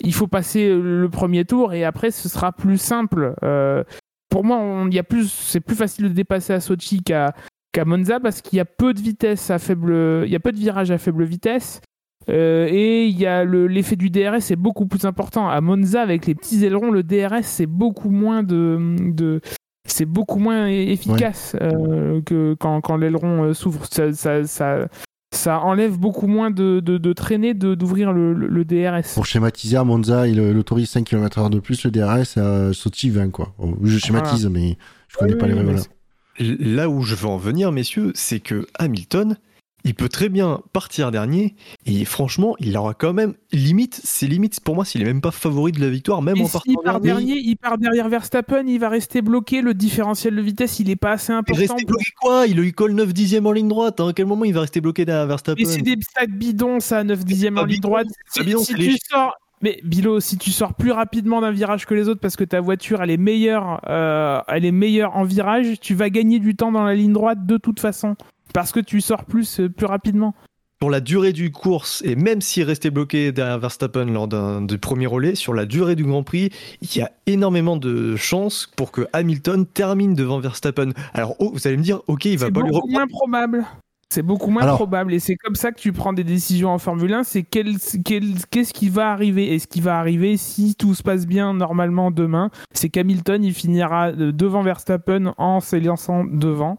Il 0.01 0.15
faut 0.15 0.27
passer 0.29 0.69
le 0.75 1.09
premier 1.09 1.45
tour 1.45 1.73
et 1.75 1.85
après 1.85 2.11
ce 2.11 2.29
sera 2.29 2.53
plus 2.53 2.79
simple. 2.79 3.35
Euh, 3.43 3.83
pour 4.29 4.45
moi, 4.45 4.59
on- 4.59 4.89
y 4.91 4.99
a 4.99 5.03
plus, 5.03 5.29
c'est 5.31 5.61
plus 5.61 5.77
facile 5.77 6.05
de 6.05 6.13
dépasser 6.15 6.53
à 6.53 6.61
Sochi 6.61 7.03
qu'à 7.03 7.35
qu'à 7.73 7.85
Monza 7.85 8.19
parce 8.21 8.41
qu'il 8.41 8.57
y 8.57 8.61
a 8.61 8.65
peu 8.65 8.95
de 8.95 9.01
vitesse 9.01 9.51
à 9.51 9.59
faible, 9.59 10.23
il 10.25 10.31
y 10.31 10.37
a 10.37 10.41
peu 10.41 10.53
de 10.53 10.59
virages 10.59 10.91
à 10.91 10.99
faible 10.99 11.25
vitesse. 11.25 11.81
Euh, 12.29 12.67
et 12.71 13.07
il 13.07 13.19
y 13.19 13.27
a 13.27 13.45
le- 13.45 13.67
l'effet 13.67 13.97
du 13.97 14.11
DRS 14.11 14.41
c'est 14.41 14.57
beaucoup 14.57 14.87
plus 14.87 15.05
important. 15.05 15.49
À 15.49 15.61
Monza, 15.61 16.03
avec 16.03 16.27
les 16.27 16.35
petits 16.35 16.65
ailerons, 16.65 16.91
le 16.91 17.03
DRS 17.03 17.43
c'est 17.45 17.67
beaucoup 17.67 18.11
moins 18.11 18.43
de, 18.43 18.97
de 19.01 19.41
c'est 19.87 20.05
beaucoup 20.05 20.39
moins 20.39 20.67
efficace 20.67 21.57
euh, 21.63 22.21
que 22.23 22.55
quand, 22.61 22.81
quand 22.83 22.97
l'aileron 22.97 23.45
euh, 23.45 23.55
s'ouvre. 23.55 23.87
Ça, 23.91 24.13
ça, 24.13 24.45
ça, 24.45 24.89
ça 25.35 25.61
enlève 25.61 25.99
beaucoup 25.99 26.27
moins 26.27 26.51
de, 26.51 26.81
de, 26.81 26.99
de 26.99 27.75
d'ouvrir 27.75 28.13
le, 28.13 28.35
le- 28.35 28.49
le 28.49 28.65
DRS. 28.67 29.15
Pour 29.15 29.25
schématiser, 29.25 29.77
à 29.79 29.85
Monza, 29.85 30.29
il 30.29 30.39
autorise 30.41 30.91
5 30.91 31.05
km/h 31.05 31.49
de 31.51 31.59
plus, 31.61 31.85
le 31.85 31.91
DRS 31.91 32.37
à 32.39 32.73
Sochi 32.75 33.09
20 33.11 33.31
quoi. 33.31 33.55
Je 33.83 33.99
schématise, 33.99 34.47
mais 34.49 34.77
je 35.09 35.17
connais 35.17 35.33
Oui, 35.33 35.39
pas 35.39 35.47
les 35.47 35.55
oui, 35.55 35.61
règles. 35.61 35.73
mais 35.73 35.77
voilà. 35.79 36.75
Là 36.75 36.89
où 36.91 37.03
je 37.03 37.15
veux 37.15 37.27
en 37.27 37.37
venir, 37.39 37.73
messieurs, 37.73 38.13
c'est 38.15 38.41
que 38.41 38.67
Hamilton, 38.79 39.37
il 39.85 39.95
peut 39.95 40.09
très 40.09 40.29
bien 40.29 40.61
partir 40.73 41.11
dernier, 41.11 41.55
et 41.87 42.05
franchement, 42.05 42.57
il 42.59 42.77
aura 42.77 42.95
quand 42.95 43.13
même 43.13 43.35
limite, 43.53 44.01
c'est 44.03 44.27
limite 44.27 44.61
pour 44.61 44.75
moi 44.75 44.85
s'il 44.85 45.01
est 45.03 45.05
même 45.05 45.21
pas 45.21 45.31
favori 45.31 45.73
de 45.73 45.81
la 45.81 45.89
victoire, 45.89 46.21
même 46.21 46.37
Et 46.37 46.43
en 46.43 46.49
partant 46.49 46.73
part 46.85 47.01
dernier. 47.01 47.25
dernier, 47.27 47.41
il 47.43 47.57
part 47.57 47.79
derrière 47.79 48.09
Verstappen, 48.09 48.65
il 48.67 48.79
va 48.79 48.89
rester 48.89 49.23
bloqué. 49.23 49.63
Le 49.63 49.75
différentiel 49.75 50.35
de 50.37 50.43
vitesse, 50.43 50.81
il 50.81 50.91
est 50.91 50.97
pas 50.97 51.13
assez 51.13 51.33
Il 51.33 51.37
important. 51.37 51.61
rester 51.61 51.85
pour- 51.85 51.87
bloqué 51.97 52.11
quoi? 52.21 52.47
Il 52.47 52.57
lui 52.57 52.73
colle 52.73 52.93
9 52.93 53.13
dixièmes 53.15 53.47
en 53.47 53.53
ligne 53.53 53.69
droite. 53.69 54.01
hein? 54.01 54.09
À 54.09 54.13
quel 54.13 54.27
moment 54.27 54.45
il 54.45 54.53
va 54.55 54.63
rester 54.63 54.81
bloqué 54.81 55.05
derrière 55.05 55.27
Verstappen? 55.27 55.63
Mais 55.65 55.69
c'est 55.73 55.83
des 55.83 55.97
sacs 56.15 56.31
bidons, 56.33 56.81
ça, 56.81 57.05
9 57.05 57.25
dixièmes 57.25 57.55
pas 57.55 57.63
en 57.63 57.65
ligne 57.65 57.81
droite. 57.81 58.09
c'est 58.31 58.41
pas 58.41 58.45
Si, 58.45 58.47
bidon, 58.47 58.65
si 58.65 58.75
tu 58.75 58.97
sors, 59.11 59.35
Mais 59.61 59.81
Bilo, 59.83 60.21
si 60.21 60.39
tu 60.39 60.51
sors 60.53 60.75
plus 60.75 60.93
rapidement 60.93 61.41
d'un 61.41 61.51
virage 61.51 61.85
que 61.85 61.93
les 61.95 62.09
autres 62.09 62.21
parce 62.21 62.37
que 62.37 62.45
ta 62.45 62.61
voiture 62.61 63.03
elle 63.03 63.11
est 63.11 63.17
meilleure, 63.17 63.81
euh, 63.89 64.41
elle 64.47 64.65
est 64.65 64.71
meilleure 64.71 65.17
en 65.17 65.25
virage, 65.25 65.81
tu 65.81 65.95
vas 65.95 66.11
gagner 66.11 66.39
du 66.39 66.55
temps 66.55 66.71
dans 66.71 66.85
la 66.85 66.95
ligne 66.95 67.13
droite 67.13 67.45
de 67.45 67.57
toute 67.57 67.81
façon 67.81 68.15
parce 68.55 68.73
que 68.73 68.81
tu 68.81 69.01
sors 69.01 69.25
plus 69.25 69.61
euh, 69.61 69.69
plus 69.69 69.87
rapidement. 69.87 70.35
Pour 70.81 70.91
la 70.91 71.01
durée 71.01 71.33
du 71.33 71.51
course, 71.51 72.03
et 72.07 72.15
même 72.15 72.41
s'il 72.41 72.63
restait 72.63 72.91
bloqué 72.91 73.33
derrière 73.33 73.59
Verstappen 73.59 74.05
lors 74.05 74.29
d'un 74.29 74.63
du 74.63 74.79
premier 74.79 75.07
relais, 75.07 75.35
sur 75.35 75.53
la 75.53 75.67
durée 75.67 75.97
du 75.97 76.05
Grand 76.05 76.23
Prix, 76.23 76.51
il 76.83 76.97
y 76.97 77.01
a 77.03 77.11
énormément 77.27 77.77
de 77.77 78.15
chances 78.15 78.71
pour 78.77 78.93
que 78.93 79.09
Hamilton 79.13 79.67
termine 79.67 80.15
devant 80.15 80.39
Verstappen. 80.39 80.91
Alors, 81.15 81.35
oh, 81.41 81.51
vous 81.53 81.67
allez 81.67 81.77
me 81.77 81.83
dire, 81.83 82.01
ok, 82.07 82.27
il 82.27 82.39
va 82.39 82.47
C'est 82.47 82.53
pas 82.53 82.61
lui 82.61 82.69
beaucoup 82.69 82.87
reprendre. 82.87 82.93
moins 82.93 83.07
probable. 83.09 83.65
C'est 84.11 84.23
beaucoup 84.23 84.51
moins 84.53 84.63
Alors- 84.63 84.77
probable 84.77 85.13
et 85.13 85.19
c'est 85.19 85.35
comme 85.35 85.57
ça 85.57 85.73
que 85.73 85.81
tu 85.81 85.93
prends 85.93 86.13
des 86.13 86.23
décisions 86.25 86.71
en 86.71 86.79
Formule 86.79 87.13
1. 87.13 87.25
C'est 87.25 87.43
quel- 87.43 87.75
qu'est-ce 88.05 88.73
qui 88.73 88.89
va 88.89 89.11
arriver? 89.11 89.53
Et 89.53 89.59
ce 89.59 89.67
qui 89.67 89.81
va 89.81 89.99
arriver 89.99 90.37
si 90.37 90.77
tout 90.77 90.95
se 90.95 91.03
passe 91.03 91.27
bien 91.27 91.53
normalement 91.55 92.11
demain, 92.13 92.51
c'est 92.73 92.89
qu'Hamilton 92.89 93.43
il 93.45 93.53
finira 93.53 94.11
euh, 94.11 94.31
devant 94.33 94.63
Verstappen 94.63 95.35
en 95.39 95.59
s'élançant 95.61 96.25
devant. 96.25 96.79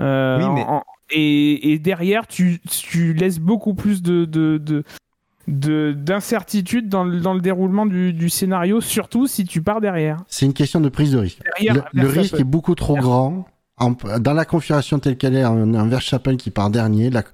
Euh, 0.00 0.38
Oui, 0.38 0.54
mais- 0.54 0.64
en- 0.64 0.82
et, 1.10 1.72
et 1.72 1.78
derrière, 1.78 2.26
tu, 2.26 2.60
tu 2.68 3.12
laisses 3.14 3.38
beaucoup 3.38 3.74
plus 3.74 4.02
de, 4.02 4.24
de, 4.24 4.58
de- 4.58 4.84
de- 5.48 5.92
d'incertitude 5.96 6.88
dans, 6.88 7.04
le- 7.04 7.20
dans 7.20 7.34
le 7.34 7.40
déroulement 7.40 7.86
du, 7.86 8.12
du 8.12 8.30
scénario, 8.30 8.80
surtout 8.80 9.26
si 9.26 9.44
tu 9.44 9.60
pars 9.62 9.80
derrière. 9.80 10.22
C'est 10.28 10.46
une 10.46 10.54
question 10.54 10.80
de 10.80 10.88
prise 10.88 11.12
de 11.12 11.18
risque. 11.18 11.40
Derrière, 11.58 11.84
Le, 11.92 12.06
risque 12.08 12.40
est 12.40 12.44
beaucoup 12.44 12.74
trop 12.74 12.96
grand. 12.96 13.46
En- 13.76 13.94
dans 14.20 14.32
la 14.32 14.44
configuration 14.44 14.98
telle 14.98 15.16
qu'elle 15.16 15.34
est, 15.36 15.42
un, 15.42 15.74
un 15.74 15.86
Verstappen 15.86 16.36
qui 16.36 16.50
part 16.50 16.70
dernier, 16.70 17.10
la- 17.10 17.24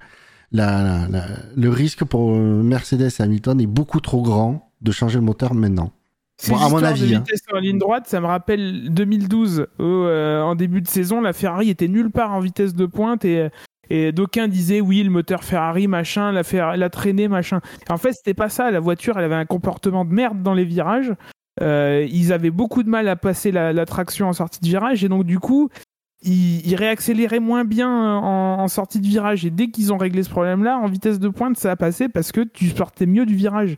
la- 0.51 0.83
la- 0.83 1.07
la- 1.07 1.25
le 1.55 1.69
risque 1.69 2.03
pour 2.03 2.31
euh, 2.31 2.61
Mercedes 2.63 3.09
et 3.17 3.21
Hamilton 3.21 3.61
est 3.61 3.67
beaucoup 3.67 4.01
trop 4.01 4.21
grand 4.21 4.71
de 4.81 4.91
changer 4.91 5.19
le 5.19 5.23
moteur 5.23 5.53
maintenant. 5.53 5.91
C'est 6.41 6.53
Bon, 6.53 6.57
à 6.57 6.69
mon 6.69 6.81
avis, 6.81 7.11
de 7.11 7.15
hein. 7.15 7.19
vitesse 7.19 7.43
en 7.53 7.59
ligne 7.59 7.77
droite, 7.77 8.07
ça 8.07 8.19
me 8.19 8.25
rappelle 8.25 8.91
2012 8.91 9.67
où 9.77 9.83
euh, 9.83 10.41
en 10.41 10.55
début 10.55 10.81
de 10.81 10.87
saison, 10.87 11.21
la 11.21 11.33
Ferrari 11.33 11.69
était 11.69 11.87
nulle 11.87 12.09
part 12.09 12.31
en 12.33 12.39
vitesse 12.39 12.73
de 12.73 12.87
pointe 12.87 13.23
et, 13.25 13.49
et 13.91 14.11
d'aucuns 14.11 14.47
disaient 14.47 14.81
oui, 14.81 15.03
le 15.03 15.11
moteur 15.11 15.43
Ferrari 15.43 15.87
machin, 15.87 16.31
la, 16.31 16.43
Ferrari, 16.43 16.79
la 16.79 16.89
traînée 16.89 17.27
machin. 17.27 17.59
En 17.89 17.97
fait, 17.97 18.13
c'était 18.13 18.33
pas 18.33 18.49
ça. 18.49 18.71
La 18.71 18.79
voiture, 18.79 19.19
elle 19.19 19.25
avait 19.25 19.35
un 19.35 19.45
comportement 19.45 20.03
de 20.03 20.11
merde 20.13 20.41
dans 20.41 20.55
les 20.55 20.65
virages. 20.65 21.13
Euh, 21.61 22.07
ils 22.09 22.33
avaient 22.33 22.49
beaucoup 22.49 22.81
de 22.81 22.89
mal 22.89 23.07
à 23.07 23.15
passer 23.15 23.51
la, 23.51 23.71
la 23.71 23.85
traction 23.85 24.27
en 24.27 24.33
sortie 24.33 24.61
de 24.61 24.65
virage 24.65 25.03
et 25.03 25.09
donc 25.09 25.25
du 25.25 25.37
coup, 25.37 25.69
ils, 26.23 26.65
ils 26.65 26.75
réaccéléraient 26.75 27.39
moins 27.39 27.65
bien 27.65 27.87
en, 27.87 28.57
en 28.59 28.67
sortie 28.67 28.99
de 28.99 29.05
virage. 29.05 29.45
Et 29.45 29.51
dès 29.51 29.69
qu'ils 29.69 29.93
ont 29.93 29.97
réglé 29.97 30.23
ce 30.23 30.31
problème-là, 30.31 30.79
en 30.79 30.87
vitesse 30.87 31.19
de 31.19 31.29
pointe, 31.29 31.55
ça 31.57 31.69
a 31.69 31.75
passé 31.75 32.09
parce 32.09 32.31
que 32.31 32.41
tu 32.41 32.69
sortais 32.69 33.05
mieux 33.05 33.27
du 33.27 33.35
virage. 33.35 33.75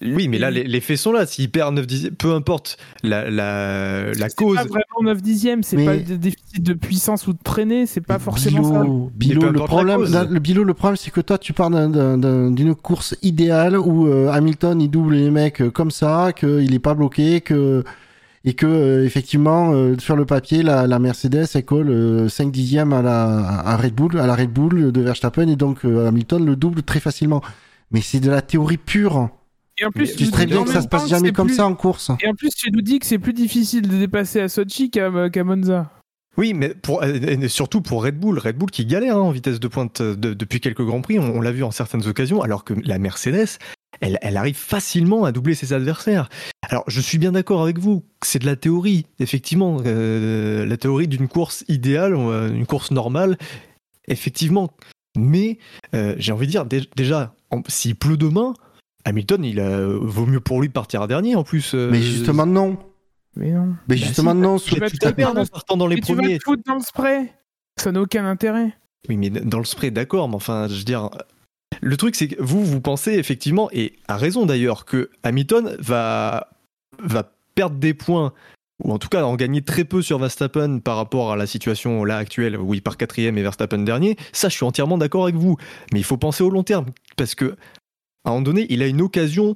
Oui, 0.00 0.28
mais 0.28 0.38
là, 0.38 0.50
les, 0.50 0.64
les 0.64 0.80
faits 0.80 0.96
sont 0.96 1.12
là. 1.12 1.26
S'il 1.26 1.50
perd 1.50 1.74
9 1.74 1.86
dixièmes, 1.86 2.14
peu 2.14 2.32
importe 2.32 2.78
la, 3.02 3.30
la, 3.30 4.12
la 4.14 4.28
C'est 4.30 4.34
cause. 4.36 4.56
pas 4.56 4.62
vraiment 4.64 5.02
9 5.02 5.20
dixièmes, 5.20 5.62
c'est 5.62 5.76
Mais- 5.76 5.84
pas 5.84 5.96
de 5.98 6.16
déficit 6.16 6.62
de 6.62 6.72
puissance 6.72 7.26
ou 7.26 7.34
de 7.34 7.38
traînée, 7.44 7.84
c'est 7.84 8.00
pas 8.00 8.18
forcément 8.18 8.64
ça. 8.64 8.84
Bilo, 9.14 9.42
le 9.52 9.58
la 9.58 9.64
problème, 9.66 10.04
le 10.04 10.38
Bilo, 10.40 10.64
le 10.64 10.72
problème, 10.72 10.96
c'est 10.96 11.10
que 11.10 11.20
toi, 11.20 11.36
tu 11.36 11.52
pars 11.52 11.68
d'un- 11.68 11.90
d'un- 11.90 12.16
d'un- 12.16 12.50
d'une 12.50 12.74
course 12.74 13.14
idéale 13.22 13.76
où 13.78 14.06
euh, 14.06 14.30
Hamilton 14.30 14.80
il 14.80 14.88
double 14.90 15.14
les 15.16 15.30
mecs 15.30 15.60
euh, 15.60 15.70
comme 15.70 15.90
ça, 15.90 16.32
qu'il 16.34 16.72
est 16.72 16.78
pas 16.78 16.94
bloqué, 16.94 17.42
que 17.42 17.84
et 18.46 18.54
que 18.54 18.64
euh, 18.66 19.04
effectivement 19.04 19.72
euh, 19.74 19.96
sur 19.98 20.16
le 20.16 20.24
papier, 20.24 20.62
la, 20.62 20.86
la 20.86 20.98
Mercedes 20.98 21.44
elle 21.54 21.64
colle 21.66 21.90
euh, 21.90 22.28
5 22.30 22.50
dixièmes 22.50 22.94
à 22.94 23.02
la 23.02 23.26
à 23.46 23.76
Red 23.76 23.94
Bull, 23.94 24.18
à 24.18 24.26
la 24.26 24.34
Red 24.34 24.50
Bull 24.50 24.92
de 24.92 25.00
Verstappen 25.02 25.46
et 25.48 25.56
donc 25.56 25.84
euh, 25.84 26.06
Hamilton 26.08 26.46
le 26.46 26.56
double 26.56 26.82
très 26.82 27.00
facilement. 27.00 27.42
Mais 27.90 28.00
c'est 28.00 28.20
de 28.20 28.30
la 28.30 28.40
théorie 28.40 28.78
pure. 28.78 29.28
Et 29.80 29.84
en 29.86 29.90
plus, 29.90 30.12
Tu 30.12 30.18
sais 30.18 30.24
nous 30.24 30.30
très 30.32 30.46
dis 30.46 30.52
bien 30.52 30.60
en 30.60 30.64
que 30.64 30.72
ça 30.72 30.82
se 30.82 30.88
passe 30.88 31.08
jamais 31.08 31.28
c'est 31.28 31.34
comme 31.34 31.46
plus- 31.48 31.56
ça 31.56 31.66
en 31.66 31.74
course. 31.74 32.10
Et 32.22 32.28
en 32.28 32.34
plus, 32.34 32.50
tu 32.50 32.70
nous 32.72 32.80
dis 32.82 32.98
que 32.98 33.06
c'est 33.06 33.18
plus 33.18 33.32
difficile 33.32 33.82
de 33.88 33.96
dépasser 33.96 34.40
à 34.40 34.48
Sochi 34.48 34.90
qu'à 34.90 35.10
Monza. 35.44 35.90
Oui, 36.36 36.52
mais 36.54 36.68
pour, 36.70 37.02
euh, 37.02 37.12
et 37.14 37.48
surtout 37.48 37.80
pour 37.80 38.04
Red 38.04 38.18
Bull. 38.18 38.38
Red 38.38 38.56
Bull 38.56 38.70
qui 38.70 38.86
galère 38.86 39.16
hein, 39.16 39.20
en 39.20 39.30
vitesse 39.30 39.58
de 39.60 39.68
pointe 39.68 40.00
euh, 40.00 40.14
de- 40.16 40.34
depuis 40.34 40.60
quelques 40.60 40.84
Grands 40.84 41.00
Prix. 41.00 41.18
On, 41.18 41.36
on 41.36 41.40
l'a 41.40 41.50
vu 41.52 41.64
en 41.64 41.70
certaines 41.72 42.06
occasions, 42.06 42.42
alors 42.42 42.62
que 42.64 42.74
la 42.84 42.98
Mercedes, 42.98 43.58
elle, 44.00 44.18
elle 44.22 44.36
arrive 44.36 44.56
facilement 44.56 45.24
à 45.24 45.32
doubler 45.32 45.54
ses 45.56 45.72
adversaires. 45.72 46.28
Alors, 46.68 46.84
je 46.86 47.00
suis 47.00 47.18
bien 47.18 47.32
d'accord 47.32 47.62
avec 47.62 47.78
vous. 47.78 48.04
C'est 48.24 48.38
de 48.40 48.46
la 48.46 48.54
théorie, 48.56 49.06
effectivement. 49.18 49.78
euh, 49.84 50.64
la 50.64 50.76
théorie 50.76 51.08
d'une 51.08 51.26
course 51.28 51.64
idéale, 51.68 52.14
une 52.14 52.66
course 52.66 52.90
normale, 52.92 53.36
effectivement. 54.06 54.70
Mais 55.16 55.58
euh, 55.94 56.14
j'ai 56.18 56.32
envie 56.32 56.46
de 56.46 56.52
dire, 56.52 56.64
dé- 56.66 56.88
déjà, 56.96 57.34
s'il 57.68 57.96
pleut 57.96 58.16
demain, 58.16 58.54
Hamilton, 59.04 59.44
il 59.44 59.60
a, 59.60 59.80
vaut 59.86 60.26
mieux 60.26 60.40
pour 60.40 60.60
lui 60.60 60.68
de 60.68 60.72
partir 60.72 61.02
à 61.02 61.06
dernier 61.06 61.34
en 61.36 61.44
plus. 61.44 61.72
euh, 61.74 61.88
Mais 61.90 62.02
justement 62.02 62.46
non. 62.46 62.78
Mais 63.36 63.52
non. 63.52 63.66
Mais 63.88 63.94
Bah 63.94 63.96
justement 63.96 64.32
si, 64.32 64.38
non. 64.38 64.58
sur- 64.58 64.76
a 64.76 64.80
vas 64.80 64.90
tout 64.90 65.14
perdre 65.14 65.40
en 65.40 65.46
partant 65.46 65.76
dans 65.76 65.86
les 65.86 65.96
Et 65.96 66.00
tu 66.00 66.14
vas 66.14 66.22
te 66.22 66.38
foutre 66.44 66.62
dans 66.66 66.74
le 66.74 66.80
spray 66.80 67.32
Ça 67.78 67.92
n'a 67.92 68.00
aucun 68.00 68.24
intérêt. 68.26 68.76
Oui, 69.08 69.16
mais 69.16 69.30
dans 69.30 69.58
le 69.58 69.64
spray, 69.64 69.90
d'accord, 69.90 70.28
mais 70.28 70.34
enfin, 70.34 70.66
je 70.68 70.74
veux 70.74 70.84
dire. 70.84 71.08
Le 71.80 71.96
truc, 71.96 72.16
c'est 72.16 72.28
que 72.28 72.42
vous, 72.42 72.64
vous 72.64 72.80
pensez 72.80 73.12
effectivement, 73.12 73.68
et 73.72 73.94
à 74.08 74.16
raison 74.16 74.44
d'ailleurs, 74.46 74.84
que 74.84 75.10
Hamilton 75.22 75.76
va, 75.78 76.48
va 77.00 77.30
perdre 77.54 77.76
des 77.76 77.94
points, 77.94 78.32
ou 78.82 78.92
en 78.92 78.98
tout 78.98 79.08
cas 79.08 79.22
en 79.22 79.36
gagner 79.36 79.62
très 79.62 79.84
peu 79.84 80.02
sur 80.02 80.18
Verstappen 80.18 80.80
par 80.80 80.96
rapport 80.96 81.30
à 81.30 81.36
la 81.36 81.46
situation 81.46 82.04
là 82.04 82.16
actuelle 82.16 82.56
où 82.56 82.74
il 82.74 82.82
part 82.82 82.96
quatrième 82.96 83.38
et 83.38 83.42
Verstappen 83.42 83.78
dernier. 83.78 84.16
Ça, 84.32 84.48
je 84.48 84.54
suis 84.56 84.64
entièrement 84.64 84.98
d'accord 84.98 85.22
avec 85.24 85.36
vous. 85.36 85.56
Mais 85.92 86.00
il 86.00 86.04
faut 86.04 86.16
penser 86.16 86.42
au 86.42 86.50
long 86.50 86.64
terme, 86.64 86.86
parce 87.16 87.36
que 87.36 87.54
à 88.28 88.30
un 88.30 88.34
moment 88.34 88.44
donné, 88.44 88.66
il 88.70 88.82
a 88.82 88.86
une 88.86 89.00
occasion 89.00 89.54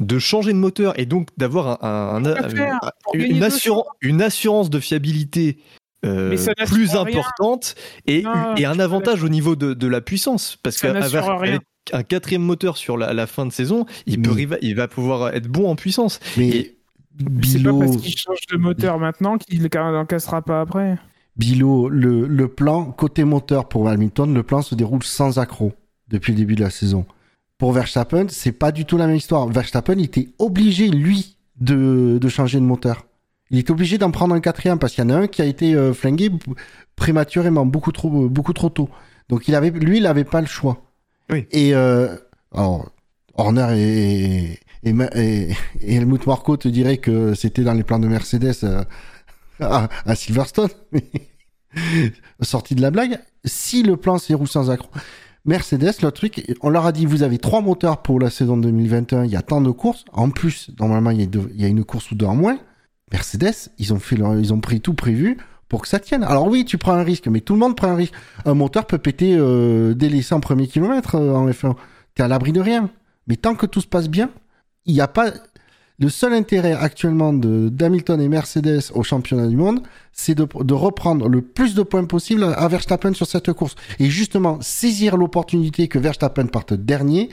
de 0.00 0.18
changer 0.18 0.52
de 0.52 0.58
moteur 0.58 0.98
et 0.98 1.06
donc 1.06 1.28
d'avoir 1.36 1.84
un, 1.84 2.24
un- 2.24 2.34
un- 2.34 2.90
une, 3.14 3.42
assurance, 3.42 3.86
une 4.00 4.22
assurance 4.22 4.70
de 4.70 4.78
fiabilité 4.80 5.58
euh, 6.04 6.30
plus 6.66 6.94
importante 6.94 7.74
et, 8.06 8.22
Non, 8.22 8.54
et 8.56 8.62
je 8.62 8.66
un 8.66 8.78
avantage 8.78 9.24
au 9.24 9.28
niveau 9.28 9.56
de, 9.56 9.74
de 9.74 9.86
la 9.88 10.00
puissance. 10.00 10.56
Parce 10.62 10.76
qu'avec 10.78 11.60
un 11.92 12.02
quatrième 12.04 12.42
moteur 12.42 12.76
sur 12.76 12.96
la, 12.96 13.12
la 13.14 13.26
fin 13.26 13.46
de 13.46 13.52
saison, 13.52 13.86
il, 14.06 14.20
peut, 14.22 14.30
il 14.62 14.76
va 14.76 14.86
pouvoir 14.88 15.34
être 15.34 15.48
bon 15.48 15.68
en 15.68 15.74
puissance. 15.74 16.20
Mais 16.36 16.48
Et- 16.48 16.78
C'est 17.42 17.60
pas 17.64 17.72
parce 17.80 17.96
qu'il 17.96 18.16
change 18.16 18.38
de 18.52 18.56
moteur 18.56 18.98
maintenant 19.00 19.38
qu'il 19.38 19.60
n'en 19.74 20.06
cassera 20.06 20.40
pas 20.42 20.60
après. 20.60 20.96
Bilo, 21.36 21.88
le, 21.88 22.26
le 22.28 22.48
plan 22.48 22.84
côté 22.92 23.24
moteur 23.24 23.68
pour 23.68 23.88
Hamilton, 23.88 24.32
le 24.32 24.42
plan 24.44 24.62
se 24.62 24.76
déroule 24.76 25.02
sans 25.02 25.38
accroc 25.40 25.72
depuis 26.08 26.32
le 26.32 26.38
début 26.38 26.54
de 26.54 26.60
la 26.62 26.70
saison. 26.70 27.06
Pour 27.58 27.72
Verstappen, 27.72 28.26
c'est 28.28 28.52
pas 28.52 28.70
du 28.70 28.84
tout 28.84 28.96
la 28.96 29.06
même 29.08 29.16
histoire. 29.16 29.48
Verstappen, 29.48 29.94
il 29.98 30.04
était 30.04 30.28
obligé, 30.38 30.88
lui, 30.88 31.36
de, 31.60 32.18
de 32.20 32.28
changer 32.28 32.60
de 32.60 32.64
moteur. 32.64 33.06
Il 33.50 33.58
est 33.58 33.70
obligé 33.70 33.98
d'en 33.98 34.10
prendre 34.10 34.34
un 34.34 34.40
quatrième 34.40 34.78
parce 34.78 34.92
qu'il 34.94 35.02
y 35.02 35.06
en 35.06 35.10
a 35.10 35.16
un 35.16 35.26
qui 35.26 35.42
a 35.42 35.44
été 35.44 35.74
euh, 35.74 35.92
flingué 35.92 36.30
prématurément, 36.96 37.66
beaucoup 37.66 37.92
trop, 37.92 38.28
beaucoup 38.28 38.52
trop 38.52 38.68
tôt. 38.68 38.88
Donc 39.28 39.48
il 39.48 39.54
avait, 39.54 39.70
lui, 39.70 39.98
il 39.98 40.06
avait 40.06 40.24
pas 40.24 40.40
le 40.40 40.46
choix. 40.46 40.82
Oui. 41.30 41.46
Et 41.50 41.74
euh, 41.74 42.14
alors, 42.54 42.90
Horner 43.34 43.76
et, 43.76 44.60
et, 44.84 44.94
et, 45.14 45.50
et 45.80 45.94
Helmut 45.96 46.26
Marko 46.26 46.56
te 46.56 46.68
diraient 46.68 46.98
que 46.98 47.34
c'était 47.34 47.64
dans 47.64 47.74
les 47.74 47.82
plans 47.84 47.98
de 47.98 48.06
Mercedes 48.06 48.54
euh, 48.64 48.84
à, 49.60 49.88
à 50.06 50.14
Silverstone. 50.14 50.70
mais 50.92 51.04
Sortie 52.40 52.74
de 52.74 52.82
la 52.82 52.90
blague, 52.90 53.18
si 53.44 53.82
le 53.82 53.96
plan 53.96 54.18
s'est 54.18 54.34
roule 54.34 54.48
sans 54.48 54.70
accroc, 54.70 54.90
Mercedes, 55.44 56.02
le 56.02 56.10
truc, 56.10 56.54
on 56.60 56.68
leur 56.68 56.86
a 56.86 56.92
dit 56.92 57.06
vous 57.06 57.22
avez 57.22 57.38
trois 57.38 57.60
moteurs 57.60 58.02
pour 58.02 58.20
la 58.20 58.30
saison 58.30 58.56
2021, 58.56 59.24
il 59.24 59.30
y 59.30 59.36
a 59.36 59.42
tant 59.42 59.60
de 59.60 59.70
courses. 59.70 60.04
En 60.12 60.30
plus, 60.30 60.70
normalement, 60.78 61.10
il 61.10 61.22
y 61.56 61.64
a, 61.64 61.68
une 61.68 61.84
course 61.84 62.10
ou 62.10 62.14
deux 62.14 62.26
en 62.26 62.34
moins. 62.34 62.58
Mercedes, 63.12 63.70
ils 63.78 63.92
ont 63.92 64.60
pris 64.60 64.80
tout 64.80 64.94
prévu 64.94 65.38
pour 65.68 65.82
que 65.82 65.88
ça 65.88 66.00
tienne. 66.00 66.24
Alors 66.24 66.48
oui, 66.48 66.64
tu 66.64 66.78
prends 66.78 66.94
un 66.94 67.02
risque, 67.02 67.28
mais 67.28 67.40
tout 67.40 67.52
le 67.52 67.60
monde 67.60 67.76
prend 67.76 67.88
un 67.88 67.94
risque. 67.94 68.14
Un 68.44 68.54
moteur 68.54 68.86
peut 68.86 68.98
péter 68.98 69.36
euh, 69.36 69.94
dès 69.94 70.08
les 70.08 70.22
100 70.22 70.40
premiers 70.40 70.66
kilomètres 70.66 71.14
euh, 71.16 71.34
en 71.34 71.48
F1. 71.48 71.74
T'es 72.14 72.22
à 72.22 72.28
l'abri 72.28 72.52
de 72.52 72.60
rien. 72.60 72.90
Mais 73.26 73.36
tant 73.36 73.54
que 73.54 73.66
tout 73.66 73.80
se 73.80 73.86
passe 73.86 74.08
bien, 74.08 74.30
il 74.86 74.94
n'y 74.94 75.00
a 75.00 75.08
pas. 75.08 75.32
Le 76.00 76.08
seul 76.08 76.32
intérêt 76.32 76.74
actuellement 76.74 77.32
de 77.32 77.68
d'Hamilton 77.68 78.20
et 78.20 78.28
Mercedes 78.28 78.92
au 78.94 79.02
championnat 79.02 79.48
du 79.48 79.56
monde, 79.56 79.80
c'est 80.12 80.36
de, 80.36 80.74
reprendre 80.74 81.28
le 81.28 81.42
plus 81.42 81.74
de 81.74 81.82
points 81.82 82.04
possible 82.04 82.44
à, 82.44 82.68
Verstappen 82.68 83.14
sur 83.14 83.26
cette 83.26 83.52
course. 83.52 83.74
Et 83.98 84.08
justement, 84.08 84.58
saisir 84.60 85.16
l'opportunité 85.16 85.88
que 85.88 85.98
Verstappen 85.98 86.46
parte 86.46 86.72
dernier. 86.72 87.30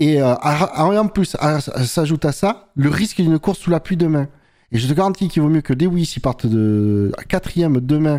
Et, 0.00 0.20
euh, 0.20 0.34
en 0.34 1.06
plus, 1.06 1.36
s'ajoute 1.84 2.24
à 2.24 2.32
ça 2.32 2.70
le 2.74 2.88
risque 2.88 3.20
d'une 3.20 3.38
course 3.38 3.60
sous 3.60 3.70
la 3.70 3.78
pluie 3.78 3.96
demain. 3.96 4.26
Et 4.72 4.78
je 4.78 4.88
te 4.88 4.92
garantis 4.92 5.28
qu'il 5.28 5.42
vaut 5.42 5.48
mieux 5.48 5.60
que 5.60 5.72
Lewis, 5.72 6.14
il 6.16 6.20
parte 6.20 6.46
de 6.46 7.12
quatrième 7.28 7.80
demain, 7.80 8.18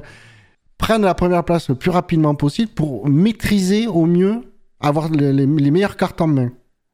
prenne 0.78 1.01
la 1.01 1.14
première 1.14 1.43
place 1.43 1.68
le 1.68 1.76
plus 1.76 1.91
rapidement 1.91 2.34
possible 2.34 2.72
pour 2.72 3.10
maîtriser 3.10 3.88
au 3.88 4.05
mieux, 4.05 4.41
avoir 4.80 5.10
les 5.10 5.72
meilleures 5.72 5.97
cartes 5.97 6.22
en 6.22 6.28
main. 6.28 6.49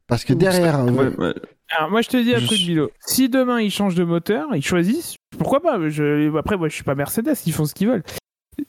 Parce 0.08 0.24
que 0.24 0.34
derrière, 0.34 0.84
Ouais, 0.86 1.16
ouais. 1.16 1.34
Alors 1.76 1.90
moi 1.90 2.02
je 2.02 2.10
te 2.10 2.18
dis 2.18 2.34
un 2.36 2.40
Je 2.40 2.46
truc 2.46 2.60
Bilo. 2.60 2.92
Si 3.06 3.28
demain 3.28 3.60
ils 3.60 3.72
changent 3.72 3.96
de 3.96 4.04
moteur, 4.04 4.48
ils 4.56 4.64
choisissent, 4.64 5.16
pourquoi 5.38 5.62
pas 5.62 5.90
je... 5.90 6.36
Après 6.38 6.58
moi 6.58 6.70
je 6.70 6.76
suis 6.76 6.84
pas 6.84 6.94
Mercedes, 6.96 7.34
ils 7.46 7.54
font 7.54 7.66
ce 7.66 7.74
qu'ils 7.74 7.88
veulent. 7.88 8.04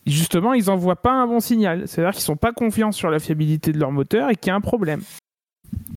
Justement 0.07 0.55
ils 0.55 0.71
envoient 0.71 0.97
pas 0.97 1.13
un 1.13 1.27
bon 1.27 1.41
signal. 1.41 1.87
C'est-à-dire 1.87 2.13
qu'ils 2.15 2.23
sont 2.25 2.37
pas 2.37 2.53
confiants 2.53 2.93
sur 2.93 3.11
la 3.11 3.19
fiabilité 3.19 3.73
de 3.73 3.79
leur 3.79 3.93
moteur 3.93 4.31
et 4.31 4.37
qu'il 4.37 4.49
y 4.49 4.51
a 4.51 4.55
un 4.55 4.61
problème. 4.63 5.03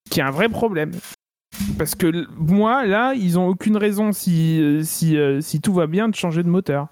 Qu'il 0.10 0.18
y 0.20 0.22
a 0.22 0.28
un 0.28 0.32
vrai 0.32 0.50
problème. 0.50 0.92
Parce 1.78 1.96
que 1.96 2.28
moi, 2.38 2.86
là, 2.86 3.14
ils 3.16 3.40
ont 3.40 3.48
aucune 3.48 3.76
raison, 3.76 4.12
si, 4.14 4.62
euh, 4.62 4.84
si, 4.84 5.18
euh, 5.18 5.42
si 5.42 5.60
tout 5.62 5.74
va 5.74 5.88
bien, 5.88 6.08
de 6.08 6.16
changer 6.16 6.44
de 6.44 6.48
moteur. 6.48 6.88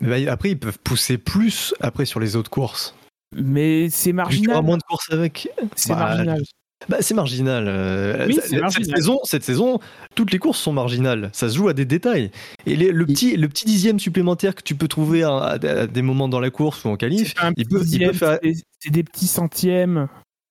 Mais 0.00 0.24
bah, 0.24 0.32
après, 0.32 0.50
ils 0.50 0.58
peuvent 0.58 0.78
pousser 0.78 1.18
plus 1.18 1.74
après 1.80 2.04
sur 2.04 2.18
les 2.18 2.34
autres 2.34 2.50
courses. 2.50 2.94
Mais 3.36 3.90
c'est 3.90 4.10
Tu 4.10 4.16
auras 4.16 4.24
marginal. 4.24 4.62
moins 4.64 4.76
de 4.78 4.82
courses 4.82 5.10
avec. 5.12 5.48
C'est 5.76 5.92
Bah, 5.92 5.98
marginal. 6.00 6.42
Bah, 6.88 6.98
c'est 7.00 7.14
marginal. 7.14 7.64
euh, 7.68 8.26
Oui, 8.26 8.38
cette, 8.42 8.60
marginal. 8.60 8.96
Saison, 8.96 9.18
cette 9.24 9.42
saison, 9.44 9.78
toutes 10.14 10.32
les 10.32 10.38
courses 10.38 10.58
sont 10.60 10.72
marginales. 10.72 11.30
Ça 11.32 11.48
se 11.48 11.56
joue 11.56 11.68
à 11.68 11.72
des 11.74 11.84
détails. 11.84 12.30
Et 12.66 12.76
les- 12.76 12.92
le, 12.92 13.06
petit, 13.06 13.36
le 13.36 13.48
petit 13.48 13.64
dixième 13.64 13.98
supplémentaire 14.00 14.54
que 14.54 14.62
tu 14.62 14.74
peux 14.74 14.88
trouver 14.88 15.22
à, 15.22 15.36
à- 15.36 15.52
à 15.54 15.86
des 15.86 16.02
moments 16.02 16.28
dans 16.28 16.40
la 16.40 16.50
course 16.50 16.84
ou 16.84 16.88
en 16.88 16.96
qualif, 16.96 17.28
C'est 17.28 17.36
pas 17.36 17.46
un 17.46 17.52
il 17.56 17.64
petit 17.64 17.68
peut, 17.68 17.76
il 17.76 17.78
peut 17.78 17.84
dixième, 17.84 18.14
faire. 18.14 18.38
c'est 18.80 18.90
des- 18.90 19.02
petits 19.04 19.26
centièmes. 19.26 20.08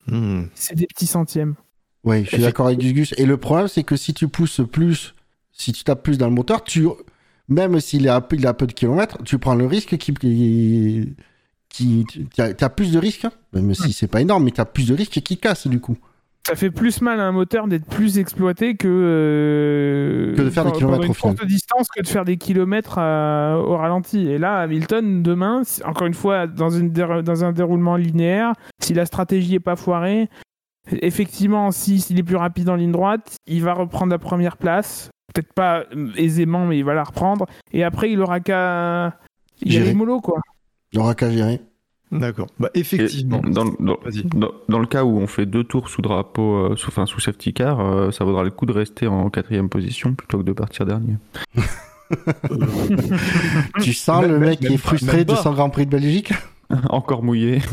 Hmm. 0.07 0.43
C'est 0.55 0.75
des 0.75 0.88
petits 0.88 1.07
centièmes. 1.07 1.55
Ouais, 2.03 2.23
je 2.23 2.29
suis 2.29 2.38
d'accord 2.41 2.67
avec 2.67 2.79
Gus. 2.79 3.13
Et 3.17 3.25
le 3.25 3.38
problème, 3.38 3.67
c'est 3.67 3.84
que 3.84 3.95
si 3.95 4.13
tu 4.13 4.27
pousses 4.27 4.61
plus, 4.71 5.13
si 5.51 5.71
tu 5.73 5.84
tapes 5.84 6.01
plus 6.03 6.17
dans 6.17 6.27
le 6.27 6.34
moteur, 6.34 6.63
tu, 6.63 6.88
même 7.47 7.79
s'il 7.79 8.01
il 8.03 8.07
a 8.09 8.19
peu 8.21 8.38
de 8.38 8.71
kilomètres, 8.73 9.19
tu 9.23 9.38
prends 9.38 9.53
le 9.53 9.67
risque 9.67 9.97
qui, 9.97 10.11
qui, 10.13 11.13
qui 11.69 12.05
tu 12.09 12.41
as, 12.41 12.69
plus 12.69 12.91
de 12.93 12.97
risques, 12.99 13.27
même 13.53 13.73
si 13.75 13.93
c'est 13.93 14.07
pas 14.07 14.21
énorme, 14.21 14.45
mais 14.45 14.51
tu 14.51 14.59
as 14.61 14.65
plus 14.65 14.88
de 14.88 14.95
risques 14.95 15.21
qui 15.21 15.38
casse 15.38 15.67
du 15.67 15.79
coup. 15.79 15.97
Ça 16.47 16.55
fait 16.55 16.71
plus 16.71 17.01
mal 17.01 17.19
à 17.19 17.23
un 17.27 17.31
moteur 17.31 17.67
d'être 17.67 17.85
plus 17.85 18.17
exploité 18.17 18.75
que, 18.75 18.87
euh, 18.89 20.35
Que 20.35 20.41
de 20.41 20.49
faire 20.49 20.65
des 20.65 20.71
kilomètres 20.71 21.03
une 21.03 21.11
au 21.11 21.13
final. 21.13 21.35
courte 21.35 21.47
distance 21.47 21.87
que 21.95 22.01
de 22.01 22.07
faire 22.07 22.25
des 22.25 22.37
kilomètres 22.37 22.97
à- 22.97 23.57
au 23.59 23.77
ralenti. 23.77 24.27
Et 24.27 24.37
là, 24.39 24.57
Hamilton, 24.57 25.21
demain, 25.21 25.61
encore 25.85 26.07
une 26.07 26.13
fois, 26.15 26.47
dans, 26.47 26.69
une 26.71 26.89
dans 26.91 27.45
un 27.45 27.51
déroulement 27.51 27.95
linéaire, 27.95 28.53
si 28.81 28.93
la 28.95 29.05
stratégie 29.05 29.55
est 29.55 29.59
pas 29.59 29.75
foirée, 29.75 30.29
effectivement, 30.91 31.71
si- 31.71 31.99
s'il 32.01 32.17
est 32.19 32.23
plus 32.23 32.35
rapide 32.37 32.69
en 32.69 32.75
ligne 32.75 32.91
droite, 32.91 33.35
il 33.45 33.61
va 33.63 33.73
reprendre 33.73 34.11
la 34.11 34.19
première 34.19 34.57
place. 34.57 35.09
Peut-être 35.33 35.53
pas 35.53 35.83
euh, 35.95 36.09
aisément, 36.17 36.65
mais 36.65 36.77
il 36.79 36.83
va 36.83 36.93
la 36.93 37.03
reprendre. 37.03 37.45
Et 37.71 37.83
après, 37.83 38.11
il 38.11 38.19
aura 38.19 38.39
qu'à 38.39 39.15
y 39.63 39.71
Gérer. 39.71 39.85
aller 39.89 39.93
mollo, 39.93 40.19
quoi. 40.21 40.39
Il 40.91 40.97
y 40.97 40.99
aura 40.99 41.15
qu'à 41.15 41.29
gérer. 41.31 41.61
D'accord. 42.12 42.47
Bah, 42.59 42.70
effectivement. 42.74 43.39
dans, 43.39 43.66
dans- 43.80 43.97
Vas-y. 44.03 44.24
dans- 44.26 44.51
dans 44.68 44.80
le 44.80 44.86
cas 44.88 45.03
où 45.05 45.18
on 45.20 45.28
fait 45.28 45.45
deux 45.45 45.64
tours 45.64 45.88
sous 45.89 46.01
drapeau, 46.01 46.72
euh, 46.72 46.76
sous, 46.76 46.89
enfin, 46.89 47.05
sous 47.05 47.20
safety 47.20 47.53
car, 47.53 47.80
euh, 47.80 48.12
ça 48.12 48.26
vaudra 48.26 48.43
le 48.43 48.49
coup 48.51 48.66
de 48.66 48.74
rester 48.74 49.07
en 49.07 49.30
quatrième 49.30 49.70
position 49.70 50.14
plutôt 50.14 50.39
que 50.39 50.43
de 50.43 50.51
partir 50.53 50.86
dernier. 50.86 51.16
Tu 53.82 53.93
sens 53.93 54.22
Même- 54.24 54.32
le 54.32 54.39
mec 54.39 54.59
qui 54.59 54.68
est 54.74 54.78
frustré 54.78 55.24
de 55.26 55.36
son 55.36 55.53
Grand 55.53 55.70
Prix 55.70 55.86
de 55.86 55.91
Belgique? 55.91 56.34
Encore 56.89 57.24
mouillé. 57.24 57.59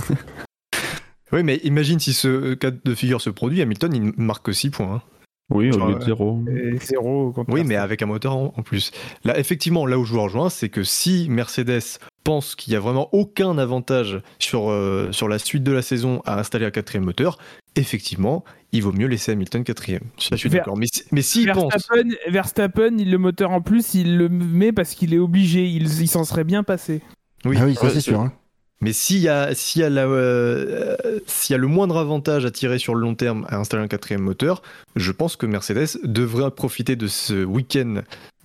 Oui, 1.31 1.43
mais 1.43 1.57
imagine 1.57 1.99
si 1.99 2.15
ce 2.15 2.55
cas 2.55 2.71
de 2.71 2.95
figure 2.95 3.21
se 3.21 3.29
produit, 3.29 3.61
Hamilton, 3.61 3.95
il 3.95 4.13
marque 4.17 4.47
que 4.47 4.53
6 4.53 4.71
points. 4.71 4.95
hein. 4.95 5.03
Oui, 5.51 5.71
au 5.71 5.77
lieu 5.87 5.93
de 5.97 5.99
euh, 6.01 6.05
zéro. 6.07 6.43
Et 6.51 6.79
zéro 6.79 7.33
contre 7.33 7.53
Oui, 7.53 7.65
mais 7.67 7.77
avec 7.77 8.01
un 8.01 8.07
moteur 8.07 8.35
en, 8.35 8.55
en 8.57 8.63
plus. 8.63 8.93
Là, 9.25 9.39
effectivement, 9.39 9.85
là 9.85 9.99
où 9.99 10.07
je 10.07 10.15
vous 10.15 10.23
rejoins, 10.23 10.49
c'est 10.49 10.71
que 10.71 10.83
si 10.85 11.27
Mercedes 11.29 11.83
pense 12.29 12.55
qu'il 12.55 12.73
n'y 12.73 12.77
a 12.77 12.81
vraiment 12.81 13.09
aucun 13.13 13.57
avantage 13.57 14.21
sur, 14.39 14.71
euh, 14.71 15.09
sur 15.13 15.29
la 15.29 15.39
suite 15.39 15.63
de 15.63 15.73
la 15.73 15.81
saison 15.81 16.21
à 16.27 16.39
installer 16.39 16.67
un 16.67 16.71
quatrième 16.71 17.05
moteur, 17.05 17.39
effectivement, 17.75 18.45
il 18.73 18.83
vaut 18.83 18.93
mieux 18.93 19.07
laisser 19.07 19.33
Hamilton 19.33 19.65
quatrième. 19.65 20.03
Ça, 20.19 20.29
je 20.33 20.37
suis 20.37 20.49
Ver- 20.51 20.61
d'accord. 20.61 20.77
Mais, 20.77 20.87
si- 20.93 21.05
mais 21.11 21.23
s'il 21.23 21.51
pense... 21.53 21.73
Verstappen, 21.73 22.09
Verstappen, 22.29 22.99
il, 22.99 23.11
le 23.11 23.17
moteur 23.17 23.51
en 23.53 23.63
plus, 23.63 23.95
il 23.95 24.19
le 24.19 24.29
met 24.29 24.73
parce 24.73 24.95
qu'il 24.95 25.15
est 25.15 25.19
obligé. 25.19 25.65
Il, 25.67 25.85
il 25.85 26.09
s'en 26.09 26.25
serait 26.25 26.45
bien 26.45 26.63
passé. 26.65 27.01
Oui, 27.47 27.57
Ah 27.59 27.65
oui, 27.65 27.75
ça 27.77 27.89
c'est 27.89 28.01
sûr. 28.03 28.21
hein. 28.21 28.33
Mais 28.81 28.93
s'il 28.93 29.19
y, 29.19 29.29
a, 29.29 29.55
s'il 29.55 29.81
y, 29.83 29.85
a 29.85 29.91
la, 29.91 30.05
euh, 30.07 30.97
s'il 31.27 31.53
y 31.53 31.57
a 31.57 31.59
le 31.59 31.67
moindre 31.67 31.97
avantage 31.97 32.45
à 32.45 32.51
tirer 32.53 32.79
sur 32.79 32.95
le 32.95 33.01
long 33.01 33.17
terme 33.17 33.45
à 33.49 33.57
installer 33.57 33.83
un 33.83 33.89
quatrième 33.89 34.21
moteur, 34.23 34.63
je 34.95 35.11
pense 35.11 35.35
que 35.35 35.47
Mercedes 35.47 35.99
devrait 36.05 36.51
profiter 36.53 36.95
de 36.95 37.09
ce 37.09 37.45
week-end, 37.45 38.03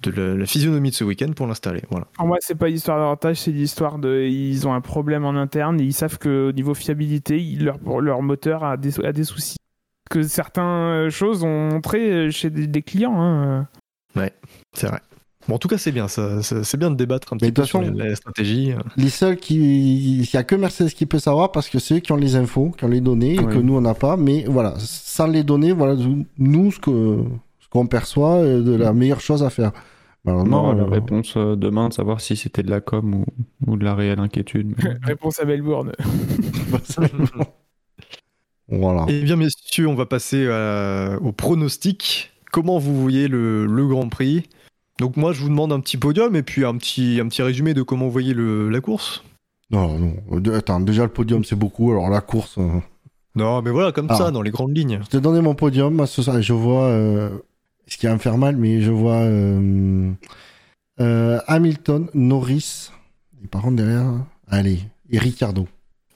de 0.10 0.22
la, 0.22 0.36
la 0.36 0.45
physionomie 0.45 0.89
de 0.91 0.95
ce 0.95 1.04
week-end 1.04 1.32
pour 1.36 1.47
l'installer. 1.47 1.82
Voilà. 1.89 2.08
Pour 2.18 2.28
moi, 2.28 2.38
c'est 2.41 2.56
pas 2.56 2.68
l'histoire 2.68 2.97
d'avantage, 2.99 3.38
c'est 3.41 3.51
l'histoire 3.51 3.97
de. 3.99 4.24
Ils 4.28 4.68
ont 4.68 4.74
un 4.74 4.82
problème 4.82 5.26
en 5.26 5.36
interne 5.36 5.80
et 5.80 5.84
ils 5.84 5.93
savent 5.93 6.18
qu'au 6.20 6.51
niveau 6.51 6.74
fiabilité, 6.74 7.41
ils- 7.41 7.64
leur, 7.66 7.78
leur 8.01 8.22
moteur 8.22 8.64
a 8.64 8.78
des, 8.78 8.99
a 9.06 9.12
des 9.14 9.24
soucis. 9.24 9.58
Que 10.10 10.22
certaines 10.24 11.10
choses 11.10 11.43
ont 11.43 11.70
montré 11.72 12.30
chez 12.32 12.49
des, 12.49 12.68
des 12.68 12.82
clients. 12.82 13.16
hein. 13.20 13.68
C'est 14.74 14.88
vrai. 14.88 14.99
Bon, 15.47 15.56
en 15.56 15.58
tout 15.58 15.68
cas, 15.68 15.78
c'est 15.78 15.91
bien. 15.91 16.08
Ça, 16.08 16.41
ça- 16.41 16.64
c'est 16.64 16.78
bien 16.78 16.89
de 16.91 16.95
débattre 16.95 17.34
un 17.34 17.38
petit 17.38 17.51
peu 17.51 17.66
sur 17.66 17.82
la, 17.82 18.16
stratégie. 18.16 18.74
Les 18.95 19.10
seuls 19.10 19.36
qui. 19.38 20.20
Il 20.22 20.30
n'y 20.34 20.39
a 20.39 20.43
que 20.43 20.56
Mercedes 20.56 20.89
qui 20.93 21.06
peut 21.06 21.20
savoir 21.20 21.51
parce 21.51 21.68
que 21.68 21.80
c'est 21.80 21.95
eux 21.95 21.99
qui 21.99 22.12
ont 22.14 22.18
les 22.18 22.36
infos, 22.36 22.70
qui 22.78 22.86
ont 22.86 22.89
les 22.89 23.01
données, 23.01 23.36
et 23.36 23.39
Ouais. 23.39 23.54
que 23.54 23.58
nous 23.60 23.76
on 23.76 23.82
n'a 23.82 23.93
pas. 23.93 24.16
Mais 24.16 24.45
voilà, 24.47 24.74
sans 24.78 25.28
les 25.28 25.43
données, 25.43 25.74
voilà 25.74 25.95
nous 26.38 26.72
ce 26.72 26.80
que 26.80 27.18
ce 27.60 27.68
qu'on 27.70 27.88
perçoit 27.88 28.38
est 28.45 28.62
de 28.62 28.74
la 28.76 28.93
meilleure 28.93 29.20
chose 29.22 29.43
à 29.43 29.49
faire. 29.49 29.72
Malheureusement, 30.26 30.71
Non, 30.71 30.74
la 30.74 30.84
euh, 30.84 30.88
réponse 30.88 31.34
euh, 31.36 31.55
demain, 31.57 31.89
de 31.89 31.93
savoir 31.93 32.21
si 32.21 32.36
c'était 32.38 32.63
de 32.63 32.69
la 32.71 32.80
com 32.82 33.13
ou, 33.13 33.26
ou 33.67 33.76
de 33.78 33.84
la 33.84 33.93
réelle 33.93 34.19
inquiétude. 34.19 34.74
mais- 34.82 34.93
Réponse 35.03 35.39
à 35.39 35.45
Melbourne. 35.45 35.91
voilà. 38.69 39.05
Eh 39.09 39.21
bien, 39.21 39.36
messieurs, 39.36 39.88
on 39.88 39.95
va 39.95 40.05
passer 40.05 40.47
à- 40.47 41.17
au 41.21 41.32
pronostic. 41.32 42.32
Comment 42.51 42.78
vous 42.80 42.99
voyez 43.01 43.28
le, 43.28 43.65
le 43.65 43.88
Grand 43.88 44.07
Prix? 44.09 44.43
Donc 44.99 45.17
moi, 45.17 45.34
je 45.34 45.41
vous 45.41 45.49
demande 45.49 45.74
un 45.74 45.80
petit 45.80 45.97
podium 45.97 46.36
et 46.36 46.43
puis 46.43 46.63
un 46.65 46.78
petit, 46.78 47.19
un 47.21 47.28
petit 47.28 47.41
résumé 47.41 47.74
de 47.74 47.82
comment 47.82 48.05
vous 48.05 48.11
voyez 48.11 48.34
le- 48.34 48.69
la 48.69 48.80
course. 48.80 49.24
Non, 49.71 49.97
non. 49.97 50.39
De- 50.39 50.51
Attends, 50.53 50.80
déjà 50.80 51.03
le 51.03 51.09
podium 51.09 51.43
c'est 51.43 51.55
beaucoup. 51.55 51.91
Alors 51.91 52.09
la 52.09 52.21
course. 52.21 52.57
euh, 52.59 52.69
Non, 53.36 53.61
mais 53.63 53.71
voilà, 53.71 53.91
comme 53.91 54.07
Ah. 54.09 54.15
ça, 54.15 54.32
dans 54.32 54.43
les 54.43 54.51
grandes 54.51 54.78
lignes. 54.78 54.99
Je 55.03 55.09
t'ai 55.09 55.19
donné 55.19 55.41
mon 55.41 55.55
podium. 55.55 55.93
moi, 55.95 56.05
ce 56.07 56.21
soir, 56.21 56.41
je 56.41 56.53
vois. 56.53 56.84
euh, 56.86 57.30
Ce 57.88 57.97
qui 57.97 58.07
va 58.07 58.13
me 58.13 58.19
faire 58.19 58.38
mal, 58.38 58.55
mais 58.55 58.81
je 58.81 58.91
vois 58.91 59.21
euh, 59.21 60.11
euh, 60.99 61.39
Hamilton, 61.47 62.07
Norris. 62.13 62.91
Et 63.43 63.47
par 63.47 63.61
contre 63.61 63.77
derrière, 63.77 64.11
allez, 64.47 64.79
et 65.09 65.19
Ricardo. 65.19 65.67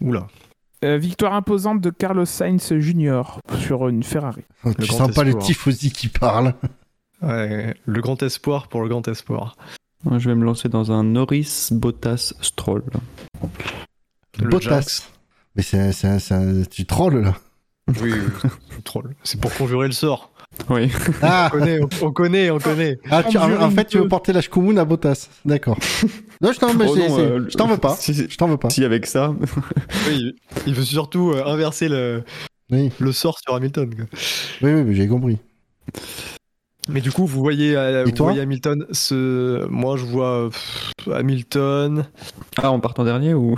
Oula. 0.01 0.27
Euh, 0.83 0.97
victoire 0.97 1.33
imposante 1.33 1.81
de 1.81 1.89
Carlos 1.89 2.25
Sainz 2.25 2.73
Jr. 2.77 3.39
sur 3.59 3.87
une 3.87 4.03
Ferrari. 4.03 4.43
tu 4.63 4.87
grand 4.87 4.97
sens 4.97 5.11
pas 5.11 5.23
le 5.23 5.35
tifosi 5.37 5.91
qui 5.91 6.07
parle. 6.07 6.53
Ouais, 7.21 7.75
le 7.85 8.01
grand 8.01 8.21
espoir 8.21 8.67
pour 8.67 8.83
le 8.83 8.89
grand 8.89 9.07
espoir. 9.07 9.55
Moi, 10.03 10.19
je 10.19 10.29
vais 10.29 10.35
me 10.35 10.45
lancer 10.45 10.69
dans 10.69 10.91
un 10.91 11.03
Norris 11.03 11.69
Bottas 11.71 12.33
Stroll. 12.41 12.83
Le 14.39 14.47
Bottas. 14.47 15.09
Mais 15.55 15.63
c'est, 15.63 16.69
tu 16.69 16.85
trolles 16.85 17.23
là. 17.23 17.35
Oui, 18.01 18.13
oui, 18.13 18.49
je 18.69 18.79
troll. 18.83 19.15
C'est 19.23 19.41
pour 19.41 19.53
conjurer 19.55 19.87
le 19.87 19.93
sort. 19.93 20.31
Oui. 20.69 20.91
Ah, 21.21 21.49
On 21.53 21.57
connaît, 21.59 21.79
on, 21.81 21.89
on 22.07 22.11
connaît, 22.11 22.49
on 22.51 22.59
connaît. 22.59 22.99
ah, 23.11 23.23
tu- 23.23 23.37
en, 23.37 23.61
en 23.61 23.69
fait, 23.71 23.85
tu 23.85 23.97
veux 23.97 24.03
deux. 24.03 24.09
porter 24.09 24.33
la 24.33 24.41
Shkumun 24.41 24.77
à 24.77 24.85
Bottas. 24.85 25.29
D'accord. 25.45 25.77
Non, 26.39 26.51
je 26.51 26.59
t'en, 26.59 26.71
mais 26.75 26.85
Oh 26.87 26.95
euh, 27.19 27.39
veux 27.67 27.77
pas. 27.77 27.95
Si, 27.95 28.13
Je 28.13 28.37
t'en 28.37 28.47
veux 28.47 28.57
pas. 28.57 28.69
si 28.69 28.85
avec 28.85 29.07
ça. 29.07 29.33
Oui, 30.07 30.35
il 30.67 30.75
veut 30.75 30.83
surtout 30.83 31.31
euh, 31.31 31.43
inverser 31.47 31.89
le, 31.89 32.23
Oui, 32.71 32.91
le 32.99 33.11
sort 33.11 33.39
sur 33.39 33.55
Hamilton. 33.55 33.89
quoi. 33.95 34.05
oui, 34.61 34.73
oui, 34.85 34.95
j'ai 34.95 35.07
compris. 35.07 35.39
Mais 36.89 37.01
du 37.01 37.11
coup, 37.11 37.25
vous 37.25 37.39
voyez, 37.41 37.75
euh, 37.75 38.05
vous 38.05 38.23
voyez 38.23 38.41
Hamilton. 38.41 38.85
Ce... 38.91 39.65
Moi, 39.67 39.97
je 39.97 40.05
vois 40.05 40.49
pff, 40.51 40.91
Hamilton. 41.11 42.05
Ah, 42.61 42.71
en 42.71 42.79
partant 42.79 43.03
dernier 43.03 43.33
ou? 43.33 43.55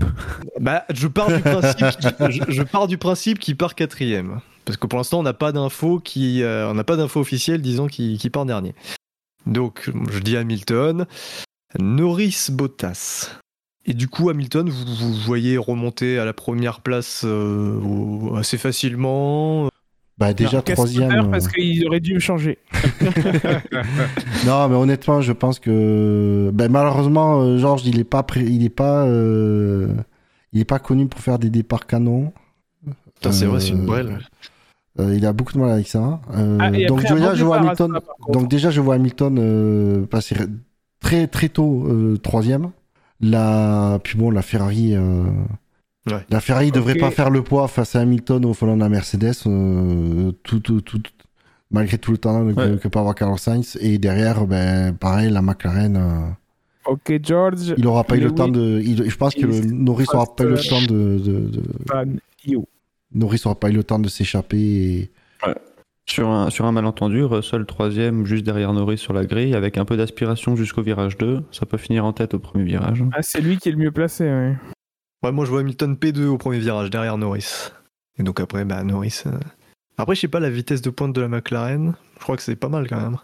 Bah, 0.61 0.85
je 0.93 1.07
pars 1.07 1.27
du 1.27 1.39
principe, 1.41 1.85
je, 2.29 2.41
je 2.47 2.63
pars 2.63 2.87
du 2.87 2.97
principe 2.97 3.39
qu'il 3.39 3.57
part 3.57 3.75
quatrième, 3.75 4.39
parce 4.69 4.77
que 4.77 4.85
pour 4.85 4.97
l'instant, 4.97 5.17
on 5.19 5.23
n'a 5.23 5.33
pas 5.33 5.51
d'infos 5.51 5.99
qui, 5.99 6.43
euh, 6.43 6.69
on 6.69 6.75
n'a 6.75 6.83
pas 6.83 6.95
d'infos 6.95 7.19
officielles 7.19 7.59
disant 7.61 7.87
qu'il 7.87 8.19
qu'il 8.19 8.29
part 8.29 8.45
dernier. 8.45 8.75
Donc, 9.47 9.89
je 10.11 10.19
dis 10.19 10.37
Hamilton, 10.37 11.07
Norris, 11.79 12.49
Bottas. 12.51 13.31
Et 13.87 13.95
du 13.95 14.07
coup, 14.07 14.29
Hamilton, 14.29 14.69
vous, 14.69 14.85
vous 14.95 15.13
voyez 15.15 15.57
remonter 15.57 16.19
à 16.19 16.25
la 16.25 16.33
première 16.33 16.81
place 16.81 17.23
euh, 17.25 18.35
assez 18.37 18.59
facilement. 18.59 19.69
Bah, 20.19 20.33
déjà 20.35 20.61
troisième. 20.61 21.11
euh, 21.11 21.31
Parce 21.31 21.47
qu'il 21.47 21.87
aurait 21.87 21.99
dû 21.99 22.13
me 22.13 22.19
changer. 22.19 22.59
Non, 24.45 24.67
mais 24.69 24.75
honnêtement, 24.75 25.21
je 25.21 25.31
pense 25.33 25.57
que 25.57 26.51
ben, 26.53 26.69
malheureusement, 26.71 27.57
Georges, 27.57 27.85
il 27.87 27.99
est 27.99 28.03
pas, 28.03 28.21
pré- 28.21 28.43
il 28.45 28.63
est 28.63 28.69
pas, 28.69 29.05
euh, 29.05 29.87
il 30.53 30.61
est 30.61 30.65
pas 30.65 30.79
connu 30.79 31.07
pour 31.07 31.21
faire 31.21 31.39
des 31.39 31.49
départs 31.49 31.87
canons. 31.87 32.33
C'est 33.31 33.45
vrai, 33.45 33.59
c'est 33.59 33.69
une 33.69 33.85
brêle. 33.85 34.19
Euh, 34.99 35.15
il 35.15 35.25
a 35.25 35.33
beaucoup 35.33 35.53
de 35.53 35.59
mal 35.59 35.71
avec 35.71 35.87
ça. 35.87 36.19
Euh, 36.35 36.57
Ah, 36.59 36.69
donc 36.71 36.99
après, 37.03 37.15
déjà, 37.15 37.33
je 37.35 37.43
vois 37.45 37.57
Hamilton. 37.57 37.99
Donc 38.29 38.49
déjà, 38.49 38.69
je 38.69 38.81
vois 38.81 38.95
Hamilton 38.95 39.37
euh, 39.39 40.05
passer 40.05 40.35
très 40.99 41.27
très 41.27 41.49
tôt 41.49 41.85
euh, 41.87 42.17
troisième. 42.17 42.71
La, 43.21 43.99
puis 44.03 44.17
bon, 44.17 44.31
la 44.31 44.41
Ferrari. 44.41 44.95
euh, 44.95 45.23
Ouais. 46.09 46.25
La 46.29 46.39
Ferrari 46.39 46.71
devrait 46.71 46.95
pas 46.95 47.11
faire 47.11 47.29
le 47.29 47.43
poids 47.43 47.67
face 47.67 47.95
à 47.95 47.99
Hamilton 47.99 48.45
au 48.45 48.53
volant 48.53 48.75
de 48.75 48.79
la 48.79 48.89
Mercedes, 48.89 49.33
euh, 49.45 50.31
tout, 50.43 50.59
tout, 50.61 50.79
tout, 50.81 51.01
malgré 51.69 51.97
tout 51.97 52.11
le 52.11 52.17
temps 52.17 52.47
que, 52.47 52.53
Ouais. 52.53 52.77
que 52.79 52.87
peut 52.87 52.97
avoir 52.99 53.13
Carlos 53.13 53.37
Sainz. 53.37 53.77
Et 53.81 53.97
derrière, 53.99 54.47
ben, 54.47 54.95
pareil, 54.95 55.29
la 55.29 55.41
McLaren. 55.41 55.97
euh, 55.97 56.29
Ok, 56.91 57.19
George. 57.21 57.75
il 57.77 57.85
aura 57.85 58.05
pas 58.05 58.15
eu 58.15 58.21
le 58.21 58.31
temps 58.33 58.47
de. 58.47 58.81
il- 58.83 59.07
je 59.09 59.15
pense 59.17 59.35
que 59.35 59.45
le, 59.45 59.59
Norris 59.71 60.05
aura 60.13 60.25
pas 60.33 60.45
eu 60.45 60.51
le 60.51 60.57
temps 60.57 60.81
de. 60.81 61.21
Norris 63.13 63.41
aura 63.45 63.59
pas 63.59 63.69
eu 63.69 63.73
le 63.73 63.83
temps 63.83 63.99
de 63.99 64.07
s'échapper. 64.09 64.57
et- 64.57 65.11
Sur 66.05 66.29
un, 66.29 66.49
sur 66.49 66.65
un 66.65 66.71
malentendu, 66.71 67.23
Russell 67.23 67.65
troisième 67.65 68.25
juste 68.25 68.43
derrière 68.43 68.73
Norris 68.73 68.97
sur 68.97 69.13
la 69.13 69.25
grille 69.25 69.53
avec 69.53 69.77
un 69.77 69.85
peu 69.85 69.95
d'aspiration 69.95 70.55
jusqu'au 70.55 70.81
virage 70.81 71.17
2. 71.17 71.43
Ça 71.51 71.65
peut 71.67 71.77
finir 71.77 72.03
en 72.05 72.13
tête 72.13 72.33
au 72.33 72.39
premier 72.39 72.63
virage. 72.63 73.03
Ah, 73.13 73.21
c'est 73.21 73.41
lui 73.41 73.57
qui 73.57 73.69
est 73.69 73.71
le 73.73 73.77
mieux 73.77 73.91
placé, 73.91 74.23
ouais. 74.23 74.55
Ouais, 75.23 75.31
moi 75.31 75.45
je 75.45 75.51
vois 75.51 75.59
Hamilton 75.61 75.95
P2 75.95 76.25
au 76.25 76.37
premier 76.37 76.59
virage 76.59 76.89
derrière 76.89 77.17
Norris. 77.17 77.69
Et 78.17 78.23
donc 78.23 78.39
après, 78.39 78.65
bah 78.65 78.83
Norris. 78.83 79.21
euh, 79.27 79.31
Après, 79.97 80.15
je 80.15 80.21
sais 80.21 80.27
pas 80.27 80.39
la 80.39 80.49
vitesse 80.49 80.81
de 80.81 80.89
pointe 80.89 81.13
de 81.13 81.21
la 81.21 81.27
McLaren. 81.27 81.93
Je 82.17 82.23
crois 82.23 82.35
que 82.37 82.41
c'est 82.41 82.55
pas 82.55 82.69
mal 82.69 82.87
quand 82.89 82.99
même. 83.01 83.17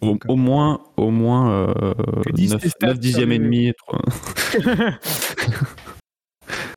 Au, 0.00 0.18
au 0.28 0.36
moins, 0.36 0.80
au 0.96 1.10
moins 1.12 1.52
euh, 1.52 1.94
Tu 2.26 2.32
dis 2.32 2.48
9, 2.48 2.60
tes 2.60 2.68
stats 2.70 2.94
dixièmes 2.94 3.30
sur 3.30 3.32
et 3.32 3.38
demi. 3.38 3.72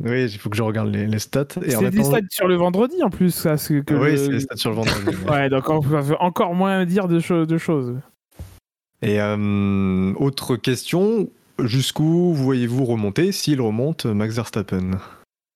Oui, 0.03 0.23
il 0.25 0.37
faut 0.37 0.49
que 0.49 0.57
je 0.57 0.63
regarde 0.63 0.93
les, 0.93 1.07
les 1.07 1.19
stats. 1.19 1.45
C'est 1.67 1.89
des 1.91 2.03
stats 2.03 2.19
sur 2.29 2.47
le 2.47 2.55
vendredi 2.55 3.01
en 3.03 3.09
plus, 3.09 3.31
ça. 3.31 3.55
Que 3.55 3.93
Oui, 3.93 4.11
le- 4.11 4.17
c'est 4.17 4.31
les 4.31 4.39
stats 4.41 4.57
sur 4.57 4.69
le 4.71 4.75
vendredi. 4.77 5.15
ouais. 5.29 5.49
Donc 5.49 5.69
on 5.69 5.81
peut 5.81 5.97
encore 6.19 6.53
moins 6.53 6.85
dire 6.85 7.07
de, 7.07 7.19
cho- 7.19 7.45
de 7.45 7.57
choses. 7.57 7.95
Et 9.01 9.19
euh, 9.21 10.13
autre 10.17 10.55
question, 10.55 11.29
jusqu'où 11.63 12.33
voyez-vous 12.33 12.85
remonter 12.85 13.31
s'il 13.31 13.61
remonte 13.61 14.05
Max 14.05 14.35
Verstappen? 14.35 14.91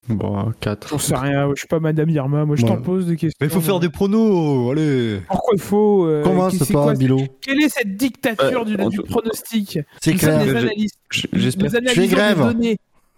Bon, 0.08 0.52
4. 0.60 0.88
J'en 0.90 0.98
sais 0.98 1.16
rien, 1.16 1.50
je 1.54 1.60
suis 1.60 1.68
pas 1.68 1.80
Madame 1.80 2.10
Irma, 2.10 2.44
moi 2.44 2.56
je 2.56 2.64
Ouais. 2.64 2.70
t'en 2.70 2.82
pose 2.82 3.06
des 3.06 3.16
questions. 3.16 3.38
Mais 3.42 3.48
il 3.48 3.50
faut 3.52 3.62
faire 3.62 3.80
des 3.80 3.90
pronos, 3.90 4.72
allez 4.72 5.22
Pourquoi 5.28 5.54
il 5.56 5.62
faut 5.62 6.06
euh, 6.08 6.24
Commence 6.24 6.58
c'est 6.58 6.74
quoi- 6.74 6.96
Bilo? 6.96 7.22
Quelle 7.42 7.62
est 7.62 7.70
cette 7.70 7.96
dictature 7.96 8.62
Ouais, 8.66 8.66
du, 8.66 8.76
du 8.90 9.02
pronostic? 9.04 9.80
C'est 10.02 10.14
clair. 10.16 10.40
des. 10.44 10.88
J'espère 11.34 11.76
analysons 11.76 12.02
des 12.02 12.08
grève. 12.08 12.56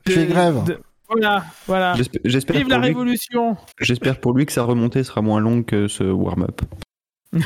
Je 0.06 0.12
fais 0.12 0.26
grève. 0.26 0.64
de- 0.66 0.80
Voilà, 1.12 1.44
voilà. 1.68 1.94
j'espère- 1.96 2.22
j'espère 2.26 2.56
Vive 2.58 2.70
la 2.70 2.78
lui- 2.78 2.86
révolution 2.88 3.58
J'espère 3.80 4.20
pour 4.20 4.34
lui 4.34 4.46
que 4.46 4.52
sa 4.54 4.64
remontée 4.64 5.04
sera 5.04 5.22
moins 5.22 5.40
longue 5.40 5.66
que 5.66 5.88
ce 5.88 6.04
warm-up. 6.04 6.62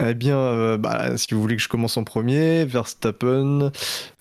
Eh 0.00 0.14
bien, 0.14 0.36
euh, 0.36 0.76
bah, 0.76 1.16
si 1.16 1.32
vous 1.34 1.40
voulez 1.40 1.54
que 1.54 1.62
je 1.62 1.68
commence 1.68 1.96
en 1.96 2.02
premier, 2.02 2.64
Verstappen. 2.64 3.70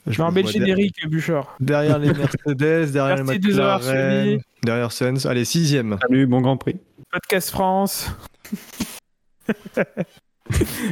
Je 0.05 0.21
me 0.21 0.27
vais 0.27 0.33
mettre 0.33 0.51
vois 0.51 0.51
générique, 0.51 0.95
Bouchard. 1.09 1.55
Derrière 1.59 1.97
les 1.97 2.13
Mercedes, 2.13 2.91
derrière 2.91 3.15
les 3.15 3.23
Merci 3.23 3.39
de 3.39 3.47
nous 3.47 3.59
avoir 3.59 3.79
McLaren, 3.79 4.23
suivis. 4.27 4.41
derrière 4.63 4.91
Sens. 4.91 5.25
Allez, 5.25 5.45
sixième. 5.45 5.97
Salut, 6.07 6.27
bon 6.27 6.41
Grand 6.41 6.57
Prix. 6.57 6.75
Podcast 7.11 7.49
France. 7.49 8.07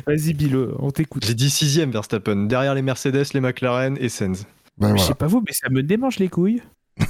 Vas-y, 0.07 0.34
Bilo, 0.34 0.76
on 0.80 0.89
t'écoute. 0.89 1.26
J'ai 1.27 1.35
dit 1.35 1.52
sixième 1.52 1.91
Verstappen. 1.91 2.48
Derrière 2.48 2.73
les 2.73 2.81
Mercedes, 2.81 3.26
les 3.35 3.39
McLaren 3.39 3.98
et 3.99 4.10
Sens. 4.10 4.45
Ben, 4.77 4.95
Je 4.98 5.03
sais 5.03 5.14
pas 5.14 5.27
vous, 5.27 5.41
mais 5.45 5.53
ça 5.53 5.69
me 5.69 5.84
démange 5.84 6.18
les 6.19 6.30
couilles. 6.30 6.61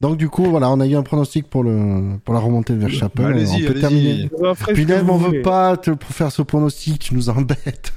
Donc 0.00 0.18
du 0.18 0.28
coup, 0.28 0.44
voilà, 0.44 0.70
on 0.70 0.80
a 0.80 0.86
eu 0.86 0.94
un 0.96 1.02
pronostic 1.02 1.48
pour, 1.48 1.64
le, 1.64 2.18
pour 2.24 2.34
la 2.34 2.40
remontée 2.40 2.74
de 2.74 2.78
Verstappen. 2.80 3.24
Allez-y, 3.24 3.64
on 3.64 3.72
peut 3.72 3.80
terminer. 3.80 4.28
Vous 4.36 4.38
vous 5.06 5.12
on 5.12 5.16
veut 5.16 5.40
pas 5.42 5.76
te, 5.78 5.90
pour 5.92 6.10
faire 6.10 6.30
ce 6.30 6.42
pronostic, 6.42 6.98
tu 6.98 7.14
nous 7.14 7.30
embêtes. 7.30 7.92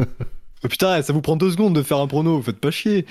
Oh, 0.64 0.68
putain, 0.70 1.02
ça 1.02 1.12
vous 1.14 1.22
prend 1.22 1.36
deux 1.36 1.52
secondes 1.52 1.76
de 1.76 1.84
faire 1.84 1.98
un 2.00 2.08
prono, 2.08 2.42
faites 2.42 2.60
pas 2.60 2.72
chier. 2.72 3.06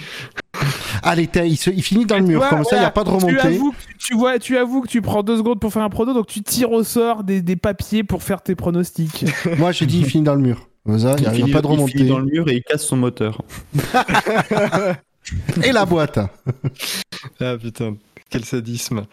Allez, 1.02 1.28
il, 1.44 1.56
se- 1.56 1.70
il 1.70 1.82
finit 1.82 2.06
dans 2.06 2.16
le 2.18 2.24
mur, 2.24 2.40
vois, 2.40 2.48
comme 2.48 2.64
ça, 2.64 2.76
il 2.76 2.80
n'y 2.80 2.84
a 2.86 2.90
pas 2.90 3.04
de 3.04 3.10
Tu 3.10 3.14
remontée. 3.16 3.38
avoues, 3.38 3.74
tu, 3.98 4.14
vois, 4.14 4.38
tu 4.38 4.56
avoues 4.56 4.80
que 4.80 4.88
tu 4.88 5.02
prends 5.02 5.22
deux 5.22 5.36
secondes 5.36 5.60
pour 5.60 5.72
faire 5.72 5.82
un 5.82 5.90
prono, 5.90 6.14
donc 6.14 6.26
tu 6.26 6.42
tires 6.42 6.72
au 6.72 6.82
sort 6.82 7.22
des, 7.22 7.42
des 7.42 7.56
papiers 7.56 8.02
pour 8.02 8.22
faire 8.22 8.42
tes 8.42 8.54
pronostics. 8.56 9.26
Moi, 9.58 9.72
j'ai 9.72 9.86
dit, 9.86 9.98
il 10.00 10.06
finit 10.06 10.24
dans 10.24 10.34
le 10.34 10.40
mur. 10.40 10.68
Ça, 10.86 10.92
il 10.92 10.98
n'y 11.00 11.06
a, 11.06 11.14
il 11.16 11.22
y 11.22 11.26
a 11.26 11.32
finit- 11.32 11.52
pas 11.52 11.62
de 11.62 11.66
il 11.66 11.70
finit 11.70 11.76
remontée. 11.76 12.04
dans 12.08 12.18
le 12.18 12.26
mur 12.26 12.48
et 12.48 12.54
il 12.56 12.62
casse 12.62 12.86
son 12.86 12.96
moteur. 12.96 13.42
Et 15.64 15.72
la 15.72 15.84
boîte. 15.84 16.18
Ah 17.40 17.56
putain, 17.58 17.96
quel 18.30 18.44
sadisme. 18.44 19.04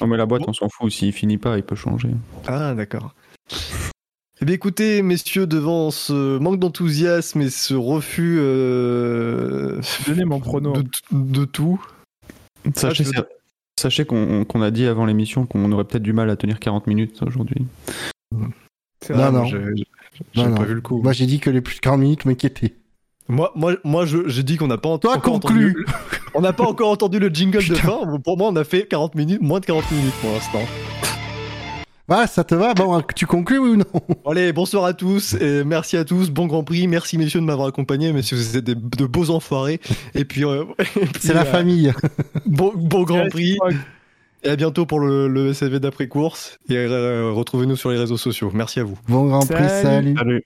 Non 0.00 0.06
mais 0.08 0.16
la 0.16 0.26
boîte, 0.26 0.42
on 0.48 0.52
s'en 0.52 0.68
fout. 0.68 0.90
S'il 0.90 1.12
finit 1.12 1.38
pas, 1.38 1.56
il 1.56 1.62
peut 1.62 1.76
changer. 1.76 2.08
Ah, 2.48 2.74
d'accord. 2.74 3.14
Eh 4.42 4.44
bien, 4.44 4.54
écoutez, 4.54 5.02
messieurs, 5.02 5.46
devant 5.46 5.90
ce 5.90 6.38
manque 6.38 6.58
d'enthousiasme 6.58 7.42
et 7.42 7.50
ce 7.50 7.74
refus 7.74 8.38
euh, 8.40 9.80
mon 10.26 10.40
prono. 10.40 10.72
de, 10.72 10.84
de 11.12 11.44
tout, 11.44 11.80
Sachez, 12.74 13.04
je 13.04 13.10
veux- 13.10 13.28
sachez 13.78 14.04
qu'on 14.04 14.62
a 14.62 14.70
dit 14.70 14.86
avant 14.86 15.04
l'émission 15.06 15.46
qu'on 15.46 15.70
aurait 15.72 15.84
peut-être 15.84 16.02
du 16.02 16.12
mal 16.12 16.28
à 16.30 16.36
tenir 16.36 16.58
40 16.58 16.86
minutes 16.88 17.22
aujourd'hui. 17.22 17.66
c'est 19.02 19.14
Non, 19.14 19.30
vrai, 19.30 19.32
non. 19.32 19.44
j'ai- 19.44 19.58
Non, 19.58 19.84
j'ai 20.34 20.44
pas 20.44 20.64
vu 20.64 20.74
le 20.74 20.80
coup. 20.80 21.00
Moi, 21.02 21.12
j'ai 21.12 21.26
dit 21.26 21.38
que 21.40 21.50
les 21.50 21.60
plus 21.60 21.76
de 21.76 21.80
40 21.80 22.00
minutes 22.00 22.24
m'inquiétaient. 22.24 22.74
Moi, 23.28 23.52
moi, 23.54 23.74
moi 23.84 24.06
je- 24.06 24.28
j'ai 24.28 24.42
dit 24.42 24.56
qu'on 24.56 24.66
n'a 24.66 24.78
pas 24.78 24.88
ent- 24.88 24.98
Toi, 24.98 25.16
encore 25.16 25.34
entendu. 25.34 25.86
On 26.34 26.40
n'a 26.40 26.52
pas 26.52 26.64
encore 26.64 26.90
entendu 26.90 27.18
le 27.18 27.28
jingle 27.28 27.58
de 27.66 27.74
fin. 27.74 28.00
Pour 28.24 28.36
moi, 28.38 28.48
on 28.48 28.56
a 28.56 28.64
fait 28.64 28.86
40 28.86 29.14
minutes, 29.14 29.40
moins 29.42 29.60
de 29.60 29.66
40 29.66 29.90
minutes 29.92 30.14
pour 30.20 30.30
l'instant. 30.32 30.60
Voilà, 32.08 32.26
ça 32.26 32.42
te 32.42 32.56
va? 32.56 32.74
Bon, 32.74 33.00
tu 33.14 33.24
conclus 33.26 33.58
oui 33.58 33.68
ou 33.70 33.76
non? 33.76 33.84
Allez, 34.28 34.52
bonsoir 34.52 34.84
à 34.84 34.94
tous, 34.94 35.34
et 35.34 35.62
merci 35.62 35.96
à 35.96 36.04
tous, 36.04 36.30
bon 36.30 36.46
Grand 36.48 36.64
Prix, 36.64 36.88
merci 36.88 37.16
messieurs 37.18 37.40
de 37.40 37.44
m'avoir 37.44 37.68
accompagné, 37.68 38.12
messieurs, 38.12 38.36
vous 38.36 38.56
êtes 38.56 38.64
des- 38.64 38.74
de 38.74 39.06
beaux 39.06 39.30
enfoirés, 39.30 39.78
et 40.16 40.24
puis, 40.24 40.44
euh, 40.44 40.64
puis, 40.78 41.08
C'est 41.20 41.34
la 41.34 41.42
euh, 41.42 41.44
famille. 41.44 41.92
bon, 42.46 42.72
bon 42.74 43.04
Grand 43.04 43.28
Prix, 43.28 43.58
et 44.42 44.48
à 44.50 44.56
bientôt 44.56 44.86
pour 44.86 45.00
le, 45.00 45.28
le 45.28 45.52
SAV 45.52 45.78
d'après-course, 45.80 46.58
et 46.68 46.76
euh, 46.76 47.30
retrouvez-nous 47.32 47.76
sur 47.76 47.90
les 47.90 47.98
réseaux 47.98 48.16
sociaux. 48.16 48.50
Merci 48.54 48.80
à 48.80 48.84
vous. 48.84 48.98
Bon 49.08 49.26
Grand 49.26 49.46
Prix, 49.46 49.68
Salut. 49.68 49.82
salut. 49.82 50.14
Salut. 50.16 50.44